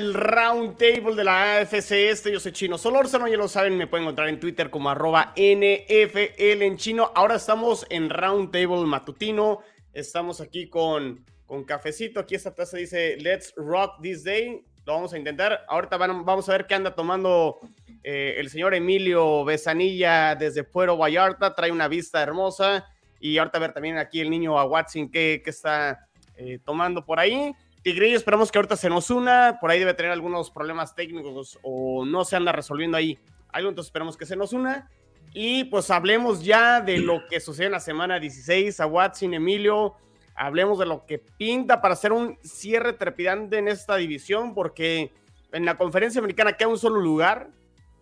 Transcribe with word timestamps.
Al 0.00 0.14
Round 0.14 0.78
Table 0.78 1.14
de 1.14 1.24
la 1.24 1.58
AFC 1.58 1.92
Este. 2.08 2.32
Yo 2.32 2.40
soy 2.40 2.52
Chino 2.52 2.78
Solórzano, 2.78 3.28
ya 3.28 3.36
lo 3.36 3.48
saben, 3.48 3.76
me 3.76 3.86
pueden 3.86 4.04
encontrar 4.04 4.28
en 4.28 4.40
Twitter 4.40 4.70
como 4.70 4.88
arroba 4.88 5.34
NFL 5.36 6.62
en 6.62 6.78
chino. 6.78 7.12
Ahora 7.14 7.34
estamos 7.34 7.86
en 7.90 8.08
Round 8.08 8.50
Table 8.50 8.86
matutino. 8.86 9.60
Estamos 9.92 10.40
aquí 10.40 10.70
con, 10.70 11.22
con 11.44 11.64
cafecito. 11.64 12.18
Aquí 12.18 12.34
esta 12.34 12.54
taza 12.54 12.78
dice 12.78 13.18
Let's 13.18 13.52
Rock 13.56 14.00
This 14.00 14.24
Day. 14.24 14.64
Lo 14.86 14.94
vamos 14.94 15.12
a 15.12 15.18
intentar. 15.18 15.66
Ahorita 15.68 15.98
vamos 15.98 16.48
a 16.48 16.52
ver 16.52 16.66
qué 16.66 16.76
anda 16.76 16.94
tomando 16.94 17.60
eh, 18.02 18.36
el 18.38 18.48
señor 18.48 18.72
Emilio 18.72 19.44
Besanilla 19.44 20.34
desde 20.34 20.64
Puerto 20.64 20.96
Vallarta. 20.96 21.54
Trae 21.54 21.70
una 21.70 21.88
vista 21.88 22.22
hermosa. 22.22 22.88
Y 23.20 23.36
ahorita 23.36 23.58
a 23.58 23.60
ver 23.60 23.74
también 23.74 23.98
aquí 23.98 24.22
el 24.22 24.30
niño 24.30 24.58
a 24.58 24.64
Watson 24.64 25.10
que, 25.10 25.42
está 25.44 26.08
eh, 26.38 26.58
tomando 26.64 27.04
por 27.04 27.20
ahí. 27.20 27.54
Tigrillo, 27.82 28.16
esperamos 28.16 28.52
que 28.52 28.58
ahorita 28.58 28.76
se 28.76 28.90
nos 28.90 29.10
una. 29.10 29.58
Por 29.60 29.70
ahí 29.70 29.78
debe 29.78 29.94
tener 29.94 30.12
algunos 30.12 30.50
problemas 30.50 30.94
técnicos 30.94 31.58
o 31.62 32.04
no 32.04 32.24
se 32.24 32.36
anda 32.36 32.52
resolviendo 32.52 32.96
ahí 32.96 33.18
algo, 33.48 33.70
entonces 33.70 33.88
esperamos 33.88 34.16
que 34.16 34.26
se 34.26 34.36
nos 34.36 34.52
una. 34.52 34.90
Y 35.32 35.64
pues 35.64 35.90
hablemos 35.90 36.44
ya 36.44 36.80
de 36.80 36.98
lo 36.98 37.26
que 37.28 37.40
sucede 37.40 37.66
en 37.66 37.72
la 37.72 37.80
semana 37.80 38.18
16 38.20 38.80
a 38.80 38.86
Watson, 38.86 39.32
Emilio. 39.32 39.94
Hablemos 40.34 40.78
de 40.78 40.86
lo 40.86 41.06
que 41.06 41.18
pinta 41.18 41.80
para 41.80 41.94
hacer 41.94 42.12
un 42.12 42.38
cierre 42.42 42.92
trepidante 42.92 43.58
en 43.58 43.68
esta 43.68 43.96
división, 43.96 44.54
porque 44.54 45.12
en 45.52 45.64
la 45.64 45.78
conferencia 45.78 46.18
americana 46.18 46.54
queda 46.54 46.68
un 46.68 46.78
solo 46.78 47.00
lugar 47.00 47.50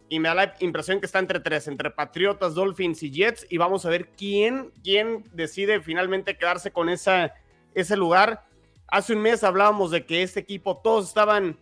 y 0.08 0.18
me 0.20 0.28
da 0.28 0.34
la 0.34 0.54
impresión 0.60 1.00
que 1.00 1.06
está 1.06 1.18
entre 1.18 1.40
tres, 1.40 1.68
entre 1.68 1.90
Patriotas, 1.90 2.54
Dolphins 2.54 3.02
y 3.02 3.10
Jets. 3.10 3.46
Y 3.48 3.58
vamos 3.58 3.84
a 3.86 3.90
ver 3.90 4.08
quién, 4.08 4.72
quién 4.82 5.24
decide 5.32 5.80
finalmente 5.80 6.36
quedarse 6.36 6.72
con 6.72 6.88
esa, 6.88 7.34
ese 7.74 7.96
lugar 7.96 8.47
Hace 8.89 9.12
un 9.12 9.20
mes 9.20 9.44
hablábamos 9.44 9.91
de 9.91 10.06
que 10.06 10.22
este 10.22 10.41
equipo 10.41 10.78
todos 10.78 11.08
estaban 11.08 11.58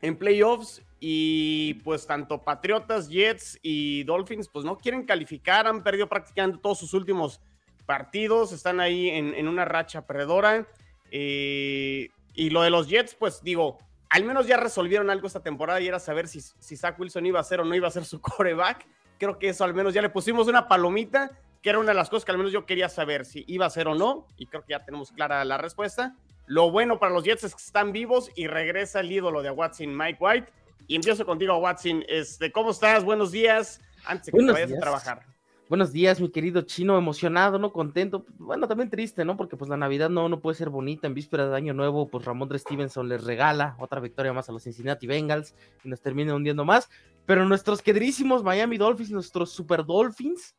en 0.00 0.16
playoffs 0.16 0.82
y 0.98 1.74
pues 1.84 2.06
tanto 2.06 2.42
Patriotas, 2.42 3.08
Jets 3.08 3.58
y 3.62 4.02
Dolphins 4.04 4.48
pues 4.48 4.64
no 4.64 4.76
quieren 4.76 5.04
calificar, 5.04 5.68
han 5.68 5.84
perdido 5.84 6.08
prácticamente 6.08 6.58
todos 6.60 6.78
sus 6.78 6.94
últimos 6.94 7.40
partidos, 7.86 8.52
están 8.52 8.80
ahí 8.80 9.08
en, 9.08 9.46
una 9.46 9.64
racha 9.64 10.06
perdedora. 10.06 10.66
Eh, 11.12 12.08
y 12.34 12.50
lo 12.50 12.62
de 12.62 12.70
los 12.70 12.88
Jets, 12.88 13.14
pues 13.14 13.42
digo, 13.42 13.78
al 14.10 14.24
menos 14.24 14.46
ya 14.46 14.56
resolvieron 14.56 15.10
algo 15.10 15.26
esta 15.26 15.40
temporada 15.40 15.80
y 15.80 15.86
era 15.86 16.00
saber 16.00 16.26
si, 16.26 16.40
si 16.40 16.76
Zach 16.76 16.98
Wilson 16.98 17.26
iba 17.26 17.38
a 17.38 17.44
ser 17.44 17.60
o 17.60 17.64
no 17.64 17.74
iba 17.74 17.86
a 17.86 17.92
ser 17.92 18.04
su 18.04 18.20
coreback. 18.20 18.86
Creo 19.18 19.38
que 19.38 19.50
eso 19.50 19.62
al 19.62 19.74
menos 19.74 19.94
ya 19.94 20.02
le 20.02 20.08
pusimos 20.08 20.48
una 20.48 20.66
palomita, 20.66 21.30
que 21.62 21.70
era 21.70 21.78
una 21.78 21.92
de 21.92 21.94
las 21.94 22.10
cosas 22.10 22.24
que 22.24 22.32
al 22.32 22.38
menos 22.38 22.52
yo 22.52 22.66
quería 22.66 22.88
saber 22.88 23.24
si 23.24 23.44
iba 23.46 23.66
a 23.66 23.70
ser 23.70 23.86
o 23.86 23.94
no, 23.94 24.26
y 24.36 24.46
creo 24.46 24.62
que 24.62 24.72
ya 24.72 24.84
tenemos 24.84 25.12
clara 25.12 25.44
la 25.44 25.58
respuesta. 25.58 26.16
Lo 26.52 26.70
bueno 26.70 26.98
para 26.98 27.14
los 27.14 27.24
Jets 27.24 27.44
es 27.44 27.54
que 27.54 27.62
están 27.62 27.92
vivos 27.92 28.30
y 28.36 28.46
regresa 28.46 29.00
el 29.00 29.10
ídolo 29.10 29.40
de 29.40 29.50
Watson, 29.50 29.96
Mike 29.96 30.18
White. 30.20 30.52
Y 30.86 30.96
empiezo 30.96 31.24
contigo, 31.24 31.56
Watson. 31.56 32.04
Este, 32.06 32.52
¿Cómo 32.52 32.72
estás? 32.72 33.06
Buenos 33.06 33.32
días. 33.32 33.80
Antes 34.04 34.26
de 34.26 34.32
que 34.32 34.52
vayas 34.52 34.70
a 34.70 34.78
trabajar. 34.78 35.22
Buenos 35.70 35.92
días, 35.92 36.20
mi 36.20 36.28
querido 36.28 36.60
chino, 36.60 36.98
emocionado, 36.98 37.58
¿no? 37.58 37.72
Contento. 37.72 38.26
Bueno, 38.36 38.68
también 38.68 38.90
triste, 38.90 39.24
¿no? 39.24 39.38
Porque 39.38 39.56
pues 39.56 39.70
la 39.70 39.78
Navidad 39.78 40.10
no, 40.10 40.28
no 40.28 40.40
puede 40.40 40.54
ser 40.54 40.68
bonita. 40.68 41.06
En 41.06 41.14
víspera 41.14 41.48
de 41.48 41.56
Año 41.56 41.72
Nuevo, 41.72 42.10
pues 42.10 42.26
Ramón 42.26 42.50
Stevenson 42.58 43.08
les 43.08 43.24
regala 43.24 43.74
otra 43.78 44.00
victoria 44.00 44.34
más 44.34 44.50
a 44.50 44.52
los 44.52 44.64
Cincinnati 44.64 45.06
Bengals 45.06 45.54
y 45.82 45.88
nos 45.88 46.02
termina 46.02 46.34
hundiendo 46.34 46.66
más. 46.66 46.90
Pero 47.24 47.46
nuestros 47.46 47.80
queridísimos 47.80 48.42
Miami 48.42 48.76
Dolphins, 48.76 49.10
nuestros 49.10 49.52
Super 49.52 49.86
Dolphins, 49.86 50.54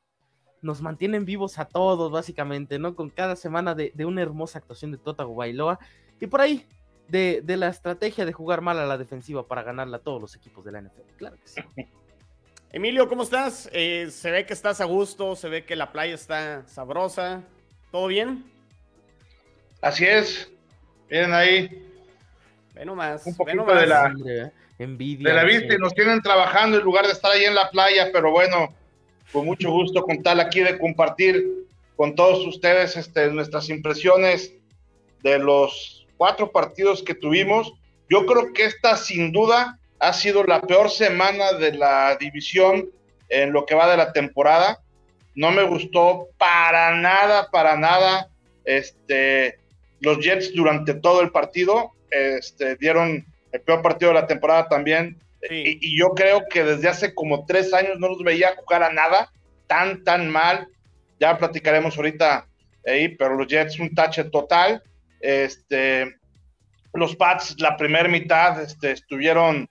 nos 0.64 0.82
mantienen 0.82 1.26
vivos 1.26 1.60
a 1.60 1.66
todos, 1.66 2.12
básicamente, 2.12 2.80
¿no? 2.80 2.96
Con 2.96 3.10
cada 3.10 3.36
semana 3.36 3.76
de, 3.76 3.94
una 4.06 4.22
hermosa 4.22 4.60
actuación 4.60 4.92
de 4.92 4.98
Tota 4.98 5.26
Bailoa. 5.26 5.80
Y 6.20 6.28
por 6.28 6.42
ahí, 6.42 6.66
de, 7.08 7.44
la 7.46 7.68
estrategia 7.68 8.26
de 8.26 8.34
jugar 8.34 8.62
mal 8.62 8.80
a 8.80 8.86
la 8.86 8.98
defensiva 8.98 9.46
para 9.48 9.64
ganarla 9.64 9.98
a 9.98 10.00
todos 10.00 10.22
los 10.22 10.36
equipos 10.36 10.66
de 10.66 10.72
la 10.72 10.82
NFL. 10.82 11.18
Claro 11.18 11.38
que 11.38 11.48
sí. 11.48 11.62
Emilio, 12.72 13.08
¿cómo 13.08 13.22
estás? 13.22 13.70
Eh, 13.72 14.08
se 14.10 14.32
ve 14.32 14.48
que 14.48 14.54
estás 14.54 14.82
a 14.82 14.86
gusto, 14.86 15.36
se 15.36 15.48
ve 15.48 15.64
que 15.64 15.76
la 15.76 15.92
playa 15.92 16.16
está 16.16 16.68
sabrosa. 16.68 17.44
¿Todo 17.92 18.08
bien? 18.08 18.52
Así 19.80 20.06
es. 20.06 20.52
Miren 21.10 21.34
ahí. 21.34 21.92
Ve 22.74 22.86
nomás. 22.86 23.28
Un 23.28 23.36
poquito 23.36 23.66
de 23.66 23.86
la 23.86 24.12
envidia. 24.80 25.30
De 25.30 25.36
la 25.36 25.44
vista 25.44 25.76
y 25.76 25.78
nos 25.78 25.94
tienen 25.94 26.22
trabajando 26.22 26.78
en 26.78 26.84
lugar 26.84 27.06
de 27.06 27.12
estar 27.12 27.32
ahí 27.32 27.44
en 27.44 27.54
la 27.54 27.70
playa, 27.70 28.10
pero 28.12 28.32
bueno, 28.32 28.74
con 29.32 29.46
mucho 29.46 29.72
gusto 29.72 30.04
con 30.04 30.22
tal 30.22 30.40
aquí 30.40 30.60
de 30.60 30.78
compartir 30.78 31.66
con 31.96 32.16
todos 32.16 32.46
ustedes 32.46 32.98
este, 32.98 33.28
nuestras 33.32 33.70
impresiones 33.70 34.54
de 35.22 35.40
los 35.40 36.08
cuatro 36.18 36.52
partidos 36.52 37.04
que 37.04 37.16
tuvimos. 37.16 37.74
Yo 38.10 38.26
creo 38.26 38.54
que 38.54 38.66
esta 38.66 38.98
sin 38.98 39.32
duda 39.32 39.80
ha 40.00 40.14
sido 40.14 40.44
la 40.44 40.62
peor 40.62 40.90
semana 40.90 41.54
de 41.54 41.74
la 41.74 42.18
división 42.20 42.90
en 43.30 43.54
lo 43.54 43.66
que 43.66 43.76
va 43.76 43.90
de 43.90 43.98
la 43.98 44.12
temporada. 44.12 44.82
No 45.36 45.52
me 45.52 45.64
gustó 45.64 46.28
para 46.38 46.96
nada, 46.96 47.50
para 47.52 47.78
nada. 47.78 48.30
Este, 48.66 49.60
los 50.02 50.20
Jets 50.20 50.54
durante 50.54 50.94
todo 50.94 51.22
el 51.22 51.32
partido 51.32 51.92
este, 52.12 52.76
dieron 52.76 53.26
el 53.52 53.62
peor 53.62 53.82
partido 53.82 54.10
de 54.10 54.20
la 54.20 54.28
temporada 54.28 54.68
también. 54.68 55.18
Y, 55.50 55.98
yo 55.98 56.10
creo 56.10 56.44
que 56.50 56.64
desde 56.64 56.88
hace 56.88 57.14
como 57.14 57.46
tres 57.46 57.74
años 57.74 58.00
no 58.00 58.08
los 58.08 58.24
veía 58.24 58.56
jugar 58.56 58.84
a 58.84 58.94
nada 58.94 59.32
tan, 59.68 60.04
tan 60.04 60.30
mal. 60.30 60.68
Ya 61.20 61.38
platicaremos 61.38 61.98
ahorita 61.98 62.48
ahí, 62.86 63.10
pero 63.10 63.36
los 63.36 63.48
Jets 63.48 63.80
un 63.80 63.94
tache 63.94 64.24
total. 64.26 64.82
Este, 65.20 66.16
los 66.94 67.16
Pats, 67.16 67.56
la 67.60 67.76
primera 67.78 68.08
mitad, 68.08 68.62
este, 68.62 68.92
estuvieron 68.92 69.68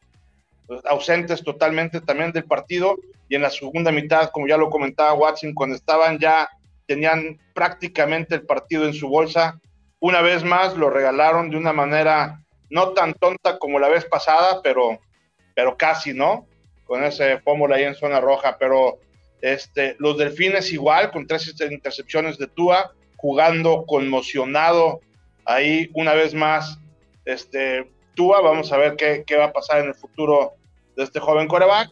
ausentes 0.84 1.42
totalmente 1.42 2.00
también 2.00 2.32
del 2.32 2.44
partido. 2.44 2.96
Y 3.28 3.34
en 3.34 3.42
la 3.42 3.50
segunda 3.50 3.90
mitad, 3.90 4.30
como 4.30 4.46
ya 4.46 4.56
lo 4.56 4.70
comentaba 4.70 5.14
Watson, 5.14 5.54
cuando 5.54 5.76
estaban 5.76 6.18
ya, 6.18 6.48
tenían 6.86 7.38
prácticamente 7.54 8.34
el 8.34 8.42
partido 8.42 8.84
en 8.84 8.92
su 8.92 9.08
bolsa. 9.08 9.58
Una 10.00 10.20
vez 10.20 10.44
más 10.44 10.76
lo 10.76 10.90
regalaron 10.90 11.48
de 11.48 11.56
una 11.56 11.72
manera 11.72 12.42
no 12.70 12.90
tan 12.90 13.14
tonta 13.14 13.58
como 13.58 13.78
la 13.78 13.88
vez 13.88 14.04
pasada, 14.04 14.60
pero 14.62 14.98
pero 15.54 15.76
casi, 15.76 16.12
¿no? 16.12 16.46
Con 16.84 17.04
ese 17.04 17.38
fórmula 17.40 17.76
ahí 17.76 17.84
en 17.84 17.94
zona 17.94 18.20
roja, 18.20 18.56
pero 18.58 18.98
este, 19.40 19.96
los 19.98 20.18
delfines 20.18 20.72
igual, 20.72 21.10
con 21.10 21.26
tres 21.26 21.54
intercepciones 21.70 22.38
de 22.38 22.46
Tua, 22.46 22.92
jugando 23.16 23.84
conmocionado 23.86 25.00
ahí 25.44 25.90
una 25.94 26.14
vez 26.14 26.34
más. 26.34 26.78
Este, 27.24 27.90
Tua, 28.14 28.40
vamos 28.40 28.72
a 28.72 28.76
ver 28.76 28.96
qué, 28.96 29.24
qué 29.26 29.36
va 29.36 29.46
a 29.46 29.52
pasar 29.52 29.80
en 29.80 29.88
el 29.88 29.94
futuro 29.94 30.52
de 30.96 31.04
este 31.04 31.20
joven 31.20 31.48
coreback. 31.48 31.90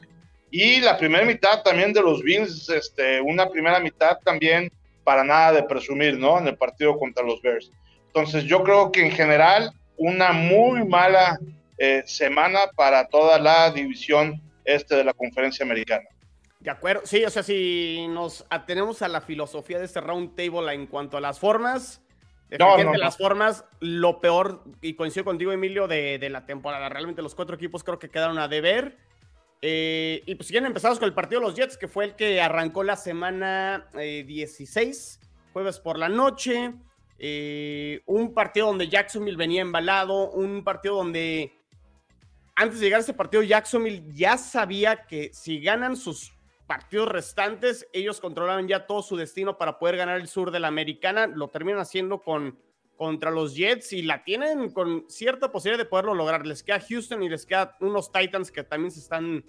Y 0.51 0.81
la 0.81 0.99
primera 0.99 1.25
mitad 1.25 1.63
también 1.63 1.93
de 1.93 2.03
los 2.03 2.23
Bills, 2.23 2.69
este, 2.69 3.21
una 3.21 3.49
primera 3.49 3.79
mitad 3.79 4.19
también 4.25 4.71
para 5.05 5.25
nada 5.25 5.53
de 5.53 5.63
presumir, 5.63 6.19
¿no? 6.19 6.39
En 6.39 6.49
el 6.49 6.57
partido 6.57 6.99
contra 6.99 7.25
los 7.25 7.41
Bears. 7.41 7.71
Entonces 8.07 8.45
yo 8.45 8.63
creo 8.65 8.91
que 8.91 9.07
en 9.07 9.13
general 9.13 9.73
una 9.97 10.33
muy 10.33 10.85
mala 10.85 11.39
eh, 11.83 12.03
semana 12.05 12.67
para 12.77 13.09
toda 13.09 13.39
la 13.39 13.71
división 13.71 14.39
este 14.67 14.97
de 14.97 15.03
la 15.03 15.15
conferencia 15.15 15.65
americana. 15.65 16.05
De 16.59 16.69
acuerdo, 16.69 17.01
sí, 17.07 17.25
o 17.25 17.31
sea, 17.31 17.43
si 17.43 18.07
nos 18.11 18.45
atenemos 18.51 19.01
a 19.01 19.09
la 19.09 19.23
filosofía 19.23 19.79
de 19.79 19.87
este 19.87 20.03
round 20.03 20.37
table 20.37 20.75
en 20.75 20.87
cuanto 20.87 21.17
a 21.17 21.23
las 21.23 21.39
formas, 21.41 22.03
definitivamente 22.51 22.99
las 22.99 23.17
formas, 23.17 23.65
lo 23.81 24.21
peor, 24.21 24.63
y 24.83 24.93
coincido 24.93 25.25
contigo, 25.25 25.53
Emilio, 25.53 25.89
de, 25.89 26.19
de, 26.19 26.29
la 26.29 26.45
temporada. 26.45 26.91
Realmente 26.91 27.23
los 27.23 27.35
cuatro 27.35 27.57
equipos 27.57 27.83
creo 27.83 27.99
que 27.99 28.11
quedaron 28.11 28.39
a 28.39 28.47
deber. 28.47 28.99
Eh, 29.63 30.23
y 30.27 30.35
pues 30.35 30.49
siguen 30.49 30.67
empezamos 30.67 30.99
con 30.99 31.09
el 31.09 31.15
partido 31.15 31.41
de 31.41 31.47
los 31.47 31.57
Jets, 31.57 31.79
que 31.79 31.89
fue 31.89 32.05
el 32.05 32.15
que 32.15 32.43
arrancó 32.43 32.83
la 32.83 32.97
semana 32.97 33.89
16, 33.95 35.19
eh, 35.23 35.27
jueves 35.55 35.81
por 35.81 35.99
la 35.99 36.11
noche. 36.11 36.75
un 38.05 38.35
partido 38.35 38.67
donde 38.67 38.89
Jacksonville 38.89 39.39
venía 39.39 39.63
embalado, 39.63 40.31
un 40.31 40.63
partido 40.63 40.97
donde 40.97 41.55
antes 42.55 42.81
de 42.81 42.87
llegar 42.87 42.99
a 42.99 43.01
este 43.01 43.15
partido, 43.15 43.43
Jacksonville 43.43 44.05
ya 44.13 44.37
sabía 44.37 45.07
que 45.07 45.31
si 45.33 45.61
ganan 45.61 45.97
sus 45.97 46.33
partidos 46.67 47.09
restantes, 47.09 47.89
ellos 47.93 48.21
controlaban 48.21 48.69
ya 48.69 48.87
todo 48.87 49.03
su 49.03 49.17
destino 49.17 49.59
para 49.59 49.79
poder 49.79 49.97
ganar 49.97 50.21
el 50.21 50.29
sur 50.29 50.51
de 50.51 50.61
la 50.61 50.69
americana. 50.69 51.27
Lo 51.27 51.49
terminan 51.49 51.81
haciendo 51.81 52.23
con, 52.23 52.59
contra 52.97 53.31
los 53.31 53.57
Jets 53.57 53.93
y 53.93 54.03
la 54.03 54.23
tienen 54.23 54.71
con 54.71 55.05
cierta 55.09 55.51
posibilidad 55.51 55.83
de 55.83 55.89
poderlo 55.89 56.15
lograr. 56.15 56.47
Les 56.47 56.63
queda 56.63 56.81
Houston 56.81 57.23
y 57.23 57.29
les 57.29 57.47
queda 57.47 57.77
unos 57.81 58.13
Titans 58.13 58.53
que 58.53 58.63
también 58.63 58.91
se 58.91 59.01
están 59.01 59.45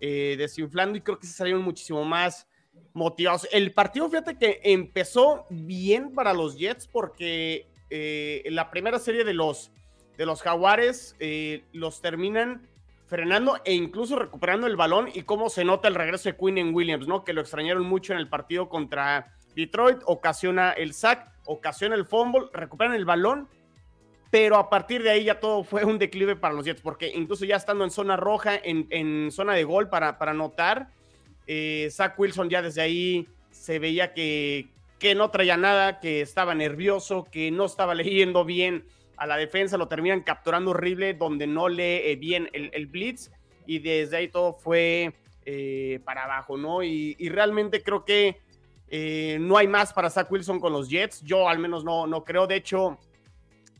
eh, 0.00 0.34
desinflando 0.36 0.98
y 0.98 1.02
creo 1.02 1.18
que 1.18 1.26
se 1.26 1.34
salieron 1.34 1.62
muchísimo 1.62 2.04
más 2.04 2.48
motivados. 2.92 3.46
El 3.52 3.72
partido, 3.72 4.08
fíjate 4.08 4.36
que 4.36 4.60
empezó 4.64 5.46
bien 5.50 6.12
para 6.12 6.32
los 6.32 6.56
Jets 6.58 6.88
porque 6.88 7.68
eh, 7.90 8.42
la 8.50 8.70
primera 8.70 8.98
serie 8.98 9.22
de 9.22 9.34
los 9.34 9.70
de 10.16 10.26
los 10.26 10.42
Jaguares 10.42 11.16
eh, 11.18 11.64
los 11.72 12.00
terminan 12.00 12.68
frenando 13.06 13.60
e 13.64 13.74
incluso 13.74 14.16
recuperando 14.16 14.66
el 14.66 14.76
balón 14.76 15.08
y 15.12 15.22
cómo 15.22 15.50
se 15.50 15.64
nota 15.64 15.88
el 15.88 15.94
regreso 15.94 16.28
de 16.28 16.36
Quinn 16.36 16.58
en 16.58 16.74
Williams, 16.74 17.06
¿no? 17.06 17.24
Que 17.24 17.32
lo 17.32 17.40
extrañaron 17.40 17.84
mucho 17.84 18.12
en 18.12 18.18
el 18.18 18.28
partido 18.28 18.68
contra 18.68 19.34
Detroit, 19.54 19.98
ocasiona 20.06 20.72
el 20.72 20.94
sack, 20.94 21.30
ocasiona 21.44 21.94
el 21.94 22.06
fumble, 22.06 22.46
recuperan 22.52 22.94
el 22.94 23.04
balón, 23.04 23.48
pero 24.30 24.56
a 24.56 24.68
partir 24.68 25.02
de 25.02 25.10
ahí 25.10 25.24
ya 25.24 25.38
todo 25.38 25.62
fue 25.62 25.84
un 25.84 25.98
declive 25.98 26.34
para 26.34 26.54
los 26.54 26.64
Jets, 26.64 26.80
porque 26.80 27.12
incluso 27.14 27.44
ya 27.44 27.56
estando 27.56 27.84
en 27.84 27.90
zona 27.90 28.16
roja, 28.16 28.58
en, 28.62 29.30
zona 29.30 29.54
de 29.54 29.64
gol 29.64 29.88
para, 29.88 30.18
para 30.18 30.32
anotar, 30.32 30.88
eh, 31.46 31.88
Zach 31.90 32.18
Wilson 32.18 32.48
ya 32.48 32.62
desde 32.62 32.80
ahí 32.80 33.28
se 33.50 33.78
veía 33.78 34.12
que, 34.12 34.70
que 34.98 35.14
no 35.14 35.30
traía 35.30 35.56
nada, 35.56 36.00
que 36.00 36.20
estaba 36.20 36.54
nervioso, 36.54 37.24
que 37.30 37.50
no 37.50 37.66
estaba 37.66 37.94
leyendo 37.94 38.44
bien 38.44 38.86
a 39.16 39.26
la 39.26 39.36
defensa, 39.36 39.76
lo 39.76 39.88
terminan 39.88 40.22
capturando 40.22 40.72
horrible, 40.72 41.14
donde 41.14 41.46
no 41.46 41.68
lee 41.68 42.16
bien 42.16 42.48
el, 42.52 42.86
blitz, 42.86 43.30
y 43.66 43.78
desde 43.78 44.16
ahí 44.16 44.28
todo 44.28 44.52
fue 44.54 45.14
eh, 45.44 46.00
para 46.04 46.24
abajo, 46.24 46.56
¿no? 46.56 46.82
Y, 46.82 47.14
realmente 47.28 47.82
creo 47.82 48.04
que 48.04 48.40
eh, 48.88 49.38
no 49.40 49.56
hay 49.56 49.68
más 49.68 49.92
para 49.92 50.10
Zach 50.10 50.30
Wilson 50.30 50.60
con 50.60 50.72
los 50.72 50.88
Jets, 50.88 51.22
yo 51.22 51.48
al 51.48 51.58
menos 51.58 51.84
no, 51.84 52.06
no 52.06 52.24
creo, 52.24 52.46
de 52.46 52.56
hecho 52.56 52.98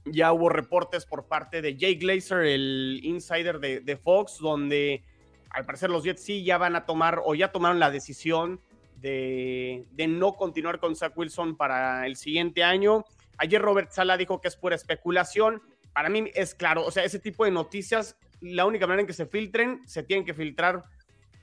ya 0.05 0.33
hubo 0.33 0.49
reportes 0.49 1.07
por 1.07 1.27
parte 1.27 1.63
de 1.63 1.77
Jay 1.79 1.97
Glazer, 1.97 2.41
el 2.41 3.01
insider 3.03 3.59
de, 3.59 3.97
Fox, 3.97 4.39
donde 4.39 5.03
al 5.51 5.65
parecer 5.65 5.91
los 5.91 6.05
Jets 6.05 6.23
sí 6.23 6.45
ya 6.45 6.59
van 6.59 6.77
a 6.77 6.85
tomar 6.85 7.23
o 7.25 7.35
ya 7.35 7.53
tomaron 7.53 7.79
la 7.79 7.91
decisión 7.91 8.61
de, 8.97 9.87
de, 9.93 10.07
no 10.07 10.35
continuar 10.35 10.79
con 10.79 10.97
Zach 10.97 11.17
Wilson 11.17 11.57
para 11.57 12.07
el 12.07 12.17
siguiente 12.17 12.65
año. 12.65 13.05
Ayer 13.39 13.61
Robert 13.61 13.91
Sala 13.91 14.17
dijo 14.17 14.41
que 14.41 14.49
es 14.49 14.57
pura 14.57 14.77
especulación. 14.77 15.63
Para 15.93 16.09
mí 16.09 16.31
es 16.35 16.55
claro, 16.55 16.85
o 16.85 16.91
sea, 16.91 17.05
ese 17.05 17.19
tipo 17.19 17.45
de 17.45 17.51
noticias, 17.51 18.17
la 18.41 18.67
única 18.67 18.87
manera 18.87 19.03
en 19.03 19.07
que 19.07 19.13
se 19.13 19.27
filtren, 19.27 19.87
se 19.87 20.03
tienen 20.03 20.25
que 20.25 20.35
filtrar 20.35 20.85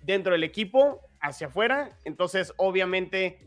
dentro 0.04 0.34
del 0.34 0.44
equipo, 0.44 1.00
hacia 1.22 1.48
afuera. 1.48 1.98
Entonces, 2.04 2.54
obviamente, 2.58 3.40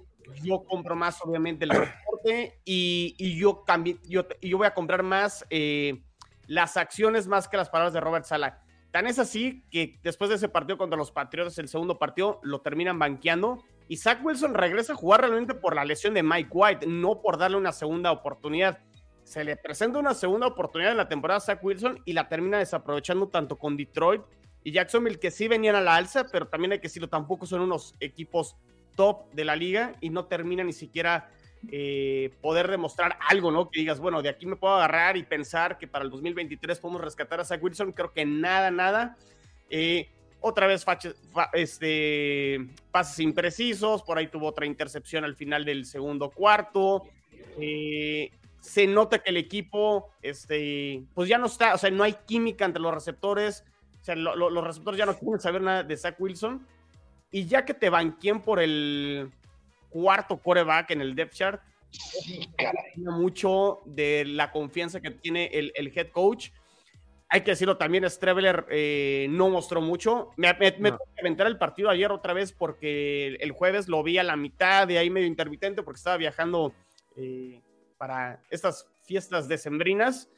yo 0.43 0.65
compro 0.65 0.97
más, 0.97 1.21
obviamente, 1.23 1.65
el 1.65 1.71
reporte 1.71 2.61
y, 2.65 3.15
y 3.19 3.37
yo, 3.39 3.65
yo, 4.05 4.27
yo 4.41 4.59
voy 4.59 4.67
a 4.67 4.75
comprar 4.75 5.03
más 5.03 5.45
eh, 5.51 6.03
las 6.47 6.77
acciones 6.77 7.27
más 7.27 7.49
que 7.49 7.57
las 7.57 7.69
palabras 7.69 7.93
de 7.93 8.01
Robert 8.01 8.25
Sala. 8.25 8.63
Tan 8.91 9.07
es 9.07 9.19
así 9.19 9.65
que 9.71 9.99
después 10.05 10.31
de 10.31 10.37
ese 10.37 10.49
partido 10.49 10.79
contra 10.79 10.97
los 10.97 11.11
Patriotas, 11.11 11.59
el 11.59 11.69
segundo 11.69 11.99
partido, 11.99 12.41
lo 12.45 12.61
terminan 12.61 12.99
banqueando 12.99 13.65
y 13.89 13.97
Zach 13.97 14.25
Wilson 14.25 14.55
regresa 14.55 14.95
a 14.95 14.97
jugar 14.97 15.21
realmente 15.21 15.55
por 15.55 15.75
la 15.75 15.85
lesión 15.85 16.15
de 16.15 16.23
Mike 16.23 16.51
White, 16.51 16.87
no 16.87 17.21
por 17.21 17.39
darle 17.39 17.57
una 17.57 17.73
segunda 17.73 18.13
oportunidad. 18.13 18.79
Se 19.25 19.45
le 19.45 19.57
presenta 19.57 19.99
una 19.99 20.15
segunda 20.15 20.47
oportunidad 20.47 20.93
en 20.93 20.99
la 20.99 21.09
temporada 21.09 21.39
a 21.39 21.41
Zach 21.41 21.63
Wilson 21.63 22.01
y 22.05 22.13
la 22.13 22.29
termina 22.29 22.59
desaprovechando 22.59 23.29
tanto 23.29 23.57
con 23.59 23.77
Detroit 23.77 24.23
y 24.63 24.73
Jacksonville, 24.73 25.19
que 25.19 25.31
sí 25.31 25.49
venían 25.49 25.77
a 25.77 25.81
la 25.83 25.97
alza, 25.97 26.27
pero 26.33 26.49
también 26.49 26.73
hay 26.73 26.79
que 26.79 26.89
decirlo, 26.89 27.09
tampoco 27.09 27.45
son 27.47 27.61
unos 27.61 27.95
equipos 28.01 28.57
top 28.97 29.31
de 29.33 29.45
la 29.45 29.57
liga 29.57 29.93
y 30.01 30.11
no 30.11 30.25
termina 30.27 30.65
ni 30.65 30.73
siquiera 30.73 31.29
eh, 31.71 32.31
poder 32.41 32.71
demostrar 32.71 33.19
algo, 33.29 33.51
¿no? 33.51 33.71
Que 33.71 33.81
digas, 33.81 34.01
bueno, 34.01 34.23
de 34.23 34.31
aquí 34.31 34.47
me 34.47 34.57
puedo 34.57 34.75
agarrar 34.75 35.17
y 35.17 35.23
pensar 35.23 35.79
que 35.79 35.87
para 35.87 36.05
el 36.05 36.11
2023 36.11 36.79
podemos 36.79 37.03
rescatar 37.03 37.41
a 37.41 37.45
Zach 37.45 37.63
Wilson. 37.63 37.93
Creo 37.93 38.13
que 38.13 38.25
nada, 38.25 38.71
nada. 38.71 39.17
Eh, 39.71 40.09
otra 40.47 40.67
vez 40.67 40.85
este, 41.55 42.69
pases 42.91 43.19
imprecisos, 43.21 44.03
por 44.03 44.19
ahí 44.19 44.27
tuvo 44.27 44.49
otra 44.49 44.67
intercepción 44.67 45.25
al 45.25 45.35
final 45.35 45.65
del 45.65 45.87
segundo 45.87 46.29
cuarto. 46.29 47.05
Eh, 47.59 48.31
se 48.61 48.87
nota 48.87 49.21
que 49.21 49.31
el 49.31 49.39
equipo, 49.39 50.11
este, 50.21 51.03
pues 51.15 51.31
ya 51.31 51.39
no 51.39 51.47
está, 51.47 51.75
o 51.75 51.79
sea, 51.79 51.91
no 51.91 52.05
hay 52.05 52.15
química 52.27 52.67
entre 52.67 52.83
los 52.83 52.93
receptores. 52.93 53.65
O 54.03 54.05
sea, 54.05 54.17
los 54.17 54.65
receptores 54.65 54.99
ya 54.99 55.07
no 55.07 55.17
quieren 55.17 55.41
saber 55.41 55.63
nada 55.63 55.83
de 55.83 55.97
Zach 55.97 56.21
Wilson. 56.21 56.67
Y 57.31 57.47
ya 57.47 57.65
que 57.65 57.73
te 57.73 57.89
banquien 57.89 58.43
por 58.43 58.61
el 58.61 59.33
cuarto 59.89 60.37
coreback 60.37 60.91
en 60.91 61.01
el 61.01 61.15
depth 61.15 61.33
chart, 61.33 61.63
sí, 61.91 62.51
mucho 62.97 63.81
de 63.87 64.27
la 64.27 64.53
confianza 64.53 65.01
que 65.01 65.11
tiene 65.11 65.47
el, 65.47 65.91
head 65.97 66.11
coach. 66.11 66.51
Hay 67.35 67.41
que 67.41 67.51
decirlo 67.51 67.77
también, 67.77 68.09
Streveler 68.09 68.65
eh, 68.71 69.27
no 69.29 69.49
mostró 69.49 69.81
mucho. 69.81 70.31
Me, 70.37 70.55
me, 70.55 70.71
me 70.79 70.97
aventar 71.19 71.49
el 71.49 71.59
partido 71.59 71.91
ayer 71.91 72.13
otra 72.13 72.33
vez 72.33 72.53
porque 72.53 73.35
el, 73.41 73.51
jueves 73.51 73.89
lo 73.89 74.05
vi 74.05 74.19
a 74.19 74.23
la 74.23 74.37
mitad, 74.37 74.87
de 74.87 74.99
ahí 74.99 75.11
medio 75.11 75.27
intermitente 75.27 75.83
porque 75.83 75.99
estaba 75.99 76.17
viajando 76.17 76.73
eh, 77.17 77.61
para 77.99 78.41
estas 78.51 78.87
fiestas 79.03 79.49
decembrinas. 79.49 80.29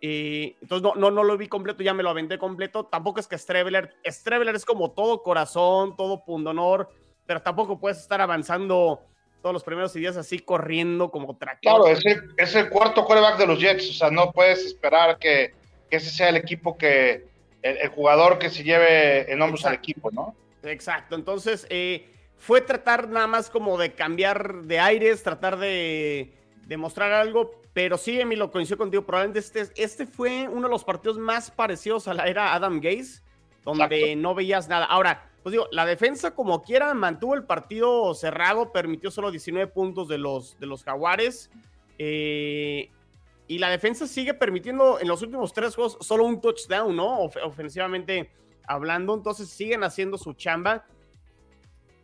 Eh, 0.00 0.54
entonces 0.62 0.84
no, 0.84 0.94
no, 0.94 1.10
no 1.10 1.24
lo 1.24 1.36
vi 1.36 1.48
completo, 1.48 1.82
ya 1.82 1.92
me 1.92 2.04
lo 2.04 2.10
aventé 2.10 2.38
completo. 2.38 2.86
Tampoco 2.86 3.18
es 3.18 3.26
que 3.26 3.36
Streveler, 3.36 3.92
Streveler 4.06 4.54
es 4.54 4.64
como 4.64 4.92
todo 4.92 5.24
corazón, 5.24 5.96
todo 5.96 6.24
pundonor, 6.24 6.88
pero 7.26 7.42
tampoco 7.42 7.80
puedes 7.80 7.98
estar 7.98 8.20
avanzando 8.20 9.00
todos 9.42 9.54
los 9.54 9.64
primeros 9.64 9.92
días 9.92 10.16
así 10.16 10.38
corriendo 10.38 11.10
como 11.10 11.36
tractor. 11.36 11.82
Claro, 11.82 11.88
es 12.36 12.54
el, 12.54 12.70
cuarto 12.70 13.04
quarterback 13.04 13.38
de 13.38 13.46
los 13.48 13.58
Jets, 13.58 13.90
o 13.90 13.92
sea, 13.92 14.10
no 14.12 14.30
puedes 14.30 14.64
esperar 14.64 15.18
que, 15.18 15.52
ese 15.94 16.10
sea 16.10 16.28
el 16.28 16.36
equipo 16.36 16.76
que, 16.76 17.26
el, 17.62 17.88
jugador 17.88 18.38
que 18.38 18.50
se 18.50 18.62
lleve 18.62 19.32
en 19.32 19.40
hombros 19.40 19.64
al 19.64 19.74
equipo, 19.74 20.10
¿no? 20.10 20.34
Exacto, 20.62 21.14
entonces 21.14 21.66
eh, 21.70 22.08
fue 22.38 22.60
tratar 22.60 23.08
nada 23.08 23.26
más 23.26 23.50
como 23.50 23.78
de 23.78 23.92
cambiar 23.92 24.62
de 24.62 24.80
aires, 24.80 25.22
tratar 25.22 25.58
de, 25.58 26.32
de 26.66 26.76
mostrar 26.76 27.12
algo, 27.12 27.62
pero 27.74 27.98
sí, 27.98 28.20
Emilio, 28.20 28.50
coincido 28.50 28.78
contigo. 28.78 29.04
Probablemente 29.04 29.40
este, 29.40 29.82
este 29.82 30.06
fue 30.06 30.48
uno 30.48 30.68
de 30.68 30.68
los 30.68 30.84
partidos 30.84 31.18
más 31.18 31.50
parecidos 31.50 32.06
a 32.08 32.14
la 32.14 32.26
era 32.26 32.54
Adam 32.54 32.80
Gaze, 32.80 33.20
donde 33.64 34.14
no 34.14 34.34
veías 34.34 34.68
nada. 34.68 34.86
Ahora, 34.86 35.28
pues 35.42 35.52
digo, 35.52 35.66
la 35.72 35.84
defensa 35.84 36.34
como 36.34 36.62
quiera 36.62 36.94
mantuvo 36.94 37.34
el 37.34 37.44
partido 37.44 38.14
cerrado, 38.14 38.72
permitió 38.72 39.10
solo 39.10 39.32
19 39.32 39.70
puntos 39.72 40.08
de 40.08 40.18
los, 40.18 40.58
de 40.60 40.66
los 40.66 40.84
Jaguares. 40.84 41.50
Eh, 41.98 42.90
y 43.46 43.58
la 43.58 43.70
defensa 43.70 44.06
sigue 44.06 44.34
permitiendo 44.34 44.98
en 45.00 45.08
los 45.08 45.22
últimos 45.22 45.52
tres 45.52 45.74
juegos 45.74 45.98
solo 46.00 46.24
un 46.24 46.40
touchdown, 46.40 46.94
¿no? 46.96 47.20
ofensivamente 47.20 48.30
hablando. 48.66 49.14
Entonces 49.14 49.48
siguen 49.48 49.84
haciendo 49.84 50.16
su 50.16 50.32
chamba 50.32 50.86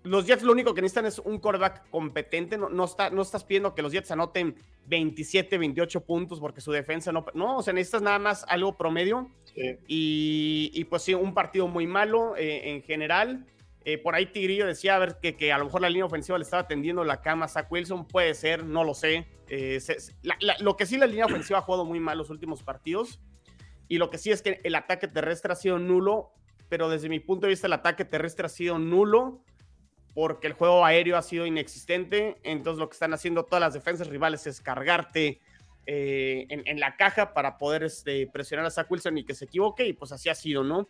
los 0.03 0.27
Jets 0.27 0.43
lo 0.43 0.53
único 0.53 0.75
que 0.75 0.81
necesitan 0.81 1.07
es 1.07 1.19
un 1.19 1.39
quarterback 1.39 1.89
competente. 1.91 2.57
No, 2.57 2.69
no, 2.69 2.85
está, 2.85 3.11
no 3.11 3.23
estás 3.23 3.45
pidiendo 3.45 3.75
que 3.75 3.83
los 3.83 3.93
Jets 3.93 4.11
anoten 4.11 4.57
27, 4.87 5.59
28 5.59 6.01
puntos 6.05 6.41
porque 6.41 6.61
su 6.61 6.73
defensa 6.73 7.13
no. 7.13 7.25
No, 7.35 7.59
o 7.59 7.63
sea, 7.63 7.73
necesitas 7.73 8.03
nada 8.03 8.19
más 8.19 8.45
algo 8.49 8.77
promedio. 8.77 9.31
Y, 9.87 10.85
pues 10.85 11.03
sí, 11.03 11.15
un 11.15 11.35
partido 11.35 11.69
muy 11.69 11.87
malo 11.87 12.35
eh, 12.37 12.71
en 12.71 12.83
general. 12.83 13.47
Eh, 13.85 13.97
por 13.99 14.15
ahí 14.15 14.27
Tigrillo 14.27 14.67
decía 14.67 14.97
a 14.97 14.99
ver 14.99 15.19
que, 15.23 15.37
que, 15.37 15.53
a 15.53 15.59
lo 15.59 15.65
mejor 15.65 15.81
la 15.81 15.89
línea 15.89 16.05
ofensiva 16.05 16.37
le 16.37 16.45
estaba 16.45 16.67
tendiendo 16.67 17.03
la 17.05 17.23
cama 17.23 17.47
a 17.47 17.49
Zach 17.49 17.71
Wilson. 17.71 18.07
Puede 18.07 18.35
ser, 18.35 18.65
no 18.65 18.85
lo 18.85 18.95
sé. 18.95 19.27
Eh, 19.49 19.81
lo 20.61 20.77
que 20.77 20.87
sí, 20.87 20.99
la 20.99 21.07
línea 21.07 21.27
ofensiva 21.27 21.59
ha 21.59 21.63
jugado 21.63 21.85
muy 21.85 21.99
mal 21.99 22.19
los 22.19 22.31
últimos 22.31 22.63
partidos. 22.63 23.21
Y 23.89 23.99
lo 23.99 24.11
que 24.11 24.19
sí 24.19 24.31
es 24.31 24.43
que 24.43 24.61
el 24.65 24.75
ataque 24.75 25.09
terrestre 25.09 25.53
ha 25.53 25.57
sido 25.57 25.79
nulo. 25.79 26.33
Pero 26.69 26.89
desde 26.89 27.09
mi 27.09 27.21
punto 27.21 27.47
de 27.47 27.51
vista, 27.51 27.67
el 27.67 27.73
ataque 27.73 28.05
terrestre 28.05 28.47
ha 28.47 28.51
sido 28.51 28.79
nulo 28.79 29.43
porque 30.15 30.49
el 30.49 30.53
juego 30.53 30.85
aéreo 30.85 31.17
ha 31.17 31.23
sido 31.23 31.47
inexistente. 31.47 32.37
Entonces 32.43 32.79
lo 32.79 32.89
que 32.89 32.95
están 32.95 33.15
haciendo 33.15 33.45
todas 33.45 33.61
las 33.61 33.75
defensas 33.75 34.09
rivales 34.09 34.47
es 34.47 34.61
cargarte 34.61 35.41
eh, 35.87 36.47
en, 36.49 36.79
la 36.79 36.97
caja 36.97 37.33
para 37.33 37.59
poder 37.59 37.83
este, 37.83 38.29
presionar 38.29 38.67
a 38.67 38.71
Zach 38.71 38.91
Wilson 38.91 39.19
y 39.19 39.25
que 39.25 39.35
se 39.35 39.47
equivoque. 39.47 39.87
Y 39.87 39.95
pues 39.95 40.13
así 40.13 40.29
ha 40.29 40.35
sido, 40.35 40.63
¿no? 40.63 40.87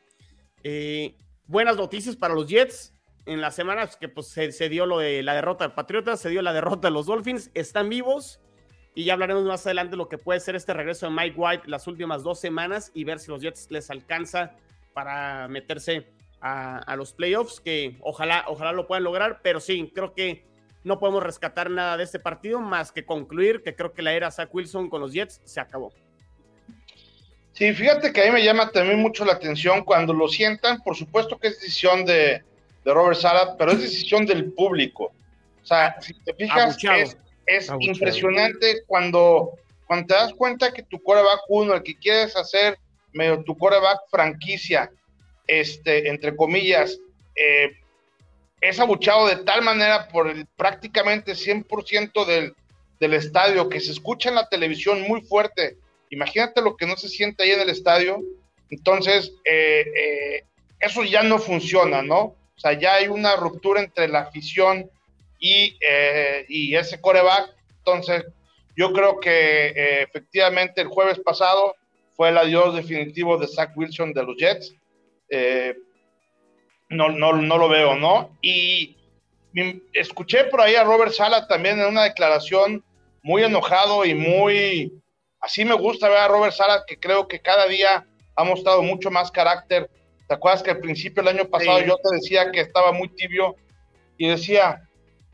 Buenas 1.50 1.76
noticias 1.76 2.16
para 2.16 2.34
los 2.34 2.46
Jets. 2.46 2.94
En 3.26 3.40
las 3.40 3.54
semanas 3.54 3.96
que 3.96 4.08
pues, 4.08 4.28
se, 4.28 4.68
dio 4.68 4.86
lo 4.86 4.98
de 4.98 5.22
la 5.22 5.34
derrota 5.34 5.68
de 5.68 5.74
Patriotas, 5.74 6.20
se 6.20 6.30
dio 6.30 6.42
la 6.42 6.52
derrota 6.52 6.88
de 6.88 6.92
los 6.92 7.06
Dolphins, 7.06 7.50
están 7.54 7.88
vivos. 7.88 8.40
Y 8.94 9.04
ya 9.04 9.12
hablaremos 9.12 9.44
más 9.44 9.66
adelante 9.66 9.92
de 9.92 9.96
lo 9.98 10.08
que 10.08 10.18
puede 10.18 10.40
ser 10.40 10.56
este 10.56 10.72
regreso 10.72 11.06
de 11.06 11.12
Mike 11.12 11.34
White 11.36 11.62
las 11.66 11.86
últimas 11.86 12.22
dos 12.22 12.40
semanas 12.40 12.90
y 12.94 13.04
ver 13.04 13.18
si 13.18 13.30
los 13.30 13.42
Jets 13.42 13.70
les 13.70 13.90
alcanza 13.90 14.52
para 14.94 15.48
meterse 15.48 16.08
a, 16.40 16.96
los 16.96 17.12
playoffs, 17.12 17.60
que 17.60 17.98
ojalá, 18.00 18.44
ojalá 18.48 18.72
lo 18.72 18.86
puedan 18.86 19.04
lograr, 19.04 19.40
pero 19.42 19.60
sí, 19.60 19.92
creo 19.94 20.14
que 20.14 20.46
no 20.82 20.98
podemos 20.98 21.22
rescatar 21.22 21.70
nada 21.70 21.98
de 21.98 22.04
este 22.04 22.18
partido 22.18 22.60
más 22.60 22.90
que 22.90 23.04
concluir 23.04 23.62
que 23.62 23.76
creo 23.76 23.92
que 23.92 24.02
la 24.02 24.14
era 24.14 24.30
Zach 24.30 24.52
Wilson 24.52 24.88
con 24.88 25.02
los 25.02 25.12
Jets 25.12 25.40
se 25.44 25.60
acabó. 25.60 25.92
Sí, 27.60 27.74
fíjate 27.74 28.10
que 28.10 28.22
a 28.22 28.24
mí 28.24 28.30
me 28.30 28.42
llama 28.42 28.70
también 28.70 29.00
mucho 29.00 29.22
la 29.22 29.34
atención 29.34 29.84
cuando 29.84 30.14
lo 30.14 30.28
sientan, 30.28 30.82
por 30.82 30.96
supuesto 30.96 31.36
que 31.36 31.48
es 31.48 31.60
decisión 31.60 32.06
de, 32.06 32.42
Robert 32.86 33.18
Sala, 33.18 33.54
pero 33.58 33.72
es 33.72 33.82
decisión 33.82 34.24
del 34.24 34.50
público. 34.54 35.12
O 35.62 35.66
sea, 35.66 35.94
si 36.00 36.14
te 36.14 36.32
fijas, 36.32 36.78
es, 37.44 37.70
impresionante 37.80 38.82
cuando, 38.86 39.58
cuando 39.86 40.06
te 40.06 40.14
das 40.14 40.32
cuenta 40.32 40.72
que 40.72 40.84
tu 40.84 41.02
coreback 41.02 41.40
uno, 41.50 41.74
el 41.74 41.82
que 41.82 41.98
quieres 41.98 42.34
hacer 42.34 42.78
medio 43.12 43.44
tu 43.44 43.54
coreback 43.58 44.08
franquicia, 44.10 44.90
este, 45.46 46.08
entre 46.08 46.34
comillas, 46.34 46.98
eh, 47.36 47.72
es 48.62 48.80
abuchado 48.80 49.28
de 49.28 49.36
tal 49.36 49.60
manera 49.60 50.08
por 50.08 50.30
el 50.30 50.46
prácticamente 50.56 51.32
100% 51.32 52.24
del, 52.24 52.54
del 53.00 53.12
estadio 53.12 53.68
que 53.68 53.80
se 53.80 53.92
escucha 53.92 54.30
en 54.30 54.36
la 54.36 54.48
televisión 54.48 55.02
muy 55.02 55.20
fuerte. 55.20 55.76
Imagínate 56.10 56.60
lo 56.60 56.76
que 56.76 56.86
no 56.86 56.96
se 56.96 57.08
siente 57.08 57.42
ahí 57.42 57.50
en 57.50 57.60
el 57.60 57.70
estadio. 57.70 58.20
Entonces, 58.68 59.32
eh, 59.44 59.84
eh, 59.96 60.44
eso 60.78 61.02
ya 61.04 61.22
no 61.22 61.38
funciona, 61.38 62.02
¿no? 62.02 62.20
O 62.20 62.58
sea, 62.58 62.74
ya 62.74 62.94
hay 62.94 63.08
una 63.08 63.36
ruptura 63.36 63.80
entre 63.80 64.06
la 64.08 64.20
afición 64.20 64.90
y, 65.38 65.78
y 66.48 66.76
ese 66.76 67.00
coreback. 67.00 67.54
Entonces, 67.78 68.24
yo 68.76 68.92
creo 68.92 69.18
que 69.18 70.02
efectivamente 70.02 70.82
el 70.82 70.88
jueves 70.88 71.18
pasado 71.18 71.74
fue 72.20 72.28
el 72.28 72.36
adiós 72.36 72.76
definitivo 72.76 73.38
de 73.38 73.48
Zach 73.48 73.70
Wilson 73.74 74.12
de 74.12 74.22
los 74.22 74.36
Jets. 74.36 74.74
Eh, 75.30 75.74
no, 76.90 77.08
no, 77.08 77.32
no 77.32 77.56
lo 77.56 77.66
veo, 77.66 77.96
¿no? 77.96 78.36
Y 78.42 78.94
escuché 79.94 80.44
por 80.44 80.60
ahí 80.60 80.74
a 80.74 80.84
Robert 80.84 81.12
Sala 81.12 81.48
también 81.48 81.80
en 81.80 81.86
una 81.86 82.04
declaración 82.04 82.84
muy 83.22 83.42
enojado 83.42 84.04
y 84.04 84.14
muy... 84.14 84.92
Así 85.40 85.64
me 85.64 85.74
gusta 85.74 86.08
ver 86.08 86.18
a 86.18 86.28
Robert 86.28 86.52
Sala, 86.52 86.84
que 86.86 86.98
creo 86.98 87.26
que 87.26 87.40
cada 87.40 87.66
día 87.66 88.06
ha 88.36 88.44
mostrado 88.44 88.82
mucho 88.82 89.10
más 89.10 89.30
carácter. 89.30 89.90
¿Te 90.28 90.34
acuerdas 90.34 90.62
que 90.62 90.70
al 90.70 90.80
principio 90.80 91.22
del 91.22 91.36
año 91.36 91.48
pasado 91.48 91.80
yo 91.80 91.96
te 91.96 92.14
decía 92.14 92.52
que 92.52 92.60
estaba 92.60 92.92
muy 92.92 93.08
tibio 93.08 93.56
y 94.16 94.28
decía, 94.28 94.88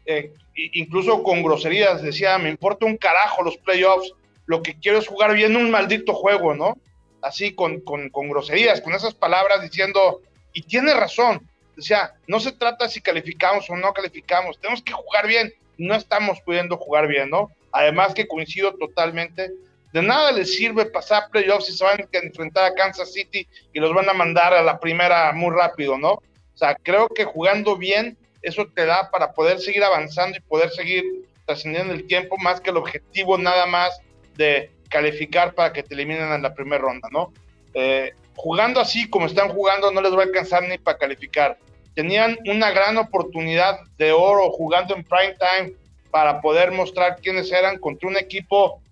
eh, 0.06 0.32
incluso 0.54 1.22
con 1.22 1.42
groserías, 1.42 2.02
decía, 2.02 2.38
me 2.38 2.48
importa 2.48 2.86
un 2.86 2.96
carajo 2.96 3.42
los 3.42 3.56
playoffs, 3.58 4.12
lo 4.46 4.62
que 4.62 4.78
quiero 4.78 4.98
es 4.98 5.08
jugar 5.08 5.34
bien 5.34 5.56
un 5.56 5.70
maldito 5.70 6.14
juego, 6.14 6.54
¿no? 6.54 6.76
Así 7.20 7.54
con, 7.54 7.80
con, 7.80 8.08
con 8.10 8.28
groserías, 8.28 8.80
con 8.80 8.94
esas 8.94 9.14
palabras 9.14 9.60
diciendo, 9.60 10.22
y 10.52 10.62
tiene 10.62 10.94
razón, 10.94 11.50
o 11.76 11.82
sea, 11.82 12.14
no 12.26 12.40
se 12.40 12.52
trata 12.52 12.88
si 12.88 13.00
calificamos 13.00 13.68
o 13.68 13.76
no 13.76 13.92
calificamos, 13.92 14.58
tenemos 14.60 14.82
que 14.82 14.92
jugar 14.92 15.26
bien, 15.26 15.52
no 15.76 15.94
estamos 15.94 16.40
pudiendo 16.40 16.76
jugar 16.76 17.06
bien, 17.08 17.28
¿no? 17.28 17.50
Además 17.72 18.14
que 18.14 18.26
coincido 18.26 18.75
totalmente, 18.75 19.50
de 19.96 20.02
nada 20.02 20.30
les 20.30 20.54
sirve 20.54 20.84
pasar 20.84 21.30
playoffs 21.30 21.64
si 21.64 21.72
se 21.72 21.82
van 21.82 21.98
a 21.98 22.18
enfrentar 22.18 22.66
a 22.66 22.74
Kansas 22.74 23.14
City 23.14 23.48
y 23.72 23.80
los 23.80 23.94
van 23.94 24.06
a 24.10 24.12
mandar 24.12 24.52
a 24.52 24.60
la 24.60 24.78
primera 24.78 25.32
muy 25.32 25.56
rápido, 25.56 25.96
¿no? 25.96 26.10
O 26.10 26.56
sea, 26.58 26.74
creo 26.74 27.08
que 27.08 27.24
jugando 27.24 27.78
bien, 27.78 28.18
eso 28.42 28.66
te 28.66 28.84
da 28.84 29.10
para 29.10 29.32
poder 29.32 29.58
seguir 29.58 29.82
avanzando 29.82 30.36
y 30.36 30.42
poder 30.42 30.68
seguir 30.68 31.02
trascendiendo 31.46 31.94
el 31.94 32.06
tiempo, 32.06 32.36
más 32.36 32.60
que 32.60 32.68
el 32.68 32.76
objetivo 32.76 33.38
nada 33.38 33.64
más 33.64 33.98
de 34.34 34.70
calificar 34.90 35.54
para 35.54 35.72
que 35.72 35.82
te 35.82 35.94
eliminen 35.94 36.30
en 36.30 36.42
la 36.42 36.52
primera 36.52 36.82
ronda, 36.82 37.08
¿no? 37.10 37.32
Eh, 37.72 38.12
jugando 38.34 38.80
así 38.80 39.08
como 39.08 39.24
están 39.24 39.48
jugando 39.48 39.90
no 39.92 40.02
les 40.02 40.12
va 40.12 40.20
a 40.20 40.24
alcanzar 40.24 40.62
ni 40.64 40.76
para 40.76 40.98
calificar. 40.98 41.56
Tenían 41.94 42.36
una 42.44 42.70
gran 42.70 42.98
oportunidad 42.98 43.80
de 43.96 44.12
oro 44.12 44.50
jugando 44.50 44.94
en 44.94 45.04
prime 45.04 45.36
time 45.38 45.72
para 46.10 46.42
poder 46.42 46.70
mostrar 46.70 47.16
quiénes 47.16 47.50
eran 47.50 47.78
contra 47.78 48.10
un 48.10 48.18
equipo, 48.18 48.82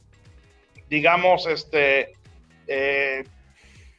digamos, 0.94 1.46
este, 1.48 2.12
eh, 2.68 3.24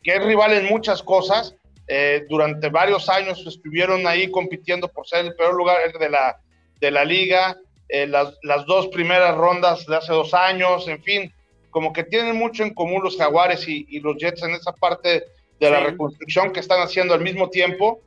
que 0.01 0.15
es 0.15 0.23
rival 0.23 0.53
en 0.53 0.65
muchas 0.65 1.03
cosas. 1.03 1.55
Eh, 1.87 2.25
durante 2.29 2.69
varios 2.69 3.09
años 3.09 3.45
estuvieron 3.45 4.07
ahí 4.07 4.31
compitiendo 4.31 4.87
por 4.87 5.05
ser 5.05 5.25
el 5.25 5.35
peor 5.35 5.55
lugar 5.55 5.77
de 5.99 6.09
la, 6.09 6.39
de 6.79 6.91
la 6.91 7.03
liga, 7.03 7.57
eh, 7.89 8.07
las, 8.07 8.33
las, 8.41 8.65
dos 8.65 8.87
primeras 8.87 9.35
rondas 9.35 9.85
de 9.85 9.95
hace 9.97 10.13
dos 10.13 10.33
años, 10.33 10.87
en 10.87 11.03
fin, 11.03 11.31
como 11.69 11.91
que 11.91 12.03
tienen 12.03 12.37
mucho 12.37 12.63
en 12.63 12.73
común 12.73 13.03
los 13.03 13.17
jaguares 13.17 13.67
y, 13.67 13.85
y 13.89 13.99
los 13.99 14.15
Jets 14.17 14.41
en 14.43 14.51
esa 14.51 14.71
parte 14.71 15.25
de 15.59 15.69
la 15.69 15.81
reconstrucción 15.81 16.53
que 16.53 16.61
están 16.61 16.81
haciendo 16.81 17.13
al 17.13 17.21
mismo 17.21 17.49
tiempo. 17.49 17.99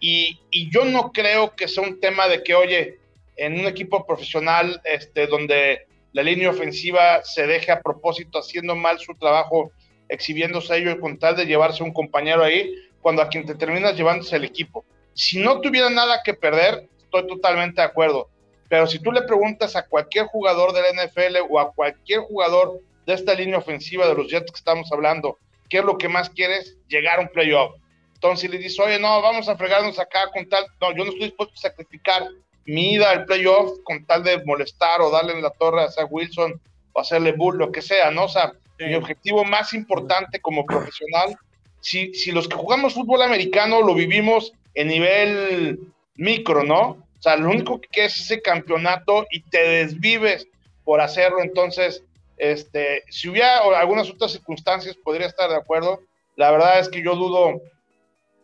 Y, 0.00 0.40
y, 0.50 0.70
yo 0.70 0.84
no 0.84 1.12
creo 1.12 1.54
que 1.54 1.68
sea 1.68 1.84
un 1.84 1.98
tema 1.98 2.28
de 2.28 2.42
que, 2.42 2.54
oye, 2.54 2.98
en 3.36 3.58
un 3.60 3.66
equipo 3.66 4.04
profesional 4.04 4.80
este, 4.84 5.26
donde 5.28 5.86
la 6.14 6.22
línea 6.22 6.48
ofensiva 6.48 7.24
se 7.24 7.44
deje 7.44 7.72
a 7.72 7.82
propósito 7.82 8.38
haciendo 8.38 8.76
mal 8.76 9.00
su 9.00 9.14
trabajo, 9.16 9.72
exhibiéndose 10.08 10.72
a 10.72 10.76
ellos 10.76 10.96
con 11.00 11.18
tal 11.18 11.34
de 11.34 11.44
llevarse 11.44 11.82
un 11.82 11.92
compañero 11.92 12.44
ahí, 12.44 12.72
cuando 13.02 13.20
a 13.20 13.28
quien 13.28 13.44
te 13.44 13.56
terminas 13.56 13.96
llevándose 13.96 14.36
el 14.36 14.44
equipo. 14.44 14.84
Si 15.12 15.40
no 15.40 15.60
tuviera 15.60 15.90
nada 15.90 16.20
que 16.24 16.32
perder, 16.32 16.88
estoy 17.02 17.26
totalmente 17.26 17.80
de 17.80 17.88
acuerdo. 17.88 18.30
Pero 18.68 18.86
si 18.86 19.00
tú 19.00 19.10
le 19.10 19.22
preguntas 19.22 19.74
a 19.74 19.88
cualquier 19.88 20.26
jugador 20.26 20.72
del 20.72 20.84
NFL 20.94 21.36
o 21.50 21.58
a 21.58 21.72
cualquier 21.72 22.20
jugador 22.20 22.78
de 23.06 23.12
esta 23.12 23.34
línea 23.34 23.58
ofensiva 23.58 24.06
de 24.06 24.14
los 24.14 24.30
Jets 24.30 24.52
que 24.52 24.58
estamos 24.58 24.92
hablando, 24.92 25.38
¿qué 25.68 25.78
es 25.78 25.84
lo 25.84 25.98
que 25.98 26.08
más 26.08 26.30
quieres? 26.30 26.76
Llegar 26.86 27.18
a 27.18 27.22
un 27.22 27.28
playoff. 27.28 27.74
Entonces 28.14 28.48
le 28.48 28.58
dices, 28.58 28.78
oye, 28.78 29.00
no, 29.00 29.20
vamos 29.20 29.48
a 29.48 29.56
fregarnos 29.56 29.98
acá 29.98 30.30
con 30.32 30.48
tal, 30.48 30.64
no, 30.80 30.92
yo 30.92 31.04
no 31.04 31.10
estoy 31.10 31.26
dispuesto 31.26 31.54
a 31.56 31.60
sacrificar 31.60 32.28
mi 32.66 32.94
ida 32.94 33.10
al 33.10 33.24
playoff 33.24 33.78
con 33.84 34.04
tal 34.06 34.22
de 34.24 34.42
molestar 34.44 35.00
o 35.00 35.10
darle 35.10 35.32
en 35.32 35.42
la 35.42 35.50
torre 35.50 35.82
a 35.82 35.90
Zach 35.90 36.08
Wilson 36.10 36.60
o 36.92 37.00
hacerle 37.00 37.32
bull, 37.32 37.58
lo 37.58 37.72
que 37.72 37.82
sea, 37.82 38.10
¿no? 38.10 38.24
O 38.24 38.28
sea, 38.28 38.52
mi 38.78 38.94
objetivo 38.94 39.44
más 39.44 39.72
importante 39.72 40.40
como 40.40 40.64
profesional, 40.64 41.36
si, 41.80 42.14
si 42.14 42.32
los 42.32 42.48
que 42.48 42.56
jugamos 42.56 42.94
fútbol 42.94 43.22
americano 43.22 43.82
lo 43.82 43.94
vivimos 43.94 44.52
en 44.74 44.88
nivel 44.88 45.80
micro, 46.16 46.62
¿no? 46.64 46.82
O 46.90 47.22
sea, 47.22 47.36
lo 47.36 47.50
único 47.50 47.80
que 47.80 48.06
es 48.06 48.18
ese 48.18 48.42
campeonato 48.42 49.26
y 49.30 49.40
te 49.42 49.58
desvives 49.58 50.46
por 50.84 51.00
hacerlo, 51.00 51.42
entonces 51.42 52.02
este, 52.36 53.04
si 53.08 53.28
hubiera 53.28 53.60
algunas 53.78 54.10
otras 54.10 54.32
circunstancias, 54.32 54.96
podría 54.96 55.26
estar 55.26 55.48
de 55.48 55.56
acuerdo. 55.56 56.00
La 56.36 56.50
verdad 56.50 56.80
es 56.80 56.88
que 56.88 57.02
yo 57.02 57.14
dudo 57.14 57.60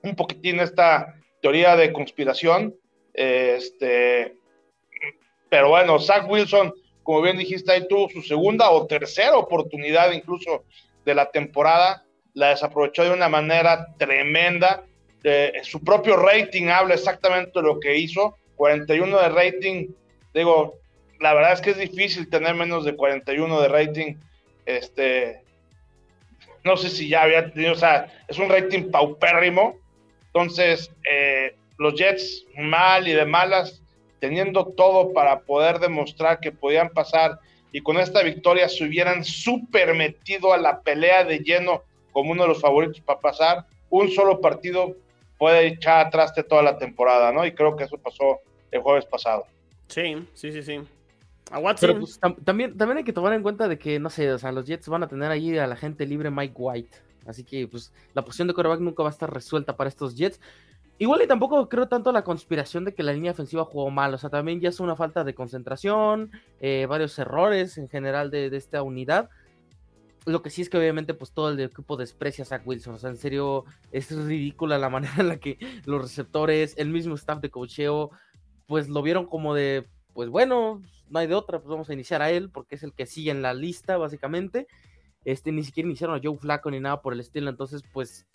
un 0.03 0.17
poquitín 0.17 0.61
esta 0.61 1.15
teoría 1.43 1.77
de 1.77 1.93
conspiración. 1.93 2.75
Este, 3.21 4.35
pero 5.51 5.69
bueno, 5.69 5.99
Zach 5.99 6.27
Wilson, 6.27 6.73
como 7.03 7.21
bien 7.21 7.37
dijiste, 7.37 7.71
ahí 7.71 7.87
tuvo 7.87 8.09
su 8.09 8.23
segunda 8.23 8.71
o 8.71 8.87
tercera 8.87 9.37
oportunidad 9.37 10.11
incluso 10.13 10.65
de 11.05 11.15
la 11.15 11.31
temporada. 11.31 12.07
La 12.33 12.49
desaprovechó 12.49 13.05
de 13.05 13.11
una 13.11 13.29
manera 13.29 13.89
tremenda. 13.99 14.87
su 15.65 15.85
propio 15.85 16.17
rating 16.17 16.69
habla 16.69 16.95
exactamente 16.95 17.53
de 17.61 17.63
lo 17.63 17.79
que 17.79 17.99
hizo. 17.99 18.37
41 18.57 19.21
de 19.21 19.29
rating, 19.29 19.89
digo, 20.33 20.79
la 21.19 21.35
verdad 21.35 21.53
es 21.53 21.61
que 21.61 21.71
es 21.71 21.79
difícil 21.79 22.31
tener 22.31 22.55
menos 22.55 22.87
de 22.87 22.97
41 22.97 23.61
de 23.61 23.69
rating. 23.69 24.15
Este, 24.65 25.43
no 26.65 26.79
sé 26.79 26.89
si 26.89 27.11
ya 27.11 27.25
había 27.25 27.53
tenido, 27.53 27.73
o 27.73 27.77
sea, 27.77 28.11
es 28.29 28.39
un 28.39 28.49
rating 28.49 28.91
paupérrimo. 28.91 29.77
Entonces, 30.29 30.91
eh, 31.11 31.55
los 31.81 31.95
Jets 31.95 32.45
mal 32.59 33.09
y 33.09 33.13
de 33.13 33.25
malas, 33.25 33.83
teniendo 34.21 34.67
todo 34.67 35.15
para 35.15 35.41
poder 35.41 35.79
demostrar 35.79 36.39
que 36.39 36.53
podían 36.53 36.91
pasar 36.91 37.41
y 37.73 37.81
con 37.81 37.97
esta 37.97 38.23
victoria 38.23 38.69
se 38.69 38.85
hubieran 38.85 39.25
súper 39.25 39.95
metido 39.95 40.53
a 40.53 40.59
la 40.59 40.83
pelea 40.83 41.25
de 41.25 41.39
lleno 41.39 41.83
como 42.13 42.33
uno 42.33 42.43
de 42.43 42.49
los 42.51 42.61
favoritos 42.61 43.01
para 43.01 43.21
pasar, 43.21 43.65
un 43.89 44.11
solo 44.11 44.43
partido 44.43 44.95
puede 45.39 45.69
echar 45.69 46.07
atrás 46.07 46.35
de 46.35 46.43
toda 46.43 46.63
la 46.63 46.77
temporada, 46.77 47.33
¿no? 47.33 47.47
Y 47.47 47.53
creo 47.53 47.75
que 47.77 47.85
eso 47.85 47.97
pasó 47.97 48.41
el 48.71 48.83
jueves 48.83 49.07
pasado. 49.07 49.47
Sí, 49.89 50.17
sí, 50.35 50.53
sí, 50.53 50.63
sí. 50.63 50.81
Pero 51.81 51.99
pues, 51.99 52.21
también, 52.45 52.77
también 52.77 52.99
hay 52.99 53.05
que 53.05 53.15
tomar 53.15 53.33
en 53.33 53.43
cuenta 53.43 53.69
de 53.69 53.79
que, 53.79 53.99
no 53.99 54.11
sé, 54.11 54.31
o 54.31 54.39
sea, 54.39 54.53
los 54.53 54.67
Jets 54.67 54.89
van 54.89 55.03
a 55.03 55.09
tener 55.09 55.31
allí 55.31 55.57
a 55.57 55.67
la 55.67 55.77
gente 55.77 56.05
libre 56.05 56.31
Mike 56.31 56.55
White. 56.55 56.97
Así 57.27 57.43
que, 57.43 57.67
pues, 57.67 57.93
la 58.13 58.23
posición 58.23 58.49
de 58.49 58.55
quarterback 58.55 58.81
nunca 58.81 59.03
va 59.03 59.09
a 59.09 59.13
estar 59.13 59.33
resuelta 59.33 59.77
para 59.77 59.89
estos 59.89 60.15
Jets. 60.15 60.41
Igual 61.01 61.23
y 61.23 61.27
tampoco 61.27 61.67
creo 61.71 61.89
tanto 61.89 62.13
la 62.13 62.25
conspiración 62.25 62.85
de 62.85 62.93
que 62.93 63.03
la 63.03 63.15
línea 63.15 63.33
ofensiva 63.33 63.65
jugó 63.65 63.91
mal. 63.91 64.13
O 64.13 64.19
sea, 64.19 64.29
también 64.29 64.61
ya 64.61 64.69
es 64.69 64.81
una 64.81 64.97
falta 64.97 65.25
de 65.25 65.35
concentración, 65.35 66.31
eh, 66.61 66.85
varios 66.87 67.19
errores 67.19 67.79
en 67.79 67.89
general 67.89 68.31
de, 68.31 68.55
esta 68.55 68.83
unidad. 68.83 69.31
Lo 70.27 70.43
que 70.43 70.51
sí 70.51 70.61
es 70.61 70.69
que 70.69 70.77
obviamente 70.77 71.15
pues 71.15 71.33
todo 71.33 71.53
el 71.53 71.59
equipo 71.59 71.97
desprecia 71.97 72.43
a 72.43 72.47
Zach 72.47 72.67
Wilson. 72.67 72.97
O 72.97 72.99
sea, 72.99 73.09
en 73.09 73.17
serio, 73.17 73.65
es 73.93 74.15
ridícula 74.15 74.77
la 74.77 74.91
manera 74.91 75.15
en 75.17 75.29
la 75.29 75.39
que 75.39 75.57
los 75.87 76.03
receptores, 76.03 76.75
el 76.77 76.91
mismo 76.91 77.15
staff 77.15 77.41
de 77.41 77.49
cocheo, 77.49 78.11
pues 78.67 78.91
lo 78.91 79.01
vieron 79.01 79.25
como 79.25 79.55
de, 79.55 79.87
pues 80.13 80.29
bueno, 80.29 80.83
no 81.09 81.19
hay 81.19 81.27
de 81.29 81.35
otra, 81.35 81.61
pues 81.61 81.71
vamos 81.71 81.89
a 81.89 81.95
iniciar 81.95 82.21
a 82.21 82.31
él 82.31 82.51
porque 82.51 82.75
es 82.75 82.83
el 82.83 82.93
que 82.93 83.07
sigue 83.07 83.31
en 83.31 83.41
la 83.41 83.55
lista, 83.55 83.97
básicamente. 83.97 84.67
Este, 85.25 85.51
ni 85.51 85.65
siquiera 85.65 85.89
iniciaron 85.89 86.17
a 86.19 86.21
Joe 86.23 86.37
Flaco 86.37 86.71
ni 86.71 86.79
nada 86.79 87.01
por 87.01 87.15
el 87.15 87.21
estilo, 87.21 87.49
entonces, 87.49 87.83
pues, 87.91 88.27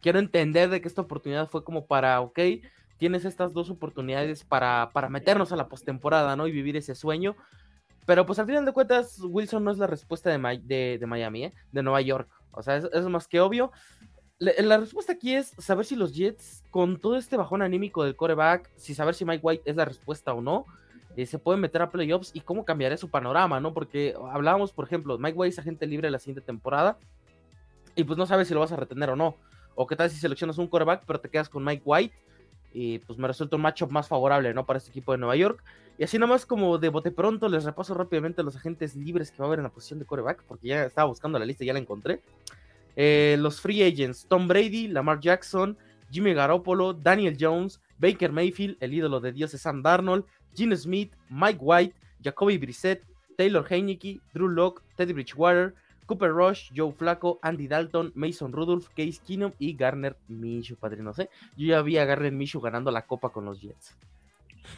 quiero 0.00 0.18
entender 0.18 0.70
de 0.70 0.80
que 0.80 0.88
esta 0.88 1.02
oportunidad 1.02 1.48
fue 1.48 1.64
como 1.64 1.86
para, 1.86 2.20
ok, 2.20 2.38
tienes 2.96 3.24
estas 3.24 3.52
dos 3.52 3.70
oportunidades 3.70 4.44
para, 4.44 4.90
para 4.92 5.08
meternos 5.08 5.52
a 5.52 5.56
la 5.56 5.68
postemporada, 5.68 6.36
¿no? 6.36 6.46
Y 6.46 6.52
vivir 6.52 6.76
ese 6.76 6.94
sueño. 6.94 7.36
Pero 8.06 8.26
pues 8.26 8.38
al 8.38 8.46
final 8.46 8.64
de 8.64 8.72
cuentas, 8.72 9.20
Wilson 9.22 9.64
no 9.64 9.70
es 9.70 9.78
la 9.78 9.86
respuesta 9.86 10.30
de, 10.30 10.98
de, 10.98 11.06
Miami, 11.06 11.44
¿eh? 11.44 11.54
de 11.72 11.82
Nueva 11.82 12.00
York. 12.00 12.28
O 12.52 12.62
sea, 12.62 12.76
eso 12.76 12.90
es 12.90 13.06
más 13.06 13.28
que 13.28 13.40
obvio. 13.40 13.70
La, 14.38 14.78
respuesta 14.78 15.12
aquí 15.12 15.34
es 15.34 15.52
saber 15.58 15.84
si 15.84 15.96
los 15.96 16.14
Jets, 16.14 16.62
con 16.70 16.98
todo 16.98 17.16
este 17.16 17.36
bajón 17.36 17.60
anímico 17.60 18.04
del 18.04 18.14
coreback, 18.14 18.70
si 18.76 18.94
saber 18.94 19.14
si 19.14 19.24
Mike 19.24 19.40
White 19.42 19.62
es 19.66 19.76
la 19.76 19.84
respuesta 19.84 20.32
o 20.32 20.40
no, 20.40 20.64
eh, 21.16 21.26
se 21.26 21.40
pueden 21.40 21.60
meter 21.60 21.82
a 21.82 21.90
playoffs 21.90 22.30
y 22.32 22.40
cómo 22.40 22.64
cambiaría 22.64 22.96
su 22.96 23.10
panorama, 23.10 23.58
¿no? 23.60 23.74
Porque 23.74 24.14
hablábamos, 24.30 24.72
por 24.72 24.84
ejemplo, 24.84 25.18
Mike 25.18 25.36
White 25.36 25.52
es 25.52 25.58
agente 25.58 25.86
libre 25.86 26.10
la 26.10 26.20
siguiente 26.20 26.40
temporada 26.40 26.98
y 27.96 28.04
pues 28.04 28.16
no 28.16 28.26
sabes 28.26 28.46
si 28.46 28.54
lo 28.54 28.60
vas 28.60 28.70
a 28.70 28.76
retener 28.76 29.10
o 29.10 29.16
no. 29.16 29.34
O 29.80 29.86
qué 29.86 29.94
tal 29.94 30.10
si 30.10 30.16
seleccionas 30.16 30.58
un 30.58 30.66
quarterback 30.66 31.04
pero 31.06 31.20
te 31.20 31.30
quedas 31.30 31.48
con 31.48 31.64
Mike 31.64 31.82
White 31.84 32.14
y 32.72 32.98
pues 32.98 33.16
me 33.16 33.28
resulta 33.28 33.54
un 33.54 33.62
matchup 33.62 33.92
más 33.92 34.08
favorable, 34.08 34.52
¿no? 34.52 34.66
Para 34.66 34.78
este 34.78 34.90
equipo 34.90 35.12
de 35.12 35.18
Nueva 35.18 35.36
York. 35.36 35.62
Y 35.96 36.02
así 36.02 36.18
nada 36.18 36.32
más 36.32 36.44
como 36.44 36.78
de 36.78 36.88
bote 36.88 37.12
pronto 37.12 37.48
les 37.48 37.62
repaso 37.62 37.94
rápidamente 37.94 38.42
los 38.42 38.56
agentes 38.56 38.96
libres 38.96 39.30
que 39.30 39.38
va 39.38 39.44
a 39.44 39.46
haber 39.46 39.60
en 39.60 39.62
la 39.62 39.70
posición 39.70 40.00
de 40.00 40.04
quarterback 40.04 40.42
porque 40.48 40.66
ya 40.66 40.84
estaba 40.84 41.06
buscando 41.06 41.38
la 41.38 41.46
lista 41.46 41.62
y 41.62 41.68
ya 41.68 41.72
la 41.72 41.78
encontré. 41.78 42.22
Eh, 42.96 43.36
los 43.38 43.60
free 43.60 43.84
agents, 43.84 44.26
Tom 44.26 44.48
Brady, 44.48 44.88
Lamar 44.88 45.20
Jackson, 45.20 45.78
Jimmy 46.10 46.34
Garoppolo, 46.34 46.92
Daniel 46.92 47.36
Jones, 47.38 47.80
Baker 47.98 48.32
Mayfield, 48.32 48.78
el 48.80 48.94
ídolo 48.94 49.20
de 49.20 49.30
Dios 49.30 49.54
es 49.54 49.60
Sam 49.60 49.80
Darnold, 49.80 50.24
Gene 50.56 50.76
Smith, 50.76 51.14
Mike 51.30 51.60
White, 51.60 51.94
Jacoby 52.20 52.58
Brissett, 52.58 53.04
Taylor 53.36 53.64
Heineke, 53.64 54.20
Drew 54.34 54.48
Locke, 54.48 54.82
Teddy 54.96 55.12
Bridgewater, 55.12 55.76
Cooper 56.08 56.30
Rush, 56.30 56.70
Joe 56.74 56.90
Flaco, 56.90 57.38
Andy 57.42 57.68
Dalton, 57.68 58.12
Mason 58.14 58.50
Rudolph, 58.50 58.88
Case 58.96 59.20
Keenum 59.24 59.52
y 59.58 59.76
Garner 59.76 60.16
Minshew, 60.26 60.76
padrino. 60.76 61.12
¿eh? 61.18 61.28
Yo 61.56 61.66
ya 61.68 61.82
vi 61.82 61.98
a 61.98 62.06
Garner 62.06 62.32
Minshew 62.32 62.62
ganando 62.62 62.90
la 62.90 63.02
copa 63.02 63.28
con 63.28 63.44
los 63.44 63.60
Jets. 63.60 63.94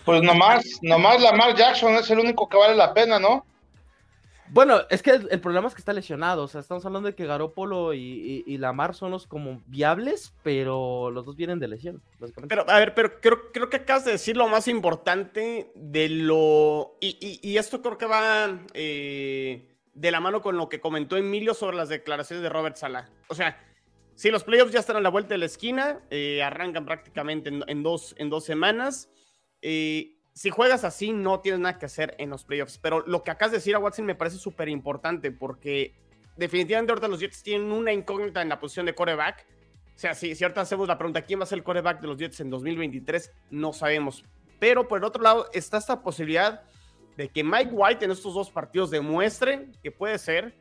Pues 0.05 0.23
nomás, 0.23 0.65
nomás 0.83 1.23
Lamar 1.23 1.55
Jackson 1.55 1.95
es 1.95 2.11
el 2.11 2.19
único 2.19 2.49
que 2.49 2.57
vale 2.57 2.75
la 2.75 2.93
pena, 2.93 3.19
¿no? 3.19 3.47
Bueno, 4.53 4.81
es 4.91 5.03
que 5.03 5.13
el, 5.13 5.41
problema 5.41 5.69
es 5.69 5.75
que 5.75 5.81
está 5.81 5.93
lesionado. 5.93 6.43
O 6.43 6.49
sea, 6.49 6.61
estamos 6.61 6.85
hablando 6.85 7.09
de 7.09 7.15
que 7.15 7.27
Garópolo 7.27 7.95
y, 7.95 8.43
y, 8.45 8.59
Lamar 8.59 8.97
son 8.97 9.13
los 9.13 9.29
como 9.29 9.63
viables, 9.67 10.35
pero 10.43 11.13
los 11.13 11.25
dos 11.25 11.37
vienen 11.37 11.61
de 11.61 11.69
lesión, 11.69 12.03
Pero, 12.49 12.69
a 12.69 12.79
ver, 12.81 12.95
pero 12.95 13.21
creo, 13.21 13.53
creo 13.53 13.71
que 13.71 13.77
acabas 13.77 14.05
de 14.05 14.13
decir 14.13 14.37
lo 14.37 14.49
más 14.49 14.67
importante 14.67 15.71
de 15.77 16.09
lo. 16.09 16.97
Y, 17.01 17.39
y 17.43 17.59
esto 17.59 17.81
creo 17.81 17.97
que 17.97 18.07
va 18.07 18.59
eh, 18.75 19.71
de 20.01 20.11
la 20.11 20.21
mano 20.21 20.41
con 20.41 20.57
lo 20.57 20.71
que 20.71 20.81
comentó 20.81 21.19
Emilio 21.19 21.53
sobre 21.53 21.77
las 21.77 21.91
declaraciones 21.91 22.43
de 22.43 22.49
Robert 22.49 22.77
Sala. 22.77 23.11
O 23.29 23.35
sea, 23.35 23.63
si 24.15 24.31
los 24.31 24.45
playoffs 24.45 24.73
ya 24.73 24.81
están 24.81 24.97
a 24.97 25.01
la 25.01 25.11
vuelta 25.11 25.35
de 25.35 25.39
la 25.39 25.45
esquina, 25.45 26.01
eh, 26.09 26.43
arrancan 26.43 26.87
prácticamente 26.87 27.51
en, 27.67 27.83
dos, 27.83 28.15
en 28.17 28.31
dos 28.31 28.45
semanas. 28.45 29.11
Eh, 29.61 30.17
si 30.33 30.49
juegas 30.49 30.85
así, 30.85 31.13
no 31.13 31.41
tienes 31.41 31.61
nada 31.61 31.79
que 31.79 31.85
hacer 31.85 32.15
en 32.17 32.31
los 32.31 32.45
playoffs. 32.45 32.79
Pero 32.79 33.05
lo 33.07 33.23
que 33.23 33.31
acabas 33.31 33.53
de 33.53 33.59
decir 33.59 33.75
a 33.75 33.79
Watson 33.79 34.07
me 34.07 34.15
parece 34.15 34.39
súper 34.39 34.71
importante 34.71 35.33
porque 35.33 35.95
definitivamente 36.35 36.93
ahorita 36.93 37.09
los 37.09 37.21
Jets 37.21 37.43
tienen 37.43 37.71
una 37.71 37.93
incógnita 37.93 38.41
en 38.41 38.49
la 38.49 38.59
posición 38.59 38.87
de 38.87 38.95
coreback. 38.95 39.47
O 39.95 39.99
sea, 39.99 40.15
si, 40.15 40.35
si 40.35 40.45
ahorita 40.45 40.63
hacemos 40.63 40.89
la 40.89 40.97
pregunta, 40.97 41.21
¿quién 41.21 41.41
va 41.41 41.45
a 41.45 41.47
ser 41.47 41.59
el 41.59 41.65
coreback 41.65 42.01
de 42.01 42.07
los 42.07 42.17
Jets 42.17 42.41
en 42.41 42.49
2023? 42.49 43.31
No 43.51 43.75
sabemos. 43.75 44.25
Pero 44.59 44.89
por 44.89 44.97
el 44.97 45.05
otro 45.05 45.23
lado 45.23 45.51
está 45.53 45.77
esta 45.77 46.03
posibilidad 46.03 46.63
de 47.21 47.29
que 47.29 47.45
Mike 47.45 47.71
White 47.71 48.07
en 48.07 48.13
estos 48.13 48.33
dos 48.33 48.51
partidos 48.51 48.91
demuestre 48.91 49.67
que 49.83 49.93
puede 49.93 50.19
ser 50.19 50.55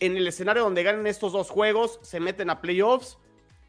en 0.00 0.16
el 0.16 0.26
escenario 0.26 0.64
donde 0.64 0.82
ganen 0.82 1.06
estos 1.06 1.32
dos 1.32 1.50
juegos, 1.50 2.00
se 2.02 2.18
meten 2.18 2.50
a 2.50 2.60
playoffs 2.60 3.16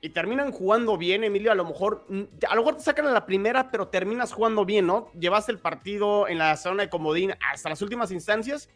y 0.02 0.10
terminan 0.10 0.52
jugando 0.52 0.98
bien, 0.98 1.24
Emilio, 1.24 1.52
a 1.52 1.56
lo 1.56 1.66
mejor, 1.66 2.04
mm, 2.10 2.24
a 2.50 2.56
lo 2.56 2.62
mejor 2.62 2.78
te 2.78 2.84
sacan 2.84 3.06
a 3.06 3.12
la 3.12 3.28
primera, 3.28 3.70
pero 3.70 3.90
terminas 3.90 4.34
jugando 4.34 4.66
bien, 4.66 4.88
¿no? 4.88 5.12
Llevaste 5.14 5.52
el 5.52 5.60
partido 5.60 6.28
en 6.28 6.40
la 6.40 6.58
zona 6.58 6.82
de 6.82 6.90
comodín 6.90 7.36
hasta 7.52 7.70
las 7.70 7.82
últimas 7.84 8.10
instancias. 8.10 8.72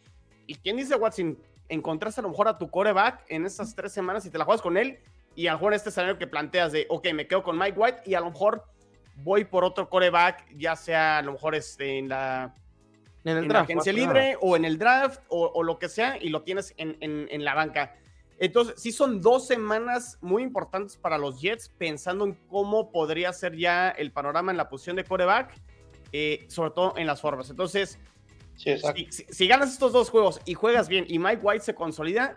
¿Y 0.46 0.54
quién 0.54 0.76
dice, 0.76 0.94
Watson? 0.94 1.36
Encontraste 1.68 2.20
a 2.20 2.22
lo 2.22 2.28
mejor 2.28 2.46
a 2.46 2.56
tu 2.56 2.70
coreback 2.70 3.24
en 3.28 3.46
estas 3.46 3.74
tres 3.74 3.90
semanas 3.90 4.24
y 4.26 4.30
te 4.30 4.38
la 4.38 4.44
juegas 4.44 4.62
con 4.62 4.76
él. 4.76 5.00
Y 5.34 5.48
a 5.48 5.52
lo 5.52 5.58
mejor 5.58 5.74
este 5.74 5.88
escenario 5.88 6.18
que 6.18 6.28
planteas 6.28 6.70
de, 6.70 6.86
ok, 6.88 7.08
me 7.14 7.26
quedo 7.26 7.42
con 7.42 7.58
Mike 7.58 7.76
White 7.76 8.02
y 8.06 8.14
a 8.14 8.20
lo 8.20 8.30
mejor 8.30 8.64
voy 9.16 9.44
por 9.44 9.64
otro 9.64 9.88
coreback, 9.90 10.46
ya 10.56 10.76
sea 10.76 11.18
a 11.18 11.22
lo 11.22 11.32
mejor 11.32 11.56
este, 11.56 11.98
en 11.98 12.08
la 12.08 12.54
en, 13.24 13.36
el 13.36 13.48
draft, 13.48 13.68
la 13.68 13.74
agencia 13.74 13.92
libre 13.92 14.36
o 14.40 14.56
en 14.56 14.64
el 14.64 14.78
draft 14.78 15.20
o, 15.28 15.62
lo 15.62 15.78
que 15.78 15.88
sea 15.88 16.18
y 16.20 16.28
lo 16.28 16.42
tienes 16.42 16.74
en, 16.76 16.96
en 17.00 17.44
la 17.44 17.54
banca. 17.54 17.94
Entonces, 18.42 18.74
sí 18.76 18.90
son 18.90 19.20
dos 19.20 19.46
semanas 19.46 20.18
muy 20.20 20.42
importantes 20.42 20.96
para 20.96 21.16
los 21.16 21.40
Jets, 21.40 21.68
pensando 21.78 22.24
en 22.24 22.34
cómo 22.48 22.90
podría 22.90 23.32
ser 23.32 23.56
ya 23.56 23.90
el 23.90 24.10
panorama 24.10 24.50
en 24.50 24.56
la 24.56 24.68
posición 24.68 24.96
de 24.96 25.04
coreback, 25.04 25.54
eh, 26.10 26.44
sobre 26.48 26.72
todo 26.72 26.94
en 26.96 27.06
las 27.06 27.20
formas. 27.20 27.50
Entonces, 27.50 28.00
si, 28.56 29.46
ganas 29.46 29.70
estos 29.70 29.92
dos 29.92 30.10
juegos 30.10 30.40
y 30.44 30.54
juegas 30.54 30.88
bien 30.88 31.04
y 31.06 31.20
Mike 31.20 31.40
White 31.40 31.64
se 31.66 31.74
consolida, 31.76 32.36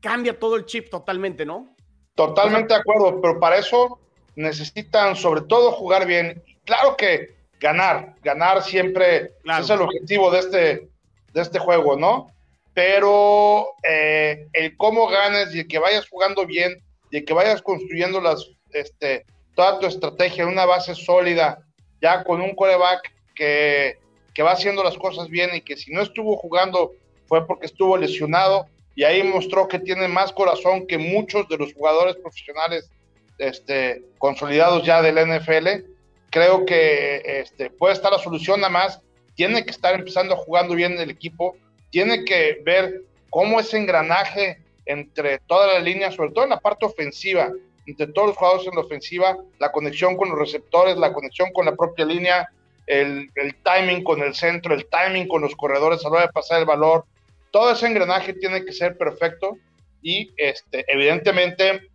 cambia 0.00 0.36
todo 0.36 0.56
el 0.56 0.64
chip 0.64 0.90
totalmente, 0.90 1.46
¿no? 1.46 1.76
Totalmente 2.16 2.74
de 2.74 2.80
acuerdo, 2.80 3.20
pero 3.20 3.38
para 3.38 3.56
eso 3.58 4.00
necesitan 4.34 5.14
sobre 5.14 5.42
todo 5.42 5.70
jugar 5.70 6.08
bien. 6.08 6.42
Claro 6.64 6.96
que 6.96 7.36
ganar, 7.60 8.14
ganar 8.22 8.62
siempre 8.62 9.32
es 9.44 9.70
el 9.70 9.82
objetivo 9.82 10.30
de 10.32 10.38
este, 10.40 10.88
de 11.32 11.42
este 11.42 11.60
juego, 11.60 11.96
¿no? 11.96 12.32
pero 12.74 13.74
eh, 13.82 14.48
el 14.52 14.76
cómo 14.76 15.08
ganes 15.08 15.54
y 15.54 15.60
el 15.60 15.68
que 15.68 15.78
vayas 15.78 16.08
jugando 16.08 16.46
bien 16.46 16.82
y 17.10 17.18
el 17.18 17.24
que 17.24 17.34
vayas 17.34 17.62
construyendo 17.62 18.20
las, 18.20 18.48
este, 18.72 19.24
toda 19.54 19.78
tu 19.78 19.86
estrategia 19.86 20.44
en 20.44 20.50
una 20.50 20.64
base 20.64 20.94
sólida, 20.94 21.58
ya 22.00 22.22
con 22.24 22.40
un 22.40 22.54
coreback 22.54 23.12
que, 23.34 23.98
que 24.32 24.42
va 24.42 24.52
haciendo 24.52 24.84
las 24.84 24.96
cosas 24.96 25.28
bien 25.28 25.50
y 25.54 25.60
que 25.60 25.76
si 25.76 25.92
no 25.92 26.02
estuvo 26.02 26.36
jugando 26.36 26.92
fue 27.26 27.46
porque 27.46 27.66
estuvo 27.66 27.96
lesionado 27.96 28.66
y 28.94 29.04
ahí 29.04 29.22
mostró 29.22 29.66
que 29.68 29.78
tiene 29.78 30.08
más 30.08 30.32
corazón 30.32 30.86
que 30.86 30.98
muchos 30.98 31.48
de 31.48 31.56
los 31.56 31.72
jugadores 31.74 32.16
profesionales 32.16 32.90
este, 33.38 34.02
consolidados 34.18 34.84
ya 34.84 35.02
del 35.02 35.16
NFL. 35.16 35.84
Creo 36.30 36.64
que 36.64 37.22
este, 37.40 37.70
puede 37.70 37.94
estar 37.94 38.12
la 38.12 38.18
solución 38.18 38.60
nada 38.60 38.72
más. 38.72 39.00
Tiene 39.34 39.64
que 39.64 39.70
estar 39.70 39.94
empezando 39.94 40.36
jugando 40.36 40.74
bien 40.74 40.98
el 40.98 41.10
equipo 41.10 41.56
tiene 41.90 42.24
que 42.24 42.60
ver 42.64 43.02
cómo 43.28 43.60
ese 43.60 43.76
engranaje 43.78 44.58
entre 44.86 45.38
todas 45.40 45.74
las 45.74 45.82
líneas, 45.82 46.14
sobre 46.14 46.30
todo 46.30 46.44
en 46.44 46.50
la 46.50 46.60
parte 46.60 46.86
ofensiva, 46.86 47.50
entre 47.86 48.06
todos 48.08 48.28
los 48.28 48.36
jugadores 48.36 48.66
en 48.66 48.74
la 48.74 48.80
ofensiva, 48.80 49.36
la 49.58 49.72
conexión 49.72 50.16
con 50.16 50.30
los 50.30 50.38
receptores, 50.38 50.96
la 50.96 51.12
conexión 51.12 51.52
con 51.52 51.66
la 51.66 51.74
propia 51.74 52.04
línea, 52.04 52.48
el, 52.86 53.28
timing 53.62 54.02
con 54.02 54.20
el 54.22 54.34
centro, 54.34 54.74
el 54.74 54.86
timing 54.88 55.28
con 55.28 55.42
los 55.42 55.54
corredores 55.54 56.04
a 56.04 56.08
la 56.08 56.16
hora 56.16 56.26
de 56.26 56.32
pasar 56.32 56.60
el 56.60 56.66
valor, 56.66 57.04
todo 57.52 57.72
ese 57.72 57.86
engranaje 57.86 58.32
tiene 58.34 58.64
que 58.64 58.72
ser 58.72 58.96
perfecto 58.96 59.56
y 60.02 60.32
este, 60.36 60.84
evidentemente 60.88 61.88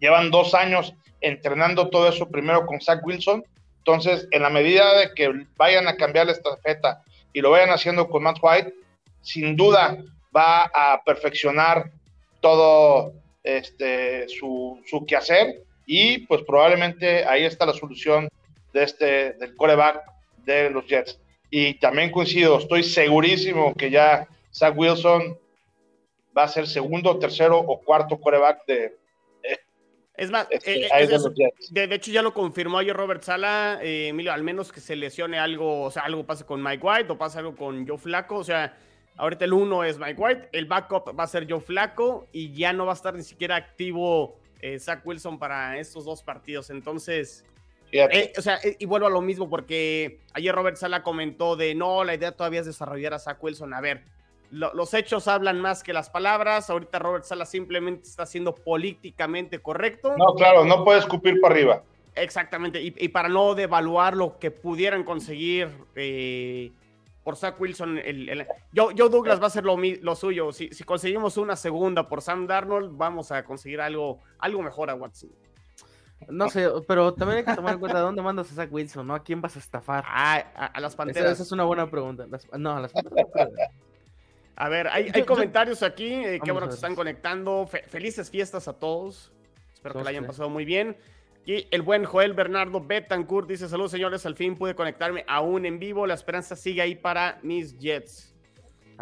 llevan 0.00 0.30
dos 0.30 0.54
años 0.54 0.94
entrenando 1.20 1.88
todo 1.88 2.08
eso 2.08 2.28
primero 2.28 2.66
con 2.66 2.80
Zach 2.80 3.04
Wilson, 3.04 3.44
entonces 3.78 4.28
en 4.30 4.42
la 4.42 4.50
medida 4.50 4.98
de 4.98 5.14
que 5.14 5.46
vayan 5.56 5.88
a 5.88 5.96
cambiar 5.96 6.26
la 6.26 6.32
estafeta 6.32 7.02
y 7.32 7.40
lo 7.40 7.50
vayan 7.50 7.70
haciendo 7.70 8.08
con 8.08 8.22
Matt 8.22 8.38
White, 8.42 8.74
sin 9.22 9.56
duda 9.56 9.96
va 10.36 10.70
a 10.74 11.02
perfeccionar 11.04 11.90
todo 12.40 13.12
este, 13.42 14.28
su, 14.28 14.80
su 14.86 15.04
quehacer 15.06 15.62
y 15.86 16.18
pues 16.26 16.42
probablemente 16.42 17.24
ahí 17.24 17.44
está 17.44 17.64
la 17.64 17.72
solución 17.72 18.28
de 18.72 18.82
este, 18.82 19.32
del 19.32 19.56
coreback 19.56 20.02
de 20.44 20.70
los 20.70 20.86
Jets. 20.86 21.18
Y 21.50 21.74
también 21.74 22.10
coincido, 22.10 22.58
estoy 22.58 22.82
segurísimo 22.82 23.74
que 23.74 23.90
ya 23.90 24.28
Zach 24.52 24.76
Wilson 24.76 25.38
va 26.36 26.42
a 26.42 26.48
ser 26.48 26.66
segundo, 26.66 27.18
tercero 27.18 27.58
o 27.58 27.80
cuarto 27.80 28.20
coreback 28.20 28.66
de, 28.66 28.96
es 30.18 30.30
más, 30.30 30.46
eh, 30.50 30.88
de, 31.70 31.94
hecho 31.94 32.10
ya 32.10 32.20
lo 32.20 32.34
confirmó 32.34 32.78
ayer 32.78 32.94
Robert 32.94 33.22
Sala, 33.22 33.78
eh, 33.82 34.08
Emilio, 34.08 34.32
al 34.32 34.42
menos 34.42 34.72
que 34.72 34.80
se 34.80 34.96
lesione 34.96 35.38
algo, 35.38 35.84
o 35.84 35.90
sea, 35.90 36.02
algo 36.02 36.26
pase 36.26 36.44
con 36.44 36.62
Mike 36.62 36.84
White 36.84 37.12
o 37.12 37.16
pase 37.16 37.38
algo 37.38 37.56
con 37.56 37.86
Joe 37.88 37.98
Flaco, 37.98 38.36
o 38.36 38.44
sea, 38.44 38.76
Ahorita 39.18 39.44
el 39.44 39.52
uno 39.52 39.82
es 39.82 39.98
Mike 39.98 40.14
White, 40.16 40.48
el 40.52 40.66
backup 40.66 41.18
va 41.18 41.24
a 41.24 41.26
ser 41.26 41.50
Joe 41.50 41.60
Flaco 41.60 42.28
y 42.30 42.52
ya 42.52 42.72
no 42.72 42.86
va 42.86 42.92
a 42.92 42.94
estar 42.94 43.14
ni 43.14 43.24
siquiera 43.24 43.56
activo 43.56 44.38
eh, 44.60 44.78
Zach 44.78 45.04
Wilson 45.04 45.40
para 45.40 45.76
estos 45.76 46.04
dos 46.04 46.22
partidos. 46.22 46.70
Entonces, 46.70 47.44
eh, 47.90 48.32
o 48.38 48.42
sea, 48.42 48.60
eh, 48.62 48.76
y 48.78 48.86
vuelvo 48.86 49.08
a 49.08 49.10
lo 49.10 49.20
mismo 49.20 49.50
porque 49.50 50.20
ayer 50.34 50.54
Robert 50.54 50.76
Sala 50.76 51.02
comentó 51.02 51.56
de 51.56 51.74
no, 51.74 52.04
la 52.04 52.14
idea 52.14 52.30
todavía 52.30 52.60
es 52.60 52.66
desarrollar 52.66 53.12
a 53.12 53.18
Zach 53.18 53.42
Wilson. 53.42 53.74
A 53.74 53.80
ver, 53.80 54.04
los 54.50 54.94
hechos 54.94 55.28
hablan 55.28 55.60
más 55.60 55.82
que 55.82 55.92
las 55.92 56.10
palabras. 56.10 56.70
Ahorita 56.70 56.98
Robert 56.98 57.24
Sala 57.24 57.46
simplemente 57.46 58.08
está 58.08 58.26
siendo 58.26 58.54
políticamente 58.54 59.60
correcto. 59.60 60.14
No, 60.16 60.34
claro, 60.34 60.64
no 60.64 60.84
puede 60.84 61.00
escupir 61.00 61.40
para 61.40 61.54
arriba. 61.54 61.82
Exactamente, 62.14 62.82
y, 62.82 62.94
y 62.98 63.08
para 63.08 63.28
no 63.28 63.54
devaluar 63.54 64.16
lo 64.16 64.38
que 64.38 64.50
pudieran 64.50 65.04
conseguir 65.04 65.70
eh, 65.94 66.72
por 67.28 67.36
Zach 67.36 67.60
Wilson. 67.60 67.98
El, 67.98 68.46
yo, 68.72 68.90
Douglas 68.92 69.40
va 69.40 69.48
a 69.48 69.50
ser 69.50 69.64
lo, 69.64 69.76
lo 69.76 70.16
suyo. 70.16 70.50
Si, 70.50 70.70
si, 70.70 70.82
conseguimos 70.82 71.36
una 71.36 71.56
segunda 71.56 72.08
por 72.08 72.22
Sam 72.22 72.46
Darnold, 72.46 72.96
vamos 72.96 73.30
a 73.32 73.44
conseguir 73.44 73.80
algo, 73.80 74.18
algo 74.38 74.62
mejor 74.62 74.88
a 74.90 74.94
Watson. 74.94 75.30
No 76.28 76.48
sé, 76.48 76.68
pero 76.88 77.12
también 77.14 77.38
hay 77.38 77.44
que 77.44 77.54
tomar 77.54 77.74
en 77.74 77.80
cuenta 77.80 78.00
dónde 78.00 78.22
mandas 78.22 78.50
a 78.50 78.54
Zach 78.54 78.72
Wilson, 78.72 79.06
¿no? 79.06 79.14
¿A 79.14 79.22
quién 79.22 79.40
vas 79.40 79.56
a 79.56 79.58
estafar? 79.58 80.04
Ah, 80.06 80.70
a, 80.74 80.80
las 80.80 80.96
panteras. 80.96 81.32
Esa, 81.32 81.42
es 81.42 81.52
una 81.52 81.64
buena 81.64 81.88
pregunta. 81.88 82.26
no, 82.56 82.76
a 82.76 82.80
las 82.80 82.92
panteras. 82.92 83.26
A 84.60 84.68
ver, 84.68 84.88
hay, 84.88 85.08
hay 85.14 85.22
comentarios 85.22 85.84
aquí. 85.84 86.12
Eh, 86.12 86.40
qué 86.42 86.50
bueno 86.50 86.66
que 86.66 86.72
se 86.72 86.78
están 86.78 86.96
conectando. 86.96 87.68
felices 87.68 88.28
fiestas 88.28 88.66
a 88.66 88.72
todos. 88.72 89.32
Espero 89.72 89.94
que 89.94 90.02
la 90.02 90.10
hayan 90.10 90.26
pasado 90.26 90.50
muy 90.50 90.64
bien. 90.64 90.96
Y 91.46 91.68
el 91.70 91.82
buen 91.82 92.04
Joel 92.04 92.32
Bernardo 92.32 92.80
Betancourt 92.80 93.48
dice: 93.48 93.68
Saludos, 93.68 93.92
señores. 93.92 94.26
Al 94.26 94.34
fin 94.34 94.56
pude 94.56 94.74
conectarme 94.74 95.24
aún 95.28 95.64
en 95.64 95.78
vivo. 95.78 96.08
La 96.08 96.14
esperanza 96.14 96.56
sigue 96.56 96.82
ahí 96.82 96.96
para 96.96 97.38
mis 97.44 97.78
Jets. 97.78 98.34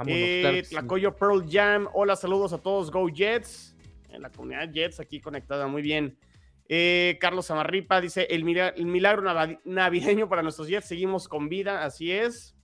Eh, 0.07 0.63
Tlacoyo 0.69 1.17
Pearl 1.17 1.49
Jam. 1.51 1.89
Hola, 1.95 2.17
saludos 2.17 2.53
a 2.53 2.59
todos. 2.59 2.91
Go 2.91 3.09
Jets. 3.09 3.75
En 4.11 4.21
la 4.21 4.31
comunidad 4.31 4.71
Jets 4.71 5.01
aquí 5.01 5.21
conectada. 5.21 5.67
Muy 5.69 5.81
bien. 5.81 6.19
Eh, 6.69 7.17
Carlos 7.19 7.51
Amarripa 7.51 8.03
dice: 8.03 8.27
el, 8.29 8.45
milagro 8.45 9.23
navideño 9.65 10.29
para 10.29 10.43
nuestros 10.43 10.69
Jets. 10.69 10.87
Seguimos 10.87 11.29
con 11.29 11.49
vida. 11.49 11.83
Así 11.83 12.13
es. 12.13 12.56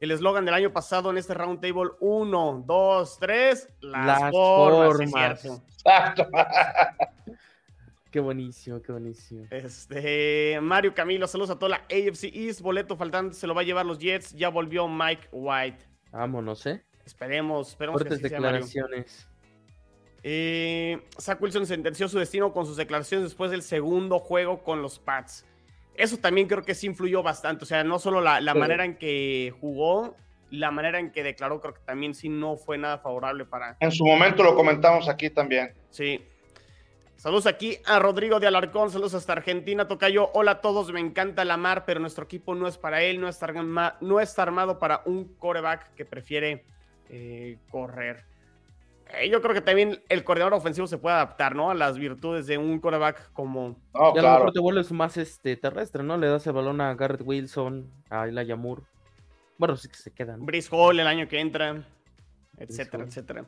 El 0.00 0.10
eslogan 0.10 0.46
del 0.46 0.54
año 0.54 0.72
pasado 0.72 1.10
en 1.10 1.18
este 1.18 1.34
roundtable: 1.34 1.90
1, 2.00 2.64
2, 2.66 3.18
3. 3.20 3.68
Las, 3.82 4.30
formas. 4.30 5.44
Exacto. 5.44 6.26
Qué 8.10 8.18
buenísimo, 8.18 8.82
qué 8.82 8.90
buenísimo. 8.90 9.46
Este, 9.50 10.58
Mario 10.60 10.92
Camilo, 10.92 11.28
saludos 11.28 11.50
a 11.50 11.58
toda 11.60 11.68
la 11.68 11.76
AFC 11.84 12.24
East. 12.34 12.60
Boleto 12.60 12.96
faltante 12.96 13.36
se 13.36 13.46
lo 13.46 13.54
va 13.54 13.60
a 13.60 13.64
llevar 13.64 13.86
los 13.86 14.00
Jets. 14.00 14.34
Ya 14.34 14.48
volvió 14.48 14.88
Mike 14.88 15.28
White. 15.30 15.86
Vámonos, 16.10 16.66
¿eh? 16.66 16.82
Esperemos, 17.06 17.68
esperemos 17.68 18.00
Fuertes 18.00 18.20
declaraciones. 18.20 19.28
Eh, 20.24 21.00
Zach 21.20 21.40
Wilson 21.40 21.66
sentenció 21.66 22.08
su 22.08 22.18
destino 22.18 22.52
con 22.52 22.66
sus 22.66 22.76
declaraciones 22.76 23.24
después 23.24 23.52
del 23.52 23.62
segundo 23.62 24.18
juego 24.18 24.64
con 24.64 24.82
los 24.82 24.98
Pats. 24.98 25.46
Eso 26.00 26.16
también 26.16 26.48
creo 26.48 26.62
que 26.62 26.74
sí 26.74 26.86
influyó 26.86 27.22
bastante. 27.22 27.64
O 27.64 27.66
sea, 27.66 27.84
no 27.84 27.98
solo 27.98 28.20
la, 28.20 28.40
manera 28.54 28.84
en 28.84 28.96
que 28.96 29.52
jugó, 29.60 30.16
la 30.50 30.70
manera 30.70 30.98
en 30.98 31.10
que 31.10 31.22
declaró, 31.22 31.60
creo 31.60 31.74
que 31.74 31.82
también 31.84 32.14
sí 32.14 32.28
no 32.28 32.56
fue 32.56 32.78
nada 32.78 32.98
favorable 32.98 33.44
para. 33.44 33.76
En 33.80 33.92
su 33.92 34.04
momento 34.04 34.42
lo 34.42 34.54
comentamos 34.54 35.08
aquí 35.08 35.30
también. 35.30 35.74
Sí. 35.90 36.24
Saludos 37.16 37.46
aquí 37.46 37.76
a 37.84 37.98
Rodrigo 37.98 38.40
de 38.40 38.46
Alarcón, 38.46 38.90
saludos 38.90 39.12
hasta 39.12 39.34
Argentina, 39.34 39.86
Tocayo. 39.86 40.30
Hola 40.32 40.52
a 40.52 40.60
todos, 40.62 40.90
me 40.90 41.00
encanta 41.00 41.44
la 41.44 41.58
mar, 41.58 41.84
pero 41.84 42.00
nuestro 42.00 42.24
equipo 42.24 42.54
no 42.54 42.66
es 42.66 42.78
para 42.78 43.02
él, 43.02 43.20
no 43.20 43.28
está, 43.28 43.52
no 44.00 44.20
está 44.20 44.42
armado 44.42 44.78
para 44.78 45.02
un 45.04 45.34
coreback 45.34 45.94
que 45.94 46.06
prefiere 46.06 46.64
eh, 47.10 47.58
correr. 47.68 48.24
Eh, 49.18 49.28
yo 49.30 49.40
creo 49.40 49.54
que 49.54 49.60
también 49.60 50.02
el 50.08 50.24
coordinador 50.24 50.54
ofensivo 50.54 50.86
se 50.86 50.98
puede 50.98 51.16
adaptar, 51.16 51.54
¿no? 51.54 51.70
A 51.70 51.74
las 51.74 51.98
virtudes 51.98 52.46
de 52.46 52.58
un 52.58 52.78
coreback 52.80 53.32
como. 53.32 53.76
Oh, 53.92 54.14
ya 54.14 54.20
a 54.20 54.24
lo 54.24 54.30
mejor 54.30 54.52
te 54.52 54.60
vuelves 54.60 54.92
más 54.92 55.16
este, 55.16 55.56
terrestre, 55.56 56.02
¿no? 56.02 56.16
Le 56.16 56.28
das 56.28 56.46
el 56.46 56.52
balón 56.52 56.80
a 56.80 56.94
Garrett 56.94 57.22
Wilson, 57.24 57.90
a 58.10 58.26
Elijah 58.26 58.56
Moore. 58.56 58.82
Bueno, 59.58 59.76
sí 59.76 59.88
que 59.88 59.96
se 59.96 60.10
quedan. 60.10 60.44
Brice 60.46 60.68
Hall 60.72 60.98
el 60.98 61.06
año 61.06 61.28
que 61.28 61.38
entra, 61.38 61.84
etcétera, 62.56 63.04
etcétera. 63.04 63.44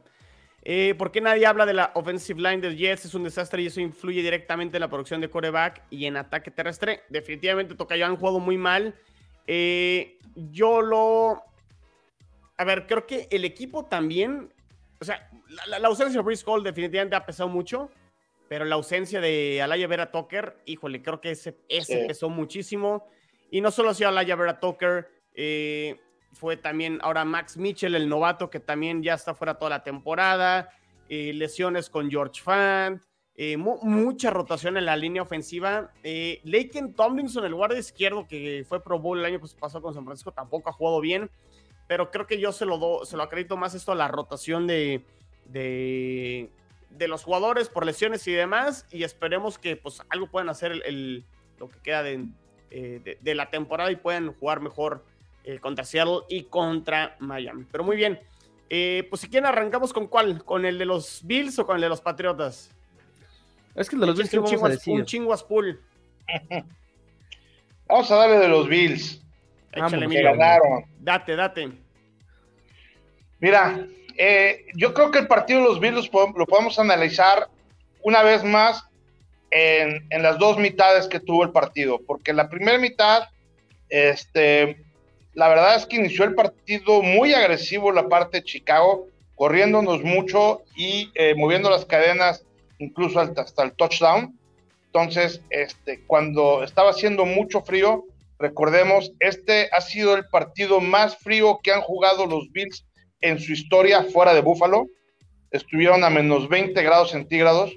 Eh, 0.65 0.95
¿Por 0.97 1.11
qué 1.11 1.21
nadie 1.21 1.47
habla 1.47 1.67
de 1.67 1.75
la 1.75 1.91
offensive 1.95 2.41
line 2.41 2.59
de 2.59 2.77
Jets? 2.77 3.07
Es 3.07 3.15
un 3.15 3.25
desastre 3.25 3.63
y 3.63 3.67
eso 3.67 3.81
influye 3.81 4.23
directamente 4.23 4.77
en 4.77 4.83
la 4.83 4.89
producción 4.89 5.21
de 5.21 5.29
coreback 5.29 5.83
y 5.91 6.07
en 6.07 6.17
ataque 6.17 6.51
terrestre. 6.51 7.03
Definitivamente 7.09 7.75
Tocayo 7.75 8.07
han 8.07 8.17
jugado 8.17 8.39
muy 8.39 8.57
mal. 8.57 8.95
Eh, 9.47 10.19
yo 10.35 10.81
lo. 10.81 11.43
A 12.59 12.65
ver, 12.65 12.87
creo 12.87 13.07
que 13.07 13.27
el 13.31 13.45
equipo 13.45 13.87
también. 13.87 14.52
O 15.03 15.05
sea, 15.05 15.29
la, 15.67 15.89
ausencia 15.89 16.21
de 16.21 16.25
Brice 16.25 16.45
Hall 16.47 16.63
definitivamente 16.63 17.17
ha 17.17 17.27
pesado 17.27 17.49
mucho, 17.49 17.91
pero 18.49 18.65
la 18.65 18.77
ausencia 18.77 19.21
de 19.21 19.61
Alaya 19.61 19.89
Vera 19.89 20.13
Tucker, 20.13 20.57
híjole, 20.65 21.03
creo 21.03 21.21
que 21.21 21.33
ese, 21.33 21.59
ese 21.69 22.07
pesó 22.07 22.31
muchísimo. 22.31 23.09
Y 23.51 23.61
no 23.61 23.73
solo 23.73 23.91
ha 23.91 23.95
sido 23.95 24.11
Alaya 24.11 24.37
Vera 24.37 24.61
Tucker, 24.61 25.11
eh, 25.35 26.01
fue 26.33 26.57
también 26.57 27.01
ahora 27.03 27.25
Max 27.25 27.57
Mitchell, 27.57 27.97
el 27.97 28.09
novato, 28.09 28.49
que 28.49 28.61
también 28.61 29.03
ya 29.03 29.15
está 29.15 29.35
fuera 29.35 29.59
toda 29.59 29.71
la 29.71 29.83
temporada. 29.83 30.71
Eh, 31.09 31.33
lesiones 31.33 31.91
con 31.91 32.09
George 32.09 32.41
Fant. 32.41 33.03
Eh, 33.35 33.57
mucha 33.57 34.31
rotación 34.31 34.77
en 34.77 34.85
la 34.85 34.97
línea 34.97 35.23
ofensiva. 35.23 35.91
Eh, 36.05 36.41
Laken 36.45 36.95
Tomlinson, 36.95 37.45
el 37.45 37.55
guardia 37.55 37.81
izquierdo 37.81 38.29
que 38.29 38.65
fue 38.69 38.83
Pro 38.83 39.01
Bowl 39.01 39.19
el 39.19 39.25
año 39.25 39.41
que 39.41 39.49
pasó 39.59 39.83
con 39.83 39.95
San 39.95 40.05
Francisco, 40.05 40.31
tampoco 40.31 40.71
ha 40.71 40.73
jugado 40.73 41.01
bien. 41.01 41.29
Pero 41.87 42.11
creo 42.11 42.27
que 42.27 42.41
yo 42.41 42.53
se 42.53 42.65
lo, 42.65 42.79
do, 42.79 43.05
se 43.05 43.17
lo 43.17 43.23
acredito 43.23 43.57
más 43.57 43.75
esto 43.75 43.93
a 43.93 43.95
la 43.95 44.09
rotación 44.09 44.67
de, 44.67 45.05
de, 45.47 46.49
los 47.09 47.25
jugadores 47.25 47.69
por 47.69 47.85
lesiones 47.85 48.27
y 48.29 48.33
demás. 48.33 48.87
Y 48.91 49.05
esperemos 49.05 49.59
que 49.59 49.77
pues 49.77 50.03
algo 50.09 50.27
puedan 50.27 50.49
hacer 50.49 50.73
el, 50.85 51.25
lo 51.59 51.69
que 51.69 51.79
queda 51.81 52.03
de, 52.03 52.27
eh, 52.71 53.19
de, 53.21 53.35
la 53.35 53.51
temporada 53.51 53.91
y 53.91 53.97
puedan 53.97 54.33
jugar 54.35 54.61
mejor 54.61 55.05
eh, 55.45 55.59
contra 55.59 55.85
Seattle 55.85 56.21
y 56.29 56.45
contra 56.45 57.17
Miami. 57.19 57.67
Pero 57.71 57.85
muy 57.85 57.97
bien. 57.97 58.19
Eh, 58.71 59.07
pues 59.11 59.21
si 59.21 59.29
quieren 59.29 59.47
arrancamos 59.47 59.93
con 59.93 60.07
cuál, 60.07 60.45
con 60.45 60.65
el 60.65 60.79
de 60.79 60.87
los 60.87 61.21
Bills 61.25 61.59
o 61.59 61.67
con 61.67 61.77
el 61.77 61.83
de 61.83 61.91
los 61.91 62.01
Patriotas. 62.01 62.71
Es 63.75 63.91
que 63.91 63.97
el 63.97 64.01
de 64.01 64.07
los 64.07 64.17
Bills 64.17 64.33
un, 64.35 64.45
chingo, 64.47 64.67
un 64.87 65.05
chingo 65.05 65.35
Vamos 67.89 68.11
a 68.11 68.17
darle 68.17 68.39
de 68.39 68.49
los 68.49 68.67
Bills. 68.69 69.23
Échale, 69.73 70.07
Date, 71.01 71.37
date. 71.37 71.69
Mira, 73.41 73.87
eh, 74.17 74.67
yo 74.75 74.93
creo 74.93 75.11
que 75.11 75.21
el 75.21 75.27
partido 75.27 75.61
de 75.61 75.67
los 75.67 75.81
Bills 75.81 76.11
lo 76.13 76.47
podemos 76.47 76.79
analizar 76.79 77.49
una 78.03 78.23
vez 78.23 78.45
más 78.45 78.85
en, 79.51 80.23
las 80.23 80.39
dos 80.39 80.59
mitades 80.59 81.07
que 81.07 81.21
tuvo 81.21 81.43
el 81.45 81.51
partido, 81.51 82.01
porque 82.07 82.33
la 82.33 82.49
primera 82.49 82.79
mitad, 82.79 83.29
este, 83.89 84.83
la 85.35 85.49
verdad 85.49 85.77
es 85.77 85.87
que 85.87 85.97
inició 85.97 86.25
el 86.25 86.35
partido 86.35 87.03
muy 87.03 87.35
agresivo 87.35 87.93
la 87.93 88.09
parte 88.09 88.39
de 88.39 88.45
Chicago, 88.45 89.07
corriéndonos 89.35 90.03
mucho 90.03 90.63
y 90.77 91.11
eh, 91.15 91.35
moviendo 91.35 91.71
las 91.71 91.85
cadenas 91.85 92.45
incluso 92.79 93.21
hasta 93.21 93.63
el 93.63 93.73
touchdown. 93.73 94.39
Entonces, 94.87 95.41
este, 95.51 96.01
cuando 96.07 96.63
estaba 96.65 96.91
haciendo 96.91 97.25
mucho 97.25 97.63
frío, 97.63 98.05
recordemos, 98.43 99.13
este 99.21 99.71
ha 99.73 99.81
sido 99.81 100.17
el 100.17 100.27
partido 100.27 100.81
más 100.81 101.17
frío 101.17 101.61
que 101.63 101.73
han 101.73 101.81
jugado 101.81 102.27
los 102.27 102.51
Bills 102.51 102.85
en 103.21 103.39
su 103.39 103.53
historia 103.53 104.03
fuera 104.03 104.35
de 104.35 104.43
Búfalo. 104.43 104.89
Estuvieron 105.53 106.03
a 106.03 106.11
menos 106.11 106.49
20 106.49 106.83
grados 106.83 107.13
centígrados, 107.13 107.73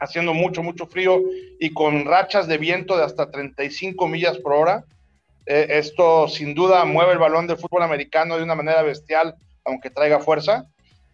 haciendo 0.00 0.34
mucho, 0.34 0.64
mucho 0.64 0.86
frío 0.86 1.22
y 1.60 1.72
con 1.72 2.04
rachas 2.04 2.48
de 2.48 2.58
viento 2.58 2.96
de 2.96 3.04
hasta 3.04 3.30
35 3.30 4.08
millas 4.08 4.36
por 4.38 4.52
hora. 4.54 4.84
Eh, 5.46 5.66
esto 5.70 6.26
sin 6.28 6.54
duda 6.54 6.84
mueve 6.84 7.12
el 7.12 7.18
balón 7.18 7.46
del 7.46 7.56
fútbol 7.56 7.82
americano 7.82 8.36
de 8.36 8.42
una 8.42 8.56
manera 8.56 8.82
bestial, 8.82 9.36
aunque 9.64 9.90
traiga 9.90 10.18
fuerza. 10.18 10.66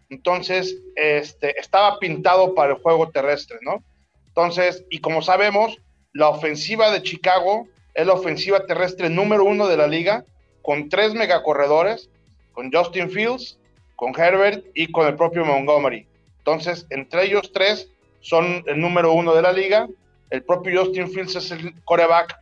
Entonces, 0.09 0.75
este, 0.97 1.61
estaba 1.61 1.99
pintado 1.99 2.55
para 2.55 2.73
el 2.73 2.79
juego 2.79 3.11
terrestre, 3.11 3.59
¿no? 3.61 3.85
Entonces, 4.27 4.87
y 4.89 5.01
como 5.01 5.21
sabemos, 5.21 5.77
la 6.15 6.31
ofensiva 6.31 6.91
de 6.91 7.03
Chicago 7.03 7.69
es 7.99 8.07
la 8.07 8.13
ofensiva 8.13 8.65
terrestre 8.65 9.11
número 9.11 9.45
uno 9.45 9.67
de 9.67 9.77
la 9.77 9.89
liga, 9.89 10.25
con 10.63 10.89
tres 10.89 11.15
megacorredores, 11.15 12.09
con 12.53 12.71
Justin 12.73 13.11
Fields, 13.11 13.59
con 13.97 14.15
Herbert 14.17 14.65
y 14.73 14.93
con 14.93 15.09
el 15.09 15.17
propio 15.17 15.45
Montgomery. 15.45 16.07
Entonces, 16.39 16.87
entre 16.91 17.25
ellos 17.25 17.51
tres 17.53 17.91
son 18.21 18.63
el 18.67 18.81
número 18.81 19.13
uno 19.13 19.35
de 19.35 19.43
la 19.43 19.51
liga. 19.51 19.89
El 20.31 20.45
propio 20.45 20.85
Justin 20.85 21.11
Fields 21.11 21.35
es 21.35 21.51
el 21.51 21.75
coreback 21.83 22.39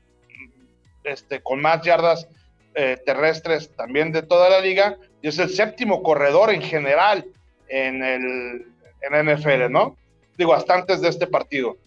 este, 1.04 1.40
con 1.40 1.62
más 1.62 1.80
yardas 1.80 2.28
eh, 2.74 2.98
terrestres 3.06 3.74
también 3.76 4.12
de 4.12 4.20
toda 4.22 4.50
la 4.50 4.60
liga 4.60 4.98
y 5.22 5.28
es 5.28 5.38
el 5.38 5.48
séptimo 5.48 6.02
corredor 6.02 6.52
en 6.52 6.60
general 6.60 7.24
en 7.68 8.04
el 8.04 8.66
en 9.00 9.34
NFL, 9.34 9.70
¿no? 9.70 9.96
Digo, 10.36 10.52
hasta 10.52 10.74
antes 10.74 11.00
de 11.00 11.08
este 11.08 11.26
partido. 11.26 11.78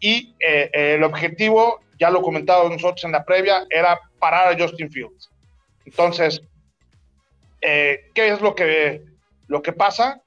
Y 0.00 0.34
eh, 0.40 0.70
el 0.72 1.02
objetivo, 1.02 1.80
ya 1.98 2.10
lo 2.10 2.22
comentado 2.22 2.68
nosotros 2.68 3.04
en 3.04 3.12
la 3.12 3.24
previa, 3.24 3.66
era 3.70 3.98
parar 4.18 4.52
a 4.52 4.58
Justin 4.58 4.90
Fields. 4.90 5.30
Entonces, 5.84 6.42
eh, 7.60 8.10
¿qué 8.14 8.28
es 8.28 8.40
lo 8.40 8.54
que, 8.54 9.02
lo 9.46 9.62
que 9.62 9.72
pasa? 9.72 10.20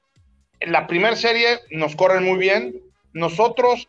En 0.60 0.72
la 0.72 0.88
primera 0.88 1.16
serie 1.16 1.60
nos 1.72 1.96
corren 1.96 2.24
muy 2.24 2.38
bien. 2.38 2.82
Nosotros, 3.14 3.88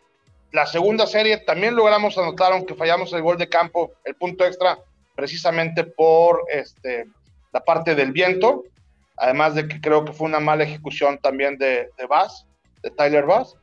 la 0.52 0.66
segunda 0.66 1.06
serie, 1.06 1.38
también 1.38 1.76
logramos 1.76 2.18
anotar, 2.18 2.52
aunque 2.52 2.74
fallamos 2.74 3.12
el 3.12 3.22
gol 3.22 3.38
de 3.38 3.48
campo, 3.48 3.92
el 4.04 4.14
punto 4.14 4.44
extra, 4.44 4.78
precisamente 5.14 5.84
por 5.84 6.44
este, 6.50 7.06
la 7.52 7.60
parte 7.60 7.94
del 7.94 8.12
viento. 8.12 8.64
Además 9.16 9.54
de 9.54 9.66
que 9.66 9.80
creo 9.80 10.04
que 10.04 10.12
fue 10.12 10.28
una 10.28 10.40
mala 10.40 10.64
ejecución 10.64 11.18
también 11.18 11.58
de, 11.58 11.90
de 11.96 12.06
Bass, 12.06 12.46
de 12.82 12.90
Tyler 12.90 13.24
Bass. 13.24 13.56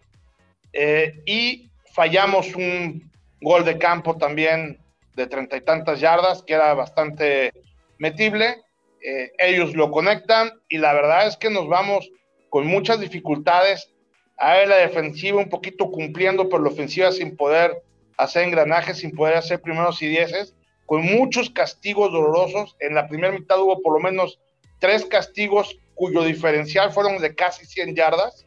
Eh, 0.74 1.22
y 1.26 1.70
fallamos 1.96 2.54
un 2.56 3.10
gol 3.42 3.64
de 3.64 3.78
campo 3.78 4.18
también 4.18 4.78
de 5.16 5.28
treinta 5.28 5.56
y 5.56 5.62
tantas 5.62 6.02
yardas, 6.02 6.44
que 6.44 6.54
era 6.54 6.74
bastante 6.74 7.54
metible. 7.98 8.62
Eh, 9.02 9.32
ellos 9.40 9.74
lo 9.76 9.92
conectan 9.92 10.52
y 10.68 10.78
la 10.78 10.94
verdad 10.94 11.26
es 11.28 11.38
que 11.38 11.50
nos 11.50 11.68
vamos 11.68 12.10
con 12.50 12.68
muchas 12.68 13.00
dificultades 13.00 13.90
a 14.38 14.58
la 14.66 14.76
defensiva 14.76 15.40
un 15.40 15.48
poquito 15.48 15.90
cumpliendo, 15.90 16.50
por 16.50 16.62
la 16.62 16.70
ofensiva 16.70 17.12
sin 17.14 17.38
poder 17.38 17.82
hacer 18.18 18.44
engranajes, 18.44 18.98
sin 18.98 19.12
poder 19.12 19.36
hacer 19.36 19.62
primeros 19.62 20.02
y 20.02 20.08
dieces, 20.08 20.54
con 20.86 21.02
muchos 21.02 21.50
castigos 21.50 22.12
dolorosos. 22.12 22.76
En 22.80 22.94
la 22.94 23.08
primera 23.08 23.32
mitad 23.32 23.62
hubo 23.62 23.82
por 23.82 23.94
lo 23.94 24.00
menos 24.00 24.40
tres 24.80 25.06
castigos 25.06 25.78
cuyo 25.94 26.24
diferencial 26.24 26.92
fueron 26.92 27.20
de 27.20 27.34
casi 27.36 27.66
100 27.66 27.96
yardas, 27.96 28.46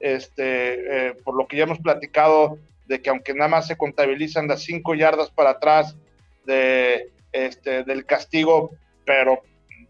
este, 0.00 1.08
eh, 1.08 1.14
por 1.24 1.34
lo 1.34 1.46
que 1.46 1.56
ya 1.56 1.62
hemos 1.62 1.78
platicado 1.78 2.58
de 2.90 3.00
que 3.00 3.08
aunque 3.08 3.34
nada 3.34 3.46
más 3.46 3.68
se 3.68 3.76
contabilizan 3.76 4.48
las 4.48 4.64
cinco 4.64 4.96
yardas 4.96 5.30
para 5.30 5.50
atrás 5.50 5.94
de, 6.44 7.12
este, 7.30 7.84
del 7.84 8.04
castigo, 8.04 8.72
pero 9.04 9.42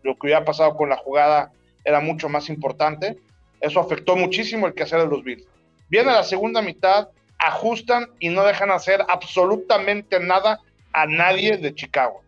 lo 0.03 0.17
que 0.17 0.27
hubiera 0.27 0.45
pasado 0.45 0.77
con 0.77 0.91
la 0.91 0.99
jugada 0.99 1.51
era 1.83 2.01
mucho 2.01 2.29
más 2.29 2.51
importante. 2.51 3.17
Eso 3.59 3.81
afectó 3.81 4.17
muchísimo 4.17 4.67
el 4.67 4.75
quehacer 4.75 5.01
de 5.01 5.07
los 5.07 5.25
Bills. 5.25 5.47
Viene 5.89 6.13
la 6.13 6.25
segunda 6.25 6.61
mitad, 6.61 7.09
ajustan 7.39 8.11
y 8.19 8.29
no 8.29 8.45
dejan 8.45 8.71
hacer 8.71 9.03
absolutamente 9.09 10.21
nada 10.21 10.61
a 10.93 11.07
nadie 11.07 11.57
de 11.57 11.75
Chicago. 11.75 12.21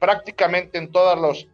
Prácticamente 0.00 0.76
en 0.76 0.90
todas 0.90 1.16
los, 1.20 1.46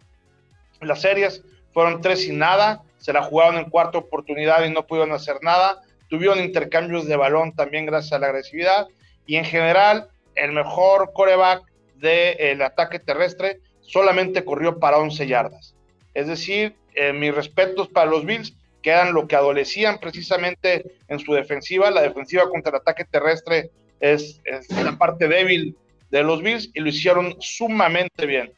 las 0.81 1.03
series 1.03 1.45
fueron 1.75 2.01
tres 2.01 2.27
y 2.27 2.33
nada, 2.33 2.83
se 2.97 3.13
la 3.13 3.23
jugaron 3.23 3.59
en 3.59 3.69
cuarta 3.69 3.99
oportunidad 3.99 4.65
y 4.65 4.71
no 4.71 4.87
pudieron 4.87 5.13
hacer 5.13 5.37
nada. 5.43 5.83
Tuvieron 6.13 6.45
intercambios 6.45 7.07
de 7.07 7.17
balón 7.17 7.55
también 7.55 7.87
gracias 7.87 8.13
a 8.13 8.19
la 8.19 8.27
agresividad. 8.27 8.87
Y 9.25 9.37
en 9.37 9.47
general, 9.47 10.09
el 10.35 10.53
mejor 10.53 11.15
coreback 11.15 11.63
del 11.95 12.61
ataque 12.61 12.99
terrestre 12.99 13.61
solamente 13.81 14.45
corrió 14.45 14.79
para 14.79 14.99
11 14.99 15.27
yardas. 15.27 15.75
Es 16.13 16.27
decir, 16.27 16.77
eh, 16.95 17.15
mis 17.15 17.35
respetos 17.35 17.89
para 17.89 18.11
los 18.11 18.27
Bills, 18.27 18.55
que 18.83 18.91
eran 18.91 19.15
lo 19.15 19.27
que 19.27 19.37
adolecían 19.37 20.01
precisamente 20.01 20.85
en 21.09 21.19
su 21.19 21.33
defensiva. 21.33 21.91
La 21.91 22.03
defensiva 22.03 22.47
contra 22.51 22.69
el 22.69 22.77
ataque 22.83 23.07
terrestre 23.07 23.71
es, 23.99 24.39
es 24.45 24.69
la 24.85 24.99
parte 24.99 25.29
débil 25.29 25.75
de 26.11 26.23
los 26.23 26.43
Bills 26.43 26.69
y 26.75 26.81
lo 26.81 26.91
hicieron 26.91 27.37
sumamente 27.41 28.27
bien. 28.27 28.53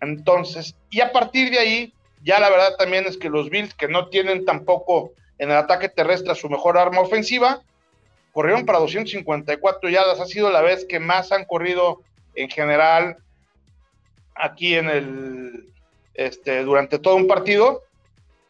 Entonces, 0.00 0.76
y 0.88 1.00
a 1.00 1.10
partir 1.10 1.50
de 1.50 1.58
ahí, 1.58 1.94
ya 2.22 2.38
la 2.38 2.48
verdad 2.48 2.76
también 2.78 3.06
es 3.06 3.16
que 3.16 3.28
los 3.28 3.50
Bills, 3.50 3.74
que 3.74 3.88
no 3.88 4.06
tienen 4.06 4.44
tampoco 4.44 5.14
en 5.42 5.50
el 5.50 5.56
ataque 5.56 5.88
terrestre 5.88 6.36
su 6.36 6.48
mejor 6.48 6.78
arma 6.78 7.00
ofensiva, 7.00 7.62
corrieron 8.30 8.64
para 8.64 8.78
254 8.78 9.90
yardas. 9.90 10.20
Ha 10.20 10.26
sido 10.26 10.50
la 10.50 10.60
vez 10.60 10.86
que 10.88 11.00
más 11.00 11.32
han 11.32 11.46
corrido 11.46 12.02
en 12.36 12.48
general 12.48 13.16
aquí 14.36 14.76
en 14.76 14.88
el, 14.88 15.72
este, 16.14 16.62
durante 16.62 17.00
todo 17.00 17.16
un 17.16 17.26
partido. 17.26 17.82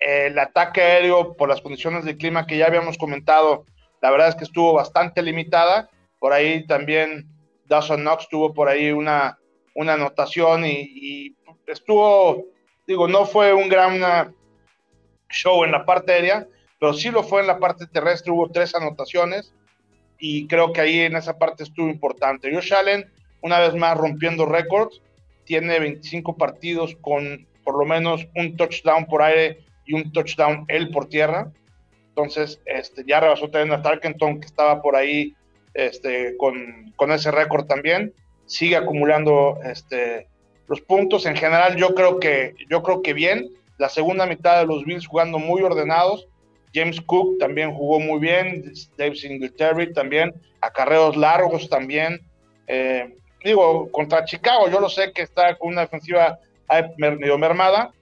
El 0.01 0.39
ataque 0.39 0.83
aéreo, 0.83 1.33
por 1.33 1.49
las 1.49 1.63
condiciones 1.63 2.05
de 2.05 2.19
clima 2.19 2.47
que 2.47 2.59
ya 2.59 2.67
habíamos 2.67 2.99
comentado, 2.99 3.65
la 4.03 4.11
verdad 4.11 4.29
es 4.29 4.35
que 4.35 4.45
estuvo 4.45 4.75
bastante 4.75 5.23
limitada. 5.23 5.89
Por 6.19 6.35
ahí 6.35 6.67
también 6.67 7.27
Dawson 7.65 8.03
Knox 8.03 8.29
tuvo 8.29 8.53
por 8.53 8.69
ahí 8.69 8.93
una, 8.93 9.39
una 9.75 9.95
anotación 9.95 10.67
y, 10.67 11.35
estuvo, 11.67 12.49
digo, 12.87 13.09
no 13.09 13.25
fue 13.25 13.55
un 13.55 13.71
gran 13.71 14.35
show 15.31 15.65
en 15.65 15.73
la 15.73 15.87
parte 15.87 16.13
aérea, 16.13 16.47
pero 16.83 16.95
sí 16.95 17.13
lo 17.13 17.23
fue 17.23 17.43
en 17.43 17.47
la 17.47 17.61
parte 17.61 17.87
terrestre, 17.87 18.33
hubo 18.33 18.51
tres 18.51 18.75
anotaciones 18.75 19.55
y 20.19 20.49
creo 20.49 20.73
que 20.73 20.81
ahí 20.81 20.99
en 20.99 21.15
esa 21.15 21.39
parte 21.39 21.63
estuvo 21.63 21.89
importante. 21.89 22.53
Josh 22.53 22.75
Allen, 22.75 23.09
una 23.41 23.61
vez 23.61 23.73
más 23.77 23.97
rompiendo 23.97 24.47
récords, 24.47 25.01
tiene 25.45 25.79
25 25.79 26.37
partidos 26.37 26.97
con 27.01 27.47
por 27.63 27.79
lo 27.79 27.85
menos 27.85 28.27
un 28.35 28.57
touchdown 28.57 29.07
por 29.07 29.23
aire 29.23 29.61
y 29.87 29.95
un 29.95 30.11
touchdown 30.11 30.65
él 30.67 30.91
por 30.91 31.09
tierra. 31.09 31.53
Entonces, 32.09 32.61
este, 32.67 33.05
ya 33.07 33.21
rebasó 33.21 33.49
también 33.49 33.79
a 33.79 33.83
Tarkenton, 33.83 34.41
que 34.41 34.47
estaba 34.47 34.83
por 34.83 34.97
ahí 34.97 35.37
este, 35.75 36.37
con, 36.37 37.13
ese 37.13 37.31
récord 37.31 37.67
también. 37.67 38.13
Sigue 38.47 38.75
acumulando 38.75 39.61
este, 39.63 40.27
los 40.67 40.81
puntos. 40.81 41.27
En 41.27 41.37
general, 41.37 41.77
yo 41.77 41.95
creo, 41.95 42.19
que, 42.19 42.57
yo 42.69 42.83
creo 42.83 43.03
que 43.03 43.13
bien. 43.13 43.51
La 43.79 43.89
segunda 43.89 44.27
mitad 44.27 44.59
de 44.59 44.67
los 44.67 44.85
Bills 44.85 45.07
jugando 45.07 45.39
muy 45.39 45.63
ordenados. 45.63 46.27
James 46.75 47.01
Cook 47.01 47.39
también 47.39 47.73
jugó 47.75 48.01
muy 48.01 48.21
bien. 48.21 48.73
Dave 48.97 49.15
Singletary 49.15 49.93
también. 49.93 50.35
Acarreos 50.61 51.17
largos 51.17 51.69
también. 51.69 52.21
Eh, 52.67 53.15
digo, 53.45 53.91
contra 53.91 54.25
Chicago, 54.25 54.69
yo 54.71 54.81
lo 54.81 54.89
sé 54.89 55.13
que 55.13 55.23
está 55.23 55.57
con 55.57 55.73
una 55.73 55.83
defensiva 55.83 56.39
medio 56.97 57.37
mermada, 57.37 57.93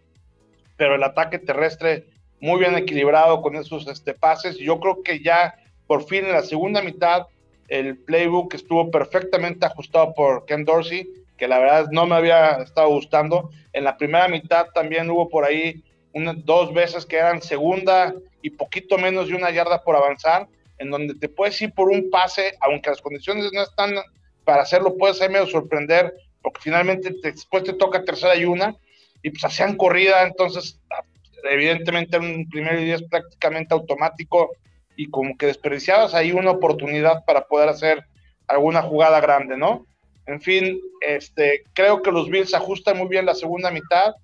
pero 0.77 0.95
el 0.95 1.03
ataque 1.03 1.39
terrestre 1.39 2.07
muy 2.41 2.61
bien 2.61 2.77
equilibrado 2.77 3.43
con 3.43 3.57
esos 3.57 3.87
este, 3.89 4.15
pases. 4.15 4.57
Yo 4.59 4.79
creo 4.79 5.03
que 5.03 5.21
ya 5.21 5.55
por 5.87 6.07
fin 6.07 6.25
en 6.25 6.33
la 6.33 6.43
segunda 6.43 6.83
mitad 6.83 7.27
el 7.69 7.97
playbook 7.97 8.55
estuvo 8.55 8.91
perfectamente 8.91 9.67
ajustado 9.67 10.13
por 10.15 10.45
Ken 10.45 10.65
Dorsey, 10.65 11.09
que 11.37 11.49
la 11.49 11.59
verdad 11.59 11.89
no 11.91 12.07
me 12.07 12.17
había 12.17 12.63
estado 12.63 12.89
gustando. 12.89 13.51
En 13.73 13.85
la 13.85 13.97
primera 13.97 14.29
mitad 14.29 14.67
también 14.75 15.11
hubo 15.11 15.29
por 15.29 15.45
ahí 15.45 15.83
dos 16.45 16.73
veces 16.73 17.07
que 17.07 17.17
eran 17.17 17.43
segunda 17.43 18.15
y 18.43 18.51
poquito 18.51 18.99
menos 18.99 19.29
de 19.29 19.35
una 19.35 19.51
yarda 19.51 19.83
por 19.83 19.97
avanzar, 19.97 20.49
en 20.79 20.91
donde 20.91 21.15
te 21.15 21.29
puedes 21.29 21.61
ir 21.63 21.73
por 21.73 21.89
un 21.91 22.11
pase, 22.11 22.55
aunque 22.61 22.91
las 22.91 23.01
condiciones 23.01 23.51
no 23.53 23.63
están 23.63 23.95
para 24.45 24.63
hacerlo, 24.63 24.97
puede 24.97 25.15
ser 25.15 25.31
medio 25.31 25.47
sorprender, 25.47 26.15
porque 26.43 26.63
finalmente 26.63 27.15
después 27.23 27.65
te 27.65 27.75
toca 27.75 28.05
tercera 28.05 28.35
y 28.37 28.45
una, 28.45 28.75
y 29.23 29.31
pues 29.31 29.45
hacían 29.45 29.77
corrida, 29.77 30.23
entonces 30.23 30.81
evidentemente 31.45 32.19
un 32.19 32.49
primer 32.49 32.81
y 32.81 32.85
diez 32.85 33.03
prácticamente 33.03 33.75
automático, 33.75 34.51
y 34.97 35.09
como 35.09 35.37
que 35.37 35.47
desperdiciabas 35.47 36.15
ahí 36.15 36.33
una 36.33 36.51
oportunidad 36.51 37.25
para 37.25 37.47
poder 37.47 37.69
hacer 37.69 38.05
alguna 38.49 38.83
jugada 38.83 39.21
grande, 39.21 39.57
¿no? 39.57 39.87
En 40.27 40.41
fin, 40.41 40.79
este, 41.01 41.63
creo 41.73 42.03
que 42.03 42.13
los 42.13 42.29
Bills 42.29 42.55
ajustan 42.55 42.99
muy 42.99 43.09
bien 43.09 43.27
la 43.27 43.35
segunda 43.35 43.71
mitad 43.71 44.15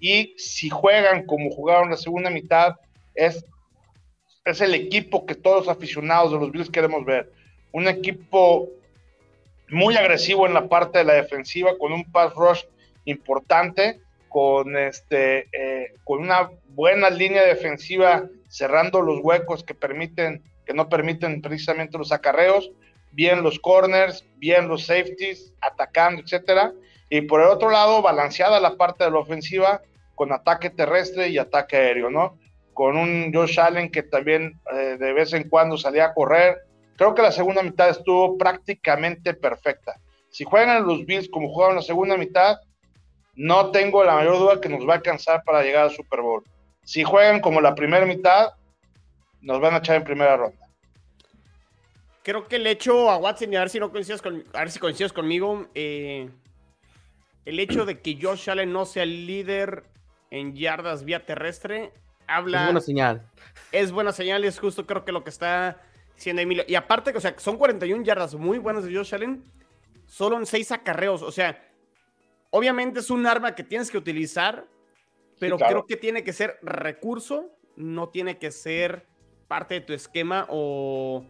y 0.00 0.34
si 0.38 0.70
juegan 0.70 1.26
como 1.26 1.50
jugaron 1.50 1.90
la 1.90 1.96
segunda 1.96 2.30
mitad, 2.30 2.76
es, 3.14 3.44
es 4.44 4.60
el 4.62 4.74
equipo 4.74 5.26
que 5.26 5.34
todos 5.34 5.66
los 5.66 5.76
aficionados 5.76 6.32
de 6.32 6.38
los 6.38 6.50
Bills 6.50 6.70
queremos 6.70 7.04
ver. 7.04 7.30
Un 7.72 7.86
equipo 7.86 8.68
muy 9.68 9.96
agresivo 9.96 10.46
en 10.46 10.54
la 10.54 10.68
parte 10.68 10.98
de 10.98 11.04
la 11.04 11.14
defensiva, 11.14 11.76
con 11.78 11.92
un 11.92 12.10
pass 12.10 12.34
rush 12.34 12.64
importante, 13.04 14.00
con, 14.28 14.76
este, 14.76 15.48
eh, 15.52 15.92
con 16.04 16.20
una 16.20 16.50
buena 16.68 17.10
línea 17.10 17.42
defensiva 17.42 18.26
cerrando 18.48 19.02
los 19.02 19.20
huecos 19.22 19.62
que 19.62 19.74
permiten, 19.74 20.42
que 20.64 20.74
no 20.74 20.88
permiten 20.88 21.40
precisamente 21.40 21.98
los 21.98 22.10
acarreos, 22.10 22.72
bien 23.12 23.42
los 23.42 23.58
corners, 23.58 24.24
bien 24.38 24.68
los 24.68 24.86
safeties, 24.86 25.52
atacando, 25.60 26.22
etcétera. 26.22 26.72
Y 27.10 27.22
por 27.22 27.42
el 27.42 27.48
otro 27.48 27.70
lado, 27.70 28.00
balanceada 28.00 28.58
la 28.60 28.76
parte 28.76 29.04
de 29.04 29.10
la 29.10 29.18
ofensiva 29.18 29.82
con 30.14 30.32
ataque 30.32 30.70
terrestre 30.70 31.28
y 31.28 31.36
ataque 31.36 31.76
aéreo, 31.76 32.08
¿no? 32.08 32.38
Con 32.72 32.96
un 32.96 33.30
Josh 33.34 33.60
Allen 33.60 33.90
que 33.90 34.02
también 34.02 34.58
eh, 34.72 34.96
de 34.98 35.12
vez 35.12 35.34
en 35.34 35.48
cuando 35.48 35.76
salía 35.76 36.06
a 36.06 36.14
correr, 36.14 36.56
Creo 37.00 37.14
que 37.14 37.22
la 37.22 37.32
segunda 37.32 37.62
mitad 37.62 37.88
estuvo 37.88 38.36
prácticamente 38.36 39.32
perfecta. 39.32 39.98
Si 40.28 40.44
juegan 40.44 40.86
los 40.86 41.06
Bills 41.06 41.30
como 41.30 41.48
jugaron 41.48 41.76
la 41.76 41.80
segunda 41.80 42.18
mitad, 42.18 42.58
no 43.34 43.70
tengo 43.70 44.04
la 44.04 44.16
mayor 44.16 44.38
duda 44.38 44.60
que 44.60 44.68
nos 44.68 44.86
va 44.86 44.92
a 44.92 44.96
alcanzar 44.96 45.42
para 45.42 45.62
llegar 45.62 45.84
al 45.84 45.92
Super 45.92 46.20
Bowl. 46.20 46.44
Si 46.84 47.02
juegan 47.02 47.40
como 47.40 47.62
la 47.62 47.74
primera 47.74 48.04
mitad, 48.04 48.50
nos 49.40 49.62
van 49.62 49.72
a 49.72 49.78
echar 49.78 49.96
en 49.96 50.04
primera 50.04 50.36
ronda. 50.36 50.68
Creo 52.22 52.46
que 52.46 52.56
el 52.56 52.66
hecho, 52.66 53.08
a 53.08 53.16
Watson, 53.16 53.50
y 53.50 53.56
a 53.56 53.60
ver 53.60 53.70
si 53.70 53.80
no 53.80 53.90
coincides, 53.90 54.20
con, 54.20 54.44
a 54.52 54.58
ver 54.58 54.70
si 54.70 54.78
coincides 54.78 55.14
conmigo, 55.14 55.68
eh, 55.74 56.28
el 57.44 57.58
hecho 57.60 57.84
de 57.84 58.00
que 58.00 58.18
Josh 58.20 58.50
Allen 58.50 58.72
no 58.72 58.86
sea 58.86 59.02
el 59.02 59.26
líder 59.26 59.84
en 60.30 60.54
yardas 60.54 61.04
vía 61.04 61.24
terrestre, 61.26 61.92
habla... 62.26 62.60
Es 62.60 62.64
buena 62.66 62.80
señal. 62.80 63.22
Es 63.72 63.92
buena 63.92 64.12
señal, 64.12 64.44
es 64.44 64.58
justo 64.58 64.86
creo 64.86 65.04
que 65.04 65.12
lo 65.12 65.24
que 65.24 65.30
está 65.30 65.80
Emilio. 66.28 66.64
Y 66.66 66.74
aparte, 66.74 67.16
o 67.16 67.20
sea, 67.20 67.34
son 67.38 67.56
41 67.56 68.04
yardas 68.04 68.34
muy 68.34 68.58
buenas 68.58 68.84
de 68.84 68.94
Josh 68.94 69.14
Allen, 69.14 69.44
solo 70.06 70.36
en 70.36 70.46
6 70.46 70.72
acarreos. 70.72 71.22
O 71.22 71.32
sea, 71.32 71.66
obviamente 72.50 73.00
es 73.00 73.10
un 73.10 73.26
arma 73.26 73.54
que 73.54 73.64
tienes 73.64 73.90
que 73.90 73.98
utilizar, 73.98 74.66
pero 75.38 75.56
creo 75.56 75.86
que 75.86 75.96
tiene 75.96 76.22
que 76.22 76.32
ser 76.32 76.58
recurso, 76.62 77.50
no 77.76 78.10
tiene 78.10 78.38
que 78.38 78.50
ser 78.50 79.06
parte 79.48 79.74
de 79.74 79.80
tu 79.80 79.92
esquema 79.92 80.46
o, 80.50 81.24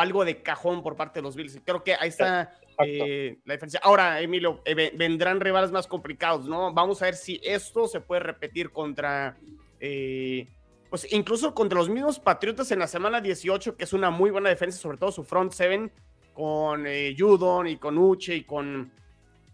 algo 0.00 0.24
de 0.24 0.42
cajón 0.42 0.82
por 0.82 0.96
parte 0.96 1.18
de 1.20 1.22
los 1.22 1.36
Bills. 1.36 1.60
Creo 1.64 1.82
que 1.82 1.94
ahí 1.94 2.08
está 2.08 2.54
eh, 2.84 3.38
la 3.44 3.54
diferencia. 3.54 3.80
Ahora, 3.82 4.20
Emilio, 4.20 4.62
eh, 4.64 4.92
vendrán 4.96 5.40
rivales 5.40 5.70
más 5.70 5.86
complicados, 5.86 6.46
¿no? 6.46 6.72
Vamos 6.72 7.02
a 7.02 7.06
ver 7.06 7.14
si 7.14 7.40
esto 7.42 7.86
se 7.86 8.00
puede 8.00 8.20
repetir 8.20 8.70
contra... 8.70 9.36
Eh, 9.80 10.46
pues 10.90 11.10
incluso 11.10 11.54
contra 11.54 11.78
los 11.78 11.88
mismos 11.88 12.18
Patriotas 12.18 12.70
en 12.70 12.78
la 12.78 12.86
semana 12.86 13.22
18, 13.22 13.78
que 13.78 13.84
es 13.84 13.94
una 13.94 14.10
muy 14.10 14.30
buena 14.30 14.50
defensa, 14.50 14.78
sobre 14.78 14.98
todo 14.98 15.10
su 15.10 15.24
front 15.24 15.52
seven, 15.52 15.90
con 16.34 16.86
eh, 16.86 17.14
Judon 17.18 17.66
y 17.66 17.76
con 17.76 17.98
Uche 17.98 18.36
y 18.36 18.44
con 18.44 18.92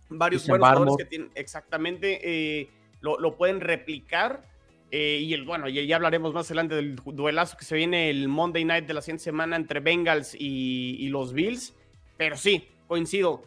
varios 0.09 0.47
buenos 0.47 0.69
jugadores 0.69 0.97
que 0.97 1.05
tienen 1.05 1.31
exactamente, 1.35 2.21
eh, 2.61 2.71
lo, 3.01 3.37
pueden 3.37 3.61
replicar. 3.61 4.43
Eh, 4.91 5.21
y 5.23 5.35
el, 5.35 5.45
bueno, 5.45 5.69
ya, 5.69 5.83
ya, 5.83 5.97
hablaremos 5.97 6.33
más 6.33 6.47
adelante 6.47 6.75
del 6.75 6.97
duelazo 6.97 7.57
que 7.59 7.65
se 7.65 7.77
viene 7.77 8.09
el 8.09 8.27
Monday 8.27 8.65
Night 8.65 8.87
de 8.87 8.95
la 8.95 9.03
siguiente 9.03 9.25
semana 9.25 9.55
entre 9.55 9.81
Bengals 9.81 10.35
y, 10.39 11.09
los 11.09 11.33
Bills. 11.33 11.75
Pero 12.17 12.37
sí, 12.37 12.67
coincido. 12.89 13.43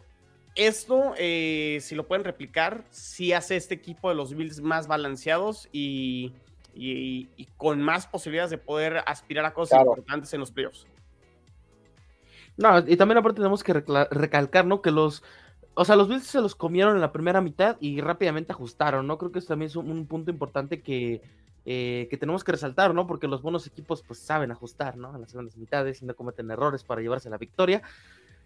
Esto, 0.54 1.14
si 1.16 1.94
lo 1.94 2.06
pueden 2.06 2.24
replicar, 2.24 2.84
sí 2.90 3.32
hace 3.32 3.56
este 3.56 3.74
equipo 3.74 4.08
de 4.08 4.14
los 4.14 4.34
Bills 4.34 4.60
más 4.60 4.86
balanceados 4.86 5.68
y, 5.72 6.34
y, 6.74 7.48
con 7.56 7.82
más 7.82 8.06
posibilidades 8.06 8.50
de 8.50 8.58
poder 8.58 9.02
aspirar 9.06 9.44
a 9.44 9.54
cosas 9.54 9.80
importantes 9.80 10.32
en 10.32 10.40
los 10.40 10.50
playoffs. 10.50 10.86
No, 12.56 12.78
y 12.78 12.96
también 12.96 13.18
aparte 13.18 13.36
tenemos 13.36 13.62
que 13.64 13.72
recalcar, 13.72 14.66
¿no? 14.66 14.82
Que 14.82 14.90
los, 14.90 15.22
o 15.74 15.84
sea, 15.84 15.96
los 15.96 16.08
Bills 16.08 16.26
se 16.26 16.40
los 16.40 16.54
comieron 16.54 16.94
en 16.94 17.00
la 17.00 17.12
primera 17.12 17.40
mitad 17.40 17.76
y 17.80 18.00
rápidamente 18.00 18.52
ajustaron, 18.52 19.06
¿no? 19.06 19.18
Creo 19.18 19.32
que 19.32 19.38
eso 19.38 19.48
también 19.48 19.68
es 19.68 19.76
un, 19.76 20.06
punto 20.06 20.30
importante 20.30 20.82
que, 20.82 21.22
eh, 21.64 22.06
que 22.10 22.16
tenemos 22.18 22.44
que 22.44 22.52
resaltar, 22.52 22.94
¿no? 22.94 23.06
Porque 23.06 23.26
los 23.26 23.42
buenos 23.42 23.66
equipos 23.66 24.02
pues 24.02 24.18
saben 24.18 24.50
ajustar, 24.50 24.96
¿no? 24.96 25.14
En 25.14 25.22
las 25.22 25.30
segundas 25.30 25.56
mitades 25.56 26.02
y 26.02 26.04
no 26.04 26.14
cometen 26.14 26.50
errores 26.50 26.84
para 26.84 27.00
llevarse 27.00 27.30
la 27.30 27.38
victoria. 27.38 27.82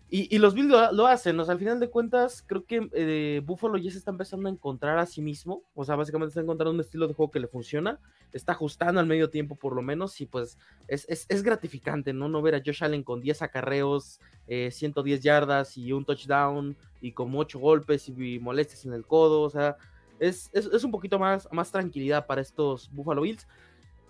Y, 0.09 0.39
los 0.39 0.55
Bills 0.55 0.71
lo, 0.93 1.07
hacen, 1.09 1.39
o 1.41 1.45
sea, 1.45 1.55
al 1.55 1.59
final 1.59 1.81
de 1.81 1.91
cuentas, 1.91 2.45
creo 2.47 2.65
que 2.65 2.89
eh, 2.93 3.43
Buffalo 3.45 3.77
ya 3.77 3.91
se 3.91 3.99
está 3.99 4.13
empezando 4.13 4.49
a 4.49 4.53
encontrar 4.53 4.99
a 4.99 5.07
sí 5.07 5.21
mismo, 5.21 5.65
o 5.75 5.85
sea, 5.85 5.97
básicamente 5.97 6.29
está 6.29 6.41
encontrando 6.41 6.73
un 6.73 6.81
estilo 6.81 7.09
de 7.09 7.15
juego 7.15 7.33
que 7.33 7.41
le 7.41 7.49
funciona, 7.49 7.99
está 8.33 8.53
ajustando 8.53 9.01
al 9.01 9.07
medio 9.07 9.31
tiempo 9.31 9.57
por 9.57 9.75
lo 9.75 9.83
menos, 9.83 10.21
y 10.21 10.27
pues 10.27 10.59
es, 10.87 11.07
es, 11.09 11.43
gratificante, 11.43 12.13
¿no? 12.13 12.29
No 12.29 12.41
ver 12.41 12.55
a 12.55 12.63
Josh 12.65 12.85
Allen 12.85 13.03
con 13.03 13.21
10 13.21 13.43
acarreos, 13.43 14.21
110 14.47 15.19
eh, 15.19 15.23
yardas 15.23 15.77
y 15.77 15.93
un 15.93 16.05
touchdown, 16.05 16.77
y 17.01 17.11
con 17.11 17.35
8 17.35 17.59
golpes 17.59 18.09
y 18.09 18.39
molestias 18.39 18.87
en 18.87 18.93
el 18.93 19.05
codo, 19.05 19.43
o 19.43 19.51
sea, 19.51 19.77
es, 20.21 20.51
es, 20.53 20.85
un 20.85 20.91
poquito 20.91 21.19
más, 21.19 21.49
más 21.53 21.71
tranquilidad 21.71 22.27
para 22.27 22.41
estos 22.41 22.91
Buffalo 22.93 23.23
Bills. 23.23 23.47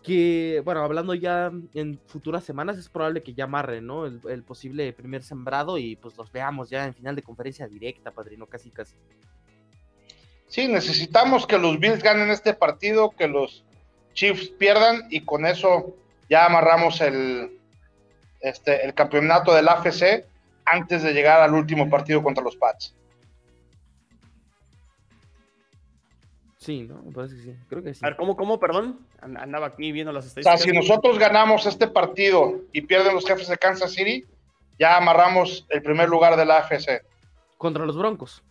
Que, 0.07 0.63
bueno, 0.65 0.85
hablando 0.85 1.15
ya 1.15 1.51
en 1.75 1.99
futuras 2.07 2.45
semanas, 2.45 2.79
es 2.79 2.89
probable 2.89 3.25
que 3.25 3.35
ya 3.35 3.45
amarren, 3.45 3.87
¿no? 3.87 4.07
El, 4.07 4.21
el 4.31 4.45
posible 4.45 4.93
primer 4.93 5.25
sembrado 5.25 5.79
y 5.79 5.97
pues 5.97 6.17
los 6.17 6.31
veamos 6.31 6.71
ya 6.71 6.87
en 6.87 6.95
final 6.95 7.17
de 7.17 7.23
conferencia 7.23 7.67
directa, 7.67 8.13
padrino, 8.13 8.47
casi 8.47 8.71
casi. 8.71 8.95
Sí, 10.47 10.69
necesitamos 10.69 11.45
que 11.45 11.59
los 11.59 11.81
Bills 11.81 12.03
ganen 12.03 12.31
este 12.31 12.55
partido, 12.55 13.11
que 13.11 13.27
los 13.27 13.65
Chiefs 14.15 14.49
pierdan 14.51 15.03
y 15.11 15.23
con 15.23 15.45
eso 15.45 15.97
ya 16.31 16.47
amarramos 16.47 17.01
el, 17.01 17.59
este, 18.41 18.85
el 18.85 18.95
campeonato 18.95 19.53
del 19.53 19.69
AFC 19.69 20.25
antes 20.65 21.03
de 21.03 21.13
llegar 21.13 21.41
al 21.41 21.55
último 21.55 21.91
partido 21.91 22.23
contra 22.23 22.45
los 22.45 22.57
Pats. 22.57 22.95
Sí, 26.67 26.83
¿no? 26.83 27.01
Me 27.01 27.13
parece 27.13 27.37
que 27.37 27.43
sí. 27.43 27.57
Creo 27.69 27.81
que 27.81 27.95
sí. 27.95 28.01
A 28.03 28.09
ver, 28.09 28.17
¿cómo, 28.17 28.37
cómo, 28.37 28.59
perdón? 28.59 29.07
Andaba 29.21 29.69
aquí 29.69 29.93
viendo 29.93 30.11
las 30.11 30.27
estadísticas. 30.27 30.61
O 30.61 30.65
sea, 30.65 30.73
si 30.73 30.77
nosotros 30.77 31.17
ganamos 31.17 31.65
este 31.65 31.87
partido 31.87 32.63
y 32.73 32.81
pierden 32.81 33.15
los 33.15 33.25
jefes 33.25 33.47
de 33.47 33.57
Kansas 33.57 33.93
City, 33.93 34.25
ya 34.77 34.97
amarramos 34.97 35.65
el 35.69 35.81
primer 35.81 36.09
lugar 36.09 36.37
de 36.37 36.45
la 36.45 36.57
AFC. 36.57 37.05
Contra 37.57 37.87
los 37.87 37.97
Broncos. 37.97 38.43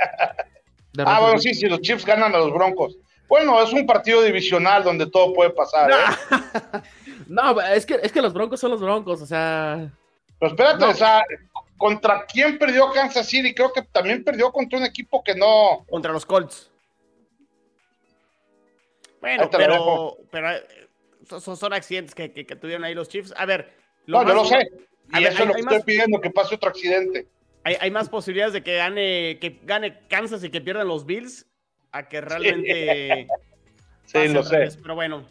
ah, 0.98 1.20
bueno, 1.20 1.38
sí, 1.38 1.54
si 1.54 1.68
los 1.68 1.80
Chiefs 1.80 2.04
ganan 2.04 2.34
a 2.34 2.38
los 2.38 2.52
Broncos. 2.52 2.96
Bueno, 3.28 3.62
es 3.62 3.72
un 3.72 3.86
partido 3.86 4.20
divisional 4.20 4.82
donde 4.82 5.06
todo 5.06 5.32
puede 5.32 5.50
pasar. 5.50 5.92
¿eh? 5.92 6.80
No, 7.28 7.58
es, 7.60 7.86
que, 7.86 8.00
es 8.02 8.10
que 8.10 8.20
los 8.20 8.32
Broncos 8.32 8.58
son 8.58 8.72
los 8.72 8.80
Broncos, 8.80 9.22
o 9.22 9.26
sea. 9.26 9.92
Pero 10.40 10.50
espérate, 10.50 10.84
o 10.84 10.92
sea, 10.92 11.22
¿contra 11.78 12.26
quién 12.26 12.58
perdió 12.58 12.90
Kansas 12.90 13.28
City? 13.28 13.54
Creo 13.54 13.72
que 13.72 13.82
también 13.82 14.24
perdió 14.24 14.50
contra 14.50 14.80
un 14.80 14.84
equipo 14.84 15.22
que 15.22 15.36
no. 15.36 15.86
Contra 15.88 16.12
los 16.12 16.26
Colts. 16.26 16.71
Bueno, 19.22 19.48
pero, 19.50 20.18
pero 20.30 20.50
eh, 20.50 20.62
son, 21.40 21.56
son, 21.56 21.72
accidentes 21.72 22.12
que, 22.14 22.32
que, 22.32 22.56
tuvieron 22.56 22.84
ahí 22.84 22.92
los 22.92 23.08
Chiefs. 23.08 23.32
A 23.36 23.46
ver. 23.46 23.72
no, 24.06 24.26
yo 24.26 24.34
lo 24.34 24.44
sé. 24.44 24.68
Y 25.14 25.24
eso 25.24 25.44
es 25.44 25.48
lo 25.48 25.54
que 25.54 25.60
estoy 25.60 25.82
pidiendo, 25.82 26.20
que 26.20 26.30
pase 26.30 26.56
otro 26.56 26.70
accidente. 26.70 27.28
Hay, 27.62 27.76
hay, 27.80 27.90
más 27.92 28.08
posibilidades 28.08 28.52
de 28.52 28.62
que 28.64 28.76
gane, 28.76 29.38
que 29.40 29.60
gane 29.62 30.00
Kansas 30.08 30.42
y 30.42 30.50
que 30.50 30.60
pierdan 30.60 30.88
los 30.88 31.06
Bills 31.06 31.46
a 31.92 32.08
que 32.08 32.20
realmente. 32.20 33.26
Sí, 34.04 34.28
lo 34.28 34.42
sé. 34.42 34.68
Pero 34.82 34.96
bueno, 34.96 35.24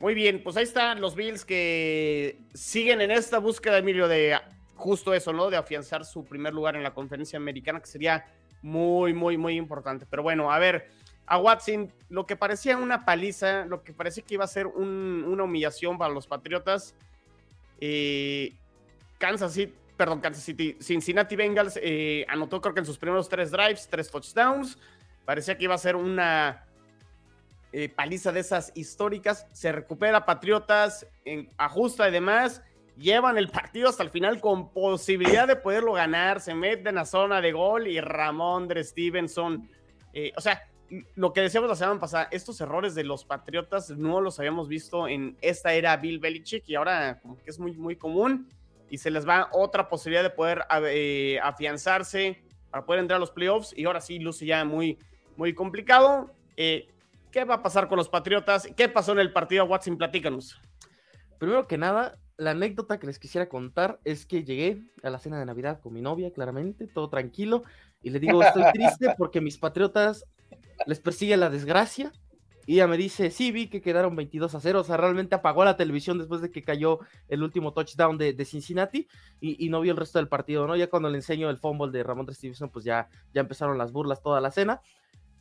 muy 0.00 0.14
bien, 0.14 0.42
pues 0.42 0.56
ahí 0.56 0.64
están 0.64 1.00
los 1.00 1.14
Bills 1.14 1.44
que 1.44 2.38
siguen 2.54 3.02
en 3.02 3.10
esta 3.10 3.38
búsqueda, 3.38 3.78
Emilio, 3.78 4.08
de 4.08 4.36
justo 4.74 5.14
eso, 5.14 5.32
¿no? 5.32 5.50
De 5.50 5.58
afianzar 5.58 6.04
su 6.04 6.24
primer 6.24 6.54
lugar 6.54 6.74
en 6.74 6.82
la 6.82 6.94
conferencia 6.94 7.36
americana, 7.36 7.80
que 7.80 7.86
sería 7.86 8.24
muy, 8.62 9.12
muy, 9.12 9.36
muy 9.36 9.56
importante. 9.56 10.06
Pero 10.08 10.22
bueno, 10.22 10.50
a 10.50 10.58
ver, 10.58 10.88
a 11.26 11.38
Watson, 11.38 11.92
lo 12.08 12.26
que 12.26 12.36
parecía 12.36 12.76
una 12.76 13.04
paliza, 13.04 13.64
lo 13.64 13.82
que 13.82 13.92
parecía 13.92 14.24
que 14.24 14.34
iba 14.34 14.44
a 14.44 14.48
ser 14.48 14.66
una 14.66 15.42
humillación 15.42 15.96
para 15.98 16.12
los 16.12 16.26
Patriotas, 16.26 16.94
eh, 17.80 18.54
Kansas 19.18 19.52
City, 19.52 19.74
perdón, 19.96 20.20
Kansas 20.20 20.44
City, 20.44 20.76
Cincinnati 20.80 21.36
Bengals 21.36 21.78
eh, 21.82 22.24
anotó 22.28 22.60
creo 22.60 22.74
que 22.74 22.80
en 22.80 22.86
sus 22.86 22.98
primeros 22.98 23.28
tres 23.28 23.50
drives, 23.50 23.88
tres 23.88 24.10
touchdowns. 24.10 24.78
Parecía 25.24 25.56
que 25.56 25.64
iba 25.64 25.74
a 25.74 25.78
ser 25.78 25.96
una 25.96 26.66
eh, 27.72 27.88
paliza 27.88 28.30
de 28.32 28.40
esas 28.40 28.72
históricas. 28.74 29.46
Se 29.52 29.72
recupera 29.72 30.26
Patriotas, 30.26 31.06
ajusta 31.56 32.08
y 32.08 32.12
demás. 32.12 32.62
Llevan 32.98 33.38
el 33.38 33.48
partido 33.48 33.88
hasta 33.88 34.02
el 34.02 34.10
final 34.10 34.40
con 34.40 34.70
posibilidad 34.70 35.48
de 35.48 35.56
poderlo 35.56 35.94
ganar. 35.94 36.40
Se 36.40 36.54
meten 36.54 36.98
a 36.98 37.06
zona 37.06 37.40
de 37.40 37.52
gol 37.52 37.88
y 37.88 38.00
Ramón 38.00 38.68
de 38.68 38.84
Stevenson. 38.84 39.68
O 40.36 40.40
sea, 40.40 40.62
lo 41.14 41.32
que 41.32 41.40
decíamos 41.40 41.68
la 41.68 41.76
semana 41.76 42.00
pasada, 42.00 42.28
estos 42.30 42.60
errores 42.60 42.94
de 42.94 43.04
los 43.04 43.24
Patriotas 43.24 43.90
no 43.90 44.20
los 44.20 44.38
habíamos 44.38 44.68
visto 44.68 45.08
en 45.08 45.36
esta 45.40 45.72
era 45.72 45.96
Bill 45.96 46.18
Belichick 46.18 46.68
y 46.68 46.74
ahora 46.74 47.18
como 47.20 47.36
que 47.36 47.50
es 47.50 47.58
muy, 47.58 47.72
muy 47.72 47.96
común 47.96 48.48
y 48.90 48.98
se 48.98 49.10
les 49.10 49.26
va 49.26 49.48
otra 49.52 49.88
posibilidad 49.88 50.22
de 50.22 50.30
poder 50.30 50.64
eh, 50.86 51.38
afianzarse 51.42 52.42
para 52.70 52.84
poder 52.84 53.00
entrar 53.00 53.16
a 53.16 53.20
los 53.20 53.30
playoffs 53.30 53.72
y 53.76 53.84
ahora 53.84 54.00
sí 54.00 54.18
luce 54.18 54.46
ya 54.46 54.64
muy, 54.64 54.98
muy 55.36 55.54
complicado. 55.54 56.30
Eh, 56.56 56.88
¿Qué 57.30 57.44
va 57.44 57.54
a 57.54 57.62
pasar 57.62 57.88
con 57.88 57.96
los 57.98 58.08
Patriotas? 58.08 58.68
¿Qué 58.76 58.88
pasó 58.88 59.12
en 59.12 59.18
el 59.18 59.32
partido? 59.32 59.64
Watson, 59.64 59.96
platícanos. 59.96 60.60
Primero 61.38 61.66
que 61.66 61.78
nada, 61.78 62.16
la 62.36 62.50
anécdota 62.50 62.98
que 62.98 63.06
les 63.06 63.18
quisiera 63.18 63.48
contar 63.48 64.00
es 64.04 64.26
que 64.26 64.44
llegué 64.44 64.82
a 65.02 65.10
la 65.10 65.18
cena 65.18 65.38
de 65.38 65.46
Navidad 65.46 65.80
con 65.80 65.92
mi 65.92 66.00
novia, 66.00 66.32
claramente, 66.32 66.86
todo 66.86 67.08
tranquilo, 67.08 67.64
y 68.02 68.10
le 68.10 68.20
digo, 68.20 68.42
estoy 68.42 68.64
triste 68.72 69.14
porque 69.18 69.40
mis 69.40 69.58
Patriotas 69.58 70.24
les 70.86 71.00
persigue 71.00 71.36
la 71.36 71.50
desgracia. 71.50 72.12
Y 72.66 72.74
ella 72.74 72.86
me 72.86 72.96
dice, 72.96 73.30
sí, 73.30 73.52
vi 73.52 73.68
que 73.68 73.82
quedaron 73.82 74.16
22 74.16 74.54
a 74.54 74.60
0, 74.60 74.80
o 74.80 74.84
sea, 74.84 74.96
realmente 74.96 75.34
apagó 75.34 75.66
la 75.66 75.76
televisión 75.76 76.16
después 76.16 76.40
de 76.40 76.50
que 76.50 76.62
cayó 76.62 77.00
el 77.28 77.42
último 77.42 77.74
touchdown 77.74 78.16
de, 78.16 78.44
Cincinnati 78.46 79.06
y, 79.38 79.68
no 79.68 79.82
vio 79.82 79.92
el 79.92 79.98
resto 79.98 80.18
del 80.18 80.28
partido, 80.28 80.66
¿no? 80.66 80.74
Ya 80.74 80.88
cuando 80.88 81.10
le 81.10 81.18
enseño 81.18 81.50
el 81.50 81.58
fumble 81.58 81.92
de 81.92 82.02
Ramón 82.02 82.26
Stevenson, 82.32 82.70
pues 82.70 82.86
ya, 82.86 83.10
ya 83.34 83.42
empezaron 83.42 83.76
las 83.76 83.92
burlas 83.92 84.22
toda 84.22 84.40
la 84.40 84.50
cena. 84.50 84.80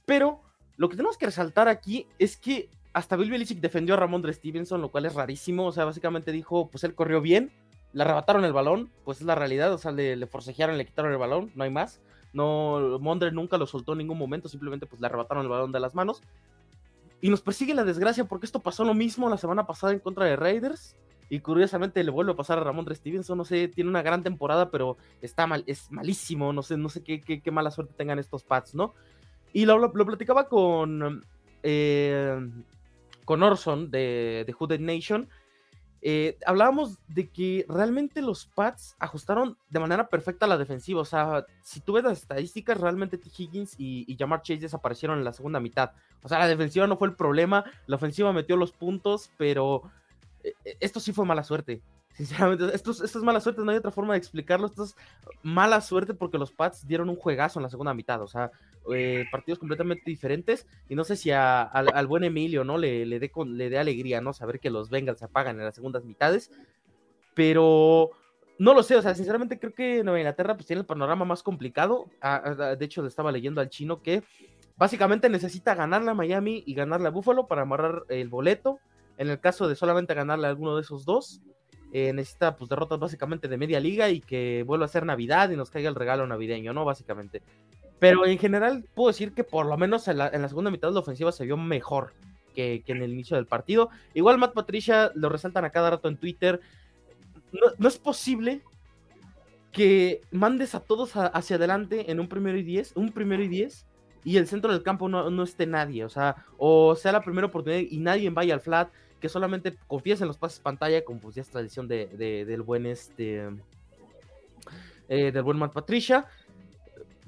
Pero 0.06 0.42
lo 0.76 0.90
que 0.90 0.98
tenemos 0.98 1.18
que 1.18 1.28
resaltar 1.28 1.70
aquí 1.70 2.08
es 2.20 2.36
que 2.36 2.70
hasta 2.94 3.16
Bill 3.16 3.32
Belichick 3.32 3.60
defendió 3.60 3.96
a 3.96 3.98
Ramón 3.98 4.24
Stevenson, 4.32 4.82
lo 4.82 4.92
cual 4.92 5.06
es 5.06 5.16
rarísimo. 5.16 5.66
O 5.66 5.72
sea, 5.72 5.86
básicamente 5.86 6.32
dijo, 6.32 6.70
pues 6.70 6.84
él 6.84 6.96
corrió 6.96 7.22
bien, 7.22 7.52
le 7.94 8.04
arrebataron 8.04 8.46
el 8.46 8.54
balón, 8.54 8.92
pues 9.04 9.20
es 9.20 9.26
la 9.26 9.36
realidad. 9.36 9.74
O 9.74 9.78
sea, 9.78 9.92
le, 9.92 10.26
forcejearon, 10.28 10.78
le 10.78 10.86
quitaron 10.86 11.12
el 11.12 11.18
balón, 11.18 11.52
no 11.56 11.64
hay 11.64 11.70
más. 11.70 12.02
No, 12.34 13.00
Mondre 13.00 13.32
nunca 13.32 13.58
lo 13.58 13.68
soltó 13.68 13.94
en 13.94 14.00
ningún 14.00 14.18
momento, 14.18 14.50
simplemente 14.50 14.86
pues 14.86 15.00
le 15.00 15.08
arrebataron 15.08 15.44
el 15.44 15.50
balón 15.50 15.72
de 15.72 15.80
las 15.80 15.96
manos. 15.96 16.22
Y 17.22 17.30
nos 17.30 17.42
persigue 17.42 17.74
la 17.74 17.86
desgracia 17.86 18.26
porque 18.26 18.46
esto 18.46 18.60
pasó 18.60 18.84
lo 18.84 18.94
mismo 18.94 19.30
la 19.30 19.38
semana 19.38 19.66
pasada 19.66 19.94
en 19.94 20.00
contra 20.00 20.26
de 20.26 20.36
Raiders. 20.36 20.98
Y 21.30 21.40
curiosamente 21.40 22.04
le 22.04 22.12
vuelve 22.12 22.34
a 22.34 22.36
pasar 22.36 22.58
a 22.60 22.64
Ramón 22.64 22.86
Stevenson. 22.94 23.38
No 23.38 23.46
sé, 23.46 23.70
tiene 23.70 23.90
una 23.90 24.02
gran 24.02 24.24
temporada, 24.24 24.70
pero 24.70 24.98
está 25.22 25.48
mal, 25.48 25.64
es 25.66 25.90
malísimo. 25.90 26.52
No 26.52 26.64
sé, 26.64 26.76
no 26.76 26.90
sé 26.90 27.02
qué, 27.02 27.22
qué, 27.22 27.42
qué 27.42 27.50
mala 27.50 27.72
suerte 27.72 27.94
tengan 27.96 28.20
estos 28.20 28.44
Pats, 28.44 28.76
¿no? 28.76 28.94
Y 29.54 29.66
lo, 29.66 29.78
lo, 29.78 30.06
platicaba 30.06 30.50
con, 30.50 31.24
eh, 31.64 32.46
con 33.24 33.42
Orson 33.42 33.90
de, 33.90 34.44
de 34.46 34.54
Hooded 34.54 34.82
Nation. 34.82 35.30
Eh, 36.06 36.38
hablábamos 36.46 37.00
de 37.08 37.30
que 37.30 37.66
realmente 37.70 38.22
los 38.22 38.46
Pats 38.46 38.98
ajustaron 39.00 39.58
de 39.70 39.80
manera 39.80 40.10
perfecta 40.10 40.48
la 40.48 40.58
defensiva. 40.58 41.00
O 41.00 41.06
sea, 41.06 41.46
si 41.62 41.80
tú 41.80 41.94
ves 41.94 42.04
las 42.04 42.20
estadísticas, 42.20 42.82
realmente 42.82 43.18
T. 43.18 43.30
Higgins 43.38 43.76
y, 43.78 44.04
y 44.12 44.18
Jamar 44.18 44.42
Chase 44.42 44.60
desaparecieron 44.60 45.18
en 45.18 45.24
la 45.24 45.32
segunda 45.32 45.62
mitad. 45.62 45.92
O 46.22 46.28
sea, 46.28 46.40
la 46.40 46.48
defensiva 46.50 46.88
no 46.88 46.98
fue 46.98 47.08
el 47.08 47.16
problema, 47.16 47.64
la 47.88 47.96
ofensiva 47.96 48.34
metió 48.34 48.58
los 48.58 48.74
puntos, 48.74 49.32
pero 49.38 49.84
eh, 50.44 50.54
esto 50.82 51.00
sí 51.00 51.14
fue 51.14 51.26
mala 51.26 51.44
suerte. 51.44 51.82
Sinceramente, 52.14 52.74
esto, 52.74 52.92
es 52.92 53.16
mala 53.18 53.40
suerte, 53.40 53.62
no 53.64 53.72
hay 53.72 53.78
otra 53.78 53.92
forma 53.92 54.14
de 54.14 54.20
explicarlo. 54.20 54.68
Esto 54.68 54.84
es 54.84 54.96
mala 55.42 55.82
suerte 55.82 56.14
porque 56.14 56.38
los 56.38 56.52
Pats 56.52 56.88
dieron 56.88 57.10
un 57.10 57.16
juegazo 57.16 57.60
en 57.60 57.64
la 57.64 57.70
segunda 57.70 57.94
mitad. 57.94 58.22
O 58.22 58.28
sea, 58.28 58.52
eh, 58.94 59.26
partidos 59.32 59.60
completamente 59.60 60.04
diferentes. 60.06 60.68
Y 60.90 60.96
no 60.96 61.04
sé 61.04 61.16
si 61.16 61.32
al, 61.32 62.08
buen 62.08 62.24
Emilio 62.24 62.64
no 62.64 62.78
le, 62.78 63.06
le 63.06 63.20
dé 63.20 63.32
le 63.48 63.70
dé 63.70 63.78
alegría, 63.80 64.22
¿no? 64.22 64.34
Saber 64.34 64.60
que 64.60 64.70
los 64.70 64.90
Bengals 64.90 65.20
se 65.20 65.26
apagan 65.26 65.58
en 65.58 65.66
las 65.66 65.76
segundas 65.76 66.06
mitades. 66.06 66.52
Pero 67.34 68.12
no 68.60 68.74
lo 68.74 68.84
sé, 68.84 68.96
o 68.96 69.02
sea, 69.02 69.16
sinceramente 69.16 69.60
creo 69.60 69.74
que 69.74 70.04
Nueva 70.04 70.20
Inglaterra 70.20 70.56
pues 70.56 70.68
tiene 70.68 70.82
el 70.82 70.86
panorama 70.86 71.26
más 71.26 71.42
complicado. 71.42 72.06
Ah, 72.22 72.42
ah, 72.46 72.76
de 72.76 72.86
hecho, 72.86 73.02
le 73.02 73.08
estaba 73.08 73.32
leyendo 73.32 73.62
al 73.62 73.70
chino 73.70 74.02
que 74.02 74.24
básicamente 74.78 75.30
necesita 75.30 75.74
ganarle 75.76 76.12
a 76.12 76.14
Miami 76.14 76.64
y 76.66 76.74
ganarle 76.76 77.08
a 77.08 77.12
Buffalo 77.12 77.48
para 77.48 77.64
amarrar 77.64 78.04
el 78.10 78.30
boleto. 78.30 78.80
En 79.18 79.30
el 79.30 79.40
caso 79.40 79.68
de 79.68 79.76
solamente 79.76 80.14
ganarle 80.14 80.48
a 80.48 80.50
alguno 80.50 80.76
de 80.76 80.82
esos 80.82 81.06
dos, 81.06 81.42
eh, 81.96 82.12
necesita 82.12 82.56
pues 82.56 82.68
derrotas 82.70 83.00
básicamente 83.00 83.48
de 83.48 83.56
media 83.56 83.80
liga 83.80 84.10
y 84.10 84.20
que 84.20 84.64
vuelva 84.64 84.86
a 84.86 84.90
ser 84.90 85.06
Navidad 85.06 85.52
y 85.52 85.56
nos 85.56 85.70
caiga 85.70 85.90
el 85.90 85.96
regalo 85.96 86.26
navideño, 86.26 86.74
¿no? 86.74 86.86
Básicamente. 86.86 87.44
Pero 88.00 88.26
en 88.26 88.40
general 88.40 88.84
puedo 88.96 89.10
decir 89.10 89.34
que 89.34 89.44
por 89.44 89.68
lo 89.68 89.78
menos 89.78 90.08
en 90.08 90.18
la, 90.18 90.32
segunda 90.50 90.72
mitad 90.72 90.88
de 90.88 90.96
la 90.96 91.02
ofensiva 91.02 91.32
se 91.32 91.46
vio 91.46 91.56
mejor 91.56 92.14
que, 92.56 92.82
en 92.88 93.04
el 93.04 93.14
inicio 93.14 93.38
del 93.38 93.46
partido. 93.46 93.92
Igual 94.16 94.40
Matt 94.40 94.54
Patricia 94.56 95.12
lo 95.14 95.30
resaltan 95.30 95.66
a 95.66 95.70
cada 95.70 95.92
rato 95.92 96.08
en 96.08 96.18
Twitter. 96.18 96.62
No, 97.78 97.88
es 97.88 98.00
posible 98.00 98.64
que 99.72 100.22
mandes 100.32 100.74
a 100.74 100.80
todos 100.80 101.12
hacia 101.16 101.58
adelante 101.58 102.10
en 102.10 102.20
un 102.20 102.28
primero 102.28 102.58
y 102.58 102.64
diez, 102.64 102.92
un 102.96 103.12
primero 103.12 103.44
y 103.44 103.50
diez, 103.50 103.86
y 104.24 104.38
el 104.38 104.48
centro 104.48 104.72
del 104.72 104.82
campo 104.82 105.10
no, 105.10 105.30
no 105.30 105.44
esté 105.44 105.68
nadie. 105.68 106.06
O 106.06 106.10
sea, 106.10 106.44
o 106.58 106.96
sea 106.96 107.12
la 107.12 107.22
primera 107.22 107.46
oportunidad 107.46 107.88
y 107.88 108.00
nadie 108.00 108.32
vaya 108.32 108.56
al 108.56 108.62
flat 108.62 108.90
que 109.24 109.30
solamente 109.30 109.78
confíes 109.88 110.20
en 110.20 110.28
los 110.28 110.36
pases 110.36 110.60
pantalla, 110.60 111.06
como 111.06 111.22
pues 111.22 111.36
ya 111.36 111.44
es 111.44 111.50
tradición 111.50 111.88
de, 111.88 112.08
del 112.46 112.62
buen 112.62 112.86
este 112.86 113.52
eh, 115.08 115.32
del 115.32 115.44
buen 115.44 115.58
Matt 115.58 115.72
Patricia. 115.72 116.26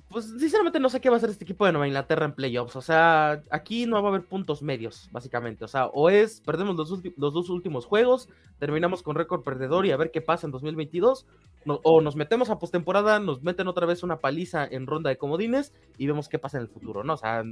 pues 0.10 0.26
sinceramente 0.26 0.82
no 0.82 0.90
sé 0.90 1.00
qué 1.00 1.10
va 1.10 1.16
a 1.16 1.20
hacer 1.20 1.30
este 1.30 1.46
equipo 1.46 1.66
de 1.66 1.72
Nueva 1.72 1.88
Inglaterra 1.88 2.26
en 2.26 2.34
playoffs. 2.34 2.76
O 2.76 2.82
sea, 2.82 3.42
aquí 3.50 3.86
no 3.86 4.04
va 4.04 4.10
a 4.10 4.12
haber 4.12 4.28
puntos 4.28 4.62
medios, 4.62 5.08
básicamente. 5.14 5.64
O 5.64 5.70
sea, 5.70 5.86
o 5.86 6.10
es 6.10 6.42
perdemos 6.42 6.76
los, 6.76 7.02
dos 7.16 7.50
últimos 7.50 7.86
juegos, 7.86 8.28
terminamos 8.60 9.02
con 9.02 9.16
récord 9.16 9.44
perdedor 9.44 9.86
y 9.86 9.92
a 9.92 9.98
ver 9.98 10.12
qué 10.12 10.20
pasa 10.20 10.48
en 10.48 10.52
2022, 10.52 11.26
o 11.66 12.02
nos 12.02 12.18
metemos 12.18 12.50
a 12.50 12.60
postemporada, 12.60 13.20
nos 13.22 13.42
meten 13.42 13.70
otra 13.70 13.86
vez 13.86 14.04
una 14.04 14.18
paliza 14.18 14.68
en 14.70 14.86
ronda 14.86 15.12
de 15.12 15.18
comodines 15.18 15.72
y 15.98 16.08
vemos 16.08 16.28
qué 16.28 16.40
pasa 16.40 16.58
en 16.58 16.64
el 16.64 16.70
futuro, 16.70 17.06
¿no? 17.06 17.14
O 17.14 17.18
sea, 17.18 17.46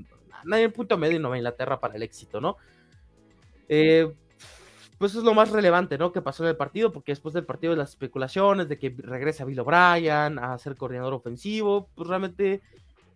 no 0.44 0.56
hay 0.58 0.68
punto 0.68 0.98
medio 0.98 1.16
en 1.16 1.22
Nueva 1.22 1.38
Inglaterra 1.38 1.80
para 1.80 1.96
el 1.96 2.04
éxito, 2.04 2.42
¿no? 2.42 2.58
Eh, 3.70 4.14
pues 4.98 5.16
es 5.16 5.24
lo 5.24 5.34
más 5.34 5.52
relevante, 5.52 5.98
¿no? 5.98 6.12
Que 6.12 6.22
pasó 6.22 6.44
en 6.44 6.50
el 6.50 6.58
partido, 6.58 6.92
porque 6.92 7.12
después 7.12 7.34
del 7.34 7.46
partido 7.46 7.72
de 7.72 7.78
las 7.78 7.92
especulaciones 7.92 8.70
de 8.70 8.78
que 8.78 8.96
regresa 8.98 9.46
Bill 9.46 9.60
O'Brien 9.60 10.40
a 10.40 10.58
ser 10.58 10.76
coordinador 10.76 11.14
ofensivo, 11.14 11.90
pues 11.96 12.08
realmente 12.08 12.62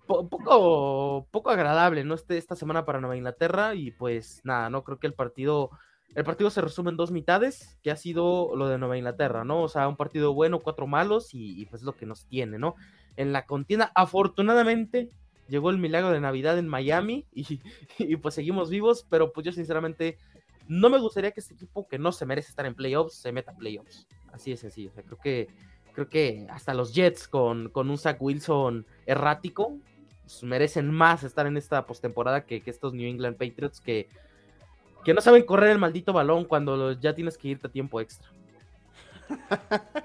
poco, 0.07 1.27
poco 1.31 1.49
agradable, 1.49 2.03
¿no? 2.03 2.15
Este, 2.15 2.37
esta 2.37 2.55
semana 2.55 2.85
para 2.85 2.99
Nueva 2.99 3.17
Inglaterra 3.17 3.75
y 3.75 3.91
pues 3.91 4.41
nada, 4.43 4.69
¿no? 4.69 4.83
Creo 4.83 4.99
que 4.99 5.07
el 5.07 5.13
partido, 5.13 5.69
el 6.15 6.23
partido 6.23 6.49
se 6.49 6.61
resume 6.61 6.91
en 6.91 6.97
dos 6.97 7.11
mitades, 7.11 7.77
que 7.83 7.91
ha 7.91 7.95
sido 7.95 8.55
lo 8.55 8.67
de 8.67 8.77
Nueva 8.77 8.97
Inglaterra, 8.97 9.43
¿no? 9.43 9.61
O 9.61 9.67
sea, 9.67 9.87
un 9.87 9.97
partido 9.97 10.33
bueno, 10.33 10.59
cuatro 10.59 10.87
malos 10.87 11.29
y, 11.33 11.65
pues 11.67 11.83
lo 11.83 11.95
que 11.95 12.05
nos 12.05 12.25
tiene, 12.25 12.57
¿no? 12.57 12.75
En 13.17 13.33
la 13.33 13.45
contienda, 13.45 13.91
afortunadamente, 13.95 15.09
llegó 15.49 15.69
el 15.69 15.77
milagro 15.77 16.11
de 16.11 16.21
Navidad 16.21 16.57
en 16.57 16.67
Miami 16.67 17.25
y, 17.33 17.59
y 17.99 18.15
pues 18.15 18.35
seguimos 18.35 18.69
vivos, 18.69 19.05
pero 19.09 19.31
pues 19.33 19.45
yo 19.45 19.51
sinceramente 19.51 20.17
no 20.67 20.89
me 20.89 20.99
gustaría 20.99 21.31
que 21.31 21.39
este 21.39 21.53
equipo 21.53 21.87
que 21.87 21.97
no 21.97 22.11
se 22.11 22.25
merece 22.25 22.49
estar 22.49 22.65
en 22.65 22.75
playoffs 22.75 23.15
se 23.15 23.31
meta 23.31 23.51
a 23.51 23.55
playoffs. 23.55 24.07
Así 24.31 24.51
de 24.51 24.57
sencillo. 24.57 24.91
creo 24.93 25.17
que 25.17 25.47
creo 25.93 26.09
que 26.09 26.45
hasta 26.49 26.75
los 26.75 26.93
Jets 26.93 27.27
con, 27.27 27.69
con 27.69 27.89
un 27.89 27.97
Zach 27.97 28.17
Wilson 28.19 28.85
errático 29.07 29.79
pues, 30.21 30.43
merecen 30.43 30.91
más 30.91 31.23
estar 31.23 31.47
en 31.47 31.57
esta 31.57 31.87
postemporada 31.87 32.45
que, 32.45 32.61
que 32.61 32.69
estos 32.69 32.93
New 32.93 33.09
England 33.09 33.35
Patriots 33.37 33.81
que, 33.81 34.07
que 35.03 35.13
no 35.13 35.21
saben 35.21 35.43
correr 35.43 35.71
el 35.71 35.79
maldito 35.79 36.13
balón 36.13 36.45
cuando 36.45 36.91
ya 36.91 37.15
tienes 37.15 37.37
que 37.37 37.47
irte 37.47 37.67
a 37.67 37.71
tiempo 37.71 37.99
extra. 37.99 38.29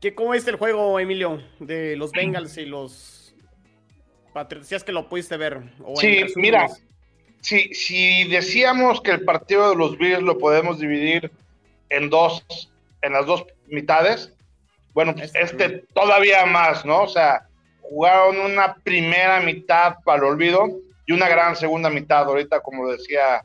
¿Qué, 0.00 0.14
¿Cómo 0.14 0.34
es 0.34 0.46
el 0.46 0.56
juego, 0.56 0.98
Emilio, 1.00 1.42
de 1.58 1.96
los 1.96 2.12
Bengals 2.16 2.56
y 2.58 2.64
los 2.64 3.34
Patriots? 4.32 4.68
Si 4.68 4.74
es 4.74 4.84
que 4.84 4.92
lo 4.92 5.08
pudiste 5.08 5.36
ver. 5.36 5.74
sí, 5.96 6.24
mira, 6.36 6.68
si, 7.46 7.72
si 7.74 8.24
decíamos 8.24 9.00
que 9.00 9.12
el 9.12 9.24
partido 9.24 9.70
de 9.70 9.76
los 9.76 9.96
Bills 9.96 10.20
lo 10.20 10.36
podemos 10.36 10.80
dividir 10.80 11.30
en 11.90 12.10
dos, 12.10 12.44
en 13.02 13.12
las 13.12 13.24
dos 13.24 13.44
mitades, 13.68 14.32
bueno, 14.92 15.14
este, 15.16 15.42
este 15.42 15.68
todavía 15.94 16.44
más, 16.44 16.84
¿no? 16.84 17.04
O 17.04 17.08
sea, 17.08 17.46
jugaron 17.82 18.40
una 18.40 18.74
primera 18.74 19.38
mitad 19.40 19.94
para 20.04 20.18
el 20.18 20.24
olvido 20.24 20.66
y 21.06 21.12
una 21.12 21.28
gran 21.28 21.54
segunda 21.54 21.88
mitad, 21.88 22.24
ahorita 22.24 22.58
como 22.62 22.88
decía 22.88 23.44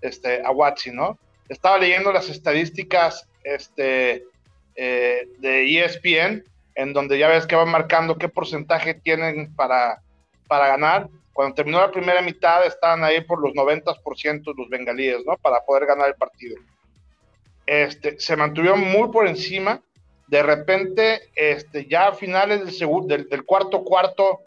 este, 0.00 0.40
Awatsi, 0.46 0.90
¿no? 0.90 1.18
Estaba 1.50 1.76
leyendo 1.76 2.10
las 2.10 2.30
estadísticas 2.30 3.28
este, 3.44 4.24
eh, 4.76 5.28
de 5.40 5.78
ESPN, 5.78 6.42
en 6.74 6.92
donde 6.94 7.18
ya 7.18 7.28
ves 7.28 7.46
que 7.46 7.56
van 7.56 7.68
marcando 7.68 8.16
qué 8.16 8.30
porcentaje 8.30 8.94
tienen 8.94 9.54
para, 9.54 10.00
para 10.48 10.68
ganar. 10.68 11.10
Cuando 11.32 11.54
terminó 11.54 11.80
la 11.80 11.90
primera 11.90 12.20
mitad 12.20 12.66
estaban 12.66 13.02
ahí 13.04 13.22
por 13.22 13.40
los 13.40 13.54
90% 13.54 14.54
los 14.56 14.68
bengalíes, 14.68 15.24
¿no? 15.24 15.36
Para 15.38 15.64
poder 15.64 15.86
ganar 15.86 16.08
el 16.08 16.14
partido. 16.14 16.56
Este, 17.66 18.18
se 18.18 18.36
mantuvieron 18.36 18.80
muy 18.80 19.08
por 19.10 19.26
encima. 19.26 19.80
De 20.26 20.42
repente, 20.42 21.30
este, 21.34 21.86
ya 21.86 22.08
a 22.08 22.14
finales 22.14 22.60
del, 22.60 22.72
segundo, 22.72 23.16
del, 23.16 23.44
cuarto 23.44 23.82
cuarto, 23.84 24.40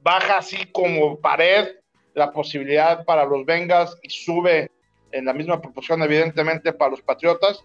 baja 0.00 0.38
así 0.38 0.66
como 0.72 1.20
pared 1.20 1.76
la 2.14 2.32
posibilidad 2.32 3.04
para 3.04 3.24
los 3.24 3.44
Bengals 3.44 3.96
y 4.02 4.10
sube 4.10 4.70
en 5.12 5.24
la 5.24 5.32
misma 5.32 5.60
proporción, 5.60 6.02
evidentemente, 6.02 6.72
para 6.72 6.90
los 6.90 7.02
Patriotas. 7.02 7.64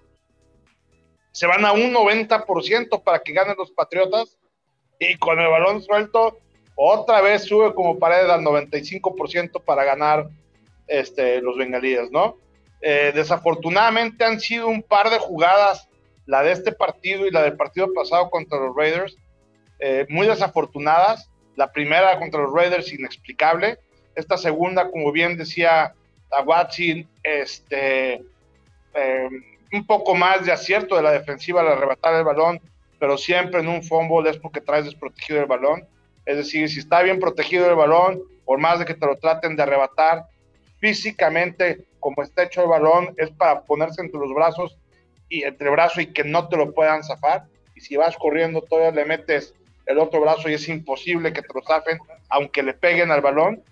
Se 1.31 1.47
van 1.47 1.65
a 1.65 1.71
un 1.71 1.91
90% 1.91 3.03
para 3.03 3.19
que 3.19 3.33
ganen 3.33 3.55
los 3.57 3.71
Patriotas 3.71 4.37
y 4.99 5.17
con 5.17 5.39
el 5.39 5.49
balón 5.49 5.81
suelto 5.81 6.39
otra 6.75 7.21
vez 7.21 7.43
sube 7.43 7.73
como 7.73 7.99
pared 7.99 8.29
al 8.29 8.41
95% 8.41 9.63
para 9.63 9.83
ganar 9.83 10.29
este, 10.87 11.41
los 11.41 11.57
bengalíes, 11.57 12.11
¿no? 12.11 12.37
Eh, 12.81 13.11
desafortunadamente 13.15 14.25
han 14.25 14.39
sido 14.39 14.67
un 14.67 14.83
par 14.83 15.09
de 15.09 15.19
jugadas, 15.19 15.87
la 16.25 16.43
de 16.43 16.51
este 16.51 16.71
partido 16.71 17.25
y 17.25 17.31
la 17.31 17.43
del 17.43 17.55
partido 17.55 17.93
pasado 17.93 18.29
contra 18.29 18.59
los 18.59 18.75
Raiders, 18.75 19.15
eh, 19.79 20.05
muy 20.09 20.27
desafortunadas. 20.27 21.29
La 21.55 21.71
primera 21.71 22.17
contra 22.17 22.41
los 22.41 22.53
Raiders 22.53 22.91
inexplicable. 22.91 23.77
Esta 24.15 24.37
segunda, 24.37 24.89
como 24.89 25.11
bien 25.11 25.37
decía 25.37 25.93
Watson, 26.45 27.07
este, 27.21 28.23
eh, 28.93 29.29
un 29.71 29.85
poco 29.85 30.15
más 30.15 30.45
de 30.45 30.51
acierto 30.51 30.95
de 30.95 31.01
la 31.01 31.11
defensiva 31.11 31.61
al 31.61 31.67
arrebatar 31.67 32.15
el 32.15 32.23
balón, 32.23 32.61
pero 32.99 33.17
siempre 33.17 33.59
en 33.59 33.67
un 33.67 33.83
fumble 33.83 34.29
es 34.29 34.37
porque 34.37 34.61
traes 34.61 34.85
desprotegido 34.85 35.41
el 35.41 35.45
balón. 35.45 35.87
Es 36.25 36.37
decir, 36.37 36.69
si 36.69 36.79
está 36.79 37.01
bien 37.01 37.19
protegido 37.19 37.69
el 37.69 37.75
balón, 37.75 38.21
por 38.45 38.59
más 38.59 38.79
de 38.79 38.85
que 38.85 38.93
te 38.93 39.05
lo 39.05 39.17
traten 39.17 39.55
de 39.55 39.63
arrebatar, 39.63 40.25
físicamente, 40.79 41.85
como 41.99 42.23
está 42.23 42.43
hecho 42.43 42.63
el 42.63 42.69
balón, 42.69 43.13
es 43.17 43.29
para 43.31 43.61
ponerse 43.61 44.01
entre 44.01 44.19
los 44.19 44.33
brazos 44.33 44.77
y 45.29 45.43
entre 45.43 45.69
brazo 45.69 46.01
y 46.01 46.07
que 46.07 46.23
no 46.23 46.47
te 46.47 46.57
lo 46.57 46.73
puedan 46.73 47.03
zafar. 47.03 47.45
Y 47.75 47.81
si 47.81 47.95
vas 47.95 48.17
corriendo, 48.17 48.61
todavía 48.61 48.91
le 48.91 49.05
metes 49.05 49.53
el 49.85 49.99
otro 49.99 50.21
brazo 50.21 50.49
y 50.49 50.53
es 50.53 50.67
imposible 50.69 51.33
que 51.33 51.41
te 51.41 51.53
lo 51.53 51.61
zafen, 51.61 51.99
aunque 52.29 52.63
le 52.63 52.73
peguen 52.73 53.11
al 53.11 53.21
balón. 53.21 53.63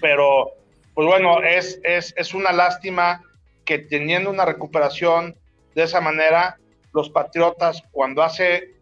Pero, 0.00 0.52
pues 0.94 1.06
bueno, 1.06 1.42
es, 1.42 1.80
es, 1.84 2.14
es 2.16 2.34
una 2.34 2.52
lástima 2.52 3.22
que 3.64 3.78
teniendo 3.78 4.30
una 4.30 4.44
recuperación 4.44 5.36
de 5.74 5.82
esa 5.84 6.00
manera, 6.00 6.58
los 6.92 7.10
Patriotas, 7.10 7.82
cuando 7.92 8.22
hace 8.22 8.74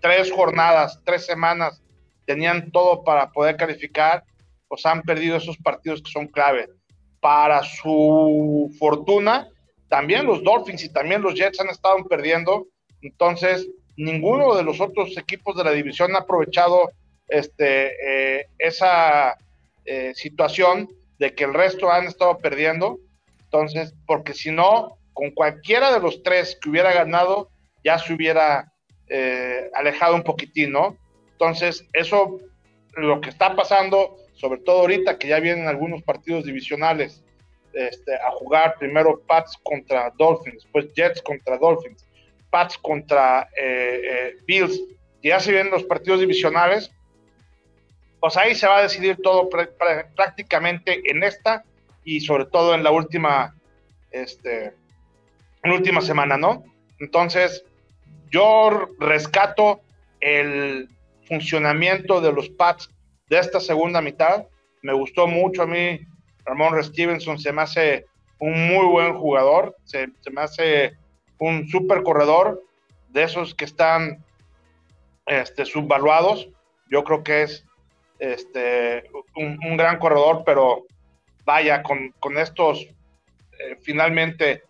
tres 0.00 0.30
jornadas, 0.30 1.00
tres 1.04 1.26
semanas, 1.26 1.82
tenían 2.26 2.70
todo 2.70 3.04
para 3.04 3.30
poder 3.30 3.56
calificar, 3.56 4.24
pues 4.68 4.84
han 4.84 5.02
perdido 5.02 5.36
esos 5.36 5.56
partidos 5.56 6.02
que 6.02 6.10
son 6.10 6.26
clave. 6.26 6.68
Para 7.20 7.62
su 7.62 8.74
fortuna, 8.78 9.48
también 9.88 10.26
los 10.26 10.42
Dolphins 10.42 10.84
y 10.84 10.92
también 10.92 11.22
los 11.22 11.34
Jets 11.34 11.60
han 11.60 11.68
estado 11.68 12.04
perdiendo, 12.04 12.66
entonces 13.02 13.68
ninguno 13.96 14.54
de 14.54 14.62
los 14.62 14.80
otros 14.80 15.16
equipos 15.16 15.56
de 15.56 15.64
la 15.64 15.70
división 15.70 16.14
ha 16.14 16.20
aprovechado 16.20 16.90
este, 17.28 17.92
eh, 18.40 18.46
esa 18.58 19.36
eh, 19.84 20.12
situación 20.14 20.88
de 21.18 21.34
que 21.34 21.44
el 21.44 21.54
resto 21.54 21.90
han 21.90 22.06
estado 22.06 22.38
perdiendo, 22.38 22.98
entonces, 23.44 23.94
porque 24.06 24.34
si 24.34 24.50
no, 24.50 24.98
con 25.12 25.30
cualquiera 25.30 25.92
de 25.92 26.00
los 26.00 26.22
tres 26.22 26.58
que 26.60 26.68
hubiera 26.68 26.92
ganado, 26.92 27.48
ya 27.84 27.98
se 27.98 28.12
hubiera 28.12 28.72
eh, 29.08 29.70
alejado 29.74 30.14
un 30.14 30.24
poquitín, 30.24 30.72
¿no? 30.72 30.98
Entonces, 31.36 31.86
eso, 31.92 32.40
lo 32.94 33.20
que 33.20 33.28
está 33.28 33.54
pasando, 33.54 34.16
sobre 34.32 34.58
todo 34.60 34.80
ahorita 34.80 35.18
que 35.18 35.28
ya 35.28 35.38
vienen 35.38 35.68
algunos 35.68 36.02
partidos 36.02 36.46
divisionales 36.46 37.22
este, 37.74 38.14
a 38.14 38.30
jugar, 38.30 38.76
primero 38.78 39.20
Pats 39.26 39.58
contra 39.62 40.10
Dolphins, 40.16 40.62
después 40.62 40.94
Jets 40.94 41.20
contra 41.20 41.58
Dolphins, 41.58 42.06
Pats 42.48 42.78
contra 42.78 43.50
eh, 43.54 44.00
eh, 44.02 44.36
Bills, 44.46 44.80
y 45.20 45.28
ya 45.28 45.40
se 45.40 45.52
vienen 45.52 45.70
los 45.70 45.84
partidos 45.84 46.20
divisionales, 46.20 46.90
pues 48.18 48.38
ahí 48.38 48.54
se 48.54 48.66
va 48.66 48.78
a 48.78 48.82
decidir 48.82 49.18
todo 49.22 49.50
prácticamente 50.16 51.02
en 51.04 51.22
esta 51.22 51.64
y 52.02 52.20
sobre 52.20 52.46
todo 52.46 52.74
en 52.74 52.82
la 52.82 52.92
última, 52.92 53.54
este, 54.10 54.72
última 55.64 56.00
semana, 56.00 56.38
¿no? 56.38 56.64
Entonces, 56.98 57.62
yo 58.30 58.88
rescato 58.98 59.82
el, 60.20 60.88
funcionamiento 61.26 62.20
de 62.20 62.32
los 62.32 62.48
Pats 62.48 62.90
de 63.28 63.38
esta 63.38 63.60
segunda 63.60 64.00
mitad. 64.00 64.46
Me 64.82 64.92
gustó 64.92 65.26
mucho 65.26 65.62
a 65.62 65.66
mí. 65.66 66.00
Ramón 66.44 66.82
Stevenson 66.82 67.38
se 67.38 67.52
me 67.52 67.62
hace 67.62 68.06
un 68.38 68.68
muy 68.68 68.86
buen 68.86 69.14
jugador, 69.14 69.76
se, 69.84 70.08
me 70.30 70.42
hace 70.42 70.96
un 71.38 71.66
super 71.68 72.02
corredor 72.02 72.62
de 73.08 73.24
esos 73.24 73.54
que 73.54 73.64
están 73.64 74.24
este, 75.26 75.64
subvaluados. 75.64 76.48
Yo 76.90 77.02
creo 77.02 77.24
que 77.24 77.42
es 77.42 77.64
este, 78.18 79.10
un, 79.34 79.76
gran 79.76 79.98
corredor, 79.98 80.42
pero 80.44 80.86
vaya, 81.44 81.82
con, 81.82 82.38
estos, 82.38 82.82
eh, 82.82 83.76
finalmente, 83.82 84.62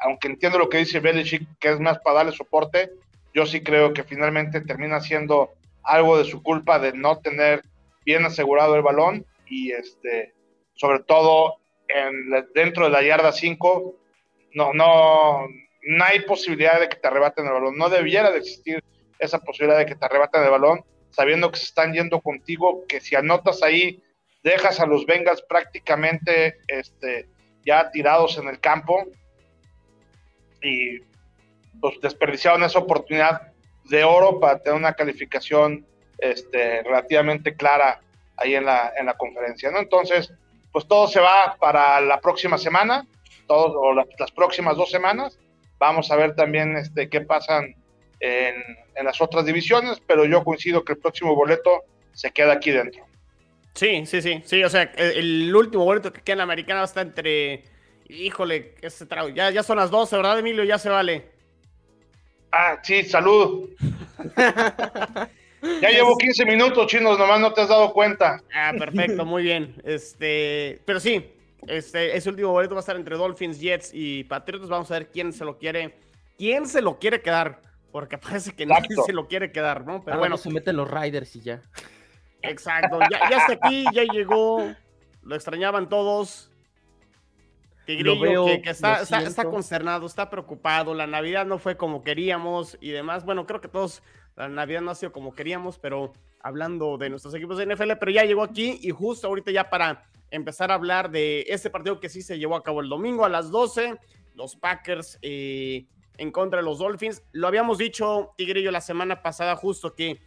aunque 0.00 0.28
entiendo 0.28 0.58
lo 0.58 0.68
que 0.68 0.78
dice 0.78 1.00
Belichick, 1.00 1.46
que 1.58 1.70
es 1.70 1.80
más 1.80 1.98
para 1.98 2.18
darle 2.18 2.32
soporte, 2.32 2.90
yo 3.34 3.46
sí 3.46 3.62
creo 3.62 3.92
que 3.92 4.04
finalmente 4.04 4.60
termina 4.60 5.00
siendo 5.00 5.50
algo 5.82 6.18
de 6.18 6.24
su 6.24 6.42
culpa 6.42 6.78
de 6.78 6.92
no 6.92 7.18
tener 7.18 7.62
bien 8.04 8.24
asegurado 8.24 8.76
el 8.76 8.82
balón 8.82 9.26
y 9.46 9.72
este, 9.72 10.34
sobre 10.74 11.00
todo 11.00 11.56
en, 11.88 12.30
dentro 12.54 12.84
de 12.84 12.90
la 12.90 13.02
yarda 13.02 13.32
5, 13.32 13.96
no, 14.54 14.72
no, 14.72 15.46
no 15.82 16.04
hay 16.04 16.20
posibilidad 16.20 16.80
de 16.80 16.88
que 16.88 16.96
te 16.96 17.08
arrebaten 17.08 17.46
el 17.46 17.52
balón. 17.52 17.76
No 17.76 17.88
debiera 17.88 18.30
de 18.30 18.38
existir 18.38 18.82
esa 19.18 19.38
posibilidad 19.38 19.78
de 19.78 19.86
que 19.86 19.96
te 19.96 20.04
arrebaten 20.04 20.42
el 20.42 20.50
balón 20.50 20.84
sabiendo 21.10 21.50
que 21.50 21.58
se 21.58 21.64
están 21.64 21.92
yendo 21.92 22.20
contigo, 22.20 22.84
que 22.86 23.00
si 23.00 23.16
anotas 23.16 23.62
ahí, 23.62 24.02
dejas 24.42 24.80
a 24.80 24.86
los 24.86 25.04
Bengals 25.06 25.42
prácticamente 25.42 26.58
este, 26.68 27.28
ya 27.64 27.90
tirados 27.90 28.38
en 28.38 28.48
el 28.48 28.60
campo 28.60 29.06
y 30.62 31.00
pues 31.80 32.00
desperdiciaron 32.00 32.62
esa 32.62 32.78
oportunidad 32.78 33.49
de 33.84 34.04
oro 34.04 34.38
para 34.40 34.58
tener 34.58 34.78
una 34.78 34.92
calificación 34.92 35.86
este, 36.18 36.82
relativamente 36.82 37.54
clara 37.54 38.00
ahí 38.36 38.54
en 38.54 38.64
la, 38.64 38.92
en 38.96 39.06
la 39.06 39.14
conferencia, 39.14 39.70
¿no? 39.70 39.78
Entonces, 39.78 40.32
pues 40.72 40.86
todo 40.86 41.08
se 41.08 41.20
va 41.20 41.56
para 41.58 42.00
la 42.00 42.20
próxima 42.20 42.58
semana, 42.58 43.06
todos, 43.46 43.72
o 43.76 43.92
las 43.92 44.30
próximas 44.30 44.76
dos 44.76 44.90
semanas. 44.90 45.38
Vamos 45.78 46.10
a 46.10 46.16
ver 46.16 46.34
también 46.34 46.76
este, 46.76 47.08
qué 47.08 47.20
pasan 47.22 47.74
en, 48.20 48.54
en, 48.94 49.04
las 49.04 49.20
otras 49.20 49.44
divisiones, 49.44 50.00
pero 50.06 50.24
yo 50.24 50.44
coincido 50.44 50.84
que 50.84 50.92
el 50.92 50.98
próximo 50.98 51.34
boleto 51.34 51.84
se 52.12 52.30
queda 52.30 52.52
aquí 52.52 52.70
dentro. 52.70 53.04
Sí, 53.74 54.04
sí, 54.04 54.20
sí, 54.20 54.42
sí, 54.44 54.64
o 54.64 54.68
sea, 54.68 54.82
el, 54.96 55.54
último 55.54 55.84
boleto 55.84 56.12
que 56.12 56.20
queda 56.22 56.34
en 56.34 56.38
la 56.38 56.44
americana 56.44 56.84
está 56.84 57.02
entre, 57.02 57.64
híjole, 58.08 58.74
ese 58.82 59.06
trago, 59.06 59.28
ya, 59.28 59.50
ya 59.50 59.62
son 59.62 59.76
las 59.76 59.90
12, 59.90 60.16
¿verdad, 60.16 60.38
Emilio? 60.38 60.64
Ya 60.64 60.78
se 60.78 60.88
vale. 60.88 61.39
Ah, 62.52 62.78
sí, 62.82 63.02
salud. 63.04 63.70
ya 64.36 65.90
llevo 65.90 66.16
15 66.16 66.44
minutos, 66.46 66.86
chinos, 66.86 67.18
nomás 67.18 67.40
no 67.40 67.52
te 67.52 67.62
has 67.62 67.68
dado 67.68 67.92
cuenta. 67.92 68.42
Ah, 68.54 68.72
perfecto, 68.76 69.24
muy 69.24 69.42
bien. 69.42 69.74
Este, 69.84 70.80
pero 70.84 71.00
sí, 71.00 71.24
este, 71.66 72.16
ese 72.16 72.28
último 72.28 72.50
boleto 72.50 72.74
va 72.74 72.80
a 72.80 72.80
estar 72.80 72.96
entre 72.96 73.16
Dolphins, 73.16 73.60
Jets 73.60 73.90
y 73.92 74.24
Patriotas. 74.24 74.68
Vamos 74.68 74.90
a 74.90 74.94
ver 74.94 75.08
quién 75.08 75.32
se 75.32 75.44
lo 75.44 75.58
quiere, 75.58 75.94
quién 76.38 76.66
se 76.66 76.82
lo 76.82 76.98
quiere 76.98 77.22
quedar, 77.22 77.60
porque 77.92 78.18
parece 78.18 78.52
que 78.52 78.66
nadie 78.66 78.88
se 79.04 79.12
lo 79.12 79.28
quiere 79.28 79.52
quedar, 79.52 79.86
¿no? 79.86 80.02
Pero 80.04 80.18
bueno, 80.18 80.36
se 80.36 80.50
meten 80.50 80.76
los 80.76 80.90
Riders 80.90 81.36
y 81.36 81.42
ya. 81.42 81.62
Exacto, 82.42 82.98
ya, 83.10 83.30
ya 83.30 83.36
está 83.38 83.52
aquí, 83.52 83.84
ya 83.92 84.04
llegó, 84.04 84.74
lo 85.22 85.34
extrañaban 85.34 85.88
todos. 85.88 86.49
Tigrillo, 87.96 88.46
que, 88.62 88.70
está, 88.70 89.02
está, 89.02 89.44
concernado, 89.44 90.06
está 90.06 90.30
preocupado, 90.30 90.94
la 90.94 91.06
Navidad 91.06 91.46
no 91.46 91.58
fue 91.58 91.76
como 91.76 92.02
queríamos 92.02 92.78
y 92.80 92.90
demás. 92.90 93.24
Bueno, 93.24 93.46
creo 93.46 93.60
que 93.60 93.68
todos, 93.68 94.02
la 94.36 94.48
Navidad 94.48 94.80
no 94.80 94.90
ha 94.90 94.94
sido 94.94 95.12
como 95.12 95.34
queríamos, 95.34 95.78
pero 95.78 96.12
hablando 96.40 96.98
de 96.98 97.10
nuestros 97.10 97.34
equipos 97.34 97.58
de 97.58 97.66
NFL, 97.66 97.92
pero 97.98 98.10
ya 98.10 98.24
llegó 98.24 98.42
aquí 98.42 98.78
y 98.82 98.90
justo 98.90 99.26
ahorita 99.26 99.50
ya 99.50 99.70
para 99.70 100.04
empezar 100.30 100.70
a 100.70 100.74
hablar 100.74 101.10
de 101.10 101.44
este 101.48 101.70
partido 101.70 102.00
que 102.00 102.08
sí 102.08 102.22
se 102.22 102.38
llevó 102.38 102.56
a 102.56 102.62
cabo 102.62 102.80
el 102.80 102.88
domingo 102.88 103.24
a 103.24 103.28
las 103.28 103.50
12, 103.50 103.98
los 104.34 104.56
Packers 104.56 105.18
eh, 105.22 105.86
en 106.16 106.30
contra 106.30 106.60
de 106.60 106.64
los 106.64 106.78
Dolphins. 106.78 107.22
Lo 107.32 107.48
habíamos 107.48 107.78
dicho, 107.78 108.34
Tigrillo, 108.36 108.70
la 108.70 108.80
semana 108.80 109.22
pasada 109.22 109.56
justo 109.56 109.94
que 109.94 110.20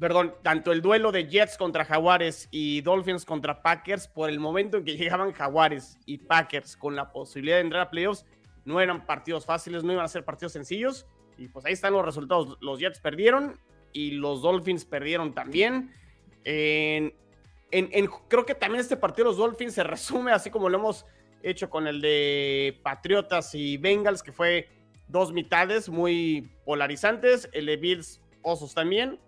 perdón, 0.00 0.34
tanto 0.42 0.72
el 0.72 0.80
duelo 0.80 1.12
de 1.12 1.28
Jets 1.28 1.58
contra 1.58 1.84
Jaguares 1.84 2.48
y 2.50 2.80
Dolphins 2.80 3.26
contra 3.26 3.62
Packers, 3.62 4.08
por 4.08 4.30
el 4.30 4.40
momento 4.40 4.78
en 4.78 4.84
que 4.84 4.96
llegaban 4.96 5.32
Jaguares 5.32 5.98
y 6.06 6.18
Packers 6.18 6.76
con 6.76 6.96
la 6.96 7.12
posibilidad 7.12 7.56
de 7.56 7.62
entrar 7.62 7.82
a 7.82 7.90
playoffs, 7.90 8.24
no 8.64 8.80
eran 8.80 9.06
partidos 9.06 9.44
fáciles, 9.44 9.84
no 9.84 9.92
iban 9.92 10.04
a 10.04 10.08
ser 10.08 10.24
partidos 10.24 10.52
sencillos. 10.52 11.06
Y 11.36 11.48
pues 11.48 11.64
ahí 11.64 11.72
están 11.72 11.92
los 11.92 12.04
resultados. 12.04 12.58
Los 12.60 12.78
Jets 12.78 13.00
perdieron 13.00 13.58
y 13.92 14.12
los 14.12 14.42
Dolphins 14.42 14.84
perdieron 14.84 15.34
también. 15.34 15.90
En, 16.44 17.14
creo 18.28 18.44
que 18.44 18.54
también 18.54 18.80
este 18.80 18.96
partido 18.96 19.24
de 19.24 19.30
los 19.30 19.38
Dolphins 19.38 19.74
se 19.74 19.82
resume 19.84 20.32
así 20.32 20.50
como 20.50 20.68
lo 20.68 20.78
hemos 20.78 21.06
hecho 21.42 21.70
con 21.70 21.86
el 21.86 22.02
de 22.02 22.78
Patriotas 22.82 23.54
y 23.54 23.78
Bengals, 23.78 24.22
que 24.22 24.32
fue 24.32 24.68
dos 25.08 25.32
mitades 25.32 25.88
muy 25.88 26.50
polarizantes. 26.66 27.48
El 27.52 27.66
de 27.66 27.76
Bills 27.78 28.20
Osos 28.42 28.74
también 28.74 29.18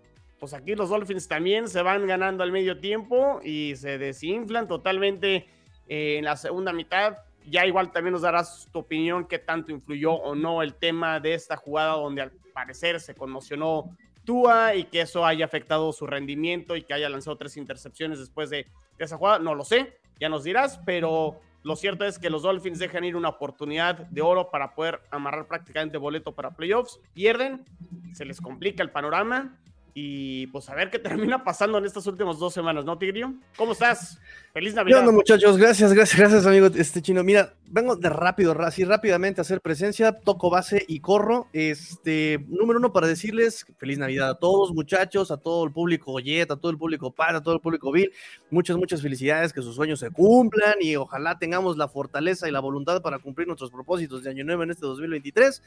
pues 0.43 0.55
aquí 0.55 0.75
los 0.75 0.89
Dolphins 0.89 1.29
también 1.29 1.69
se 1.69 1.83
van 1.83 2.05
ganando 2.05 2.43
al 2.43 2.51
medio 2.51 2.81
tiempo 2.81 3.39
y 3.45 3.77
se 3.77 3.97
desinflan 3.97 4.67
totalmente 4.67 5.47
eh, 5.87 6.17
en 6.19 6.25
la 6.25 6.37
segunda 6.37 6.73
mitad. 6.73 7.19
Ya 7.47 7.65
igual 7.65 7.93
también 7.93 8.15
nos 8.15 8.23
darás 8.23 8.69
tu 8.73 8.81
opinión 8.81 9.29
qué 9.29 9.39
tanto 9.39 9.71
influyó 9.71 10.15
o 10.15 10.35
no 10.35 10.61
el 10.63 10.75
tema 10.75 11.21
de 11.21 11.35
esta 11.35 11.57
jugada 11.57 11.93
donde 11.93 12.23
al 12.23 12.33
parecer 12.53 12.99
se 12.99 13.15
conmocionó 13.15 13.97
Tua 14.25 14.75
y 14.75 14.83
que 14.83 15.03
eso 15.03 15.25
haya 15.25 15.45
afectado 15.45 15.93
su 15.93 16.09
rendimiento 16.09 16.75
y 16.75 16.83
que 16.83 16.93
haya 16.93 17.09
lanzado 17.09 17.37
tres 17.37 17.57
intercepciones 17.57 18.19
después 18.19 18.51
de, 18.51 18.67
de 18.99 19.05
esa 19.05 19.19
jugada. 19.19 19.39
No 19.39 19.55
lo 19.55 19.63
sé, 19.65 19.97
ya 20.19 20.29
nos 20.29 20.43
dirás, 20.43 20.81
pero 20.85 21.39
lo 21.63 21.77
cierto 21.77 22.05
es 22.05 22.19
que 22.19 22.31
los 22.31 22.43
Dolphins 22.43 22.81
dejan 22.81 23.05
ir 23.05 23.15
una 23.15 23.29
oportunidad 23.29 23.95
de 24.09 24.23
oro 24.23 24.51
para 24.51 24.75
poder 24.75 25.03
amarrar 25.13 25.47
prácticamente 25.47 25.99
boleto 25.99 26.35
para 26.35 26.51
playoffs. 26.51 26.99
Pierden, 27.15 27.65
se 28.13 28.25
les 28.25 28.41
complica 28.41 28.83
el 28.83 28.91
panorama 28.91 29.57
y 29.95 30.47
pues 30.49 30.69
a 30.69 30.75
ver 30.75 30.91
qué 30.91 30.99
termina 30.99 31.45
pasando 31.45 31.79
en 31.79 31.85
estas 31.85 32.07
últimas 32.07 32.39
dos 32.39 32.55
semanas, 32.55 32.85
¿no, 32.85 32.99
Tigrio? 32.99 33.35
¿Cómo 33.57 33.73
estás? 33.73 34.19
Feliz 34.53 34.75
Navidad. 34.75 35.03
¿Qué 35.07 35.13
muchachos? 35.13 35.57
Gracias, 35.57 35.95
gracias, 35.95 36.21
gracias, 36.21 36.45
amigo 36.45 36.67
este 36.67 37.01
chino. 37.01 37.25
Mira, 37.25 37.55
vengo 37.69 37.97
de 37.97 38.11
rápido, 38.11 38.53
así 38.61 38.85
rápidamente 38.85 39.41
a 39.41 39.43
hacer 39.43 39.63
presencia, 39.63 40.13
toco 40.13 40.51
base 40.51 40.85
y 40.87 41.01
corro. 41.01 41.49
Este, 41.55 42.45
número 42.49 42.79
uno 42.79 42.93
para 42.93 43.07
decirles 43.07 43.65
feliz 43.79 43.97
Navidad 43.97 44.29
a 44.29 44.35
todos, 44.35 44.75
muchachos, 44.75 45.31
a 45.31 45.39
todo 45.39 45.65
el 45.65 45.73
público 45.73 46.21
Jet, 46.21 46.51
a 46.51 46.57
todo 46.57 46.71
el 46.71 46.77
público 46.77 47.11
Pat, 47.11 47.37
a 47.37 47.43
todo 47.43 47.55
el 47.55 47.61
público 47.61 47.91
Bill. 47.93 48.13
Muchas, 48.51 48.77
muchas 48.77 49.01
felicidades, 49.01 49.55
que 49.55 49.63
sus 49.63 49.75
sueños 49.75 50.01
se 50.01 50.11
cumplan 50.11 50.75
y 50.83 50.97
ojalá 50.97 51.39
tengamos 51.39 51.79
la 51.79 51.89
fortaleza 51.89 52.47
y 52.47 52.53
la 52.53 52.61
voluntad 52.61 53.01
para 53.01 53.21
cumplir 53.21 53.47
nuestros 53.47 53.71
propósitos 53.71 54.23
de 54.23 54.29
año 54.29 54.45
nuevo 54.45 54.65
en 54.65 54.71
este 54.71 54.85
2023. 54.85 55.63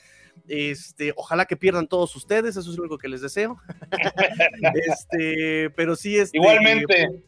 Este, 0.47 1.11
ojalá 1.17 1.45
que 1.45 1.57
pierdan 1.57 1.87
todos 1.87 2.15
ustedes, 2.15 2.55
eso 2.55 2.69
es 2.69 2.77
lo 2.77 2.83
único 2.83 2.99
que 2.99 3.07
les 3.07 3.21
deseo. 3.21 3.57
este, 4.75 5.71
pero 5.71 5.95
sí 5.95 6.17
es. 6.17 6.25
Este, 6.25 6.37
Igualmente. 6.37 7.23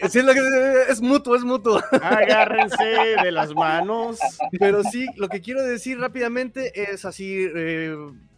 Es, 0.00 0.16
es, 0.16 1.00
mutuo, 1.00 1.36
es 1.36 1.42
mutuo. 1.42 1.80
Agárrense 2.02 3.16
de 3.22 3.32
las 3.32 3.54
manos. 3.54 4.18
Pero 4.58 4.82
sí, 4.82 5.06
lo 5.16 5.28
que 5.28 5.40
quiero 5.40 5.62
decir 5.62 5.98
rápidamente 5.98 6.92
es 6.92 7.04
así. 7.04 7.46
Eh, 7.54 7.96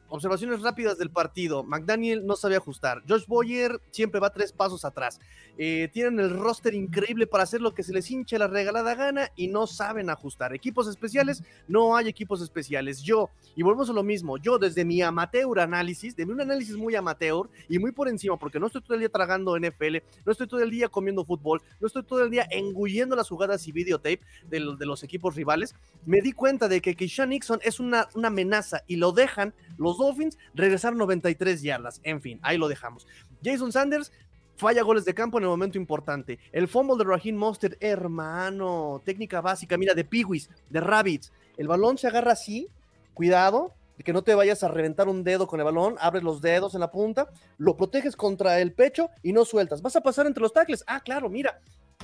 observaciones 0.09 0.62
rápidas 0.62 0.98
del 0.98 1.11
partido. 1.11 1.62
McDaniel 1.62 2.26
no 2.26 2.36
sabe 2.36 2.57
ajustar. 2.57 3.02
Josh 3.09 3.26
Boyer 3.26 3.80
siempre 3.90 4.20
va 4.20 4.30
tres 4.30 4.52
pasos 4.52 4.84
atrás. 4.84 5.20
Eh, 5.59 5.88
tienen 5.92 6.20
el 6.20 6.30
roster 6.30 6.74
increíble 6.74 7.26
para 7.26 7.44
hacer 7.44 7.61
lo 7.61 7.72
que 7.72 7.82
se 7.82 7.92
les 7.92 8.11
hinche 8.11 8.38
la 8.38 8.46
regalada 8.46 8.94
gana 8.94 9.30
y 9.36 9.48
no 9.48 9.66
saben 9.66 10.11
ajustar. 10.11 10.54
Equipos 10.54 10.86
especiales, 10.86 11.42
no 11.66 11.96
hay 11.96 12.09
equipos 12.09 12.42
especiales. 12.42 13.02
Yo, 13.02 13.30
y 13.54 13.62
volvemos 13.62 13.88
a 13.88 13.94
lo 13.94 14.02
mismo, 14.02 14.36
yo 14.36 14.59
desde 14.59 14.84
mi 14.84 15.00
amateur 15.00 15.59
análisis, 15.59 16.14
de 16.14 16.24
un 16.24 16.40
análisis 16.40 16.76
muy 16.76 16.94
amateur 16.94 17.48
y 17.68 17.78
muy 17.78 17.92
por 17.92 18.09
encima, 18.09 18.38
porque 18.38 18.61
no 18.61 18.66
estoy 18.66 18.82
todo 18.82 18.94
el 18.94 19.00
día 19.00 19.09
tragando 19.09 19.59
NFL, 19.59 19.96
no 20.24 20.32
estoy 20.32 20.46
todo 20.46 20.61
el 20.61 20.70
día 20.70 20.88
comiendo 20.88 21.24
fútbol, 21.24 21.62
no 21.80 21.86
estoy 21.86 22.02
todo 22.02 22.22
el 22.22 22.30
día 22.30 22.46
engullendo 22.50 23.16
las 23.16 23.28
jugadas 23.28 23.66
y 23.66 23.72
videotape 23.72 24.20
de, 24.48 24.61
los 24.61 25.02
equipos 25.02 25.34
rivales, 25.34 25.74
me 26.04 26.20
di 26.20 26.32
cuenta 26.32 26.68
de 26.68 26.80
que 26.80 26.94
Keisha 26.94 27.26
Nixon 27.26 27.61
es 27.62 27.80
una, 27.80 28.09
una 28.14 28.28
amenaza 28.28 28.82
y 28.86 28.96
lo 28.96 29.12
dejan 29.12 29.54
los 29.78 29.95
Dolphins 29.99 30.38
regresar 30.55 30.94
93 30.94 31.62
yardas. 31.62 32.01
En 32.03 32.20
fin, 32.20 32.38
ahí 32.42 32.59
lo 32.59 32.68
dejamos. 32.68 33.07
Jason 33.42 33.72
Sanders 33.72 34.12
falla 34.57 34.82
goles 34.82 35.05
de 35.05 35.14
campo 35.14 35.38
en 35.38 35.44
el 35.44 35.51
momento 35.51 35.78
importante. 35.78 36.38
El 36.53 36.68
fumble 36.68 36.97
de 36.97 37.05
Raheem 37.05 37.36
Monster, 37.36 37.76
hermano, 37.80 39.03
técnica 39.05 39.40
básica, 39.40 39.76
mira, 39.76 39.94
de 39.94 40.05
Peewees, 40.05 40.51
de 40.70 40.80
Rabbits. 40.80 41.32
El 41.57 41.68
balón 41.68 41.99
se 41.99 42.07
agarra 42.07 42.32
así, 42.32 42.68
cuidado, 43.14 43.74
que 44.05 44.12
no 44.12 44.22
te 44.22 44.34
vayas 44.34 44.62
a 44.62 44.68
reventar 44.68 45.09
un 45.09 45.24
dedo 45.24 45.47
con 45.47 45.61
el 45.61 45.64
balón, 45.64 45.97
abres 46.01 46.22
los 46.22 46.40
dedos 46.40 46.74
en 46.74 46.80
la 46.80 46.90
punta, 46.90 47.30
lo 47.59 47.76
proteges 47.76 48.16
contra 48.16 48.61
el 48.61 48.72
pecho 48.72 49.11
y 49.22 49.32
no 49.32 49.44
sueltas. 49.44 49.82
Vas 49.82 49.97
a 49.97 50.03
pasar 50.03 50.26
entre 50.26 50.42
los 50.42 50.53
tackles. 50.53 50.84
Ah, 50.86 51.01
claro, 51.01 51.28
mira, 51.28 51.61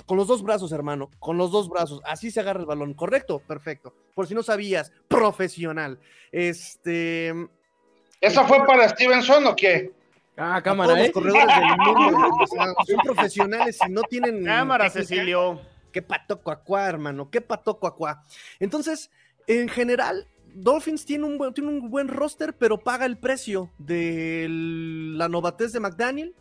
con 0.06 0.16
los 0.16 0.26
dos 0.26 0.42
brazos, 0.42 0.72
hermano, 0.72 1.10
con 1.18 1.36
los 1.36 1.50
dos 1.50 1.68
brazos, 1.68 2.00
así 2.04 2.30
se 2.30 2.40
agarra 2.40 2.60
el 2.60 2.66
balón, 2.66 2.94
¿correcto? 2.94 3.40
Perfecto. 3.40 3.94
Por 4.14 4.26
si 4.26 4.34
no 4.34 4.42
sabías, 4.42 4.92
profesional. 5.08 5.98
Este. 6.30 7.34
¿Esa 8.22 8.44
fue 8.44 8.64
para 8.64 8.88
Stevenson 8.88 9.44
o 9.48 9.56
qué? 9.56 9.90
Ah, 10.36 10.62
cámara, 10.62 10.94
Los 10.94 11.08
¿eh? 11.08 11.12
corredores 11.12 11.56
del 11.56 11.76
mundo 11.76 12.46
son 12.86 12.98
profesionales 13.04 13.78
y 13.86 13.90
no 13.90 14.02
tienen. 14.02 14.44
Cámara, 14.44 14.88
Cecilio. 14.88 15.60
Qué 15.90 16.00
pato 16.00 16.40
cuacuá, 16.40 16.88
hermano, 16.88 17.28
qué 17.30 17.40
pato 17.40 17.78
cuacuá. 17.78 18.22
Entonces, 18.60 19.10
en 19.48 19.68
general, 19.68 20.28
Dolphins 20.54 21.04
tiene 21.04 21.24
un, 21.24 21.36
buen, 21.36 21.52
tiene 21.52 21.68
un 21.68 21.90
buen 21.90 22.06
roster, 22.06 22.54
pero 22.56 22.78
paga 22.78 23.06
el 23.06 23.18
precio 23.18 23.70
de 23.76 24.46
la 24.48 25.28
novatez 25.28 25.72
de 25.72 25.80
McDaniel, 25.80 26.34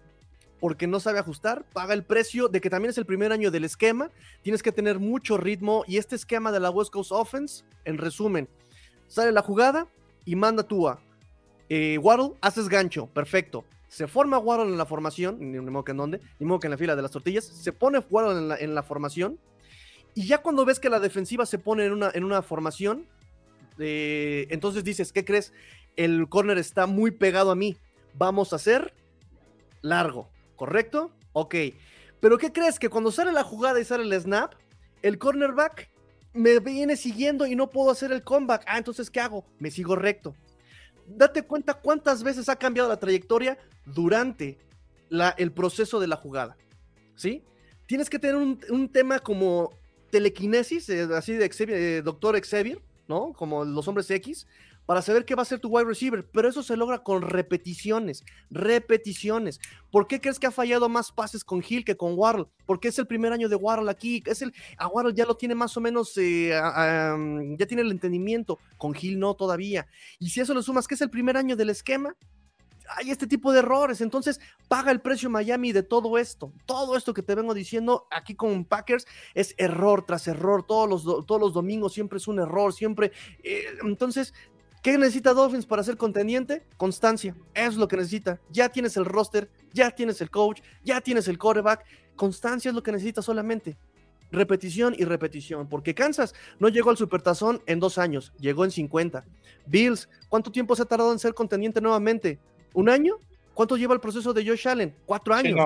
porque 0.60 0.86
no 0.86 1.00
sabe 1.00 1.18
ajustar, 1.18 1.66
paga 1.74 1.96
el 1.96 2.04
precio 2.04 2.48
de 2.48 2.62
que 2.62 2.70
también 2.70 2.92
es 2.92 2.98
el 3.00 3.08
primer 3.08 3.32
año 3.32 3.50
del 3.50 3.66
esquema, 3.66 4.12
tienes 4.44 4.62
que 4.62 4.72
tener 4.72 5.00
mucho 5.00 5.36
ritmo 5.36 5.84
y 5.88 5.98
este 5.98 6.16
esquema 6.16 6.52
de 6.52 6.60
la 6.60 6.70
West 6.70 6.92
Coast 6.92 7.12
Offense, 7.12 7.66
en 7.84 7.98
resumen, 7.98 8.48
sale 9.08 9.32
la 9.32 9.42
jugada 9.42 9.88
y 10.24 10.36
manda 10.36 10.64
tú 10.64 10.88
a 10.88 11.02
eh, 11.74 11.98
Waddle, 11.98 12.34
haces 12.42 12.68
gancho, 12.68 13.08
perfecto 13.08 13.64
se 13.92 14.08
forma 14.08 14.38
Waddle 14.38 14.72
en 14.72 14.78
la 14.78 14.86
formación, 14.86 15.38
ni, 15.52 15.60
modo 15.60 15.84
que 15.84 15.92
en 15.92 15.98
dónde, 15.98 16.22
ni 16.40 16.46
modo 16.46 16.62
que 16.62 16.68
en 16.68 16.72
la 16.72 16.78
fila 16.78 16.96
de 16.96 17.02
las 17.02 17.12
tortillas, 17.12 17.44
se 17.44 17.74
pone 17.74 18.00
Waddle 18.00 18.56
en 18.62 18.74
la, 18.74 18.84
formación, 18.84 19.38
y 20.16 20.28
ya 20.28 20.38
cuando 20.38 20.64
ves 20.64 20.80
que 20.80 20.90
la 20.90 21.02
defensiva 21.02 21.46
se 21.46 21.58
pone 21.58 21.86
en 21.86 21.92
una, 21.92 22.10
en 22.14 22.24
una 22.24 22.42
formación, 22.42 23.06
eh, 23.80 24.48
entonces 24.50 24.86
dices, 24.86 25.12
¿qué 25.12 25.26
crees? 25.26 25.52
El 25.98 26.30
corner 26.30 26.58
está 26.58 26.88
muy 26.88 27.12
pegado 27.12 27.52
a 27.52 27.56
mí, 27.56 27.76
vamos 28.14 28.54
a 28.54 28.56
hacer 28.56 28.94
largo, 29.82 30.30
¿correcto? 30.56 31.12
Ok. 31.34 31.56
Pero 32.22 32.38
¿qué 32.38 32.54
crees? 32.54 32.80
Que 32.80 32.88
cuando 32.88 33.12
sale 33.12 33.34
la 33.34 33.44
jugada 33.44 33.78
y 33.82 33.84
sale 33.84 34.04
el 34.04 34.22
snap, 34.22 34.54
el 35.02 35.18
cornerback 35.18 35.90
me 36.32 36.60
viene 36.60 36.96
siguiendo 36.96 37.46
y 37.46 37.58
no 37.58 37.70
puedo 37.70 37.92
hacer 37.92 38.14
el 38.14 38.24
comeback. 38.24 38.64
Ah, 38.68 38.78
entonces, 38.78 39.10
¿qué 39.10 39.20
hago? 39.20 39.44
Me 39.60 39.70
sigo 39.70 39.98
recto. 39.98 40.34
Date 41.16 41.44
cuenta 41.44 41.74
cuántas 41.76 42.24
veces 42.24 42.50
ha 42.50 42.56
cambiado 42.56 42.90
la 42.90 42.98
trayectoria 42.98 43.58
durante 43.86 44.58
el 45.38 45.52
proceso 45.52 46.00
de 46.00 46.08
la 46.08 46.16
jugada. 46.16 46.58
¿Sí? 47.16 47.44
Tienes 47.86 48.10
que 48.10 48.20
tener 48.20 48.36
un, 48.36 48.90
tema 48.90 49.20
como 49.20 49.72
telequinesis, 50.10 50.90
eh, 50.90 51.08
así 51.14 51.34
de 51.34 51.50
eh, 51.60 52.02
Doctor 52.02 52.40
Xavier, 52.42 52.82
¿no? 53.08 53.34
Como 53.34 53.66
los 53.66 53.88
hombres 53.88 54.10
X, 54.10 54.48
para 54.86 55.02
saber 55.02 55.26
qué 55.26 55.36
va 55.36 55.44
a 55.44 55.46
ser 55.46 55.60
tu 55.60 55.70
wide 55.70 55.86
receiver, 55.86 56.28
pero 56.32 56.50
eso 56.50 56.64
se 56.64 56.76
logra 56.76 57.04
con 57.04 57.22
repeticiones, 57.22 58.24
repeticiones. 58.50 59.60
¿Por 59.92 60.08
qué 60.08 60.20
crees 60.20 60.40
que 60.40 60.48
ha 60.48 60.52
fallado 60.52 60.90
más 60.90 61.12
pases 61.12 61.44
con 61.44 61.64
Hill 61.68 61.86
que 61.86 61.98
con 61.98 62.14
Waddle? 62.18 62.48
Porque 62.66 62.90
es 62.90 63.00
el 63.00 63.08
primer 63.08 63.34
año 63.34 63.50
de 63.50 63.56
Waddle 63.56 63.90
aquí, 63.90 64.24
es 64.26 64.42
el, 64.42 64.54
a 64.78 64.88
Waddle 64.88 65.14
ya 65.14 65.26
lo 65.26 65.38
tiene 65.38 65.56
más 65.56 65.76
o 65.78 65.82
menos, 65.82 66.18
eh, 66.18 66.50
ya 66.50 67.66
tiene 67.66 67.84
el 67.84 67.92
entendimiento, 67.92 68.60
con 68.78 68.96
Hill 69.00 69.20
no 69.20 69.36
todavía. 69.36 69.88
Y 70.20 70.30
si 70.30 70.42
eso 70.42 70.54
lo 70.54 70.62
sumas 70.62 70.88
que 70.88 70.96
es 70.96 71.02
el 71.02 71.10
primer 71.10 71.38
año 71.38 71.56
del 71.56 71.70
esquema, 71.70 72.16
hay 72.96 73.12
este 73.12 73.28
tipo 73.28 73.52
de 73.52 73.60
errores. 73.60 74.02
Entonces, 74.02 74.40
paga 74.68 74.92
el 74.92 75.02
precio 75.02 75.30
Miami 75.30 75.72
de 75.72 75.84
todo 75.84 76.18
esto. 76.18 76.54
Todo 76.66 76.98
esto 76.98 77.14
que 77.14 77.24
te 77.24 77.36
vengo 77.36 77.54
diciendo 77.54 78.08
aquí 78.12 78.36
con 78.36 78.66
Packers 78.66 79.06
es 79.34 79.56
error 79.58 80.06
tras 80.06 80.28
error. 80.28 80.64
Todos 80.64 80.90
los, 80.90 81.26
todos 81.26 81.40
los 81.40 81.54
domingos 81.54 81.94
siempre 81.94 82.18
es 82.18 82.28
un 82.28 82.40
error, 82.40 82.74
siempre. 82.74 83.12
Eh, 83.44 83.66
entonces, 83.84 84.34
¿Qué 84.82 84.98
necesita 84.98 85.34
Dolphins 85.34 85.68
para 85.68 85.84
ser 85.84 85.96
contendiente? 85.96 86.64
Constancia. 86.76 87.36
es 87.54 87.76
lo 87.76 87.88
que 87.88 87.98
necesita. 87.98 88.40
Ya 88.50 88.70
tienes 88.70 88.98
el 88.98 89.06
roster, 89.06 89.48
ya 89.74 89.92
tienes 89.92 90.22
el 90.22 90.32
coach, 90.32 90.62
ya 90.84 91.02
tienes 91.02 91.28
el 91.28 91.38
quarterback. 91.38 91.86
Constancia 92.16 92.70
es 92.70 92.76
lo 92.76 92.82
que 92.82 92.92
necesita 92.92 93.22
solamente. 93.22 93.78
Repetición 94.32 94.96
y 94.98 95.04
repetición. 95.04 95.70
Porque 95.70 95.94
Kansas 95.94 96.34
no 96.58 96.68
llegó 96.68 96.90
al 96.90 96.98
supertazón 96.98 97.62
en 97.68 97.80
dos 97.80 98.00
años, 98.00 98.34
llegó 98.40 98.66
en 98.66 98.72
50. 98.72 99.24
Bills, 99.68 100.10
¿cuánto 100.30 100.52
tiempo 100.52 100.76
se 100.76 100.82
ha 100.82 100.86
tardado 100.86 101.12
en 101.12 101.20
ser 101.20 101.36
contendiente 101.36 101.80
nuevamente? 101.80 102.40
¿Un 102.74 102.90
año? 102.90 103.18
¿Cuánto 103.54 103.78
lleva 103.78 103.94
el 103.94 104.00
proceso 104.00 104.34
de 104.34 104.48
Josh 104.48 104.68
Allen? 104.68 104.96
Cuatro 105.06 105.36
años. 105.36 105.60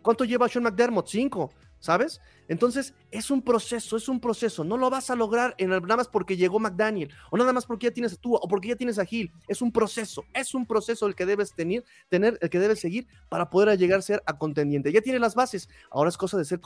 ¿Cuánto 0.00 0.24
lleva 0.24 0.48
Sean 0.48 0.64
McDermott? 0.64 1.08
Cinco. 1.08 1.52
¿Sabes? 1.82 2.20
Entonces, 2.48 2.94
es 3.10 3.30
un 3.30 3.42
proceso, 3.42 3.96
es 3.96 4.08
un 4.08 4.20
proceso. 4.20 4.62
No 4.62 4.76
lo 4.76 4.88
vas 4.88 5.10
a 5.10 5.16
lograr 5.16 5.54
en 5.58 5.70
nada 5.70 5.96
más 5.96 6.06
porque 6.06 6.36
llegó 6.36 6.60
McDaniel, 6.60 7.10
o 7.30 7.36
nada 7.36 7.52
más 7.52 7.66
porque 7.66 7.88
ya 7.88 7.90
tienes 7.90 8.12
a 8.12 8.16
tú, 8.16 8.36
o 8.36 8.48
porque 8.48 8.68
ya 8.68 8.76
tienes 8.76 9.00
a 9.00 9.04
Gil. 9.04 9.32
Es 9.48 9.60
un 9.60 9.72
proceso, 9.72 10.24
es 10.32 10.54
un 10.54 10.64
proceso 10.64 11.06
el 11.06 11.16
que 11.16 11.26
debes 11.26 11.52
tener, 11.54 11.84
tener 12.08 12.38
el 12.40 12.50
que 12.50 12.60
debes 12.60 12.78
seguir 12.80 13.06
para 13.28 13.50
poder 13.50 13.76
llegar 13.78 13.98
a 13.98 14.02
ser 14.02 14.22
a 14.26 14.38
contendiente. 14.38 14.92
Ya 14.92 15.00
tiene 15.00 15.18
las 15.18 15.34
bases, 15.34 15.68
ahora 15.90 16.08
es 16.08 16.16
cosa 16.16 16.38
de 16.38 16.44
ser 16.44 16.60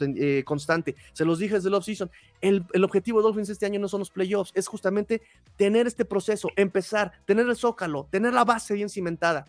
eh, 0.00 0.42
constante. 0.44 0.96
Se 1.12 1.24
los 1.24 1.38
dije 1.38 1.54
desde 1.54 1.68
el 1.68 1.74
offseason. 1.74 2.10
El, 2.40 2.64
el 2.72 2.82
objetivo 2.84 3.20
de 3.20 3.24
Dolphins 3.24 3.48
este 3.48 3.66
año 3.66 3.78
no 3.78 3.88
son 3.88 4.00
los 4.00 4.10
playoffs, 4.10 4.50
es 4.54 4.66
justamente 4.66 5.22
tener 5.56 5.86
este 5.86 6.04
proceso, 6.04 6.48
empezar, 6.56 7.12
tener 7.24 7.46
el 7.46 7.56
zócalo, 7.56 8.08
tener 8.10 8.32
la 8.32 8.44
base 8.44 8.74
bien 8.74 8.88
cimentada 8.88 9.46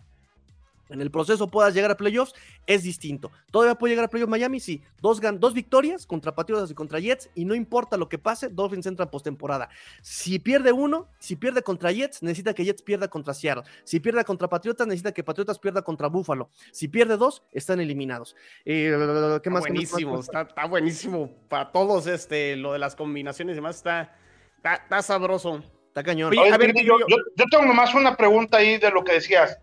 en 0.88 1.00
el 1.00 1.10
proceso 1.10 1.48
puedas 1.48 1.74
llegar 1.74 1.90
a 1.90 1.96
playoffs, 1.96 2.34
es 2.66 2.82
distinto. 2.82 3.30
¿Todavía 3.50 3.74
puede 3.74 3.92
llegar 3.92 4.06
a 4.06 4.08
playoffs 4.08 4.30
Miami? 4.30 4.60
Sí. 4.60 4.82
Dos, 5.00 5.20
dos 5.38 5.54
victorias 5.54 6.06
contra 6.06 6.34
Patriotas 6.34 6.70
y 6.70 6.74
contra 6.74 6.98
Jets, 6.98 7.30
y 7.34 7.44
no 7.44 7.54
importa 7.54 7.96
lo 7.96 8.08
que 8.08 8.18
pase, 8.18 8.48
Dolphins 8.48 8.86
entra 8.86 9.04
en 9.04 9.10
postemporada. 9.10 9.68
Si 10.02 10.38
pierde 10.38 10.72
uno, 10.72 11.08
si 11.18 11.36
pierde 11.36 11.62
contra 11.62 11.92
Jets, 11.92 12.22
necesita 12.22 12.54
que 12.54 12.64
Jets 12.64 12.82
pierda 12.82 13.08
contra 13.08 13.34
Seattle. 13.34 13.64
Si 13.84 14.00
pierde 14.00 14.24
contra 14.24 14.48
Patriotas, 14.48 14.86
necesita 14.86 15.12
que 15.12 15.22
Patriotas 15.22 15.58
pierda 15.58 15.82
contra 15.82 16.08
Buffalo. 16.08 16.50
Si 16.72 16.88
pierde 16.88 17.16
dos, 17.16 17.42
están 17.52 17.80
eliminados. 17.80 18.34
Eh, 18.64 19.40
¿qué 19.42 19.50
más, 19.50 19.60
buenísimo, 19.60 20.20
Está, 20.20 20.66
buenísimo 20.66 21.30
para 21.48 21.70
todos 21.72 22.06
este, 22.06 22.56
lo 22.56 22.72
de 22.72 22.78
las 22.78 22.96
combinaciones 22.96 23.54
y 23.54 23.56
demás, 23.56 23.76
está, 23.76 24.14
está, 24.62 25.02
sabroso. 25.02 25.62
Está 25.88 26.02
cañón. 26.02 26.32
yo, 26.32 26.98
yo 27.34 27.44
tengo 27.50 27.64
nomás 27.64 27.94
una 27.94 28.16
pregunta 28.16 28.58
ahí 28.58 28.78
de 28.78 28.90
lo 28.90 29.02
que 29.02 29.14
decías 29.14 29.58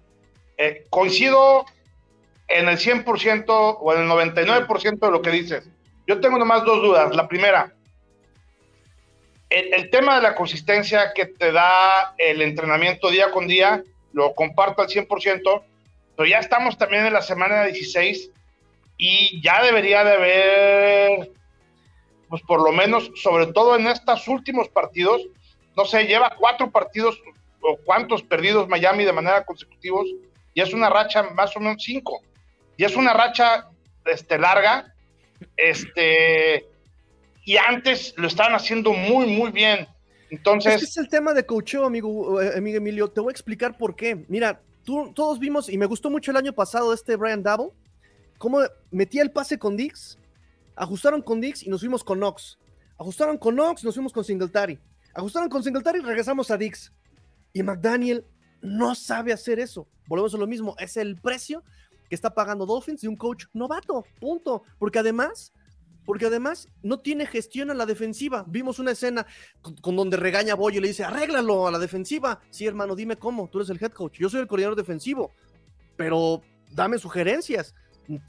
eh, 0.58 0.86
coincido 0.90 1.66
en 2.48 2.68
el 2.70 2.78
100% 2.78 3.46
o 3.48 3.94
en 3.94 4.02
el 4.02 4.10
99% 4.10 5.00
de 5.00 5.12
lo 5.12 5.22
que 5.22 5.32
dices. 5.32 5.70
Yo 6.08 6.20
tengo 6.20 6.38
nomás 6.38 6.64
dos 6.64 6.82
dudas. 6.82 7.16
La 7.16 7.28
primera, 7.28 7.74
el, 9.50 9.90
tema 9.90 10.16
de 10.16 10.22
la 10.22 10.36
consistencia 10.36 11.14
que 11.14 11.26
te 11.26 11.52
da 11.52 12.14
el 12.18 12.42
entrenamiento 12.42 13.10
día 13.10 13.32
con 13.32 13.48
día, 13.48 13.84
lo 14.14 14.34
comparto 14.34 14.82
al 14.82 14.88
100%, 14.88 15.64
pero 16.16 16.30
ya 16.30 16.40
estamos 16.40 16.78
también 16.78 17.06
en 17.06 17.14
la 17.14 17.22
semana 17.22 17.64
16 17.64 18.32
y 18.98 19.42
ya 19.42 19.64
debería 19.64 20.04
de 20.04 20.14
haber, 20.14 21.32
pues 22.30 22.42
por 22.44 22.62
lo 22.62 22.72
menos, 22.72 23.12
sobre 23.16 23.48
todo 23.48 23.76
en 23.76 23.88
estos 23.88 24.28
últimos 24.28 24.70
partidos, 24.70 25.22
no 25.76 25.86
sé, 25.86 26.06
lleva 26.06 26.36
cuatro 26.38 26.72
partidos 26.72 27.20
o 27.62 27.78
cuántos 27.84 28.24
perdidos 28.24 28.70
Miami 28.70 29.04
de 29.04 29.12
manera 29.12 29.44
consecutivos 29.44 30.08
y 30.56 30.62
es 30.62 30.74
una 30.74 30.90
racha 30.90 31.22
más 31.22 31.56
o 31.56 31.60
menos 31.60 31.84
cinco. 31.84 32.24
Y 32.78 32.86
es 32.86 32.96
una 32.96 33.14
racha 33.14 33.70
este, 34.06 34.40
larga. 34.40 34.96
Este, 35.58 36.66
y 37.44 37.58
antes 37.58 38.14
lo 38.18 38.28
estaban 38.28 38.56
haciendo 38.56 38.94
muy, 38.94 39.28
muy 39.28 39.52
bien. 39.52 39.86
Entonces. 40.30 40.82
Es 40.82 40.98
el 40.98 41.10
tema 41.10 41.34
de 41.34 41.46
coacheo, 41.46 41.86
amigo, 41.86 42.42
eh, 42.42 42.58
amigo 42.58 42.78
Emilio. 42.78 43.10
Te 43.10 43.20
voy 43.20 43.32
a 43.32 43.34
explicar 43.34 43.78
por 43.78 43.98
qué. 43.98 44.26
Mira, 44.30 44.62
tú, 44.86 45.12
todos 45.14 45.40
vimos, 45.40 45.68
y 45.68 45.78
me 45.78 45.86
gustó 45.86 46.10
mucho 46.10 46.32
el 46.32 46.38
año 46.38 46.54
pasado 46.54 46.94
este 46.94 47.18
Brian 47.18 47.44
Double, 47.44 47.72
cómo 48.38 48.60
metía 48.92 49.24
el 49.24 49.32
pase 49.32 49.60
con 49.60 49.76
Dix, 49.76 50.18
ajustaron 50.78 51.22
con 51.22 51.42
Dix 51.42 51.64
y 51.64 51.70
nos 51.70 51.82
fuimos 51.82 52.02
con 52.02 52.20
Knox. 52.20 52.58
Ajustaron 52.98 53.38
con 53.38 53.56
Knox, 53.56 53.84
nos 53.84 53.94
fuimos 53.94 54.14
con 54.14 54.24
Singletary. 54.24 54.80
Ajustaron 55.14 55.50
con 55.50 55.62
Singletary 55.62 56.00
y 56.00 56.04
regresamos 56.04 56.50
a 56.50 56.58
Dix. 56.58 56.94
Y 57.52 57.62
McDaniel 57.62 58.26
no 58.66 58.96
sabe 58.96 59.34
hacer 59.34 59.60
eso. 59.60 59.88
Volvemos 60.08 60.34
a 60.36 60.38
lo 60.38 60.48
mismo, 60.48 60.76
es 60.80 60.98
el 60.98 61.16
precio 61.16 61.64
que 62.10 62.16
está 62.16 62.34
pagando 62.34 62.66
Dolphins 62.66 63.02
de 63.02 63.08
un 63.08 63.16
coach 63.16 63.46
novato, 63.54 64.06
punto. 64.20 64.64
Porque 64.78 65.00
además, 65.00 65.54
porque 66.06 66.28
además 66.28 66.70
no 66.84 67.00
tiene 67.00 67.26
gestión 67.26 67.72
a 67.72 67.74
la 67.74 67.86
defensiva. 67.86 68.46
Vimos 68.48 68.80
una 68.80 68.92
escena 68.92 69.26
con, 69.82 69.96
donde 69.96 70.18
regaña 70.18 70.54
a 70.54 70.56
Boyo 70.56 70.78
y 70.80 70.82
le 70.82 70.90
dice, 70.90 71.04
arréglalo 71.04 71.68
a 71.68 71.72
la 71.72 71.80
defensiva. 71.80 72.42
Sí, 72.50 72.66
hermano, 72.66 72.96
dime 72.96 73.18
cómo, 73.18 73.50
tú 73.50 73.60
eres 73.60 73.70
el 73.70 73.82
head 73.82 73.92
coach, 73.92 74.20
yo 74.20 74.30
soy 74.30 74.42
el 74.42 74.48
coordinador 74.48 74.78
defensivo, 74.78 75.32
pero 75.96 76.42
dame 76.72 77.00
sugerencias. 77.00 77.74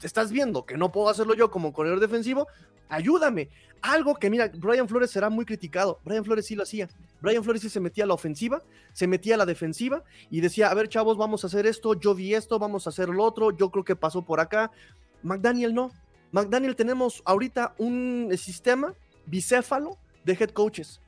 Estás 0.01 0.31
viendo 0.31 0.65
que 0.65 0.77
no 0.77 0.91
puedo 0.91 1.09
hacerlo 1.09 1.33
yo 1.35 1.51
como 1.51 1.73
coordinador 1.73 2.01
defensivo, 2.01 2.47
ayúdame. 2.89 3.49
Algo 3.81 4.15
que, 4.15 4.29
mira, 4.29 4.51
Brian 4.55 4.87
Flores 4.87 5.11
será 5.11 5.29
muy 5.29 5.45
criticado. 5.45 5.99
Brian 6.03 6.25
Flores 6.25 6.45
sí 6.45 6.55
lo 6.55 6.63
hacía. 6.63 6.89
Brian 7.21 7.43
Flores 7.43 7.61
sí 7.61 7.69
se 7.69 7.79
metía 7.79 8.05
a 8.05 8.07
la 8.07 8.13
ofensiva, 8.13 8.63
se 8.93 9.07
metía 9.07 9.35
a 9.35 9.37
la 9.37 9.45
defensiva 9.45 10.03
y 10.29 10.41
decía, 10.41 10.69
a 10.69 10.73
ver, 10.73 10.89
chavos, 10.89 11.17
vamos 11.17 11.43
a 11.43 11.47
hacer 11.47 11.65
esto, 11.65 11.93
yo 11.93 12.15
vi 12.15 12.33
esto, 12.33 12.59
vamos 12.59 12.87
a 12.87 12.89
hacer 12.89 13.09
lo 13.09 13.23
otro, 13.23 13.55
yo 13.55 13.69
creo 13.69 13.83
que 13.83 13.95
pasó 13.95 14.23
por 14.23 14.39
acá. 14.39 14.71
McDaniel 15.23 15.73
no. 15.73 15.91
McDaniel 16.31 16.75
tenemos 16.75 17.21
ahorita 17.25 17.75
un 17.77 18.31
sistema 18.37 18.93
bicéfalo 19.25 19.97
de 20.23 20.33
head 20.33 20.49
coaches. 20.49 20.99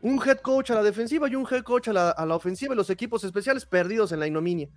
Un 0.00 0.20
head 0.26 0.38
coach 0.38 0.70
a 0.70 0.74
la 0.74 0.82
defensiva 0.82 1.28
y 1.28 1.36
un 1.36 1.46
head 1.48 1.62
coach 1.62 1.88
a 1.88 1.92
la, 1.92 2.10
a 2.10 2.26
la 2.26 2.34
ofensiva 2.34 2.74
y 2.74 2.76
los 2.76 2.90
equipos 2.90 3.22
especiales 3.22 3.66
perdidos 3.66 4.12
en 4.12 4.20
la 4.20 4.26
ignominia. 4.26 4.68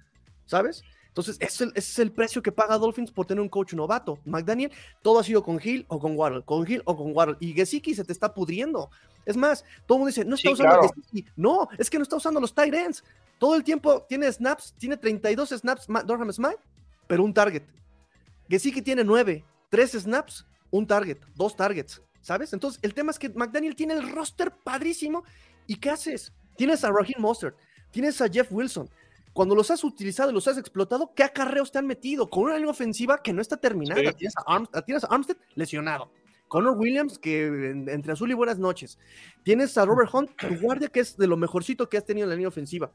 ¿Sabes? 0.46 0.84
Entonces, 1.16 1.38
ese 1.40 1.72
es, 1.76 1.98
el, 1.98 2.12
precio 2.12 2.44
que 2.44 2.52
paga 2.52 2.78
Dolphins 2.78 3.10
por 3.10 3.26
tener 3.26 3.42
un 3.42 3.48
coach 3.48 3.74
novato. 3.74 4.20
McDaniel, 4.26 4.70
todo 5.02 5.20
ha 5.20 5.24
sido 5.24 5.42
con 5.44 5.62
Hill 5.64 5.86
o 5.88 5.98
con 5.98 6.18
Waddle, 6.18 6.44
con 6.44 6.70
Hill 6.70 6.82
o 6.84 6.98
con 6.98 7.16
Waddle. 7.16 7.38
Y 7.40 7.54
Gesicki 7.54 7.96
se 7.96 8.04
te 8.04 8.12
está 8.12 8.34
pudriendo. 8.34 8.90
Es 9.26 9.38
más, 9.38 9.64
todo 9.86 9.96
el 9.96 10.00
mundo 10.00 10.08
dice, 10.08 10.26
no 10.26 10.36
está 10.36 10.52
usando 10.52 10.82
Gesicki. 10.82 11.26
No, 11.38 11.70
es 11.78 11.90
que 11.90 11.98
no 11.98 12.04
está 12.04 12.18
usando 12.18 12.42
los 12.42 12.54
tight 12.54 12.74
ends. 12.74 13.02
Todo 13.40 13.56
el 13.56 13.64
tiempo 13.64 14.06
tiene 14.10 14.30
snaps, 14.30 14.74
tiene 14.78 14.98
32 14.98 15.52
snaps 15.52 15.88
Durham 16.06 16.34
Smith, 16.34 16.60
pero 17.08 17.24
un 17.24 17.34
target. 17.34 17.64
Gesicki 18.50 18.82
tiene 18.82 19.06
9, 19.06 19.46
3 19.70 19.92
snaps, 19.92 20.46
un 20.70 20.86
target, 20.86 21.20
dos 21.34 21.56
targets. 21.56 22.02
¿Sabes? 22.20 22.52
Entonces, 22.52 22.78
el 22.84 22.94
tema 22.94 23.12
es 23.12 23.20
que 23.20 23.30
McDaniel 23.30 23.78
tiene 23.78 23.94
el 23.94 24.12
roster 24.12 24.52
padrísimo. 24.52 25.24
¿Y 25.66 25.78
qué 25.78 25.92
haces? 25.92 26.34
Tienes 26.58 26.84
a 26.84 26.92
Raheem 26.92 27.22
Mostert, 27.22 27.56
tienes 27.92 28.20
a 28.20 28.28
Jeff 28.28 28.52
Wilson, 28.52 28.90
cuando 29.36 29.54
los 29.54 29.70
has 29.70 29.84
utilizado 29.84 30.32
y 30.32 30.34
los 30.34 30.48
has 30.48 30.58
explotado, 30.58 31.12
¿qué 31.14 31.22
acarreos 31.22 31.70
te 31.70 31.78
han 31.78 31.86
metido? 31.86 32.30
Con 32.30 32.44
una 32.44 32.56
línea 32.56 32.72
ofensiva 32.72 33.22
que 33.22 33.34
no 33.34 33.42
está 33.42 33.58
terminada. 33.58 34.02
Tienes, 34.14 34.34
a 34.38 35.14
Armstead 35.14 35.36
lesionado. 35.56 36.10
Connor 36.48 36.78
Williams, 36.78 37.20
que 37.20 37.48
entre 37.88 38.14
azul 38.14 38.32
y 38.32 38.34
buenas 38.34 38.60
noches. 38.60 38.98
Tienes 39.44 39.78
a 39.78 39.84
Robert 39.84 40.10
Hunt, 40.14 40.32
tu 40.38 40.56
guardia, 40.62 40.88
que 40.88 41.02
es 41.02 41.18
de 41.18 41.28
lo 41.28 41.36
mejorcito 41.36 41.90
que 41.90 41.98
has 41.98 42.06
tenido 42.06 42.24
en 42.24 42.30
la 42.30 42.36
línea 42.36 42.48
ofensiva. 42.48 42.94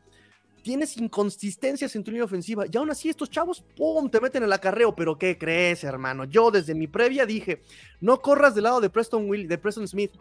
Tienes 0.63 0.97
inconsistencias 0.97 1.95
en 1.95 2.05
tu 2.05 2.11
línea 2.11 2.25
ofensiva. 2.25 2.65
Y 2.73 2.75
aún 2.75 2.91
así, 2.91 3.11
estos 3.11 3.29
chavos, 3.29 3.63
¡pum! 3.77 4.09
te 4.09 4.19
meten 4.19 4.43
el 4.43 4.53
acarreo. 4.55 4.97
Pero 4.97 5.19
¿qué 5.19 5.37
crees, 5.37 5.85
hermano? 5.85 6.25
Yo 6.25 6.51
desde 6.51 6.75
mi 6.75 6.87
previa 6.87 7.27
dije: 7.27 7.61
no 8.01 8.23
corras 8.23 8.55
del 8.55 8.65
lado 8.65 8.81
de 8.81 8.89
Preston, 8.89 9.29
Will, 9.29 9.47
de 9.47 9.59
Preston 9.59 9.87
Smith. 9.87 10.13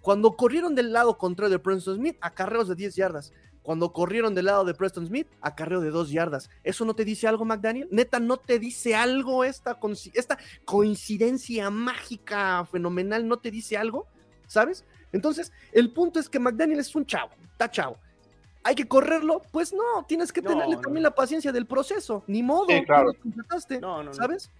Cuando 0.00 0.34
corrieron 0.34 0.74
del 0.74 0.94
lado 0.94 1.18
contrario 1.18 1.50
de 1.50 1.58
Preston 1.58 1.96
Smith, 1.96 2.16
acarreos 2.22 2.68
de 2.68 2.74
10 2.74 2.96
yardas 2.96 3.34
Cuando 3.62 3.92
corrieron 3.92 4.34
del 4.34 4.46
lado 4.46 4.64
de 4.64 4.74
Preston 4.74 5.06
Smith, 5.06 5.28
acarreo 5.40 5.80
de 5.80 5.90
dos 5.90 6.10
yardas. 6.10 6.50
¿Eso 6.64 6.84
no 6.84 6.94
te 6.94 7.04
dice 7.04 7.28
algo, 7.28 7.44
McDaniel? 7.44 7.88
Neta, 7.90 8.18
¿no 8.18 8.36
te 8.36 8.58
dice 8.58 8.94
algo 8.94 9.44
esta, 9.44 9.78
esta 10.14 10.38
coincidencia 10.64 11.70
mágica, 11.70 12.66
fenomenal? 12.70 13.26
¿No 13.28 13.38
te 13.38 13.50
dice 13.50 13.76
algo? 13.76 14.06
¿Sabes? 14.46 14.84
Entonces, 15.12 15.52
el 15.72 15.92
punto 15.92 16.18
es 16.18 16.28
que 16.28 16.38
McDaniel 16.38 16.80
es 16.80 16.94
un 16.94 17.06
chavo, 17.06 17.30
está 17.52 17.70
chavo. 17.70 17.98
¿Hay 18.64 18.74
que 18.74 18.86
correrlo? 18.86 19.42
Pues 19.50 19.72
no, 19.72 20.04
tienes 20.06 20.32
que 20.32 20.40
tenerle 20.40 20.76
también 20.76 21.02
la 21.02 21.14
paciencia 21.14 21.52
del 21.52 21.66
proceso. 21.66 22.22
Ni 22.26 22.42
modo, 22.42 22.66
claro. 22.86 23.12
no, 23.80 24.02
no, 24.04 24.12
¿sabes? 24.14 24.50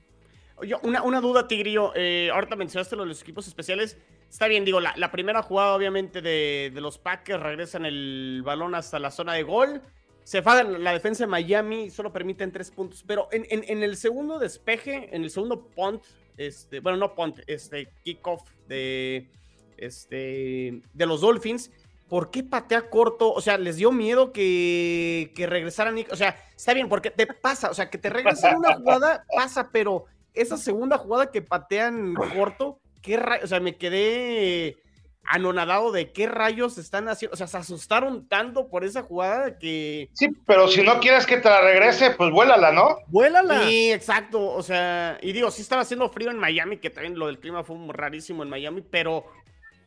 Oye, 0.57 0.75
una, 0.83 1.03
una 1.03 1.21
duda, 1.21 1.47
Tigrillo. 1.47 1.93
Eh, 1.95 2.31
ahorita 2.33 2.57
mencionaste 2.57 2.97
lo 2.97 3.03
de 3.03 3.11
los 3.11 3.23
equipos 3.23 3.47
especiales. 3.47 3.97
Está 4.33 4.49
bien, 4.49 4.65
digo, 4.65 4.81
la, 4.81 5.13
primera 5.13 5.43
jugada, 5.43 5.75
obviamente, 5.75 6.23
de, 6.23 6.73
los 6.77 6.97
Packers 6.97 7.43
regresan 7.43 7.85
el 7.85 8.41
balón 8.43 8.75
hasta 8.75 8.99
la 8.99 9.11
zona 9.11 9.35
de 9.35 9.43
gol. 9.43 9.83
Se 10.25 10.41
fa 10.41 10.63
la 10.63 10.93
defensa 10.95 11.25
de 11.25 11.27
Miami, 11.27 11.91
solo 11.91 12.15
permiten 12.15 12.51
tres 12.51 12.71
puntos. 12.71 13.05
Pero 13.07 13.29
en, 13.31 13.45
en, 13.51 13.83
el 13.83 13.95
segundo 13.99 14.39
despeje, 14.39 15.15
en 15.15 15.23
el 15.23 15.31
segundo 15.31 15.67
punt, 15.67 16.03
este, 16.39 16.81
bueno, 16.81 16.97
no 16.97 17.15
punt, 17.15 17.41
este 17.47 17.93
kickoff 18.05 18.41
de, 18.69 19.29
este, 19.77 20.81
de 20.95 21.07
los 21.07 21.21
Dolphins, 21.21 21.71
¿por 22.09 22.31
qué 22.31 22.43
patea 22.43 22.89
corto? 22.89 23.35
O 23.35 23.43
sea, 23.43 23.59
les 23.59 23.77
dio 23.77 23.93
miedo 23.93 24.33
que, 24.33 25.31
que 25.37 25.47
regresaran. 25.47 25.95
O 26.11 26.17
sea, 26.17 26.43
está 26.57 26.73
bien, 26.73 26.89
porque 26.89 27.11
te 27.11 27.27
pasa, 27.27 27.71
o 27.71 27.75
sea, 27.75 27.91
que 27.91 27.99
te 27.99 28.09
regresan 28.09 28.57
una 28.57 28.77
jugada, 28.77 29.27
pasa, 29.37 29.69
pero 29.71 30.07
esa 30.33 30.57
segunda 30.57 30.97
jugada 30.97 31.31
que 31.31 31.43
patean 31.43 32.15
corto 32.15 32.79
qué 33.03 33.17
rayos, 33.17 33.45
o 33.45 33.47
sea, 33.49 33.61
me 33.61 33.77
quedé 33.77 34.77
anonadado 35.25 35.93
de 35.93 36.13
qué 36.13 36.27
rayos 36.27 36.79
están 36.79 37.09
haciendo, 37.09 37.35
o 37.35 37.37
sea, 37.37 37.47
se 37.47 37.57
asustaron 37.57 38.29
tanto 38.29 38.69
por 38.69 38.85
esa 38.85 39.03
jugada 39.03 39.59
que... 39.59 40.09
Sí, 40.15 40.29
pero 40.47 40.67
si 40.69 40.83
no 40.83 40.99
quieres 41.01 41.27
que 41.27 41.37
te 41.37 41.49
la 41.49 41.61
regrese, 41.61 42.11
pues 42.11 42.31
vuélala, 42.31 42.73
¿no? 42.73 42.97
Vuélala. 43.07 43.63
Sí, 43.63 43.93
exacto, 43.93 44.51
o 44.51 44.63
sea, 44.63 45.19
y 45.23 45.33
digo, 45.33 45.51
sí 45.51 45.63
estaba 45.63 45.83
haciendo 45.83 46.09
frío 46.09 46.31
en 46.31 46.39
Miami, 46.39 46.79
que 46.79 46.91
también 46.91 47.19
lo 47.19 47.27
del 47.27 47.39
clima 47.39 47.63
fue 47.63 47.77
rarísimo 47.89 48.43
en 48.43 48.51
Miami, 48.51 48.83
pero 48.83 49.25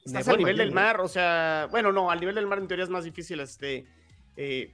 estás 0.05 0.27
al 0.29 0.37
nivel 0.37 0.57
del 0.57 0.71
mar, 0.71 1.01
o 1.01 1.07
sea, 1.07 1.67
bueno, 1.69 1.91
no, 1.91 2.09
al 2.09 2.19
nivel 2.19 2.35
del 2.35 2.47
mar 2.47 2.59
en 2.59 2.67
teoría 2.67 2.85
es 2.85 2.89
más 2.89 3.03
difícil 3.03 3.39
este, 3.41 3.85
eh, 4.37 4.73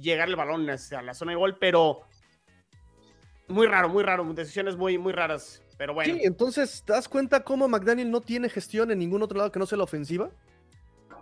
llegar 0.00 0.28
el 0.28 0.36
balón 0.36 0.68
a 0.70 1.02
la 1.02 1.14
zona 1.14 1.32
de 1.32 1.36
gol, 1.36 1.56
pero 1.58 2.02
muy 3.48 3.66
raro, 3.66 3.88
muy 3.88 4.04
raro, 4.04 4.24
decisiones 4.32 4.76
muy, 4.76 4.96
muy 4.96 5.12
raras 5.12 5.62
pero 5.78 5.94
bueno. 5.94 6.12
Sí, 6.12 6.20
entonces, 6.24 6.82
¿te 6.84 6.92
das 6.92 7.08
cuenta 7.08 7.44
cómo 7.44 7.68
McDaniel 7.68 8.10
no 8.10 8.20
tiene 8.20 8.50
gestión 8.50 8.90
en 8.90 8.98
ningún 8.98 9.22
otro 9.22 9.38
lado 9.38 9.52
que 9.52 9.60
no 9.60 9.66
sea 9.66 9.78
la 9.78 9.84
ofensiva? 9.84 10.28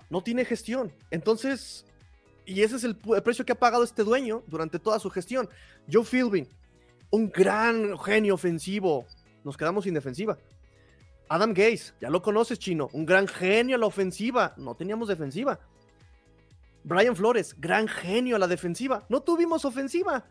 No 0.08 0.22
tiene 0.22 0.44
gestión. 0.46 0.92
Entonces, 1.10 1.84
y 2.46 2.62
ese 2.62 2.76
es 2.76 2.84
el, 2.84 2.96
precio 2.96 3.44
que 3.44 3.52
ha 3.52 3.58
pagado 3.58 3.84
este 3.84 4.02
dueño 4.02 4.42
durante 4.46 4.78
toda 4.78 4.98
su 4.98 5.10
gestión. 5.10 5.48
Joe 5.92 6.04
Philbin, 6.04 6.48
un 7.10 7.30
gran 7.30 7.98
genio 7.98 8.34
ofensivo. 8.34 9.06
Nos 9.44 9.56
quedamos 9.56 9.84
sin 9.84 9.94
defensiva. 9.94 10.38
Adam 11.28 11.52
Gaze, 11.52 11.92
ya 12.00 12.08
lo 12.08 12.22
conoces, 12.22 12.58
chino, 12.58 12.88
un 12.92 13.04
gran 13.04 13.28
genio 13.28 13.76
a 13.76 13.78
la 13.78 13.86
ofensiva. 13.86 14.54
No 14.56 14.74
teníamos 14.74 15.08
defensiva. 15.08 15.60
Brian 16.84 17.16
Flores, 17.16 17.54
gran 17.58 17.88
genio 17.88 18.36
a 18.36 18.38
la 18.38 18.46
defensiva. 18.46 19.04
No 19.08 19.20
tuvimos 19.20 19.64
ofensiva. 19.64 20.24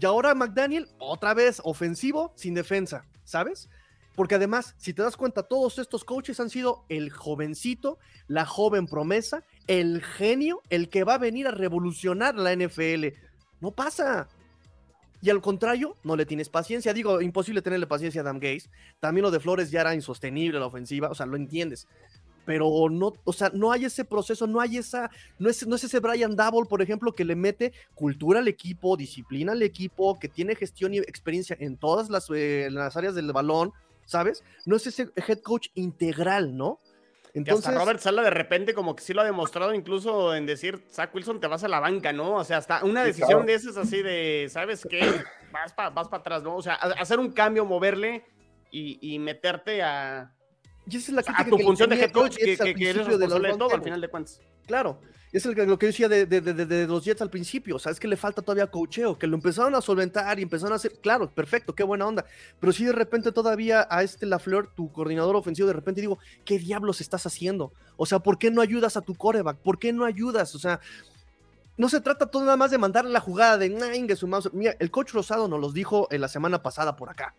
Y 0.00 0.06
ahora 0.06 0.34
McDaniel, 0.34 0.88
otra 0.98 1.34
vez 1.34 1.60
ofensivo 1.62 2.32
sin 2.36 2.54
defensa. 2.54 3.04
¿Sabes? 3.24 3.68
Porque 4.14 4.34
además, 4.34 4.74
si 4.76 4.92
te 4.92 5.02
das 5.02 5.16
cuenta, 5.16 5.44
todos 5.44 5.78
estos 5.78 6.04
coaches 6.04 6.40
han 6.40 6.50
sido 6.50 6.84
el 6.88 7.10
jovencito, 7.10 7.98
la 8.26 8.44
joven 8.44 8.86
promesa, 8.86 9.44
el 9.66 10.02
genio, 10.02 10.60
el 10.68 10.88
que 10.88 11.04
va 11.04 11.14
a 11.14 11.18
venir 11.18 11.46
a 11.46 11.52
revolucionar 11.52 12.34
la 12.34 12.54
NFL. 12.54 13.06
No 13.60 13.70
pasa. 13.70 14.28
Y 15.22 15.30
al 15.30 15.40
contrario, 15.40 15.96
no 16.02 16.16
le 16.16 16.26
tienes 16.26 16.48
paciencia. 16.48 16.92
Digo, 16.92 17.20
imposible 17.20 17.62
tenerle 17.62 17.86
paciencia 17.86 18.20
a 18.20 18.24
Adam 18.24 18.40
Gaze. 18.40 18.70
También 19.00 19.22
lo 19.22 19.30
de 19.30 19.40
Flores 19.40 19.70
ya 19.70 19.82
era 19.82 19.94
insostenible 19.94 20.58
la 20.58 20.66
ofensiva, 20.66 21.08
o 21.08 21.14
sea, 21.14 21.26
lo 21.26 21.36
entiendes. 21.36 21.86
Pero 22.44 22.88
no, 22.90 23.12
o 23.24 23.32
sea, 23.32 23.50
no 23.52 23.70
hay 23.70 23.84
ese 23.84 24.04
proceso, 24.04 24.46
no 24.46 24.60
hay 24.60 24.78
esa, 24.78 25.10
no 25.38 25.50
es, 25.50 25.66
no 25.66 25.76
es 25.76 25.84
ese 25.84 26.00
Brian 26.00 26.34
Double, 26.34 26.68
por 26.68 26.82
ejemplo, 26.82 27.12
que 27.12 27.24
le 27.24 27.36
mete 27.36 27.72
cultura 27.94 28.40
al 28.40 28.48
equipo, 28.48 28.96
disciplina 28.96 29.52
al 29.52 29.62
equipo, 29.62 30.18
que 30.18 30.28
tiene 30.28 30.54
gestión 30.56 30.94
y 30.94 30.98
experiencia 30.98 31.56
en 31.60 31.76
todas 31.76 32.08
las, 32.08 32.28
eh, 32.34 32.68
las 32.70 32.96
áreas 32.96 33.14
del 33.14 33.32
balón, 33.32 33.72
¿sabes? 34.06 34.42
No 34.64 34.76
es 34.76 34.86
ese 34.86 35.10
head 35.16 35.40
coach 35.40 35.68
integral, 35.74 36.56
¿no? 36.56 36.80
Entonces, 37.32 37.66
hasta 37.68 37.78
Robert 37.78 38.00
Sala 38.00 38.22
de 38.22 38.30
repente 38.30 38.74
como 38.74 38.96
que 38.96 39.04
sí 39.04 39.12
lo 39.12 39.20
ha 39.20 39.24
demostrado 39.24 39.72
incluso 39.72 40.34
en 40.34 40.46
decir, 40.46 40.82
Zach 40.90 41.14
Wilson, 41.14 41.40
te 41.40 41.46
vas 41.46 41.62
a 41.62 41.68
la 41.68 41.78
banca, 41.78 42.12
¿no? 42.12 42.34
O 42.34 42.44
sea, 42.44 42.56
hasta 42.56 42.84
una 42.84 43.04
decisión 43.04 43.46
de 43.46 43.54
esas 43.54 43.76
así 43.76 44.02
de, 44.02 44.48
¿sabes 44.50 44.84
qué? 44.88 45.00
Vas 45.52 45.72
para 45.72 45.90
vas 45.90 46.08
atrás, 46.12 46.42
¿no? 46.42 46.56
O 46.56 46.62
sea, 46.62 46.74
hacer 46.74 47.20
un 47.20 47.30
cambio, 47.30 47.64
moverle 47.64 48.24
y 48.72 49.18
meterte 49.20 49.82
a, 49.82 50.32
y 50.90 50.96
esa 50.96 51.12
es 51.12 51.26
la 51.26 51.34
a 51.34 51.44
tu 51.44 51.58
función 51.58 51.90
de 51.90 51.96
head 51.96 52.10
coach, 52.10 52.36
que, 52.36 52.56
que, 52.56 52.90
eres 52.90 53.06
de, 53.06 53.28
todo 53.28 53.72
al 53.72 53.82
final 53.82 54.00
de 54.00 54.08
cuentas. 54.08 54.40
Claro, 54.66 54.98
es 55.32 55.44
lo 55.46 55.54
que 55.54 55.64
yo 55.66 55.76
decía 55.76 56.08
de, 56.08 56.26
de, 56.26 56.40
de, 56.40 56.86
los 56.88 57.04
Jets 57.04 57.22
al 57.22 57.30
principio, 57.30 57.76
o 57.76 57.78
sea, 57.78 57.92
es 57.92 58.00
que 58.00 58.08
le 58.08 58.16
falta 58.16 58.42
todavía 58.42 58.66
cocheo, 58.66 59.16
que 59.16 59.28
lo 59.28 59.36
empezaron 59.36 59.74
a 59.76 59.80
solventar 59.80 60.38
y 60.40 60.42
empezaron 60.42 60.72
a 60.72 60.76
hacer, 60.76 60.94
claro, 61.00 61.30
perfecto, 61.30 61.72
qué 61.72 61.84
buena 61.84 62.06
onda, 62.06 62.24
pero 62.58 62.72
si 62.72 62.84
de 62.84 62.92
repente 62.92 63.30
todavía 63.30 63.86
a 63.88 64.02
este 64.02 64.26
Lafleur, 64.26 64.74
tu 64.74 64.90
coordinador 64.92 65.36
ofensivo, 65.36 65.68
de 65.68 65.74
repente 65.74 66.00
digo, 66.00 66.18
¿qué 66.44 66.58
diablos 66.58 67.00
estás 67.00 67.26
haciendo? 67.26 67.72
O 67.96 68.06
sea, 68.06 68.18
¿por 68.18 68.38
qué 68.38 68.50
no 68.50 68.60
ayudas 68.60 68.96
a 68.96 69.02
tu 69.02 69.14
coreback? 69.14 69.58
¿Por 69.58 69.78
qué 69.78 69.92
no 69.92 70.04
ayudas? 70.04 70.54
O 70.56 70.58
sea, 70.58 70.80
no 71.76 71.88
se 71.88 72.00
trata 72.00 72.26
todo 72.26 72.44
nada 72.44 72.56
más 72.56 72.70
de 72.70 72.78
mandarle 72.78 73.10
la 73.12 73.20
jugada 73.20 73.56
de, 73.56 73.70
mira, 74.52 74.76
el 74.78 74.90
coach 74.90 75.12
Rosado 75.12 75.48
nos 75.48 75.60
los 75.60 75.72
dijo 75.72 76.08
en 76.10 76.20
la 76.20 76.28
semana 76.28 76.62
pasada 76.62 76.96
por 76.96 77.08
acá. 77.08 77.34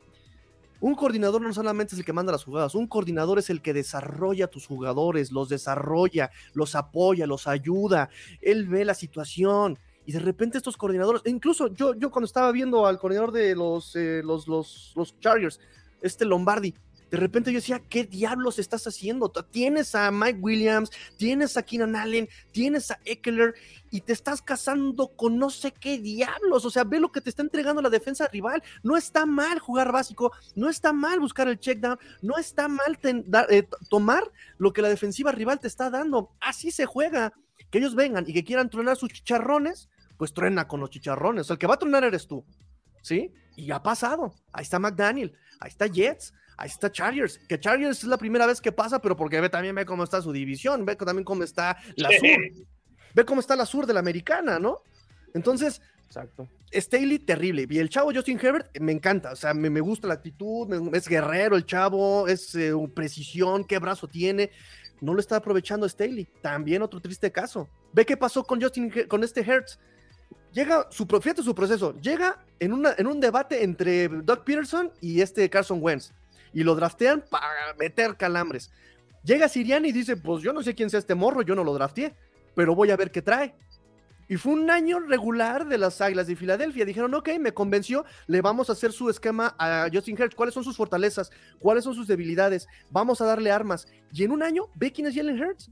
Un 0.82 0.96
coordinador 0.96 1.42
no 1.42 1.54
solamente 1.54 1.94
es 1.94 2.00
el 2.00 2.06
que 2.06 2.12
manda 2.12 2.32
las 2.32 2.44
jugadas, 2.44 2.74
un 2.74 2.88
coordinador 2.88 3.38
es 3.38 3.52
el 3.52 3.62
que 3.62 3.72
desarrolla 3.72 4.46
a 4.46 4.48
tus 4.50 4.66
jugadores, 4.66 5.32
los 5.32 5.48
desarrolla, 5.48 6.32
los 6.54 6.76
apoya, 6.76 7.28
los 7.28 7.48
ayuda, 7.48 8.10
él 8.42 8.68
ve 8.68 8.84
la 8.84 8.96
situación. 8.96 9.78
Y 10.08 10.12
de 10.12 10.20
repente 10.20 10.58
estos 10.58 10.78
coordinadores, 10.78 11.22
incluso 11.26 11.68
yo, 11.68 11.94
yo 11.94 12.10
cuando 12.10 12.26
estaba 12.26 12.52
viendo 12.52 12.88
al 12.88 12.98
coordinador 12.98 13.32
de 13.32 13.56
los, 13.56 13.96
eh, 13.96 14.24
los, 14.26 14.48
los, 14.48 14.94
los 14.96 15.20
Chargers, 15.20 15.60
este 16.02 16.26
Lombardi, 16.26 16.74
de 17.12 17.18
repente 17.18 17.52
yo 17.52 17.58
decía, 17.60 17.82
¿qué 17.90 18.06
diablos 18.06 18.58
estás 18.58 18.88
haciendo? 18.88 19.30
Tienes 19.30 19.96
a 19.96 20.12
Mike 20.12 20.40
Williams, 20.40 20.90
tienes 21.18 21.58
a 21.58 21.64
Keenan 21.64 21.98
Allen, 21.98 22.30
tienes 22.52 22.90
a 22.90 23.00
Eckler 23.04 23.54
y 23.92 24.00
te 24.00 24.14
estás 24.14 24.42
casando 24.42 25.10
con 25.10 25.38
no 25.38 25.50
sé 25.50 25.74
qué 25.74 26.00
diablos. 26.00 26.64
O 26.64 26.70
sea, 26.70 26.86
ve 26.86 27.02
lo 27.02 27.12
que 27.12 27.20
te 27.20 27.30
está 27.30 27.42
entregando 27.42 27.82
la 27.82 27.90
defensa 27.90 28.30
rival. 28.32 28.64
No 28.82 28.96
está 28.96 29.26
mal 29.26 29.60
jugar 29.60 29.92
básico, 29.92 30.32
no 30.56 30.70
está 30.70 30.94
mal 30.94 31.20
buscar 31.20 31.50
el 31.50 31.60
check 31.60 31.80
down, 31.80 32.00
no 32.22 32.38
está 32.38 32.70
mal 32.70 32.98
eh, 33.04 33.68
tomar 33.90 34.24
lo 34.58 34.72
que 34.72 34.82
la 34.82 34.88
defensiva 34.88 35.34
rival 35.34 35.60
te 35.60 35.68
está 35.68 35.90
dando. 35.90 36.32
Así 36.40 36.72
se 36.72 36.86
juega. 36.86 37.34
Que 37.70 37.80
ellos 37.80 37.94
vengan 37.94 38.24
y 38.26 38.34
que 38.34 38.46
quieran 38.46 38.70
tronar 38.70 38.96
sus 38.96 39.10
chicharrones, 39.10 39.90
pues 40.18 40.34
truena 40.34 40.66
con 40.68 40.80
los 40.80 40.90
chicharrones. 40.90 41.50
el 41.50 41.58
que 41.58 41.68
va 41.68 41.74
a 41.74 41.80
tronar 41.80 42.06
eres 42.06 42.26
tú. 42.26 42.46
¿Sí? 43.02 43.34
Y 43.58 43.72
ha 43.72 43.84
pasado. 43.84 44.34
Ahí 44.54 44.64
está 44.64 44.80
McDaniel, 44.80 45.36
ahí 45.60 45.70
está 45.70 45.88
Jets, 45.88 46.34
ahí 46.62 46.70
está 46.70 46.92
Chargers, 46.92 47.40
que 47.40 47.60
Chargers 47.60 48.00
es 48.00 48.04
la 48.04 48.18
primera 48.18 48.46
vez 48.46 48.62
que 48.62 48.72
pasa, 48.72 49.00
pero 49.02 49.16
porque 49.16 49.42
ve, 49.42 49.50
también 49.50 49.74
ve 49.74 49.86
cómo 49.86 50.04
está 50.04 50.22
su 50.22 50.32
división, 50.32 50.86
ve 50.86 50.96
también 50.96 51.24
cómo 51.24 51.44
está 51.44 51.78
la 51.96 52.10
sur, 52.10 52.40
ve 53.16 53.26
cómo 53.26 53.42
está 53.42 53.56
la 53.56 53.66
sur 53.66 53.88
de 53.88 53.94
la 53.94 54.00
americana, 54.00 54.60
¿no? 54.60 54.84
Entonces, 55.34 55.82
Exacto. 56.06 56.50
Staley, 56.74 57.20
terrible. 57.20 57.66
Y 57.70 57.80
el 57.80 57.88
chavo 57.88 58.12
Justin 58.14 58.38
Herbert, 58.38 58.78
me 58.80 58.92
encanta. 58.92 59.32
O 59.32 59.36
sea, 59.38 59.54
me, 59.54 59.80
gusta 59.80 60.10
la 60.10 60.16
actitud, 60.16 60.94
es 60.94 61.08
guerrero 61.08 61.56
el 61.56 61.66
chavo, 61.66 62.28
es 62.28 62.54
eh, 62.54 62.74
precisión, 62.94 63.64
qué 63.64 63.80
brazo 63.80 64.10
tiene. 64.10 64.52
No 65.00 65.14
lo 65.14 65.22
está 65.22 65.38
aprovechando 65.38 65.88
Staley. 65.88 66.28
También 66.42 66.82
otro 66.82 67.00
triste 67.00 67.32
caso. 67.32 67.70
Ve 67.94 68.06
qué 68.06 68.18
pasó 68.18 68.44
con 68.44 68.62
Justin, 68.62 68.92
con 69.08 69.24
este 69.24 69.40
Hertz. 69.40 69.80
Llega, 70.52 70.86
su, 70.92 71.06
fíjate 71.06 71.44
su 71.44 71.56
proceso, 71.56 71.96
llega 72.02 72.44
en, 72.60 72.74
una, 72.74 72.94
en 72.98 73.08
un 73.08 73.22
debate 73.22 73.64
entre 73.64 74.10
Doug 74.10 74.44
Peterson 74.44 74.92
y 75.00 75.22
este 75.22 75.50
Carson 75.50 75.80
Wentz 75.82 76.12
y 76.54 76.64
lo 76.64 76.76
draftean 76.76 77.24
para 77.30 77.74
meter 77.80 78.18
calambres. 78.18 78.72
Llega 79.24 79.48
Siriani 79.48 79.90
y 79.90 79.92
dice, 79.92 80.18
pues 80.18 80.44
yo 80.44 80.54
no 80.54 80.64
sé 80.64 80.76
quién 80.76 80.90
sea 80.90 81.00
este 81.00 81.16
morro, 81.16 81.42
yo 81.42 81.56
no 81.56 81.64
lo 81.64 81.74
drafteé, 81.74 82.16
pero 82.56 82.76
voy 82.76 82.92
a 82.92 82.98
ver 82.98 83.12
qué 83.12 83.22
trae. 83.22 83.56
Y 84.28 84.38
fue 84.38 84.54
un 84.54 84.72
año 84.72 85.00
regular 85.00 85.68
de 85.68 85.78
las 85.78 86.00
Águilas 86.00 86.26
de 86.26 86.38
Filadelfia. 86.38 86.86
Dijeron, 86.86 87.14
ok, 87.14 87.32
me 87.38 87.54
convenció, 87.54 88.06
le 88.28 88.42
vamos 88.42 88.70
a 88.70 88.74
hacer 88.74 88.94
su 88.94 89.10
esquema 89.10 89.56
a 89.60 89.90
Justin 89.92 90.16
Hertz. 90.18 90.36
¿Cuáles 90.36 90.54
son 90.54 90.64
sus 90.64 90.78
fortalezas? 90.78 91.32
¿Cuáles 91.60 91.84
son 91.84 91.94
sus 91.94 92.08
debilidades? 92.08 92.66
Vamos 92.92 93.20
a 93.20 93.26
darle 93.26 93.52
armas. 93.52 93.88
Y 94.14 94.24
en 94.24 94.32
un 94.32 94.42
año, 94.42 94.70
ve 94.76 94.94
quién 94.94 95.08
es 95.08 95.16
Jalen 95.16 95.38
Hurts. 95.38 95.70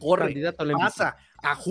Corre, 0.00 0.54
pasa, 0.80 1.16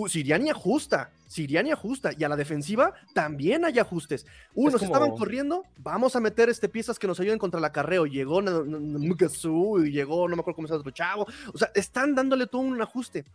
Siriani 0.07 0.51
ajusta, 0.51 1.09
Siriani 1.27 1.71
ajusta 1.71 2.11
y 2.17 2.23
a 2.23 2.29
la 2.29 2.35
defensiva 2.35 2.93
también 3.13 3.65
hay 3.65 3.79
ajustes. 3.79 4.25
Unos 4.55 4.81
estaban 4.81 5.11
corriendo, 5.11 5.63
vamos 5.77 6.15
a 6.15 6.19
meter 6.19 6.49
este 6.49 6.69
piezas 6.69 6.97
que 6.97 7.07
nos 7.07 7.19
ayuden 7.19 7.37
contra 7.37 7.59
el 7.59 7.65
acarreo. 7.65 8.05
Llegó 8.05 8.41
Mukasu 8.41 9.83
y 9.85 9.91
llegó, 9.91 10.27
no 10.27 10.35
me 10.35 10.39
acuerdo 10.39 10.55
cómo 10.55 10.67
se 10.67 10.73
llama 10.73 10.79
otro 10.79 10.91
chavo. 10.91 11.27
O 11.53 11.57
sea, 11.57 11.71
están 11.75 12.15
dándole 12.15 12.47
todo 12.47 12.61
un 12.61 12.81
ajuste, 12.81 13.25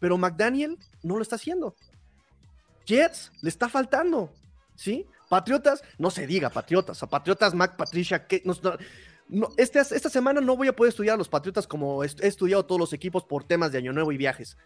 pero 0.00 0.16
McDaniel 0.18 0.78
no 1.02 1.16
lo 1.16 1.22
está 1.22 1.36
haciendo. 1.36 1.76
Jets 2.86 3.32
le 3.42 3.48
está 3.48 3.68
faltando, 3.68 4.30
¿sí? 4.74 5.06
Patriotas, 5.28 5.82
no 5.98 6.10
se 6.10 6.26
diga 6.26 6.50
Patriotas, 6.50 7.02
a 7.02 7.08
Patriotas, 7.08 7.54
Mac, 7.54 7.76
Patricia, 7.76 8.26
que 8.26 8.42
no, 9.28 9.48
este, 9.56 9.80
esta 9.80 10.10
semana 10.10 10.40
no 10.40 10.56
voy 10.56 10.68
a 10.68 10.76
poder 10.76 10.90
estudiar 10.90 11.14
a 11.14 11.18
los 11.18 11.28
Patriotas 11.28 11.66
como 11.66 12.04
he 12.04 12.06
estudiado 12.20 12.66
todos 12.66 12.78
los 12.78 12.92
equipos 12.92 13.24
por 13.24 13.44
temas 13.44 13.72
de 13.72 13.78
Año 13.78 13.92
Nuevo 13.92 14.12
y 14.12 14.16
viajes. 14.16 14.56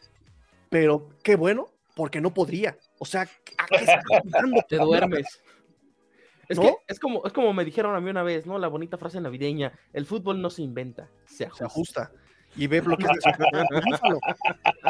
Pero 0.68 1.08
qué 1.22 1.36
bueno, 1.36 1.68
porque 1.98 2.20
no 2.20 2.32
podría. 2.32 2.78
O 3.00 3.04
sea, 3.04 3.22
¿a 3.22 3.66
qué 3.66 3.84
Te 4.68 4.76
duermes. 4.76 5.26
Es 6.48 6.60
que 6.60 6.72
es 6.86 7.00
como, 7.00 7.26
es 7.26 7.32
como 7.32 7.52
me 7.52 7.64
dijeron 7.64 7.96
a 7.96 8.00
mí 8.00 8.08
una 8.08 8.22
vez, 8.22 8.46
¿no? 8.46 8.56
La 8.56 8.68
bonita 8.68 8.96
frase 8.96 9.20
navideña, 9.20 9.72
el 9.92 10.06
fútbol 10.06 10.40
no 10.40 10.48
se 10.48 10.62
inventa, 10.62 11.10
se 11.26 11.44
ajusta. 11.44 12.12
Y 12.58 12.66
ve 12.66 12.80
de 12.80 12.88
Búfalo. 13.86 14.20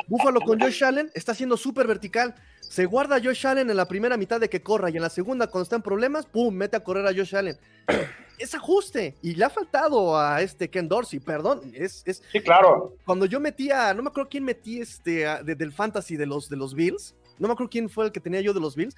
Búfalo 0.09 0.41
con 0.41 0.59
Josh 0.59 0.83
Allen 0.83 1.11
está 1.15 1.35
siendo 1.35 1.57
súper 1.57 1.87
vertical. 1.87 2.35
Se 2.61 2.87
guarda 2.87 3.17
a 3.17 3.21
Josh 3.23 3.47
Allen 3.47 3.69
en 3.71 3.77
la 3.77 3.87
primera 3.87 4.17
mitad 4.17 4.41
de 4.41 4.49
que 4.49 4.63
corra 4.63 4.89
y 4.91 4.97
en 4.97 5.03
la 5.03 5.11
segunda, 5.11 5.47
cuando 5.49 5.65
está 5.65 5.77
en 5.77 5.83
problemas, 5.83 6.25
¡pum! 6.27 6.55
mete 6.55 6.77
a 6.77 6.81
correr 6.81 7.07
a 7.07 7.13
Josh 7.13 7.37
Allen. 7.37 7.57
Es 8.39 8.55
ajuste. 8.55 9.17
Y 9.21 9.35
le 9.35 9.45
ha 9.45 9.51
faltado 9.51 10.17
a 10.17 10.41
este 10.41 10.71
Ken 10.71 10.89
Dorsey, 10.89 11.19
perdón. 11.19 11.73
Es, 11.75 12.05
es, 12.07 12.23
sí, 12.31 12.41
claro. 12.41 12.95
Cuando 13.05 13.27
yo 13.27 13.41
metía, 13.41 13.93
no 13.95 14.03
me 14.05 14.11
acuerdo 14.11 14.31
quién 14.31 14.45
metí 14.45 14.81
este, 14.81 15.27
del 15.43 15.73
fantasy 15.73 16.17
de 16.17 16.25
los, 16.25 16.49
de 16.49 16.57
los 16.57 16.73
Bills. 16.73 17.17
No 17.37 17.49
me 17.49 17.55
acuerdo 17.55 17.69
quién 17.69 17.91
fue 17.91 18.05
el 18.05 18.13
que 18.13 18.21
tenía 18.21 18.41
yo 18.41 18.55
de 18.55 18.61
los 18.61 18.77
Bills. 18.77 18.95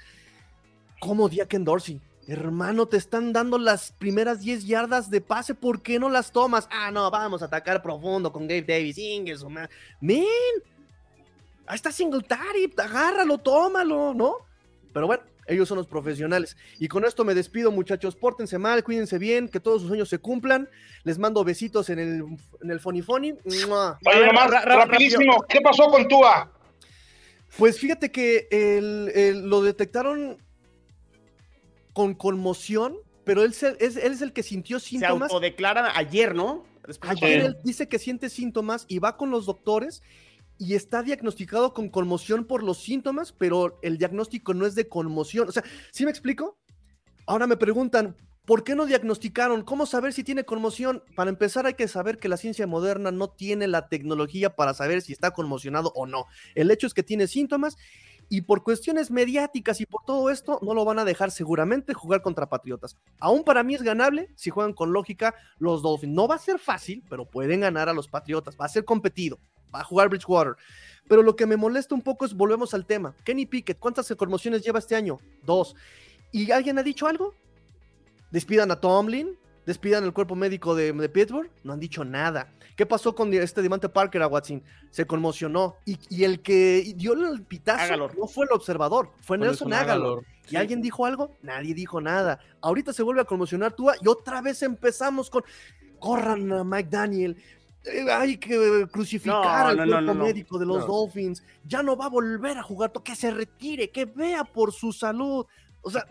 ¿Cómo 1.00 1.26
di 1.26 1.40
a 1.40 1.46
Ken 1.46 1.64
Dorsey? 1.64 1.98
Hermano, 2.30 2.86
te 2.86 2.96
están 2.96 3.32
dando 3.32 3.58
las 3.58 3.90
primeras 3.90 4.38
10 4.38 4.64
yardas 4.64 5.10
de 5.10 5.20
pase, 5.20 5.52
¿por 5.52 5.82
qué 5.82 5.98
no 5.98 6.08
las 6.08 6.30
tomas? 6.30 6.68
Ah, 6.70 6.92
no, 6.92 7.10
vamos 7.10 7.42
a 7.42 7.46
atacar 7.46 7.82
profundo 7.82 8.30
con 8.32 8.46
Gabe 8.46 8.62
Davis, 8.62 8.98
Ingles, 8.98 9.42
man. 9.42 9.68
Men, 10.00 10.24
ahí 11.66 11.74
está 11.74 11.90
Singletary, 11.90 12.72
agárralo, 12.76 13.36
tómalo, 13.38 14.14
¿no? 14.14 14.36
Pero 14.92 15.08
bueno, 15.08 15.24
ellos 15.48 15.66
son 15.66 15.78
los 15.78 15.88
profesionales. 15.88 16.56
Y 16.78 16.86
con 16.86 17.04
esto 17.04 17.24
me 17.24 17.34
despido, 17.34 17.72
muchachos. 17.72 18.14
Pórtense 18.14 18.58
mal, 18.58 18.84
cuídense 18.84 19.18
bien, 19.18 19.48
que 19.48 19.58
todos 19.58 19.80
sus 19.80 19.88
sueños 19.88 20.08
se 20.08 20.18
cumplan. 20.18 20.68
Les 21.02 21.18
mando 21.18 21.42
besitos 21.42 21.90
en 21.90 21.98
el, 21.98 22.24
en 22.62 22.70
el 22.70 22.78
Funny 22.78 23.02
Funny. 23.02 23.34
Oye, 23.44 23.66
nomás, 23.66 23.98
rapidísimo, 24.66 25.44
¿qué 25.48 25.60
pasó 25.60 25.90
con 25.90 26.06
Tua? 26.06 26.48
Pues 27.58 27.80
fíjate 27.80 28.12
que 28.12 28.78
lo 29.34 29.62
detectaron 29.62 30.38
con 31.92 32.14
conmoción, 32.14 32.96
pero 33.24 33.42
él, 33.42 33.50
es, 33.50 33.62
él 33.62 34.12
es 34.12 34.22
el 34.22 34.32
que 34.32 34.42
sintió 34.42 34.78
síntomas. 34.80 35.30
Se 35.30 35.34
autodeclara 35.34 35.96
ayer, 35.96 36.34
¿no? 36.34 36.64
ayer 37.02 37.40
él 37.42 37.56
dice 37.62 37.88
que 37.88 37.98
siente 37.98 38.28
síntomas 38.28 38.84
y 38.88 38.98
va 38.98 39.16
con 39.16 39.30
los 39.30 39.46
doctores 39.46 40.02
y 40.58 40.74
está 40.74 41.02
diagnosticado 41.02 41.72
con 41.72 41.88
conmoción 41.88 42.44
por 42.44 42.62
los 42.62 42.82
síntomas, 42.82 43.32
pero 43.32 43.78
el 43.82 43.96
diagnóstico 43.96 44.52
no 44.52 44.66
es 44.66 44.74
de 44.74 44.88
conmoción. 44.88 45.48
O 45.48 45.52
sea, 45.52 45.64
¿sí 45.90 46.04
me 46.04 46.10
explico? 46.10 46.58
Ahora 47.26 47.46
me 47.46 47.56
preguntan, 47.56 48.14
¿por 48.44 48.62
qué 48.62 48.74
no 48.74 48.84
diagnosticaron? 48.84 49.62
¿Cómo 49.62 49.86
saber 49.86 50.12
si 50.12 50.22
tiene 50.22 50.44
conmoción? 50.44 51.02
Para 51.16 51.30
empezar 51.30 51.64
hay 51.64 51.74
que 51.74 51.88
saber 51.88 52.18
que 52.18 52.28
la 52.28 52.36
ciencia 52.36 52.66
moderna 52.66 53.10
no 53.10 53.30
tiene 53.30 53.68
la 53.68 53.88
tecnología 53.88 54.54
para 54.54 54.74
saber 54.74 55.00
si 55.00 55.12
está 55.14 55.30
conmocionado 55.30 55.92
o 55.94 56.04
no. 56.06 56.26
El 56.54 56.70
hecho 56.70 56.86
es 56.86 56.92
que 56.92 57.02
tiene 57.02 57.26
síntomas 57.26 57.78
y 58.32 58.42
por 58.42 58.62
cuestiones 58.62 59.10
mediáticas 59.10 59.80
y 59.80 59.86
por 59.86 60.04
todo 60.06 60.30
esto 60.30 60.60
no 60.62 60.72
lo 60.72 60.84
van 60.84 61.00
a 61.00 61.04
dejar 61.04 61.32
seguramente 61.32 61.94
jugar 61.94 62.22
contra 62.22 62.48
Patriotas. 62.48 62.96
Aún 63.18 63.42
para 63.42 63.64
mí 63.64 63.74
es 63.74 63.82
ganable 63.82 64.30
si 64.36 64.50
juegan 64.50 64.72
con 64.72 64.92
lógica 64.92 65.34
los 65.58 65.82
Dolphins. 65.82 66.14
No 66.14 66.28
va 66.28 66.36
a 66.36 66.38
ser 66.38 66.60
fácil, 66.60 67.02
pero 67.10 67.28
pueden 67.28 67.60
ganar 67.60 67.88
a 67.88 67.92
los 67.92 68.06
Patriotas. 68.06 68.56
Va 68.58 68.66
a 68.66 68.68
ser 68.68 68.84
competido. 68.84 69.40
Va 69.74 69.80
a 69.80 69.84
jugar 69.84 70.08
Bridgewater. 70.08 70.54
Pero 71.08 71.24
lo 71.24 71.34
que 71.34 71.44
me 71.44 71.56
molesta 71.56 71.92
un 71.92 72.02
poco 72.02 72.24
es, 72.24 72.32
volvemos 72.32 72.72
al 72.72 72.86
tema. 72.86 73.16
Kenny 73.24 73.46
Pickett, 73.46 73.80
¿cuántas 73.80 74.08
conmociones 74.16 74.62
lleva 74.62 74.78
este 74.78 74.94
año? 74.94 75.18
Dos. 75.42 75.74
¿Y 76.30 76.52
alguien 76.52 76.78
ha 76.78 76.84
dicho 76.84 77.08
algo? 77.08 77.34
Despidan 78.30 78.70
a 78.70 78.80
Tomlin, 78.80 79.36
despidan 79.66 80.04
el 80.04 80.12
cuerpo 80.12 80.34
médico 80.34 80.74
de, 80.74 81.08
Pittsburgh, 81.08 81.50
no 81.64 81.72
han 81.72 81.80
dicho 81.80 82.04
nada. 82.04 82.52
¿Qué 82.76 82.86
pasó 82.86 83.14
con 83.14 83.32
este 83.34 83.62
Dimante 83.62 83.88
Parker 83.88 84.22
a 84.22 84.26
Watson? 84.26 84.62
Se 84.90 85.06
conmocionó. 85.06 85.76
Y, 85.84 86.24
el 86.24 86.40
que 86.40 86.94
dio 86.96 87.12
el 87.12 87.42
pitazo 87.42 87.96
no 87.96 88.26
fue 88.26 88.46
el 88.46 88.52
observador, 88.52 89.10
fue 89.20 89.38
Nelson 89.38 89.72
Agalor. 89.72 90.24
¿Y 90.48 90.56
alguien 90.56 90.82
dijo 90.82 91.06
algo? 91.06 91.36
Nadie 91.42 91.74
dijo 91.74 92.00
nada. 92.00 92.40
Ahorita 92.60 92.92
se 92.92 93.02
vuelve 93.02 93.20
a 93.20 93.24
conmocionar 93.24 93.72
Tua 93.72 93.94
y 94.02 94.08
otra 94.08 94.40
vez 94.40 94.62
empezamos 94.62 95.30
con 95.30 95.44
corran 96.00 96.50
a 96.52 96.64
Mike 96.64 96.88
Daniel. 96.90 97.36
Eh, 97.84 98.10
hay 98.10 98.36
que 98.36 98.86
crucificar 98.90 99.66
al 99.66 99.88
cuerpo 99.88 100.14
médico 100.14 100.58
de 100.58 100.66
los 100.66 100.86
Dolphins. 100.86 101.42
Ya 101.64 101.82
no 101.82 101.96
va 101.96 102.06
a 102.06 102.10
volver 102.10 102.58
a 102.58 102.62
jugar, 102.62 102.92
que 103.04 103.14
se 103.14 103.30
retire, 103.30 103.90
que 103.90 104.04
vea 104.06 104.44
por 104.44 104.72
su 104.72 104.92
salud. 104.92 105.46
O 105.82 105.90
sea, 105.90 106.04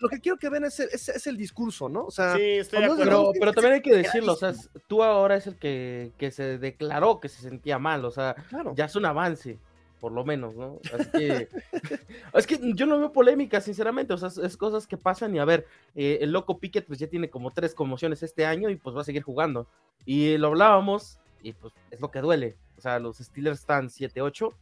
lo 0.00 0.08
que 0.08 0.20
quiero 0.20 0.38
que 0.38 0.48
vean 0.48 0.64
es 0.64 0.80
el, 0.80 0.88
es, 0.90 1.26
el 1.26 1.36
discurso, 1.36 1.88
¿no? 1.88 2.06
O 2.06 2.10
sea, 2.10 2.34
sí, 2.34 2.42
estoy 2.42 2.88
pero, 2.96 3.32
pero 3.38 3.52
también 3.52 3.74
hay 3.74 3.82
que 3.82 3.94
decirlo, 3.94 4.32
o 4.32 4.36
sea, 4.36 4.54
tú 4.86 5.02
ahora 5.02 5.36
es 5.36 5.46
el 5.46 5.56
que, 5.56 6.12
que, 6.16 6.30
se 6.30 6.58
declaró 6.58 7.20
que 7.20 7.28
se 7.28 7.42
sentía 7.42 7.78
mal, 7.78 8.04
o 8.04 8.10
sea, 8.10 8.34
ya 8.74 8.86
es 8.86 8.96
un 8.96 9.04
avance, 9.04 9.58
por 10.00 10.12
lo 10.12 10.24
menos, 10.24 10.56
¿no? 10.56 10.80
Así 10.98 11.10
que, 11.10 11.48
es 12.34 12.46
que 12.46 12.58
yo 12.74 12.86
no 12.86 12.98
veo 12.98 13.12
polémica, 13.12 13.60
sinceramente, 13.60 14.14
o 14.14 14.16
sea, 14.16 14.30
es 14.44 14.56
cosas 14.56 14.86
que 14.86 14.96
pasan 14.96 15.34
y 15.36 15.38
a 15.38 15.44
ver, 15.44 15.66
eh, 15.94 16.18
el 16.22 16.32
loco 16.32 16.58
Pickett 16.58 16.86
pues 16.86 16.98
ya 16.98 17.06
tiene 17.06 17.28
como 17.28 17.50
tres 17.50 17.74
conmociones 17.74 18.22
este 18.22 18.46
año 18.46 18.70
y 18.70 18.76
pues 18.76 18.96
va 18.96 19.02
a 19.02 19.04
seguir 19.04 19.22
jugando. 19.22 19.68
Y 20.06 20.38
lo 20.38 20.48
hablábamos 20.48 21.18
y 21.42 21.52
pues 21.52 21.74
es 21.90 22.00
lo 22.00 22.10
que 22.10 22.20
duele, 22.20 22.56
o 22.78 22.80
sea, 22.80 22.98
los 22.98 23.18
Steelers 23.18 23.60
están 23.60 23.88
7-8, 23.88 24.54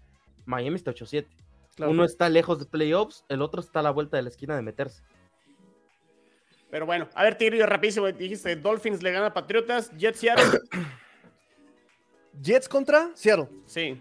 Miami 0.44 0.74
está 0.74 0.90
8-7. 0.90 1.26
Uno 1.88 2.04
está 2.04 2.28
lejos 2.28 2.58
de 2.58 2.66
playoffs, 2.66 3.24
el 3.28 3.42
otro 3.42 3.60
está 3.60 3.80
a 3.80 3.82
la 3.82 3.90
vuelta 3.90 4.16
de 4.16 4.22
la 4.24 4.28
esquina 4.28 4.56
de 4.56 4.62
meterse. 4.62 5.02
Pero 6.70 6.86
bueno, 6.86 7.08
a 7.14 7.24
ver, 7.24 7.36
Tigrillo, 7.36 7.66
rapidísimo. 7.66 8.06
Dijiste, 8.06 8.54
Dolphins 8.56 9.02
le 9.02 9.10
gana 9.10 9.26
a 9.26 9.34
Patriotas, 9.34 9.90
Jets 9.96 10.20
Seattle. 10.20 10.60
Jets 12.40 12.68
contra 12.68 13.10
Seattle. 13.14 13.48
Sí. 13.66 14.00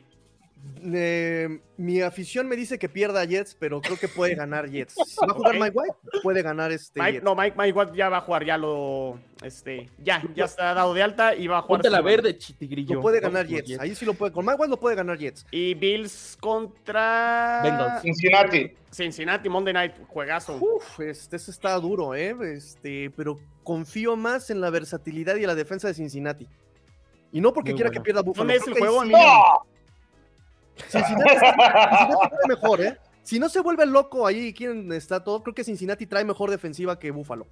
Eh, 0.81 1.59
mi 1.77 2.01
afición 2.01 2.47
me 2.47 2.55
dice 2.55 2.79
que 2.79 2.87
pierda 2.87 3.25
Jets, 3.25 3.55
pero 3.59 3.81
creo 3.81 3.97
que 3.97 4.07
puede 4.07 4.35
ganar 4.35 4.69
Jets. 4.69 4.95
va 5.21 5.31
a 5.31 5.33
jugar 5.33 5.55
Mike 5.55 5.71
White, 5.73 5.95
puede 6.23 6.41
ganar 6.41 6.71
este. 6.71 7.21
no, 7.21 7.35
Mike, 7.35 7.55
Mike, 7.57 7.77
White 7.77 7.91
ya 7.95 8.09
va 8.09 8.17
a 8.17 8.21
jugar, 8.21 8.45
ya 8.45 8.57
lo. 8.57 9.19
Este, 9.43 9.89
ya, 9.99 10.21
ya 10.35 10.45
está 10.45 10.73
dado 10.73 10.93
de 10.93 11.03
alta 11.03 11.35
y 11.35 11.47
va 11.47 11.59
a 11.59 11.61
jugar. 11.61 11.81
Ponte 11.81 11.89
la 11.89 12.01
verde, 12.01 12.37
chitigrillo. 12.37 12.95
Lo 12.95 13.01
puede 13.01 13.19
ganar 13.19 13.45
Jets. 13.45 13.79
Ahí 13.79 13.95
sí 13.95 14.05
lo 14.05 14.13
puede. 14.13 14.31
Con 14.31 14.45
Mike 14.45 14.57
White 14.59 14.69
lo 14.69 14.79
puede 14.79 14.95
ganar 14.95 15.17
Jets. 15.17 15.45
Y 15.51 15.73
Bills 15.73 16.37
contra. 16.39 17.61
Bengals. 17.63 18.01
Cincinnati. 18.01 18.71
Cincinnati, 18.91 19.49
Monday 19.49 19.73
Night, 19.73 19.93
juegazo. 20.07 20.57
Uf, 20.59 20.99
este, 21.01 21.35
este 21.35 21.51
está 21.51 21.75
duro, 21.75 22.15
¿eh? 22.15 22.35
Este, 22.53 23.11
pero 23.11 23.37
confío 23.63 24.15
más 24.15 24.49
en 24.49 24.61
la 24.61 24.69
versatilidad 24.69 25.35
y 25.35 25.45
la 25.45 25.55
defensa 25.55 25.87
de 25.87 25.93
Cincinnati. 25.93 26.47
Y 27.31 27.41
no 27.41 27.53
porque 27.53 27.75
quiera 27.75 27.91
que 27.91 28.01
pierda 28.01 28.21
Buffalo. 28.21 28.47
¿Dónde 28.47 28.55
es 28.55 28.67
el 28.67 28.73
juego, 28.73 29.03
Cincinnati, 30.87 31.35
trae 31.39 32.47
mejor, 32.47 32.81
¿eh? 32.81 32.97
Si 33.23 33.39
no 33.39 33.49
se 33.49 33.59
vuelve 33.61 33.85
loco 33.85 34.25
ahí, 34.25 34.53
¿quién 34.53 34.91
está 34.91 35.23
todo? 35.23 35.43
Creo 35.43 35.53
que 35.53 35.63
Cincinnati 35.63 36.07
trae 36.07 36.25
mejor 36.25 36.49
defensiva 36.49 36.97
que 36.97 37.11
Buffalo. 37.11 37.47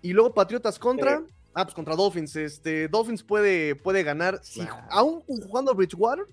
Y 0.00 0.12
luego 0.12 0.32
Patriotas 0.32 0.78
contra. 0.78 1.22
Ah, 1.52 1.64
pues 1.64 1.74
contra 1.74 1.94
Dolphins. 1.94 2.36
Este, 2.36 2.88
Dolphins 2.88 3.22
puede, 3.22 3.74
puede 3.74 4.02
ganar. 4.02 4.40
Si, 4.42 4.66
Aún 4.88 5.20
jugando 5.26 5.74
Bridgewater, 5.74 6.24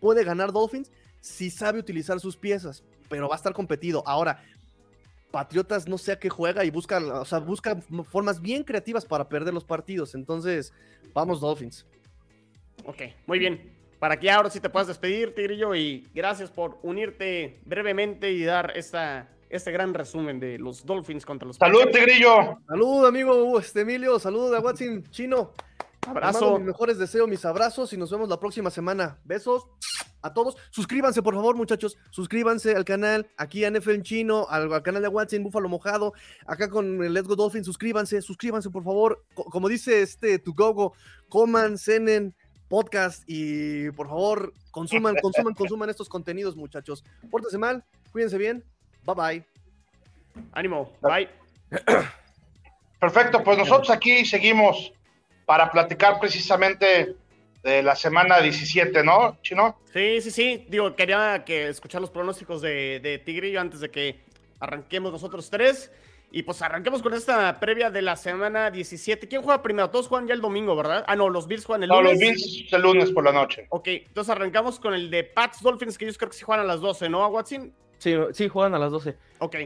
puede 0.00 0.22
ganar 0.22 0.52
Dolphins 0.52 0.92
si 1.20 1.50
sabe 1.50 1.80
utilizar 1.80 2.20
sus 2.20 2.36
piezas. 2.36 2.84
Pero 3.08 3.28
va 3.28 3.34
a 3.34 3.38
estar 3.38 3.52
competido. 3.52 4.02
Ahora, 4.06 4.40
Patriotas 5.32 5.88
no 5.88 5.98
sé 5.98 6.12
a 6.12 6.18
qué 6.20 6.28
juega 6.28 6.64
y 6.64 6.70
busca, 6.70 6.98
o 6.98 7.24
sea, 7.24 7.40
busca 7.40 7.80
formas 8.10 8.40
bien 8.40 8.62
creativas 8.62 9.04
para 9.04 9.28
perder 9.28 9.54
los 9.54 9.64
partidos. 9.64 10.14
Entonces, 10.14 10.72
vamos 11.12 11.40
Dolphins. 11.40 11.84
Ok, 12.84 13.02
muy 13.26 13.38
bien 13.38 13.75
para 13.98 14.18
que 14.18 14.30
ahora 14.30 14.50
sí 14.50 14.60
te 14.60 14.68
puedas 14.68 14.88
despedir, 14.88 15.34
Tigrillo, 15.34 15.74
y 15.74 16.06
gracias 16.14 16.50
por 16.50 16.78
unirte 16.82 17.60
brevemente 17.64 18.32
y 18.32 18.44
dar 18.44 18.72
esta, 18.76 19.28
este 19.48 19.72
gran 19.72 19.94
resumen 19.94 20.38
de 20.40 20.58
los 20.58 20.84
Dolphins 20.84 21.24
contra 21.24 21.46
los 21.46 21.56
Salud, 21.56 21.86
Tigrillo. 21.92 22.58
Salud, 22.66 23.06
amigo 23.06 23.58
este 23.58 23.80
Emilio, 23.80 24.18
salud 24.18 24.54
a 24.54 24.60
Watson 24.60 25.04
Chino. 25.10 25.52
Abrazo. 26.06 26.58
mis 26.58 26.68
mejores 26.68 26.98
deseos, 26.98 27.28
mis 27.28 27.44
abrazos 27.44 27.92
y 27.92 27.96
nos 27.96 28.10
vemos 28.10 28.28
la 28.28 28.38
próxima 28.38 28.70
semana. 28.70 29.18
Besos 29.24 29.66
a 30.22 30.32
todos. 30.32 30.56
Suscríbanse, 30.70 31.22
por 31.22 31.34
favor, 31.34 31.56
muchachos. 31.56 31.96
Suscríbanse 32.10 32.76
al 32.76 32.84
canal, 32.84 33.28
aquí 33.36 33.64
a 33.64 33.70
NFL 33.70 33.90
en 33.90 34.02
Chino, 34.02 34.46
al, 34.48 34.82
canal 34.82 35.02
de 35.02 35.08
Watson, 35.08 35.42
Búfalo 35.42 35.68
Mojado, 35.68 36.12
acá 36.46 36.68
con 36.68 37.02
el 37.02 37.12
Let's 37.12 37.26
Go 37.26 37.36
Dolphins. 37.36 37.66
Suscríbanse, 37.66 38.22
suscríbanse, 38.22 38.70
por 38.70 38.84
favor. 38.84 39.24
como 39.34 39.68
dice 39.68 40.02
este 40.02 40.38
tu 40.38 40.54
gogo, 40.54 40.94
coman, 41.28 41.76
cenen, 41.76 42.34
podcast 42.68 43.22
y 43.26 43.90
por 43.92 44.08
favor 44.08 44.52
consuman, 44.70 45.14
consuman, 45.22 45.54
consuman 45.54 45.90
estos 45.90 46.08
contenidos, 46.08 46.56
muchachos. 46.56 47.04
Pórtense 47.30 47.58
mal, 47.58 47.84
cuídense 48.12 48.38
bien. 48.38 48.64
Bye 49.04 49.14
bye. 49.14 49.44
Ánimo, 50.52 50.92
bye. 51.00 51.28
Perfecto, 53.00 53.42
pues 53.44 53.58
nosotros 53.58 53.90
aquí 53.90 54.24
seguimos 54.24 54.92
para 55.44 55.70
platicar 55.70 56.18
precisamente 56.18 57.14
de 57.62 57.82
la 57.82 57.96
semana 57.96 58.40
17, 58.40 59.02
¿no, 59.02 59.38
Chino? 59.42 59.78
Sí, 59.92 60.20
sí, 60.20 60.30
sí. 60.30 60.66
Digo, 60.68 60.94
quería 60.94 61.44
que 61.44 61.68
escuchar 61.68 62.00
los 62.00 62.10
pronósticos 62.10 62.62
de, 62.62 63.00
de 63.00 63.18
Tigrillo 63.18 63.60
antes 63.60 63.80
de 63.80 63.90
que 63.90 64.20
arranquemos 64.60 65.12
nosotros 65.12 65.50
tres. 65.50 65.90
Y 66.30 66.42
pues 66.42 66.60
arranquemos 66.60 67.02
con 67.02 67.14
esta 67.14 67.58
previa 67.60 67.90
de 67.90 68.02
la 68.02 68.16
semana 68.16 68.70
17. 68.70 69.28
¿Quién 69.28 69.42
juega 69.42 69.62
primero? 69.62 69.90
Todos 69.90 70.08
juegan 70.08 70.26
ya 70.26 70.34
el 70.34 70.40
domingo, 70.40 70.74
¿verdad? 70.76 71.04
Ah, 71.06 71.16
no, 71.16 71.28
los 71.28 71.46
Bills 71.46 71.64
juegan 71.64 71.84
el 71.84 71.88
lunes. 71.88 72.04
No, 72.04 72.10
los 72.10 72.18
Bills 72.18 72.72
el 72.72 72.82
lunes 72.82 73.10
por 73.12 73.24
la 73.24 73.32
noche. 73.32 73.66
Ok, 73.70 73.88
entonces 73.88 74.30
arrancamos 74.30 74.80
con 74.80 74.92
el 74.92 75.10
de 75.10 75.24
Pats 75.24 75.62
Dolphins, 75.62 75.96
que 75.96 76.04
ellos 76.04 76.18
creo 76.18 76.30
que 76.30 76.36
sí 76.36 76.44
juegan 76.44 76.64
a 76.64 76.68
las 76.68 76.80
12, 76.80 77.08
¿no, 77.08 77.26
Watson? 77.28 77.72
Sí, 77.98 78.14
sí, 78.32 78.48
juegan 78.48 78.74
a 78.74 78.78
las 78.78 78.90
12. 78.92 79.16
Ok. 79.38 79.56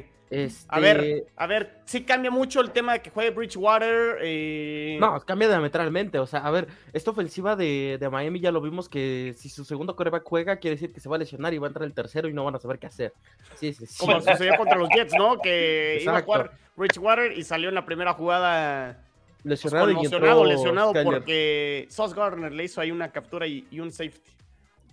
A 0.69 0.79
ver, 0.79 1.01
este 1.01 1.33
a 1.37 1.47
ver, 1.49 1.81
sí 1.87 2.05
cambia 2.05 2.31
mucho 2.31 2.61
el 2.61 2.71
tema 2.71 2.93
de 2.93 3.03
que 3.03 3.11
juegue 3.11 3.31
Bridgewater. 3.31 4.19
Eh... 4.23 4.97
No, 5.01 5.19
cambia 5.21 5.49
diametralmente. 5.49 6.21
O 6.21 6.27
sea, 6.27 6.41
a 6.41 6.51
ver, 6.53 6.69
esta 6.93 7.11
ofensiva 7.11 7.57
de, 7.57 7.99
Miami 8.11 8.39
ya 8.39 8.53
lo 8.53 8.61
vimos 8.61 8.89
que 8.89 9.35
si 9.37 9.49
su 9.49 9.65
segundo 9.65 9.97
coreback 9.97 10.23
juega, 10.25 10.57
quiere 10.59 10.77
decir 10.77 10.93
que 10.93 11.01
se 11.01 11.09
va 11.09 11.17
a 11.17 11.19
lesionar 11.19 11.53
y 11.53 11.59
va 11.59 11.67
a 11.67 11.71
entrar 11.71 11.85
el 11.85 11.95
tercero 11.95 12.29
y 12.29 12.33
no 12.33 12.45
van 12.45 12.55
a 12.55 12.61
saber 12.61 12.79
qué 12.79 12.87
hacer. 12.87 13.13
Sí, 13.57 13.73
sí, 13.73 13.87
sí. 13.87 13.99
Como 13.99 14.21
sucedió 14.21 14.57
contra 14.57 14.79
los 14.79 14.89
Jets, 14.91 15.15
¿no? 15.19 15.39
Que 15.41 15.99
iba 16.01 16.17
a 16.17 16.23
jugar 16.23 16.53
Bridgewater 16.77 17.33
y 17.37 17.43
salió 17.43 17.69
en 17.69 17.75
la 17.75 17.85
primera 17.85 18.13
jugada 18.13 19.05
pues, 19.43 19.65
lesionado, 19.65 19.87
lesionado, 19.87 20.45
lesionado 20.45 20.93
porque 21.03 21.87
Sauce 21.89 22.15
Gardner 22.15 22.53
le 22.53 22.65
hizo 22.65 22.81
ahí 22.81 22.93
una 22.93 23.11
captura 23.11 23.49
y, 23.49 23.67
un 23.81 23.91
safety. 23.91 24.31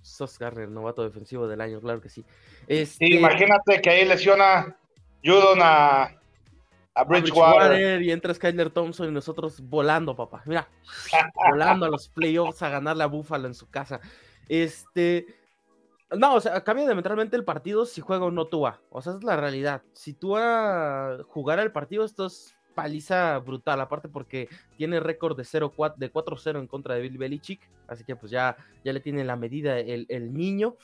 Sauce 0.07 0.37
Gardner, 0.39 0.69
novato 0.69 1.03
defensivo 1.03 1.47
del 1.47 1.61
año, 1.61 1.79
claro 1.79 2.01
que 2.01 2.09
sí. 2.09 2.25
Este... 2.67 3.07
imagínate 3.07 3.81
que 3.81 3.89
ahí 3.89 4.05
lesiona 4.05 4.77
Judon 5.23 5.59
a, 5.61 6.17
a 6.97 7.03
Bridgewater. 7.03 8.01
Y 8.01 8.11
entra 8.11 8.33
Skyler 8.33 8.69
Thompson 8.69 9.09
y 9.09 9.11
nosotros 9.11 9.61
volando, 9.61 10.15
papá. 10.15 10.41
Mira, 10.45 10.67
volando 11.49 11.85
a 11.85 11.89
los 11.89 12.09
playoffs 12.09 12.61
a 12.61 12.69
ganar 12.69 12.97
la 12.97 13.05
Búfalo 13.05 13.47
en 13.47 13.53
su 13.53 13.69
casa. 13.69 13.99
Este. 14.49 15.25
No, 16.09 16.35
o 16.35 16.41
sea, 16.41 16.63
cambia 16.63 16.85
diametralmente 16.85 17.35
el 17.35 17.43
partido 17.43 17.85
si 17.85 17.99
juega 18.01 18.25
o 18.25 18.31
no 18.31 18.47
Tua. 18.47 18.81
O 18.89 19.01
sea, 19.01 19.13
es 19.13 19.23
la 19.23 19.35
realidad. 19.35 19.83
Si 19.93 20.13
Tua 20.13 21.17
jugara 21.27 21.61
el 21.61 21.71
partido, 21.71 22.05
esto 22.05 22.27
es 22.27 22.56
paliza 22.77 23.39
brutal. 23.39 23.81
Aparte 23.81 24.07
porque 24.07 24.49
tiene 24.77 24.99
récord 24.99 25.35
de 25.35 25.43
0-4, 25.43 25.95
de 25.95 26.13
4-0 26.13 26.59
en 26.59 26.67
contra 26.67 26.93
de 26.93 27.01
Bill 27.01 27.17
Belichick. 27.17 27.59
Así 27.87 28.03
que 28.03 28.15
pues 28.15 28.31
ya, 28.31 28.55
ya 28.85 28.93
le 28.93 28.99
tiene 28.99 29.23
la 29.23 29.35
medida 29.35 29.79
el, 29.79 30.05
el 30.09 30.31
niño. 30.31 30.75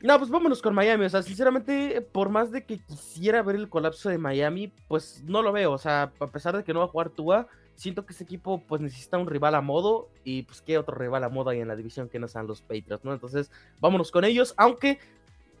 No, 0.00 0.18
pues 0.18 0.30
vámonos 0.30 0.60
con 0.60 0.74
Miami. 0.74 1.04
O 1.04 1.08
sea, 1.08 1.22
sinceramente, 1.22 2.00
por 2.00 2.28
más 2.28 2.50
de 2.50 2.64
que 2.64 2.78
quisiera 2.78 3.40
ver 3.42 3.54
el 3.54 3.68
colapso 3.68 4.08
de 4.08 4.18
Miami, 4.18 4.72
pues 4.88 5.22
no 5.24 5.42
lo 5.42 5.52
veo. 5.52 5.70
O 5.72 5.78
sea, 5.78 6.12
a 6.18 6.26
pesar 6.26 6.56
de 6.56 6.64
que 6.64 6.72
no 6.72 6.80
va 6.80 6.86
a 6.86 6.88
jugar 6.88 7.10
Tua, 7.10 7.46
siento 7.76 8.04
que 8.04 8.12
ese 8.12 8.24
equipo 8.24 8.60
pues 8.66 8.80
necesita 8.80 9.16
un 9.18 9.28
rival 9.28 9.54
a 9.54 9.60
modo. 9.60 10.08
Y 10.24 10.42
pues 10.42 10.60
qué 10.60 10.76
otro 10.76 10.96
rival 10.96 11.22
a 11.22 11.28
modo 11.28 11.50
hay 11.50 11.60
en 11.60 11.68
la 11.68 11.76
división 11.76 12.08
que 12.08 12.18
no 12.18 12.26
sean 12.26 12.48
los 12.48 12.62
Patriots, 12.62 13.04
¿no? 13.04 13.12
Entonces, 13.12 13.52
vámonos 13.80 14.10
con 14.10 14.24
ellos. 14.24 14.54
Aunque 14.56 14.98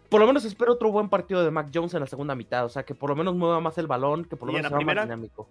por 0.08 0.20
lo 0.20 0.26
menos 0.26 0.44
espero 0.44 0.72
otro 0.72 0.90
buen 0.90 1.08
partido 1.08 1.44
de 1.44 1.50
Mac 1.50 1.70
Jones 1.72 1.94
en 1.94 2.00
la 2.00 2.06
segunda 2.06 2.34
mitad. 2.34 2.64
O 2.64 2.68
sea, 2.68 2.82
que 2.84 2.94
por 2.94 3.10
lo 3.10 3.16
menos 3.16 3.34
mueva 3.34 3.60
más 3.60 3.76
el 3.78 3.86
balón, 3.86 4.24
que 4.24 4.36
por 4.36 4.46
lo 4.46 4.54
menos 4.54 4.70
sea 4.70 4.80
más 4.80 5.04
dinámico. 5.04 5.48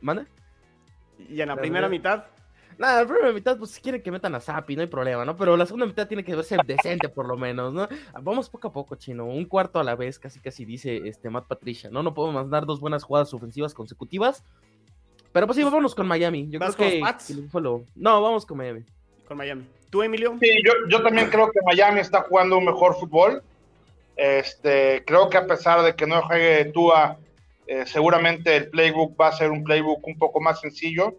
¿Mande? 0.00 0.26
¿Y 1.28 1.40
en 1.40 1.48
la 1.48 1.56
primera 1.56 1.88
mitad? 1.88 2.24
Nada, 2.78 3.02
la 3.02 3.08
primera 3.08 3.32
mitad, 3.32 3.58
pues 3.58 3.72
si 3.72 3.80
quieren 3.80 4.00
que 4.00 4.12
metan 4.12 4.36
a 4.36 4.40
Zappi, 4.40 4.76
no 4.76 4.82
hay 4.82 4.86
problema, 4.86 5.24
¿no? 5.24 5.36
Pero 5.36 5.56
la 5.56 5.66
segunda 5.66 5.84
mitad 5.84 6.06
tiene 6.06 6.22
que 6.22 6.36
verse 6.36 6.56
decente, 6.64 7.08
por 7.08 7.26
lo 7.26 7.36
menos, 7.36 7.74
¿no? 7.74 7.88
Vamos 8.22 8.48
poco 8.48 8.68
a 8.68 8.72
poco, 8.72 8.94
chino. 8.94 9.26
Un 9.26 9.46
cuarto 9.46 9.80
a 9.80 9.84
la 9.84 9.96
vez, 9.96 10.20
casi 10.20 10.38
casi 10.38 10.64
dice 10.64 11.08
este 11.08 11.28
Matt 11.28 11.48
Patricia, 11.48 11.90
¿no? 11.90 12.04
No 12.04 12.14
podemos 12.14 12.36
mandar 12.40 12.66
dos 12.66 12.78
buenas 12.78 13.02
jugadas 13.02 13.34
ofensivas 13.34 13.74
consecutivas. 13.74 14.44
Pero 15.32 15.46
pues 15.46 15.56
sí, 15.56 15.64
vámonos 15.64 15.94
con 15.94 16.06
Miami. 16.06 16.48
Yo 16.50 16.60
creo 16.60 16.74
que, 16.74 17.02
No, 17.96 18.22
vamos 18.22 18.46
con 18.46 18.58
Miami. 18.58 18.84
Con 19.26 19.36
Miami. 19.36 19.66
¿Tú, 19.90 20.02
Emilio? 20.02 20.36
Sí, 20.40 20.48
yo, 20.64 20.72
yo 20.88 21.02
también 21.02 21.30
creo 21.30 21.50
que 21.50 21.58
Miami 21.64 22.00
está 22.00 22.22
jugando 22.22 22.58
un 22.58 22.64
mejor 22.64 22.94
fútbol. 22.94 23.42
Este, 24.18 25.02
creo 25.06 25.30
que 25.30 25.38
a 25.38 25.46
pesar 25.46 25.80
de 25.82 25.94
que 25.94 26.06
no 26.06 26.20
juegue 26.20 26.66
Tua, 26.66 27.18
eh, 27.66 27.86
seguramente 27.86 28.54
el 28.54 28.68
playbook 28.68 29.18
va 29.18 29.28
a 29.28 29.32
ser 29.32 29.50
un 29.50 29.64
playbook 29.64 30.06
un 30.06 30.18
poco 30.18 30.40
más 30.40 30.60
sencillo 30.60 31.16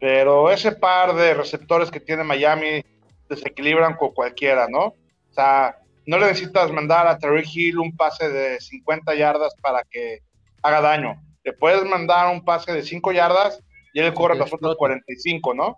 pero 0.00 0.50
ese 0.50 0.72
par 0.72 1.14
de 1.14 1.34
receptores 1.34 1.90
que 1.90 2.00
tiene 2.00 2.24
Miami 2.24 2.82
desequilibran 3.28 3.94
con 3.94 4.12
cualquiera, 4.12 4.66
¿no? 4.66 4.86
O 4.86 5.32
sea, 5.32 5.76
no 6.06 6.18
le 6.18 6.26
necesitas 6.26 6.72
mandar 6.72 7.06
a 7.06 7.18
Terry 7.18 7.44
Hill 7.44 7.78
un 7.78 7.94
pase 7.94 8.28
de 8.30 8.58
50 8.58 9.14
yardas 9.14 9.54
para 9.60 9.82
que 9.88 10.20
haga 10.62 10.80
daño. 10.80 11.22
Le 11.44 11.52
puedes 11.52 11.84
mandar 11.84 12.32
un 12.32 12.42
pase 12.42 12.72
de 12.72 12.82
5 12.82 13.12
yardas 13.12 13.62
y 13.92 14.00
él 14.00 14.14
corre 14.14 14.38
las 14.38 14.52
otras 14.52 14.74
45, 14.76 15.54
¿no? 15.54 15.76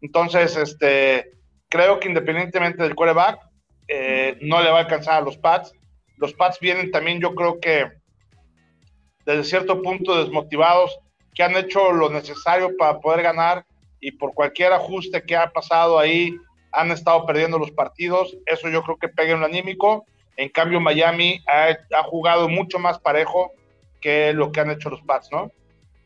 Entonces, 0.00 0.56
este, 0.56 1.32
creo 1.68 1.98
que 1.98 2.08
independientemente 2.08 2.82
del 2.82 2.94
quarterback, 2.94 3.40
eh, 3.88 4.38
no 4.40 4.62
le 4.62 4.70
va 4.70 4.78
a 4.78 4.82
alcanzar 4.82 5.14
a 5.14 5.20
los 5.20 5.36
Pats. 5.36 5.72
Los 6.16 6.32
Pats 6.34 6.58
vienen 6.60 6.90
también, 6.90 7.20
yo 7.20 7.34
creo 7.34 7.60
que 7.60 7.90
desde 9.26 9.44
cierto 9.44 9.82
punto 9.82 10.22
desmotivados 10.22 10.98
que 11.34 11.42
han 11.42 11.56
hecho 11.56 11.92
lo 11.92 12.10
necesario 12.10 12.76
para 12.76 13.00
poder 13.00 13.22
ganar 13.22 13.64
y 14.00 14.12
por 14.12 14.34
cualquier 14.34 14.72
ajuste 14.72 15.22
que 15.22 15.36
ha 15.36 15.50
pasado 15.50 15.98
ahí 15.98 16.36
han 16.72 16.90
estado 16.90 17.24
perdiendo 17.26 17.58
los 17.58 17.70
partidos. 17.70 18.36
Eso 18.46 18.68
yo 18.68 18.82
creo 18.82 18.96
que 18.98 19.08
pega 19.08 19.32
en 19.32 19.40
lo 19.40 19.46
anímico. 19.46 20.04
En 20.36 20.48
cambio, 20.48 20.80
Miami 20.80 21.42
ha, 21.46 22.02
jugado 22.04 22.48
mucho 22.48 22.78
más 22.78 22.98
parejo 22.98 23.52
que 24.00 24.32
lo 24.32 24.52
que 24.52 24.60
han 24.60 24.70
hecho 24.70 24.90
los 24.90 25.00
Pats, 25.02 25.30
¿no? 25.32 25.50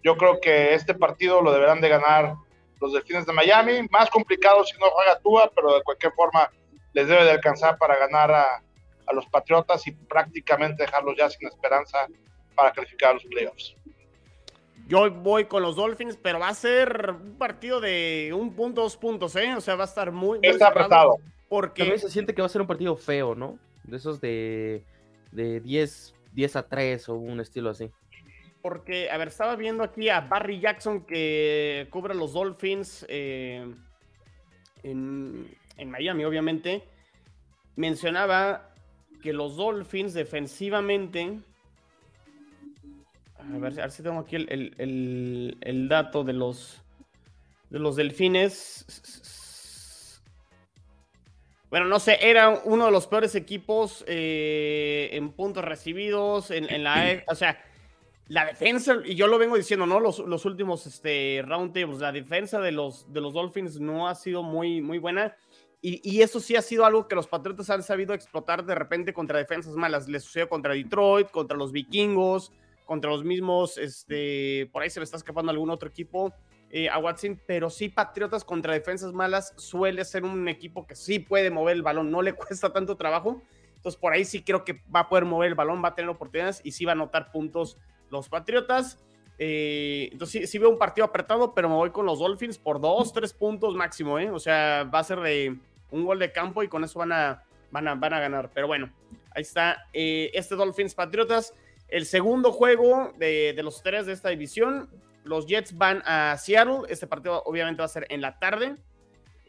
Yo 0.04 0.16
creo 0.16 0.40
que 0.40 0.74
este 0.74 0.94
partido 0.94 1.42
lo 1.42 1.52
deberán 1.52 1.80
de 1.80 1.88
ganar 1.88 2.34
los 2.80 2.92
Delfines 2.92 3.26
de 3.26 3.32
Miami. 3.32 3.88
Más 3.90 4.09
complicado 4.11 4.64
si 4.64 4.78
no 4.78 4.90
juega 4.90 5.18
Tua, 5.18 5.50
pero 5.54 5.74
de 5.74 5.82
cualquier 5.82 6.12
forma 6.12 6.50
les 6.92 7.09
debe 7.09 7.24
de 7.24 7.32
alcanzar 7.32 7.78
para 7.78 7.96
ganar 7.96 8.30
a, 8.30 8.62
a 9.09 9.14
los 9.14 9.26
Patriotas 9.26 9.86
y 9.86 9.92
prácticamente 9.92 10.82
dejarlos 10.82 11.16
ya 11.16 11.30
sin 11.30 11.48
esperanza 11.48 12.06
para 12.54 12.72
calificar 12.72 13.11
a 13.11 13.14
los 13.14 13.24
playoffs. 13.24 13.74
Yo 14.88 15.11
voy 15.11 15.44
con 15.44 15.62
los 15.62 15.76
Dolphins, 15.76 16.16
pero 16.16 16.38
va 16.38 16.48
a 16.48 16.54
ser 16.54 17.11
un 17.11 17.36
partido 17.36 17.78
de 17.80 18.30
un 18.34 18.54
punto, 18.54 18.82
dos 18.82 18.96
puntos, 18.96 19.36
¿eh? 19.36 19.54
O 19.54 19.61
sea, 19.61 19.76
va 19.76 19.84
a 19.84 19.86
estar 19.86 20.12
muy. 20.12 20.38
Está 20.42 20.68
apretado. 20.68 21.16
Porque. 21.48 21.82
También 21.82 22.00
se 22.00 22.11
siente 22.11 22.34
que 22.34 22.40
va 22.40 22.46
a 22.46 22.48
ser 22.50 22.62
un 22.62 22.66
partido 22.66 22.96
feo, 22.96 23.34
¿no? 23.34 23.59
De 23.84 23.98
esos 23.98 24.20
de, 24.20 24.82
de 25.30 25.61
10, 25.61 26.14
10 26.32 26.56
a 26.56 26.68
3 26.68 27.09
o 27.11 27.16
un 27.16 27.38
estilo 27.40 27.68
así. 27.68 27.90
Porque, 28.62 29.11
a 29.11 29.18
ver, 29.18 29.28
estaba 29.28 29.56
viendo 29.56 29.84
aquí 29.84 30.09
a 30.09 30.22
Barry 30.22 30.59
Jackson 30.59 31.04
que 31.04 31.86
cubre 31.90 32.14
los 32.14 32.32
Dolphins 32.32 33.04
eh, 33.09 33.70
en, 34.82 35.54
en 35.76 35.90
Miami, 35.90 36.24
obviamente. 36.24 36.82
Mencionaba 37.76 38.70
que 39.22 39.32
los 39.32 39.56
Dolphins 39.56 40.14
defensivamente 40.14 41.38
a 43.54 43.58
ver, 43.58 43.90
si 43.90 44.02
tengo 44.02 44.20
aquí 44.20 44.36
el, 44.36 45.86
dato 45.88 46.24
de 46.24 46.32
los, 46.32 46.82
de 47.70 47.78
los 47.78 47.96
delfines. 47.96 48.84
Bueno, 51.70 51.86
no 51.86 52.00
sé, 52.00 52.18
era 52.20 52.60
uno 52.64 52.86
de 52.86 52.90
los 52.90 53.06
peores 53.06 53.34
equipos 53.34 54.04
eh, 54.06 55.10
en 55.12 55.32
puntos 55.32 55.64
recibidos, 55.64 56.50
en, 56.50 56.82
la... 56.82 57.10
E, 57.10 57.24
o 57.26 57.34
sea, 57.34 57.62
la 58.28 58.44
defensa, 58.46 58.96
y 59.04 59.14
yo 59.14 59.26
lo 59.26 59.38
vengo 59.38 59.56
diciendo, 59.56 59.86
¿no? 59.86 60.00
Los, 60.00 60.44
últimos 60.44 60.86
este, 60.86 61.42
round 61.46 61.76
la 62.00 62.12
defensa 62.12 62.60
de 62.60 62.72
los, 62.72 63.10
de 63.12 63.20
los 63.20 63.32
Dolphins 63.32 63.80
no 63.80 64.08
ha 64.08 64.14
sido 64.14 64.42
muy, 64.42 64.80
muy 64.80 64.98
buena. 64.98 65.36
Y, 65.81 66.22
eso 66.22 66.41
sí 66.41 66.57
ha 66.57 66.62
sido 66.62 66.85
algo 66.85 67.07
que 67.07 67.14
los 67.14 67.29
Patriotas 67.29 67.70
han 67.70 67.85
sabido 67.85 68.12
explotar 68.12 68.64
de 68.64 68.74
repente 68.74 69.12
contra 69.12 69.39
defensas 69.39 69.74
malas. 69.74 70.09
Les 70.09 70.24
sucedió 70.24 70.49
contra 70.49 70.74
Detroit, 70.74 71.31
contra 71.31 71.57
los 71.57 71.70
Vikingos, 71.70 72.53
contra 72.85 73.11
los 73.11 73.22
mismos, 73.22 73.76
este, 73.76 74.68
por 74.72 74.83
ahí 74.83 74.89
se 74.89 74.99
le 74.99 75.05
está 75.05 75.18
escapando 75.18 75.53
algún 75.53 75.68
otro 75.68 75.91
equipo 75.91 76.33
eh, 76.70 76.89
a 76.89 76.99
Watson, 76.99 77.39
pero 77.47 77.68
sí 77.68 77.91
Patriotas 77.91 78.45
contra 78.45 78.72
defensas 78.72 79.12
malas 79.12 79.53
suele 79.57 80.05
ser 80.07 80.24
un 80.24 80.49
equipo 80.49 80.87
que 80.87 80.97
sí 80.97 81.18
puede 81.18 81.51
mover 81.51 81.76
el 81.76 81.83
balón, 81.83 82.11
no 82.11 82.22
le 82.22 82.33
cuesta 82.35 82.72
tanto 82.72 82.97
trabajo, 82.97 83.43
entonces 83.76 84.01
por 84.01 84.14
ahí 84.14 84.24
sí 84.24 84.43
creo 84.43 84.64
que 84.64 84.83
va 84.95 85.01
a 85.01 85.09
poder 85.11 85.26
mover 85.26 85.49
el 85.49 85.55
balón, 85.55 85.85
va 85.85 85.89
a 85.89 85.95
tener 85.95 86.09
oportunidades 86.09 86.62
y 86.64 86.72
sí 86.72 86.87
va 86.87 86.93
a 86.93 86.95
anotar 86.95 87.31
puntos 87.31 87.76
los 88.11 88.31
Patriotas. 88.31 88.99
Eh, 89.39 90.09
entonces 90.12 90.51
sí, 90.51 90.59
veo 90.59 90.68
un 90.68 90.78
partido 90.78 91.05
apretado, 91.05 91.55
pero 91.55 91.68
me 91.68 91.76
voy 91.76 91.91
con 91.91 92.05
los 92.05 92.18
Dolphins 92.18 92.59
por 92.59 92.80
dos, 92.80 93.12
tres 93.12 93.32
puntos 93.32 93.74
máximo, 93.74 94.18
¿eh? 94.18 94.30
O 94.30 94.41
sea, 94.41 94.84
va 94.93 94.99
a 94.99 95.05
ser 95.05 95.20
de 95.20 95.57
un 95.91 96.05
gol 96.05 96.18
de 96.18 96.32
campo 96.32 96.62
y 96.62 96.68
con 96.68 96.82
eso 96.82 96.99
van 96.99 97.12
a, 97.12 97.45
van 97.70 97.86
a, 97.86 97.95
van 97.95 98.14
a 98.14 98.20
ganar. 98.20 98.51
Pero 98.53 98.66
bueno, 98.66 98.93
ahí 99.34 99.43
está 99.43 99.86
eh, 99.93 100.30
este 100.34 100.57
Dolphins 100.57 100.95
Patriotas. 100.95 101.55
El 101.86 102.05
segundo 102.05 102.53
juego 102.53 103.12
de, 103.16 103.59
los 103.62 103.82
tres 103.82 104.07
de 104.07 104.12
esta 104.12 104.28
división, 104.28 104.91
los 105.24 105.47
Jets 105.47 105.76
van 105.76 106.03
a 106.05 106.36
Seattle. 106.36 106.80
Este 106.89 107.07
partido 107.07 107.43
obviamente 107.45 107.80
va 107.80 107.86
a 107.86 107.89
ser 107.89 108.07
en 108.11 108.20
la 108.20 108.39
tarde. 108.39 108.76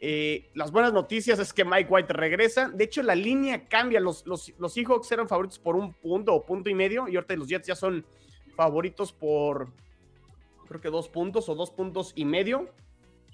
Eh, 0.02 0.48
las 0.54 0.70
buenas 0.70 0.94
noticias 0.94 1.38
es 1.38 1.52
que 1.52 1.64
Mike 1.64 1.90
White 1.90 2.12
regresa. 2.14 2.70
De 2.70 2.84
hecho, 2.84 3.02
la 3.02 3.14
línea 3.14 3.68
cambia. 3.68 4.00
Los, 4.00 4.24
los, 4.24 4.54
los 4.58 4.72
Seahawks 4.72 5.12
eran 5.12 5.28
favoritos 5.28 5.58
por 5.58 5.76
un 5.76 5.92
punto 5.92 6.32
o 6.32 6.46
punto 6.46 6.70
y 6.70 6.74
medio. 6.74 7.08
Y 7.08 7.16
ahorita 7.16 7.34
los 7.36 7.48
Jets 7.48 7.66
ya 7.66 7.74
son 7.74 8.06
favoritos 8.60 9.10
por, 9.10 9.72
creo 10.68 10.82
que 10.82 10.90
dos 10.90 11.08
puntos 11.08 11.48
o 11.48 11.54
dos 11.54 11.70
puntos 11.70 12.12
y 12.14 12.26
medio. 12.26 12.68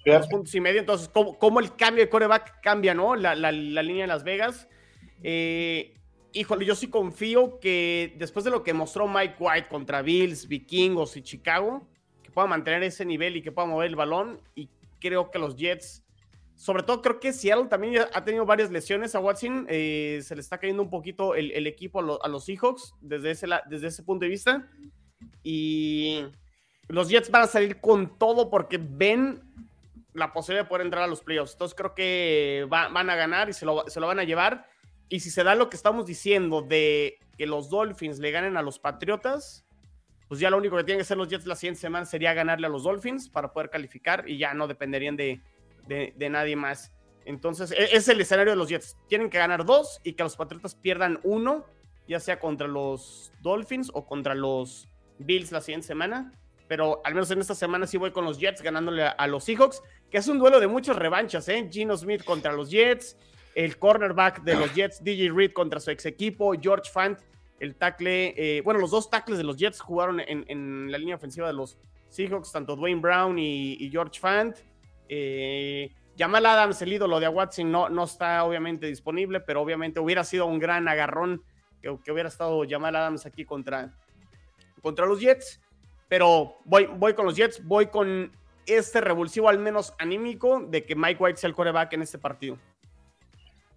dos 0.05 0.27
puntos 0.27 0.55
y 0.55 0.61
medio. 0.61 0.79
Entonces, 0.79 1.09
¿cómo, 1.09 1.59
el 1.59 1.75
cambio 1.75 2.05
de 2.05 2.09
coreback 2.09 2.61
cambia, 2.61 2.93
¿no? 2.93 3.13
La, 3.17 3.35
línea 3.51 4.03
de 4.03 4.07
Las 4.07 4.23
Vegas. 4.23 4.69
Eh, 5.21 5.95
híjole, 6.31 6.63
yo 6.63 6.75
sí 6.75 6.89
confío 6.89 7.59
que 7.59 8.15
después 8.17 8.45
de 8.45 8.51
lo 8.51 8.63
que 8.63 8.71
mostró 8.71 9.05
Mike 9.05 9.35
White 9.37 9.67
contra 9.67 10.01
Bills, 10.01 10.47
Vikingos 10.47 11.17
y 11.17 11.23
Chicago, 11.23 11.85
que 12.23 12.31
pueda 12.31 12.47
mantener 12.47 12.83
ese 12.83 13.03
nivel 13.03 13.35
y 13.35 13.41
que 13.41 13.51
pueda 13.51 13.67
mover 13.67 13.87
el 13.87 13.97
balón. 13.97 14.39
Y 14.55 14.69
creo 15.01 15.29
que 15.29 15.39
los 15.39 15.57
Jets, 15.57 16.05
sobre 16.55 16.83
todo 16.83 17.01
creo 17.01 17.19
que 17.19 17.33
Seattle 17.33 17.67
también 17.67 18.05
ha 18.13 18.23
tenido 18.23 18.45
varias 18.45 18.71
lesiones 18.71 19.13
a 19.13 19.19
Watson. 19.19 19.67
Eh, 19.67 20.21
se 20.23 20.35
le 20.35 20.39
está 20.39 20.57
cayendo 20.57 20.83
un 20.83 20.89
poquito 20.89 21.35
el, 21.35 21.67
equipo 21.67 21.99
a, 21.99 22.29
los 22.29 22.45
Seahawks 22.45 22.93
desde 23.01 23.31
ese, 23.31 23.47
desde 23.69 23.87
ese 23.87 24.03
punto 24.03 24.23
de 24.23 24.29
vista. 24.29 24.65
Y 25.43 26.25
los 26.87 27.09
Jets 27.09 27.31
van 27.31 27.43
a 27.43 27.47
salir 27.47 27.79
con 27.79 28.17
todo 28.17 28.49
porque 28.49 28.77
ven 28.77 29.41
la 30.13 30.33
posibilidad 30.33 30.65
de 30.65 30.69
poder 30.69 30.85
entrar 30.85 31.03
a 31.03 31.07
los 31.07 31.21
playoffs. 31.21 31.53
Entonces 31.53 31.75
creo 31.75 31.93
que 31.93 32.65
van 32.69 33.09
a 33.09 33.15
ganar 33.15 33.49
y 33.49 33.53
se 33.53 33.65
lo, 33.65 33.87
se 33.87 33.99
lo 33.99 34.07
van 34.07 34.19
a 34.19 34.23
llevar. 34.23 34.67
Y 35.09 35.19
si 35.19 35.29
se 35.29 35.43
da 35.43 35.55
lo 35.55 35.69
que 35.69 35.77
estamos 35.77 36.05
diciendo 36.05 36.61
de 36.61 37.19
que 37.37 37.45
los 37.45 37.69
Dolphins 37.69 38.19
le 38.19 38.31
ganen 38.31 38.57
a 38.57 38.61
los 38.61 38.79
Patriotas, 38.79 39.65
pues 40.27 40.39
ya 40.39 40.49
lo 40.49 40.57
único 40.57 40.75
que 40.75 40.83
tienen 40.83 40.99
que 40.99 41.03
hacer 41.03 41.17
los 41.17 41.29
Jets 41.29 41.45
la 41.45 41.55
siguiente 41.55 41.79
semana 41.79 42.05
sería 42.05 42.33
ganarle 42.33 42.67
a 42.67 42.69
los 42.69 42.83
Dolphins 42.83 43.29
para 43.29 43.53
poder 43.53 43.69
calificar 43.69 44.27
y 44.27 44.37
ya 44.37 44.53
no 44.53 44.67
dependerían 44.67 45.15
de, 45.15 45.41
de, 45.87 46.29
nadie 46.29 46.55
más. 46.55 46.91
Entonces, 47.25 47.71
e, 47.71 47.95
es 47.95 48.07
el 48.09 48.19
escenario 48.19 48.51
de 48.51 48.57
los 48.57 48.67
Jets. 48.67 48.97
Tienen 49.07 49.29
que 49.29 49.37
ganar 49.37 49.65
dos 49.65 50.01
y 50.03 50.13
que 50.13 50.23
los 50.23 50.35
Patriotas 50.35 50.75
pierdan 50.75 51.19
uno, 51.23 51.65
ya 52.07 52.19
sea 52.19 52.39
contra 52.39 52.67
los 52.67 53.31
Dolphins 53.41 53.89
o 53.93 54.05
contra 54.05 54.35
los 54.35 54.89
Bills 55.19 55.51
la 55.51 55.61
siguiente 55.61 55.87
semana. 55.87 56.31
Pero 56.67 57.01
al 57.05 57.13
menos 57.13 57.31
en 57.31 57.39
esta 57.39 57.55
semana 57.55 57.87
sí 57.87 57.97
voy 57.97 58.11
con 58.11 58.25
los 58.25 58.39
Jets 58.39 58.61
ganándole 58.61 59.03
a, 59.03 59.09
a 59.09 59.27
los 59.27 59.45
Seahawks, 59.45 59.81
que 60.11 60.17
es 60.17 60.27
un 60.27 60.37
duelo 60.37 60.59
de 60.59 60.67
muchas 60.67 60.97
revanchas, 60.97 61.47
¿eh? 61.47 61.67
Gino 61.71 61.95
Smith 61.95 62.23
contra 62.25 62.51
los 62.51 62.69
Jets, 62.69 63.15
el 63.55 63.79
cornerback 63.79 64.43
de 64.43 64.55
los 64.55 64.73
Jets, 64.75 65.03
DJ 65.03 65.31
Reed 65.31 65.51
contra 65.51 65.79
su 65.79 65.91
ex 65.91 66.05
equipo, 66.05 66.53
George 66.61 66.91
Fant, 66.91 67.19
el 67.59 67.75
tackle, 67.75 68.33
eh, 68.37 68.61
bueno, 68.61 68.79
los 68.79 68.91
dos 68.91 69.09
tackles 69.09 69.39
de 69.39 69.43
los 69.43 69.57
Jets 69.57 69.79
jugaron 69.79 70.19
en, 70.19 70.91
la 70.91 70.97
línea 70.97 71.15
ofensiva 71.15 71.47
de 71.47 71.53
los 71.53 71.77
Seahawks, 72.09 72.51
tanto 72.51 72.75
Dwayne 72.75 73.01
Brown 73.01 73.39
y, 73.39 73.89
George 73.91 74.19
Fant. 74.19 74.57
Eh, 75.09 75.89
Jamal 76.17 76.45
Adams, 76.45 76.81
el 76.81 76.93
ídolo 76.93 77.19
de 77.19 77.27
Watson, 77.27 77.71
no, 77.71 77.89
no 77.89 78.03
está 78.03 78.43
obviamente 78.43 78.87
disponible, 78.87 79.39
pero 79.39 79.61
obviamente 79.61 79.99
hubiera 79.99 80.23
sido 80.23 80.45
un 80.45 80.59
gran 80.59 80.87
agarrón 80.87 81.43
que, 81.81 82.11
hubiera 82.11 82.29
estado 82.29 82.63
Jamal 82.67 82.95
Adams 82.95 83.25
aquí 83.25 83.45
contra, 83.45 83.95
contra 84.87 85.05
los 85.05 85.19
Jets. 85.19 85.59
Pero 86.07 86.55
voy, 86.63 86.85
voy 86.85 87.13
con 87.13 87.25
los 87.25 87.35
Jets, 87.35 87.61
voy 87.65 87.87
con 87.87 88.31
este 88.65 89.01
revulsivo, 89.01 89.49
al 89.49 89.59
menos 89.59 89.93
anímico, 89.99 90.61
de 90.61 90.85
que 90.85 90.95
Mike 90.95 91.21
White 91.21 91.39
sea 91.39 91.49
el 91.49 91.55
coreback 91.55 91.91
en 91.91 92.03
este 92.03 92.17
partido. 92.17 92.57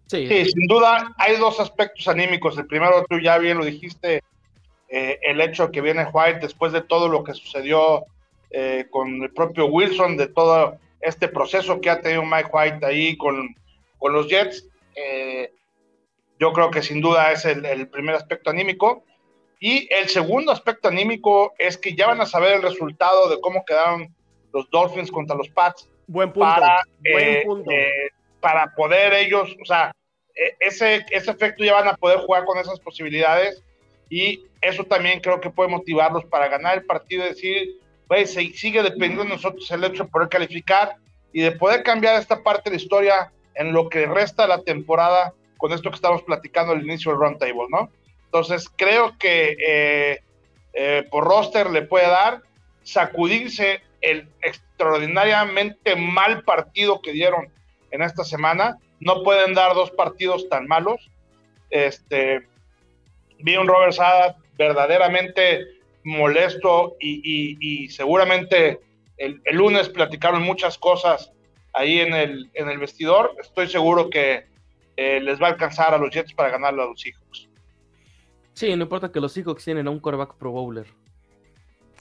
Sí. 0.07 0.27
sin 0.45 0.67
duda 0.67 1.15
hay 1.19 1.37
dos 1.37 1.59
aspectos 1.59 2.07
anímicos. 2.07 2.57
El 2.59 2.67
primero, 2.67 3.05
tú 3.09 3.19
ya 3.19 3.39
bien 3.39 3.59
lo 3.59 3.65
dijiste, 3.65 4.23
eh, 4.89 5.19
el 5.23 5.41
hecho 5.41 5.71
que 5.73 5.81
viene 5.81 6.07
White 6.13 6.41
después 6.41 6.73
de 6.73 6.81
todo 6.81 7.09
lo 7.09 7.25
que 7.25 7.35
sucedió 7.35 8.05
eh, 8.51 8.87
con 8.91 9.23
el 9.23 9.31
propio 9.33 9.67
Wilson, 9.67 10.17
de 10.17 10.29
todo 10.29 10.79
este 11.01 11.27
proceso 11.29 11.81
que 11.81 11.91
ha 11.91 12.01
tenido 12.01 12.25
Mike 12.25 12.51
White 12.53 12.87
ahí 12.87 13.17
con, 13.17 13.55
con 13.99 14.13
los 14.13 14.29
Jets. 14.29 14.69
Eh, 14.95 15.53
yo 16.39 16.53
creo 16.53 16.71
que 16.71 16.83
sin 16.83 17.01
duda 17.01 17.33
es 17.33 17.45
el, 17.45 17.65
el, 17.65 17.89
primer 17.89 18.15
aspecto 18.15 18.51
anímico. 18.51 19.05
Y 19.61 19.87
el 19.93 20.09
segundo 20.09 20.53
aspecto 20.53 20.89
anímico 20.89 21.53
es 21.59 21.77
que 21.77 21.95
ya 21.95 22.07
van 22.07 22.21
a 22.23 22.27
saber 22.27 22.55
el 22.55 22.63
resultado 22.63 23.29
de 23.29 23.39
cómo 23.41 23.63
quedaron 23.67 24.15
los 24.53 24.69
Dolphins 24.71 25.11
contra 25.13 25.37
los 25.37 25.51
Pats. 25.51 25.87
Buen 26.07 26.33
punto. 26.33 26.49
Para, 26.49 26.83
buen 27.13 27.43
punto. 27.45 27.71
para 28.41 28.75
poder 28.75 29.13
ellos, 29.13 29.55
o 29.61 29.65
sea, 29.67 29.93
e, 30.35 30.57
ese, 30.61 31.05
ese 31.11 31.31
efecto 31.31 31.63
ya 31.63 31.75
van 31.75 31.89
a 31.89 31.97
poder 31.97 32.21
jugar 32.21 32.47
con 32.47 32.59
esas 32.59 32.81
posibilidades 32.81 33.63
y 34.09 34.43
eso 34.63 34.85
también 34.85 35.21
creo 35.21 35.41
que 35.41 35.51
puede 35.51 35.69
motivarlos 35.69 36.25
para 36.25 36.49
ganar 36.49 36.79
el 36.79 36.87
partido 36.87 37.25
y 37.25 37.29
decir, 37.29 37.81
pues 38.09 38.33
sigue 38.33 38.83
dependiendo 38.83 39.25
de 39.25 39.31
nosotros 39.31 39.71
el 39.71 39.85
hecho 39.85 40.05
de 40.05 40.11
poder 40.11 40.29
calificar 40.31 40.97
y 41.33 41.43
de 41.43 41.53
poder 41.53 41.83
cambiar 41.83 42.19
esta 42.19 42.43
parte 42.43 42.71
de 42.71 42.77
la 42.77 42.83
historia 42.83 43.33
en 43.55 43.73
lo 43.73 43.89
que 43.89 44.07
resta 44.07 44.43
de 44.43 44.49
la 44.49 44.63
temporada 44.63 45.35
con 45.59 45.73
esto 45.73 45.91
que 45.91 45.97
estamos 45.97 46.23
platicando 46.23 46.73
al 46.73 46.83
inicio 46.83 47.13
del 47.13 47.21
roundtable, 47.21 47.67
¿no? 47.69 47.91
Entonces 48.31 48.71
creo 48.77 49.19
que 49.19 49.57
eh, 49.59 50.21
eh, 50.73 51.05
por 51.11 51.25
roster 51.25 51.69
le 51.69 51.83
puede 51.83 52.07
dar 52.07 52.43
sacudirse 52.85 53.83
el 54.01 54.29
extraordinariamente 54.41 55.97
mal 55.97 56.45
partido 56.45 57.03
que 57.03 57.13
dieron 57.13 57.49
en 57.91 58.03
esta 58.03 58.23
semana 58.23 58.79
no 59.01 59.25
pueden 59.25 59.53
dar 59.55 59.75
dos 59.75 59.91
partidos 59.91 60.49
tan 60.49 60.69
malos. 60.69 61.11
Este, 61.71 62.47
vi 63.41 63.57
un 63.57 63.67
Robert 63.67 63.95
Sada 63.95 64.37
verdaderamente 64.57 65.67
molesto 66.05 66.97
y, 67.01 67.89
seguramente 67.89 68.81
el, 69.17 69.43
lunes 69.51 69.89
platicaron 69.89 70.43
muchas 70.43 70.79
cosas 70.79 71.33
ahí 71.73 72.01
en 72.01 72.15
el, 72.15 72.79
vestidor. 72.79 73.35
Estoy 73.41 73.69
seguro 73.69 74.09
que 74.09 74.47
eh, 74.97 75.21
les 75.21 75.41
va 75.41 75.49
a 75.49 75.51
alcanzar 75.51 75.95
a 75.95 75.99
los 75.99 76.11
Jets 76.11 76.33
para 76.33 76.51
ganarle 76.51 76.83
a 76.83 76.87
los 76.87 77.01
Seahawks. 77.01 77.50
Sí, 78.55 78.75
no 78.77 78.83
importa 78.83 79.11
que 79.11 79.21
los 79.21 79.33
Seahawks 79.33 79.65
tienen 79.65 79.87
a 79.87 79.91
un 79.91 80.01
quarterback 80.01 80.37
pro 80.37 80.51
bowler. 80.51 80.87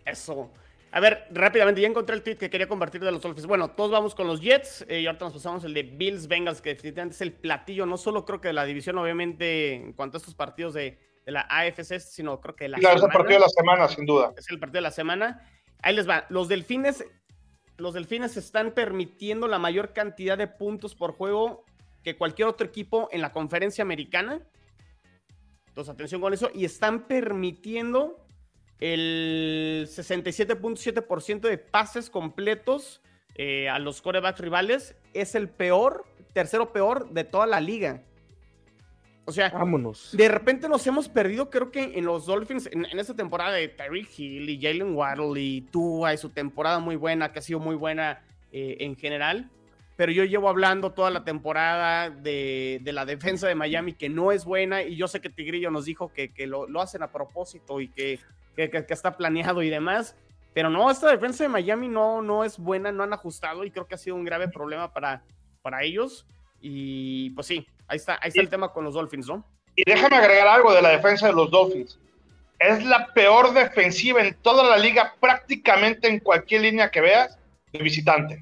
Eso. 0.05 0.49
A 0.91 0.99
ver, 0.99 1.27
rápidamente, 1.31 1.81
ya 1.81 1.87
encontré 1.87 2.15
el 2.15 2.23
tweet 2.23 2.37
que 2.37 2.49
quería 2.49 2.67
compartir 2.67 3.01
de 3.01 3.11
los 3.11 3.21
Dolphins. 3.21 3.45
Bueno, 3.45 3.69
todos 3.69 3.91
vamos 3.91 4.15
con 4.15 4.25
los 4.25 4.41
Jets 4.41 4.85
eh, 4.87 5.01
y 5.01 5.05
ahorita 5.05 5.25
nos 5.25 5.35
pasamos 5.35 5.63
el 5.63 5.73
de 5.73 5.83
Bills 5.83 6.27
Bengals, 6.27 6.61
que 6.61 6.69
definitivamente 6.69 7.15
es 7.15 7.21
el 7.21 7.31
platillo, 7.31 7.85
no 7.85 7.97
solo 7.97 8.25
creo 8.25 8.41
que 8.41 8.47
de 8.47 8.53
la 8.53 8.65
división, 8.65 8.97
obviamente, 8.97 9.75
en 9.75 9.93
cuanto 9.93 10.17
a 10.17 10.19
estos 10.19 10.33
partidos 10.33 10.73
de, 10.73 10.97
la 11.25 11.41
AFC, 11.41 11.99
sino 11.99 12.41
creo 12.41 12.55
que 12.55 12.63
de 12.63 12.69
la 12.69 12.77
Claro, 12.79 12.97
es 12.97 13.03
el 13.03 13.09
partido 13.09 13.35
de 13.35 13.45
la 13.45 13.49
semana, 13.49 13.87
sin 13.87 14.05
duda. 14.07 14.33
Es 14.35 14.49
el 14.49 14.57
partido 14.57 14.79
de 14.79 14.81
la 14.81 14.91
semana. 14.91 15.47
Ahí 15.83 15.95
les 15.95 16.09
va. 16.09 16.25
Los 16.29 16.47
Delfines, 16.47 17.05
los 17.77 17.93
Delfines 17.93 18.35
están 18.35 18.71
permitiendo 18.71 19.47
la 19.47 19.59
mayor 19.59 19.93
cantidad 19.93 20.39
de 20.39 20.47
puntos 20.47 20.95
por 20.95 21.11
juego 21.11 21.65
que 22.03 22.17
cualquier 22.17 22.47
otro 22.47 22.65
equipo 22.65 23.09
en 23.11 23.21
la 23.21 23.31
conferencia 23.31 23.83
americana. 23.83 24.41
Entonces, 25.79 25.93
atención 25.93 26.19
con 26.19 26.33
eso. 26.33 26.51
Y 26.53 26.65
están 26.65 27.07
permitiendo 27.07 28.19
el 28.81 29.87
67.7% 29.87 31.39
de 31.39 31.57
pases 31.57 32.09
completos 32.09 33.01
eh, 33.35 33.69
a 33.69 33.79
los 33.79 34.01
corebacks 34.01 34.41
rivales 34.41 34.95
es 35.13 35.35
el 35.35 35.47
peor, 35.47 36.05
tercero 36.33 36.73
peor 36.73 37.09
de 37.11 37.23
toda 37.23 37.47
la 37.47 37.61
liga. 37.61 38.03
O 39.23 39.31
sea, 39.31 39.51
Vámonos. 39.51 40.09
de 40.11 40.27
repente 40.27 40.67
nos 40.67 40.85
hemos 40.85 41.07
perdido, 41.07 41.49
creo 41.49 41.71
que 41.71 41.97
en 41.97 42.03
los 42.03 42.25
Dolphins, 42.25 42.67
en, 42.73 42.83
esta 42.99 43.15
temporada 43.15 43.53
de 43.53 43.69
Terry 43.69 44.05
Hill 44.17 44.49
y 44.49 44.61
Jalen 44.61 44.93
Waddle 44.95 45.39
y 45.39 45.61
Tua 45.61 46.13
y 46.13 46.17
su 46.17 46.29
temporada 46.29 46.79
muy 46.79 46.97
buena, 46.97 47.31
que 47.31 47.39
ha 47.39 47.41
sido 47.41 47.59
muy 47.59 47.75
buena 47.75 48.21
eh, 48.51 48.77
en 48.81 48.97
general. 48.97 49.49
Pero 49.99 50.13
yo 50.13 50.23
llevo 50.23 50.47
hablando 50.47 50.93
toda 50.93 51.09
la 51.09 51.25
temporada 51.25 52.09
de, 52.09 52.79
la 52.85 53.03
defensa 53.03 53.49
de 53.49 53.55
Miami 53.55 53.91
que 53.91 54.07
no 54.07 54.31
es 54.31 54.45
buena 54.45 54.81
y 54.81 54.95
yo 54.95 55.09
sé 55.09 55.19
que 55.19 55.29
Tigrillo 55.29 55.71
nos 55.71 55.83
dijo 55.83 56.13
que, 56.13 56.31
lo, 56.47 56.69
lo, 56.69 56.79
hacen 56.79 57.03
a 57.03 57.11
propósito 57.11 57.81
y 57.81 57.89
que 57.89 58.17
que, 58.55 58.85
está 58.87 59.17
planeado 59.17 59.61
y 59.61 59.69
demás. 59.69 60.15
Pero 60.53 60.69
no, 60.69 60.89
esta 60.89 61.11
defensa 61.11 61.43
de 61.43 61.49
Miami 61.49 61.89
no, 61.89 62.21
no 62.21 62.45
es 62.45 62.57
buena, 62.57 62.93
no 62.93 63.03
han 63.03 63.11
ajustado 63.11 63.65
y 63.65 63.71
creo 63.71 63.87
que 63.87 63.95
ha 63.95 63.97
sido 63.97 64.15
un 64.15 64.23
grave 64.23 64.47
problema 64.47 64.93
para, 64.93 65.21
para 65.61 65.83
ellos. 65.83 66.25
Y 66.61 67.31
pues 67.31 67.47
sí, 67.47 67.67
ahí 67.89 67.97
está, 67.97 68.17
ahí 68.21 68.29
está 68.29 68.39
el 68.39 68.47
tema 68.47 68.71
con 68.71 68.85
los 68.85 68.93
Dolphins, 68.93 69.27
¿no? 69.27 69.45
Y 69.75 69.83
déjame 69.85 70.15
agregar 70.15 70.47
algo 70.47 70.73
de 70.73 70.81
la 70.81 70.91
defensa 70.91 71.27
de 71.27 71.33
los 71.33 71.51
Dolphins. 71.51 71.99
Es 72.57 72.85
la 72.85 73.07
peor 73.13 73.53
defensiva 73.53 74.23
en 74.25 74.33
toda 74.35 74.63
la 74.63 74.77
liga, 74.77 75.13
prácticamente 75.19 76.07
en 76.07 76.21
cualquier 76.21 76.61
línea 76.61 76.89
que 76.89 77.01
veas, 77.01 77.37
de 77.73 77.79
visitante. 77.79 78.41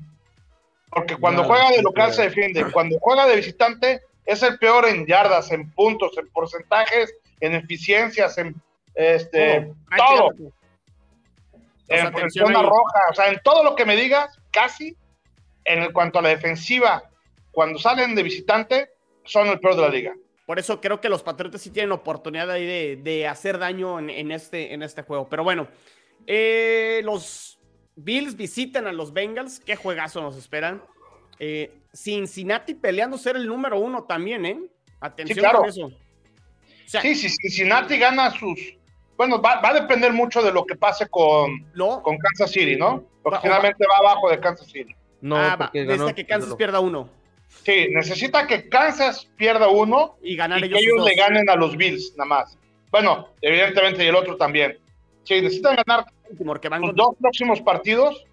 Porque 0.98 1.15
cuando 1.15 1.44
juega 1.44 1.69
de 1.69 1.84
local 1.84 2.11
se 2.11 2.24
defiende, 2.24 2.72
cuando 2.72 2.98
juega 2.99 3.28
de 3.28 3.36
visitante 3.36 4.02
es 4.26 4.41
el 4.41 4.57
peor 4.57 4.88
en 4.88 5.06
yardas, 5.06 5.52
en 5.52 5.69
puntos, 5.69 6.18
en 6.18 6.28
porcentajes, 6.30 7.14
en 7.40 7.53
eficiencias, 7.53 8.36
en 8.40 8.56
este, 8.95 9.72
todo. 9.95 10.32
En, 11.88 12.32
zona 12.32 12.64
roja, 12.64 12.99
o 13.11 13.14
sea, 13.14 13.28
en 13.28 13.40
todo 13.44 13.64
lo 13.64 13.76
que 13.76 13.86
me 13.86 13.95
digas, 13.95 14.40
casi, 14.49 14.98
en 15.65 15.91
cuanto 15.94 16.18
a 16.18 16.24
la 16.24 16.30
defensiva, 16.30 17.03
cuando 17.52 17.78
salen 17.78 18.15
de 18.15 18.24
visitante, 18.24 18.90
son 19.24 19.49
el 19.49 19.60
peor 19.60 19.76
de 19.76 19.82
la 19.84 19.90
liga. 19.90 20.15
Por 20.48 20.57
eso 20.57 20.82
creo 20.82 20.99
que 20.99 21.10
los 21.10 21.22
Patriotas 21.22 21.61
sí 21.61 21.69
tienen 21.69 21.91
oportunidad 21.91 22.49
ahí 22.49 22.95
de, 22.95 23.28
hacer 23.28 23.60
daño 23.60 23.99
en, 23.99 24.32
este, 24.32 24.74
en 24.74 24.82
este 24.82 25.03
juego. 25.03 25.30
Pero 25.30 25.44
bueno, 25.44 25.68
eh, 26.26 27.02
los 27.03 27.57
Bills 27.98 28.38
visitan 28.38 28.88
a 28.88 28.94
los 28.94 29.11
Bengals. 29.11 29.60
Qué 29.60 29.76
juegazo 29.76 30.22
nos 30.22 30.38
esperan. 30.38 30.82
Eh, 31.40 31.72
Cincinnati 31.94 32.74
peleando 32.74 33.18
ser 33.18 33.36
el 33.36 33.45
número 33.45 33.80
uno 33.80 34.03
también, 34.03 34.45
¿eh? 34.45 34.60
Atención 35.02 35.45
sí, 35.45 35.56
con 35.56 35.65
eso. 35.65 35.91
sí, 36.86 37.15
si 37.15 37.30
Cincinnati 37.30 37.98
gana 37.98 38.32
sus 38.32 38.78
bueno, 39.18 39.41
va, 39.41 39.60
a 39.64 39.74
depender 39.74 40.14
mucho 40.14 40.44
de 40.44 40.52
lo 40.52 40.64
que 40.64 40.76
pase 40.76 41.07
con, 41.07 41.65
con 41.76 42.18
Kansas 42.19 42.52
City, 42.52 42.76
¿no? 42.76 43.03
Porque 43.24 43.40
finalmente 43.41 43.84
va 43.86 44.07
abajo 44.07 44.30
de 44.30 44.40
Kansas 44.40 44.68
City. 44.68 44.95
No, 45.22 45.36
ah, 45.36 45.56
porque 45.57 45.84
necesita 45.84 46.14
que 46.14 46.26
Kansas 46.26 46.56
pierda 46.56 46.80
uno. 46.80 47.10
Sí, 47.64 47.88
necesita 47.90 48.45
que 48.45 48.69
Kansas 48.69 49.28
pierda 49.36 49.68
uno 49.69 50.18
y, 50.22 50.36
ganar 50.36 50.61
que 50.61 50.68
ellos 50.68 51.03
le 51.03 51.15
ganen 51.15 51.49
a 51.49 51.56
los 51.56 51.76
Bills, 51.76 52.14
nada 52.15 52.28
más. 52.28 52.57
Bueno, 52.91 53.30
evidentemente, 53.41 54.03
y 54.03 54.07
el 54.07 54.15
otro 54.15 54.38
también. 54.38 54.78
Sí, 55.24 55.41
necesitan 55.41 55.78
ganar 55.78 56.06
los 56.80 56.95
dos 56.95 57.16
próximos 57.20 57.62
partidos 57.62 58.26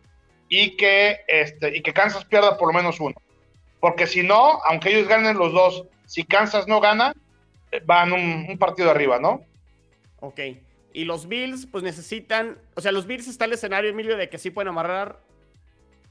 y 0.49 0.77
que, 0.77 1.21
este, 1.29 1.77
y 1.77 1.83
que 1.83 1.93
Kansas 1.93 2.25
pierda 2.25 2.57
por 2.57 2.69
lo 2.69 2.75
menos 2.75 3.01
uno. 3.01 3.15
Porque 3.81 4.07
si 4.07 4.23
no, 4.23 4.61
aunque 4.69 4.91
ellos 4.91 5.09
ganen 5.09 5.37
los 5.37 5.53
dos, 5.53 5.85
si 6.07 6.25
Kansas 6.25 6.67
no 6.69 6.81
gana, 6.81 7.15
eh, 7.71 7.81
van 7.85 8.13
un, 8.13 8.47
un 8.49 8.59
partido 8.59 8.91
arriba, 8.91 9.19
¿no? 9.19 9.43
Ok. 10.21 10.41
Y 10.93 11.05
los 11.05 11.29
Bills, 11.29 11.67
pues 11.67 11.83
necesitan, 11.83 12.59
o 12.77 12.81
sea, 12.81 12.93
los 12.93 13.07
Bills 13.07 13.27
está 13.27 13.47
el 13.47 13.53
escenario, 13.53 13.91
Emilio, 13.91 14.17
de 14.17 14.29
que 14.29 14.39
sí 14.39 14.51
pueden 14.51 14.69
amarrar 14.69 15.21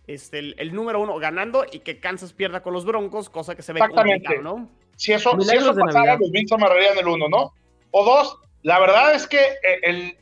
este, 0.08 0.40
el, 0.40 0.74
número 0.74 1.00
uno 1.00 1.18
ganando 1.18 1.66
y 1.72 1.80
que 1.80 2.00
Kansas 2.00 2.34
pierda 2.34 2.62
con 2.62 2.74
los 2.74 2.84
Broncos, 2.84 3.30
cosa 3.30 3.56
que 3.56 3.62
se 3.62 3.72
ve 3.72 3.80
complicado, 3.80 4.42
¿no? 4.42 4.70
Si 4.98 5.14
eso, 5.14 5.40
si 5.40 5.56
eso 5.56 5.74
pasara, 5.74 6.18
los 6.18 6.30
Bills 6.32 6.52
amarrarían 6.52 6.98
el 6.98 7.08
uno, 7.08 7.30
¿no? 7.30 7.54
O 7.92 8.04
dos, 8.04 8.38
la 8.62 8.80
verdad 8.80 9.16
es 9.16 9.26
que 9.28 9.40
eh, 9.40 9.80
el, 9.84 10.18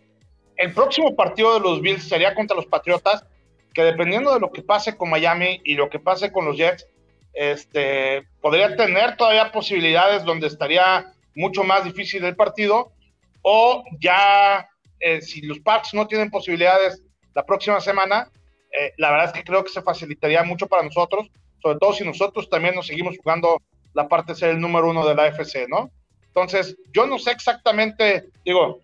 el 0.57 0.73
próximo 0.73 1.15
partido 1.15 1.53
de 1.53 1.60
los 1.60 1.82
Bills 1.82 2.07
sería 2.07 2.36
contra 2.36 2.56
los 2.56 2.65
Patriotas, 2.65 3.26
que 3.73 3.84
dependiendo 3.84 4.34
de 4.34 4.40
lo 4.40 4.52
que 4.52 4.61
pase 4.61 4.98
con 4.98 5.10
Miami 5.10 5.61
y 5.64 5.76
lo 5.76 5.90
que 5.90 5.99
pase 5.99 6.32
con 6.32 6.45
los 6.45 6.57
Jets, 6.57 6.88
este, 7.34 8.23
podría 8.41 8.76
tener 8.76 9.15
todavía 9.15 9.52
posibilidades 9.52 10.23
donde 10.23 10.48
estaría 10.48 11.14
mucho 11.36 11.64
más 11.64 11.86
difícil 11.86 12.26
el 12.26 12.36
partido, 12.36 12.91
o 13.41 13.84
ya 13.99 14.68
eh, 14.99 15.22
si 15.22 15.41
los 15.41 15.60
Pats 15.60 15.94
no 15.94 16.07
tienen 16.07 16.30
posibilidades 16.30 17.02
la 17.34 17.45
próxima 17.45 17.80
semana, 17.80 18.30
eh, 18.72 18.94
la 18.98 19.11
verdad 19.11 19.28
es 19.28 19.34
que 19.34 19.44
creo 19.44 19.64
que 19.64 19.72
se 19.72 19.82
facilitaría 19.82 20.44
mucho 20.44 20.68
para 20.68 20.84
nosotros, 20.84 21.30
sobre 21.61 21.80
todo 21.80 21.94
si 21.94 22.03
nosotros 22.03 22.49
también 22.49 22.76
nos 22.76 22.88
seguimos 22.88 23.18
jugando 23.18 23.61
la 23.94 24.07
parte 24.07 24.34
de 24.34 24.40
ser 24.40 24.49
el 24.52 24.60
número 24.60 24.90
uno 24.90 25.06
de 25.06 25.15
la 25.15 25.28
FC, 25.28 25.68
¿no? 25.68 25.91
Entonces, 26.28 26.78
yo 26.94 27.06
no 27.06 27.19
sé 27.19 27.32
exactamente, 27.32 28.30
digo, 28.45 28.80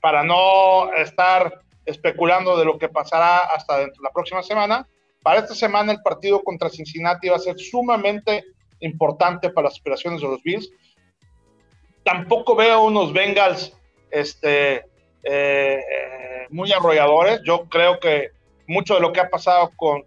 para 0.00 0.22
no 0.22 0.92
estar 0.94 1.60
especulando 1.84 2.56
de 2.56 2.64
lo 2.64 2.78
que 2.78 2.88
pasará 2.88 3.38
hasta 3.38 3.78
dentro 3.78 4.02
de 4.02 4.08
la 4.08 4.12
próxima 4.12 4.42
semana, 4.42 4.86
para 5.22 5.40
esta 5.40 5.54
semana 5.54 5.92
el 5.92 6.02
partido 6.02 6.42
contra 6.42 6.70
Cincinnati 6.70 7.28
va 7.28 7.36
a 7.36 7.40
ser 7.40 7.58
sumamente 7.58 8.44
importante 8.80 9.50
para 9.50 9.66
las 9.66 9.74
aspiraciones 9.74 10.20
de 10.20 10.28
los 10.28 10.42
Bills. 10.42 10.70
Tampoco 12.04 12.54
veo 12.54 12.84
unos 12.84 13.12
Bengals 13.12 13.76
este, 14.10 14.84
eh, 15.22 15.80
muy 16.50 16.72
arrolladores. 16.72 17.40
Yo 17.44 17.64
creo 17.68 17.98
que 17.98 18.30
mucho 18.66 18.94
de 18.94 19.00
lo 19.00 19.12
que 19.12 19.20
ha 19.20 19.28
pasado 19.28 19.72
con, 19.76 20.04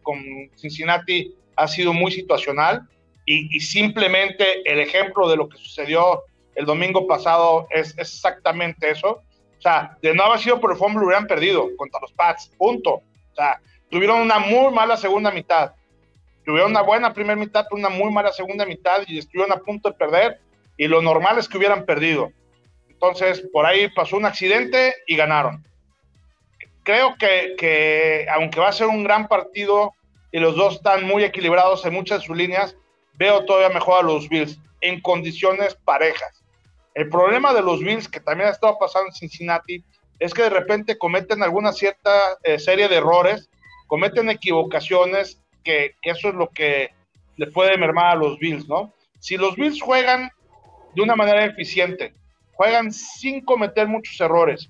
Cincinnati 0.56 1.36
ha 1.56 1.68
sido 1.68 1.94
muy 1.94 2.12
situacional 2.12 2.88
y, 3.26 3.60
simplemente 3.60 4.62
el 4.70 4.80
ejemplo 4.80 5.30
de 5.30 5.38
lo 5.38 5.48
que 5.48 5.58
sucedió 5.58 6.24
el 6.56 6.66
domingo 6.66 7.08
pasado 7.08 7.68
es, 7.70 7.98
exactamente 7.98 8.90
eso. 8.90 9.22
O 9.62 9.64
sea, 9.64 9.98
de 10.02 10.14
no 10.14 10.24
haber 10.24 10.40
sido 10.40 10.60
por 10.60 10.72
el 10.72 10.78
fumble 10.78 11.06
hubieran 11.06 11.28
perdido 11.28 11.70
contra 11.78 12.02
los 12.02 12.12
Pats, 12.14 12.52
punto. 12.58 12.96
O 12.96 13.36
sea, 13.36 13.62
tuvieron 13.90 14.20
una 14.20 14.40
muy 14.40 14.74
mala 14.74 14.98
segunda 14.98 15.32
mitad. 15.32 15.74
Tuvieron 16.44 16.72
una 16.72 16.82
buena 16.82 17.14
primera 17.14 17.36
mitad, 17.36 17.66
una 17.72 17.90
muy 17.90 18.12
mala 18.12 18.34
segunda 18.34 18.66
mitad 18.66 19.04
y 19.08 19.20
estuvieron 19.20 19.52
a 19.52 19.58
punto 19.58 19.92
de 19.92 19.96
perder 19.96 20.40
y 20.76 20.88
lo 20.88 21.02
normal 21.02 21.38
es 21.38 21.48
que 21.48 21.60
hubieran 21.60 21.86
perdido. 21.86 22.32
Entonces, 22.90 23.48
por 23.54 23.66
ahí 23.66 23.88
pasó 23.90 24.18
un 24.18 24.26
accidente 24.26 24.96
y 25.06 25.16
ganaron 25.16 25.64
creo 26.84 27.16
que, 27.18 28.26
aunque 28.32 28.60
va 28.60 28.70
a 28.70 28.74
ser 28.74 28.88
un 28.88 29.04
gran 29.04 29.28
partido 29.28 29.94
y 30.32 30.40
los 30.40 30.56
dos 30.56 30.76
están 30.76 31.06
muy 31.06 31.24
equilibrados 31.24 31.86
en 31.86 31.94
muchas 31.94 32.22
de 32.22 32.28
sus 32.28 32.38
líneas, 32.38 32.76
veo 33.14 33.46
todavía 33.46 33.70
mejor 33.70 34.00
a 34.00 34.08
los 34.08 34.30
Bills 34.30 34.60
en 34.82 35.02
condiciones 35.02 35.76
parejas. 35.76 36.41
El 36.94 37.10
problema 37.10 37.54
de 37.54 37.62
los 37.62 37.80
Bills, 37.80 38.08
que 38.08 38.20
también 38.20 38.50
ha 38.50 38.54
estado 38.54 38.78
pasando 38.80 39.08
en 39.08 39.14
Cincinnati, 39.14 39.84
es 40.20 40.34
que 40.34 40.44
de 40.44 40.50
repente 40.50 40.98
cometen 40.98 41.42
alguna 41.42 41.72
cierta 41.72 42.38
eh, 42.44 42.60
serie 42.60 42.88
de 42.88 42.98
errores, 42.98 43.50
cometen 43.88 44.30
equivocaciones, 44.30 45.42
que, 45.64 45.96
eso 46.02 46.30
es 46.30 46.36
lo 46.36 46.50
que 46.50 46.92
le 47.38 47.48
puede 47.48 47.78
mermar 47.78 48.08
a 48.08 48.16
los 48.16 48.38
Bills, 48.38 48.68
¿no? 48.68 48.94
Si 49.20 49.38
los 49.38 49.56
Bills 49.56 49.82
juegan 49.82 50.30
de 50.94 51.02
una 51.02 51.16
manera 51.16 51.46
eficiente, 51.46 52.14
juegan 52.54 52.92
sin 52.92 53.42
cometer 53.42 53.88
muchos 53.88 54.20
errores, 54.20 54.70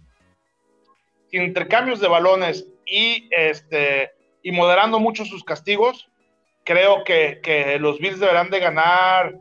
intercambios 1.31 1.99
de 1.99 2.07
balones 2.07 2.67
y, 2.85 3.27
este, 3.31 4.11
y 4.43 4.51
moderando 4.51 4.99
mucho 4.99 5.25
sus 5.25 5.43
castigos, 5.43 6.09
creo 6.63 7.03
que, 7.03 7.39
que, 7.41 7.79
los 7.79 7.99
Bills 7.99 8.19
deberán 8.19 8.49
de 8.49 8.59
ganar 8.59 9.35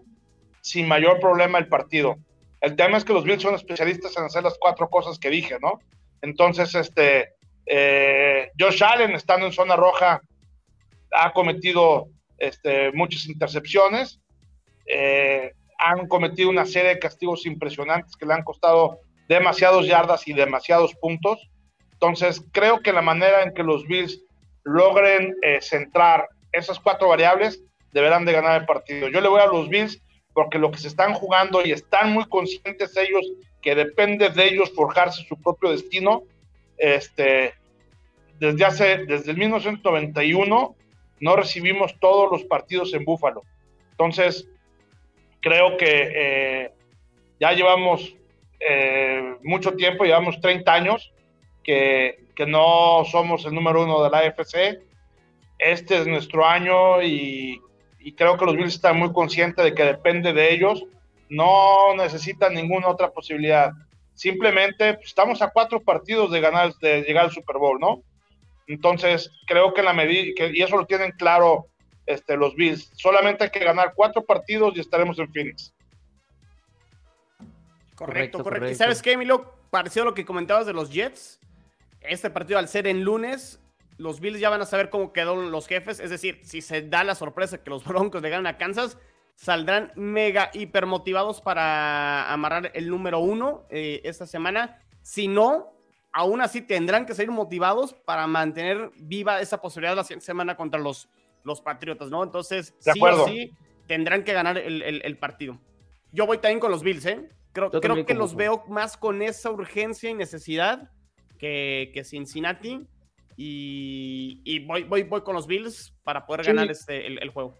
sin 0.60 0.88
mayor 0.88 1.20
problema 1.20 1.58
el 1.58 1.68
partido. 1.68 2.18
El 2.60 2.76
tema 2.76 2.98
es 2.98 3.04
que 3.04 3.12
los 3.12 3.24
Bills 3.24 3.42
son 3.42 3.54
especialistas 3.54 4.16
en 4.16 4.24
hacer 4.24 4.42
las 4.42 4.58
cuatro 4.58 4.88
cosas 4.88 5.18
que 5.18 5.30
dije, 5.30 5.56
¿no? 5.60 5.80
Entonces, 6.22 6.74
este, 6.74 7.34
eh, 7.66 8.50
Josh 8.58 8.82
Allen, 8.84 9.12
estando 9.12 9.46
en 9.46 9.52
zona 9.52 9.76
roja, 9.76 10.20
ha 11.12 11.32
cometido 11.32 12.08
este, 12.38 12.92
muchas 12.92 13.26
intercepciones, 13.26 14.20
eh, 14.86 15.52
han 15.78 16.06
cometido 16.08 16.50
una 16.50 16.66
serie 16.66 16.90
de 16.90 16.98
castigos 16.98 17.46
impresionantes 17.46 18.16
que 18.16 18.26
le 18.26 18.34
han 18.34 18.44
costado 18.44 19.00
demasiados 19.28 19.86
yardas 19.86 20.28
y 20.28 20.34
demasiados 20.34 20.94
puntos. 20.96 21.48
Entonces, 21.92 22.42
creo 22.52 22.80
que 22.80 22.92
la 22.92 23.02
manera 23.02 23.42
en 23.42 23.54
que 23.54 23.62
los 23.62 23.86
Bills 23.86 24.20
logren 24.64 25.34
eh, 25.42 25.60
centrar 25.62 26.28
esas 26.52 26.78
cuatro 26.80 27.08
variables, 27.08 27.62
deberán 27.92 28.24
de 28.24 28.32
ganar 28.32 28.60
el 28.60 28.66
partido. 28.66 29.08
Yo 29.08 29.20
le 29.20 29.28
voy 29.28 29.40
a 29.40 29.46
los 29.46 29.68
Bills 29.68 30.02
porque 30.32 30.58
lo 30.58 30.70
que 30.70 30.78
se 30.78 30.88
están 30.88 31.14
jugando 31.14 31.64
y 31.64 31.72
están 31.72 32.12
muy 32.12 32.24
conscientes 32.26 32.96
ellos 32.96 33.26
que 33.62 33.74
depende 33.74 34.30
de 34.30 34.44
ellos 34.48 34.72
forjarse 34.74 35.24
su 35.24 35.40
propio 35.40 35.70
destino. 35.70 36.22
Este, 36.78 37.54
desde 38.38 38.64
hace, 38.64 39.04
desde 39.04 39.32
el 39.32 39.36
1991 39.36 40.76
no 41.20 41.36
recibimos 41.36 41.98
todos 42.00 42.30
los 42.30 42.44
partidos 42.44 42.94
en 42.94 43.04
Búfalo. 43.04 43.42
Entonces, 43.90 44.48
creo 45.40 45.76
que 45.76 46.12
eh, 46.14 46.72
ya 47.38 47.52
llevamos 47.52 48.14
eh, 48.58 49.36
mucho 49.42 49.72
tiempo, 49.72 50.04
llevamos 50.04 50.40
30 50.40 50.72
años 50.72 51.12
que, 51.62 52.18
no 52.46 53.04
somos 53.04 53.44
el 53.44 53.54
número 53.54 53.84
uno 53.84 54.02
de 54.02 54.08
la 54.08 54.20
AFC. 54.20 54.80
Este 55.58 55.98
es 55.98 56.06
nuestro 56.06 56.46
año 56.46 57.02
y, 57.02 57.60
creo 58.16 58.36
que 58.36 58.46
los 58.46 58.56
Bills 58.56 58.74
están 58.74 58.98
muy 58.98 59.12
conscientes 59.12 59.64
de 59.64 59.74
que 59.74 59.84
depende 59.84 60.32
de 60.32 60.52
ellos. 60.52 60.84
No 61.28 61.94
necesitan 61.96 62.54
ninguna 62.54 62.88
otra 62.88 63.10
posibilidad. 63.10 63.72
Simplemente 64.14 64.94
pues, 64.94 65.08
estamos 65.08 65.40
a 65.42 65.50
cuatro 65.50 65.80
partidos 65.80 66.30
de 66.30 66.40
ganar, 66.40 66.74
de 66.80 67.02
llegar 67.02 67.24
al 67.24 67.30
Super 67.30 67.56
Bowl, 67.58 67.78
¿no? 67.78 68.02
Entonces, 68.66 69.30
creo 69.46 69.74
que 69.74 69.82
la 69.82 69.92
medida, 69.92 70.46
y 70.52 70.62
eso 70.62 70.76
lo 70.76 70.86
tienen 70.86 71.12
claro 71.12 71.66
este, 72.06 72.36
los 72.36 72.54
Bills, 72.54 72.90
solamente 72.94 73.44
hay 73.44 73.50
que 73.50 73.60
ganar 73.60 73.92
cuatro 73.94 74.24
partidos 74.24 74.76
y 74.76 74.80
estaremos 74.80 75.18
en 75.18 75.32
Phoenix. 75.32 75.72
Correcto, 77.94 78.42
correcto. 78.42 78.70
¿Y 78.70 78.74
sabes 78.74 79.02
qué, 79.02 79.12
Emilio? 79.12 79.52
Parecido 79.70 80.04
a 80.04 80.06
lo 80.06 80.14
que 80.14 80.24
comentabas 80.24 80.66
de 80.66 80.72
los 80.72 80.90
Jets, 80.90 81.38
este 82.00 82.30
partido 82.30 82.58
al 82.58 82.68
ser 82.68 82.86
en 82.86 83.04
lunes, 83.04 83.59
los 84.00 84.20
Bills 84.20 84.40
ya 84.40 84.48
van 84.50 84.62
a 84.62 84.66
saber 84.66 84.88
cómo 84.88 85.12
quedaron 85.12 85.50
los 85.50 85.66
jefes. 85.66 86.00
Es 86.00 86.10
decir, 86.10 86.40
si 86.42 86.62
se 86.62 86.82
da 86.82 87.04
la 87.04 87.14
sorpresa 87.14 87.62
que 87.62 87.70
los 87.70 87.84
Broncos 87.84 88.22
le 88.22 88.30
ganan 88.30 88.46
a 88.46 88.56
Kansas, 88.56 88.98
saldrán 89.36 89.92
mega 89.94 90.50
hiper 90.52 90.86
motivados 90.86 91.40
para 91.40 92.32
amarrar 92.32 92.72
el 92.74 92.88
número 92.88 93.20
uno 93.20 93.66
eh, 93.70 94.00
esta 94.04 94.26
semana. 94.26 94.82
Si 95.02 95.28
no, 95.28 95.72
aún 96.12 96.40
así 96.40 96.62
tendrán 96.62 97.06
que 97.06 97.14
seguir 97.14 97.30
motivados 97.30 97.94
para 97.94 98.26
mantener 98.26 98.90
viva 98.96 99.40
esa 99.40 99.60
posibilidad 99.60 99.96
la 99.96 100.04
siguiente 100.04 100.26
semana 100.26 100.56
contra 100.56 100.80
los, 100.80 101.08
los 101.44 101.60
Patriotas, 101.60 102.10
¿no? 102.10 102.22
Entonces, 102.22 102.74
sí 102.78 103.00
o 103.00 103.26
sí, 103.26 103.52
tendrán 103.86 104.24
que 104.24 104.32
ganar 104.32 104.58
el, 104.58 105.18
partido. 105.18 105.58
Yo 106.12 106.26
voy 106.26 106.38
también 106.38 106.60
con 106.60 106.70
los 106.70 106.82
Bills, 106.82 107.06
¿eh? 107.06 107.28
Creo, 107.52 107.70
creo 107.70 108.06
que 108.06 108.14
los 108.14 108.34
veo 108.34 108.64
más 108.68 108.96
con 108.96 109.22
esa 109.22 109.50
urgencia 109.50 110.08
y 110.10 110.14
necesidad 110.14 110.90
que, 111.40 112.02
Cincinnati. 112.04 112.86
Y, 113.42 114.58
voy, 114.66 114.84
voy, 114.84 115.02
voy 115.04 115.22
con 115.22 115.34
los 115.34 115.46
Bills 115.46 115.94
para 116.04 116.26
poder 116.26 116.44
ganar 116.44 116.70
este, 116.70 117.06
el, 117.06 117.30
juego. 117.30 117.58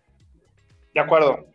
De 0.93 1.01
acuerdo. 1.01 1.47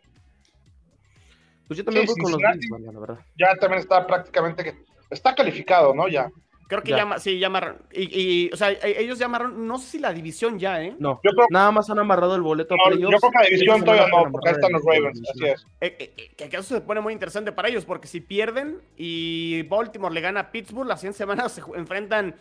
Pues 1.68 1.78
yo 1.78 1.84
también 1.84 2.06
voy 2.06 2.16
con 2.16 2.32
los 2.32 2.40
Bills, 2.40 2.92
la 2.92 3.00
verdad. 3.00 3.24
Ya 3.38 3.54
también 3.54 3.80
está 3.80 4.04
prácticamente, 4.04 4.78
está 5.10 5.32
calificado, 5.32 5.94
¿no? 5.94 6.08
Ya. 6.08 6.28
Creo 6.68 6.82
que 6.82 6.90
ya, 6.90 7.18
sí, 7.20 7.38
ya 7.38 7.46
amarraron. 7.46 7.82
Y, 7.92 8.52
o 8.52 8.56
sea, 8.56 8.72
e, 8.72 9.00
ellos 9.00 9.20
ya 9.20 9.26
amarraron, 9.26 9.68
no 9.68 9.78
sé 9.78 9.86
si 9.86 9.98
la 10.00 10.12
división 10.12 10.58
ya, 10.58 10.82
¿eh? 10.82 10.96
No, 10.98 11.20
yo 11.22 11.30
creo, 11.30 11.46
nada 11.50 11.70
más 11.70 11.88
han 11.88 12.00
amarrado 12.00 12.34
el 12.34 12.42
boleto 12.42 12.74
a 12.74 12.88
playoffs. 12.88 13.12
Yo 13.12 13.18
creo 13.20 13.30
que 13.30 13.38
la 13.38 13.44
división 13.44 13.84
todavía 13.84 14.08
no, 14.08 14.32
porque 14.32 14.48
ahí 14.48 14.54
están 14.56 14.72
los 14.72 14.82
Ravens, 14.84 15.22
así 15.30 15.46
es. 15.46 15.66
Eh, 15.80 15.96
eh, 16.00 16.14
eh, 16.16 16.48
que 16.48 16.56
eso 16.56 16.74
se 16.74 16.80
pone 16.80 17.00
muy 17.00 17.12
interesante 17.12 17.52
para 17.52 17.68
ellos, 17.68 17.84
porque 17.84 18.08
si 18.08 18.20
pierden 18.20 18.80
y 18.96 19.62
Baltimore 19.62 20.12
le 20.12 20.20
gana 20.20 20.40
a 20.40 20.50
Pittsburgh, 20.50 20.88
la 20.88 20.96
siguiente 20.96 21.18
semana 21.18 21.48
se 21.48 21.62
enfrentan 21.76 22.34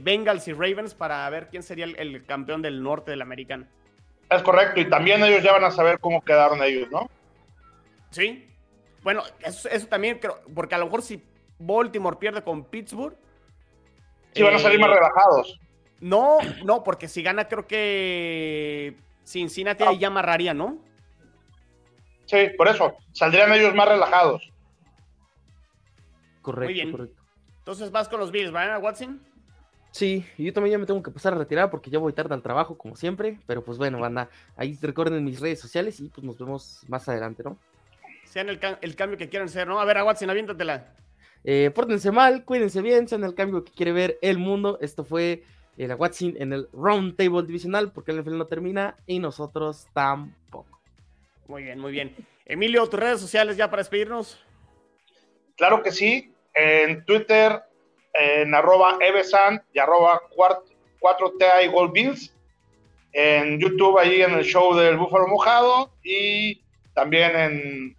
Bengals 0.00 0.46
y 0.46 0.52
Ravens 0.52 0.94
para 0.94 1.28
ver 1.30 1.48
quién 1.48 1.62
sería 1.62 1.84
el, 1.84 2.24
campeón 2.26 2.62
del 2.62 2.82
norte 2.82 3.10
de 3.10 3.16
la 3.16 3.24
americana. 3.24 3.68
Es 4.30 4.42
correcto, 4.42 4.78
y 4.80 4.88
también 4.88 5.22
ellos 5.24 5.42
ya 5.42 5.52
van 5.52 5.64
a 5.64 5.70
saber 5.70 5.98
cómo 5.98 6.22
quedaron 6.22 6.62
ellos, 6.62 6.88
¿no? 6.90 7.10
Sí. 8.10 8.48
Bueno, 9.02 9.22
eso, 9.40 9.68
también 9.88 10.18
creo, 10.18 10.40
porque 10.54 10.74
a 10.74 10.78
lo 10.78 10.84
mejor 10.84 11.02
si 11.02 11.24
Baltimore 11.58 12.16
pierde 12.18 12.42
con 12.42 12.64
Pittsburgh. 12.64 13.16
Sí, 14.34 14.42
van 14.42 14.54
a 14.54 14.58
salir 14.58 14.78
más 14.78 14.90
eh, 14.90 14.94
relajados. 14.94 15.60
No, 16.00 16.38
no, 16.64 16.84
porque 16.84 17.08
si 17.08 17.22
gana, 17.22 17.48
creo 17.48 17.66
que 17.66 18.94
Cincinnati 19.24 19.82
ahí 19.82 19.98
ya 19.98 20.08
amarraría, 20.08 20.54
¿no? 20.54 20.78
Sí, 22.26 22.50
por 22.56 22.68
eso. 22.68 22.94
Saldrían 23.12 23.52
ellos 23.52 23.74
más 23.74 23.88
relajados. 23.88 24.52
Correcto, 26.42 26.66
Muy 26.66 26.74
bien. 26.74 26.92
correcto. 26.92 27.22
Entonces 27.58 27.90
vas 27.90 28.08
con 28.08 28.20
los 28.20 28.30
Bills, 28.30 28.52
¿verdad, 28.52 28.82
Watson? 28.82 29.27
Sí, 29.98 30.24
y 30.36 30.44
yo 30.44 30.52
también 30.52 30.74
ya 30.74 30.78
me 30.78 30.86
tengo 30.86 31.02
que 31.02 31.10
pasar 31.10 31.34
a 31.34 31.38
retirar 31.38 31.70
porque 31.72 31.90
ya 31.90 31.98
voy 31.98 32.12
tarde 32.12 32.32
al 32.32 32.40
trabajo, 32.40 32.78
como 32.78 32.94
siempre. 32.94 33.40
Pero 33.48 33.64
pues 33.64 33.78
bueno, 33.78 33.98
banda, 33.98 34.30
ahí 34.56 34.78
recuerden 34.80 35.24
mis 35.24 35.40
redes 35.40 35.58
sociales 35.58 35.98
y 35.98 36.08
pues 36.08 36.24
nos 36.24 36.38
vemos 36.38 36.84
más 36.86 37.08
adelante, 37.08 37.42
¿no? 37.42 37.58
Sean 38.22 38.48
el, 38.48 38.60
cambio 38.60 39.18
que 39.18 39.28
quieran 39.28 39.48
ser, 39.48 39.66
¿no? 39.66 39.80
A 39.80 39.84
ver, 39.84 39.98
a 39.98 40.04
Watson, 40.04 40.30
aviéntatela. 40.30 40.94
Eh, 41.42 41.72
pórtense 41.74 42.12
mal, 42.12 42.44
cuídense 42.44 42.80
bien, 42.80 43.08
sean 43.08 43.24
el 43.24 43.34
cambio 43.34 43.64
que 43.64 43.72
quiere 43.72 43.90
ver 43.90 44.18
el 44.22 44.38
mundo. 44.38 44.78
Esto 44.80 45.02
fue 45.02 45.42
el 45.76 45.92
Watson 45.92 46.36
en 46.38 46.52
el 46.52 46.68
Round 46.72 47.16
Table 47.16 47.42
Divisional 47.42 47.90
porque 47.90 48.12
el 48.12 48.22
NFL 48.22 48.38
no 48.38 48.46
termina 48.46 48.94
y 49.04 49.18
nosotros 49.18 49.88
tampoco. 49.94 50.80
Muy 51.48 51.64
bien, 51.64 51.80
muy 51.80 51.90
bien. 51.90 52.14
Emilio, 52.46 52.86
tus 52.86 53.00
redes 53.00 53.20
sociales 53.20 53.56
ya 53.56 53.68
para 53.68 53.80
despedirnos. 53.80 54.38
Claro 55.56 55.82
que 55.82 55.90
sí. 55.90 56.32
En 56.54 57.04
Twitter, 57.04 57.62
en 58.14 58.54
arroba 58.54 58.98
evesan 59.00 59.62
y 59.72 59.78
arroba 59.78 60.20
4TA 61.00 61.64
y 61.64 61.68
Gold 61.68 61.92
Bills. 61.92 62.34
En 63.12 63.58
YouTube, 63.58 63.98
ahí 63.98 64.22
en 64.22 64.34
el 64.34 64.44
show 64.44 64.74
del 64.74 64.96
Búfalo 64.96 65.26
Mojado. 65.28 65.90
Y 66.02 66.62
también 66.94 67.36
en, 67.36 67.96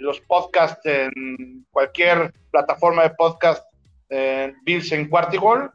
los 0.00 0.20
podcasts, 0.20 0.84
en 0.86 1.66
cualquier 1.70 2.32
plataforma 2.50 3.02
de 3.02 3.10
podcast, 3.10 3.64
Bills 4.64 4.92
en 4.92 5.08
Cuartigol 5.08 5.72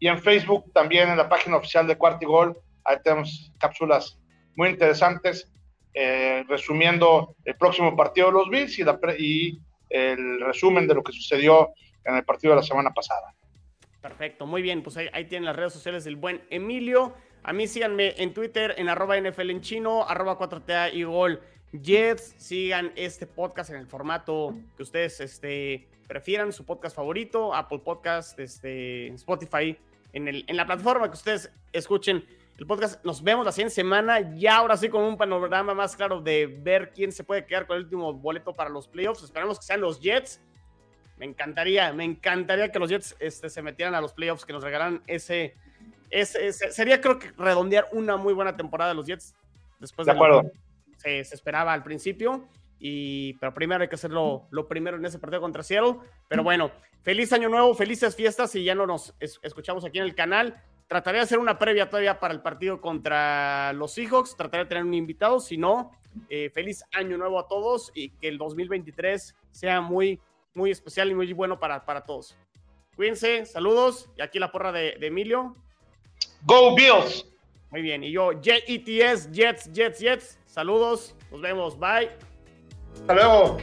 y 0.00 0.08
en 0.08 0.18
Facebook 0.18 0.72
también 0.72 1.10
en 1.10 1.16
la 1.16 1.28
página 1.28 1.56
oficial 1.56 1.86
de 1.86 1.96
Cuartigol. 1.96 2.58
Ahí 2.84 2.96
tenemos 3.04 3.52
cápsulas 3.58 4.18
muy 4.56 4.70
interesantes 4.70 5.50
eh, 5.94 6.44
resumiendo 6.48 7.34
el 7.44 7.56
próximo 7.56 7.96
partido 7.96 8.28
de 8.28 8.32
los 8.32 8.48
Bills 8.48 8.78
y 8.78 9.58
el 9.90 10.40
resumen 10.40 10.86
de 10.86 10.94
lo 10.94 11.02
que 11.02 11.12
sucedió 11.12 11.70
en 12.04 12.16
el 12.16 12.24
partido 12.24 12.54
de 12.54 12.60
la 12.60 12.62
semana 12.62 12.90
pasada. 12.90 13.34
Perfecto, 14.00 14.46
muy 14.46 14.62
bien, 14.62 14.82
pues 14.82 14.96
ahí, 14.96 15.24
tienen 15.24 15.44
las 15.44 15.56
redes 15.56 15.72
sociales 15.72 16.04
del 16.04 16.16
buen 16.16 16.42
Emilio. 16.50 17.14
A 17.42 17.52
mí 17.52 17.66
síganme 17.66 18.14
en 18.16 18.32
Twitter 18.32 18.74
en 18.78 18.88
arroba 18.88 19.20
NFL 19.20 19.50
en 19.50 19.60
chino, 19.60 20.04
arroba 20.08 20.38
4TA 20.38 20.92
y 20.94 21.02
gol 21.02 21.40
Jets. 21.72 22.34
Sigan 22.38 22.92
este 22.94 23.26
podcast 23.26 23.70
en 23.70 23.76
el 23.76 23.86
formato 23.86 24.54
que 24.76 24.82
ustedes 24.82 25.20
este, 25.20 25.88
prefieran, 26.06 26.52
su 26.52 26.64
podcast 26.64 26.94
favorito, 26.94 27.54
Apple 27.54 27.80
Podcast, 27.80 28.38
este, 28.38 29.08
Spotify, 29.08 29.76
en, 30.12 30.56
la 30.56 30.66
plataforma 30.66 31.08
que 31.08 31.14
ustedes 31.14 31.50
escuchen 31.72 32.24
el 32.56 32.66
podcast. 32.66 33.04
Nos 33.04 33.22
vemos 33.22 33.44
la 33.44 33.52
siguiente 33.52 33.74
semana, 33.74 34.34
ya 34.36 34.56
ahora 34.56 34.76
sí 34.76 34.88
con 34.88 35.02
un 35.02 35.16
panorama 35.16 35.74
más 35.74 35.96
claro 35.96 36.20
de 36.20 36.46
ver 36.46 36.92
quién 36.92 37.12
se 37.12 37.24
puede 37.24 37.46
quedar 37.46 37.66
con 37.66 37.76
el 37.76 37.84
último 37.84 38.12
boleto 38.12 38.52
para 38.54 38.70
los 38.70 38.88
playoffs. 38.88 39.22
Esperamos 39.22 39.58
que 39.58 39.66
sean 39.66 39.80
los 39.80 40.00
Jets. 40.00 40.40
Me 41.18 41.26
encantaría, 41.26 41.92
me 41.92 42.04
encantaría 42.04 42.70
que 42.70 42.78
los 42.78 42.88
Jets 42.88 43.16
este, 43.18 43.50
se 43.50 43.62
metieran 43.62 43.94
a 43.94 44.00
los 44.00 44.12
playoffs, 44.12 44.44
que 44.44 44.52
nos 44.52 44.62
regalaran 44.62 45.02
ese, 45.06 45.56
ese, 46.10 46.52
Sería, 46.52 47.00
creo 47.00 47.18
que, 47.18 47.32
redondear 47.36 47.86
una 47.92 48.16
muy 48.16 48.34
buena 48.34 48.56
temporada 48.56 48.90
de 48.90 48.96
los 48.96 49.06
Jets. 49.06 49.34
Después 49.80 50.06
de, 50.06 50.12
acuerdo. 50.12 50.50
se, 50.96 51.24
se 51.24 51.34
esperaba 51.34 51.72
al 51.72 51.82
principio. 51.82 52.48
Y, 52.80 53.34
pero 53.34 53.52
primero 53.52 53.82
hay 53.82 53.88
que 53.88 53.96
hacerlo 53.96 54.46
lo 54.50 54.68
primero 54.68 54.96
en 54.96 55.04
ese 55.04 55.18
partido 55.18 55.40
contra 55.40 55.62
Seattle. 55.62 55.96
Pero 56.28 56.42
bueno, 56.42 56.70
feliz 57.02 57.32
año 57.32 57.48
nuevo, 57.48 57.74
felices 57.74 58.14
fiestas 58.14 58.54
y 58.54 58.64
ya 58.64 58.74
no 58.74 58.86
nos 58.86 59.14
escuchamos 59.18 59.84
aquí 59.84 59.98
en 59.98 60.04
el 60.04 60.14
canal. 60.14 60.62
Trataré 60.86 61.18
de 61.18 61.24
hacer 61.24 61.38
una 61.38 61.58
previa 61.58 61.90
todavía 61.90 62.18
para 62.18 62.32
el 62.32 62.40
partido 62.40 62.80
contra 62.80 63.72
los 63.74 63.92
Seahawks. 63.92 64.36
Trataré 64.36 64.64
de 64.64 64.68
tener 64.68 64.84
un 64.84 64.94
invitado. 64.94 65.40
Si 65.40 65.58
no, 65.58 65.92
eh, 66.30 66.50
feliz 66.50 66.84
año 66.92 67.18
nuevo 67.18 67.38
a 67.38 67.46
todos 67.46 67.90
y 67.94 68.10
que 68.10 68.28
el 68.28 68.38
2023 68.38 69.34
sea 69.50 69.80
muy, 69.80 70.20
muy 70.54 70.70
especial 70.70 71.10
y 71.10 71.14
muy 71.14 71.32
bueno 71.32 71.58
para, 71.58 71.84
para 71.84 72.02
todos. 72.02 72.36
Cuídense, 72.96 73.46
saludos. 73.46 74.10
Y 74.16 74.22
aquí 74.22 74.38
la 74.38 74.50
porra 74.50 74.72
de, 74.72 74.96
de 74.98 75.06
Emilio. 75.06 75.54
Go 76.42 76.74
Bills. 76.74 77.26
Muy 77.70 77.82
bien. 77.82 78.02
Y 78.02 78.10
yo, 78.10 78.30
JETS, 78.40 79.30
Jets, 79.30 79.72
Jets, 79.72 79.98
Jets. 79.98 80.38
Saludos. 80.46 81.14
Nos 81.30 81.40
vemos. 81.40 81.78
Bye. 81.78 82.10
Hasta 82.94 83.14
luego. 83.14 83.58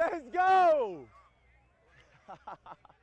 Let's 0.00 0.30
go! 0.32 1.04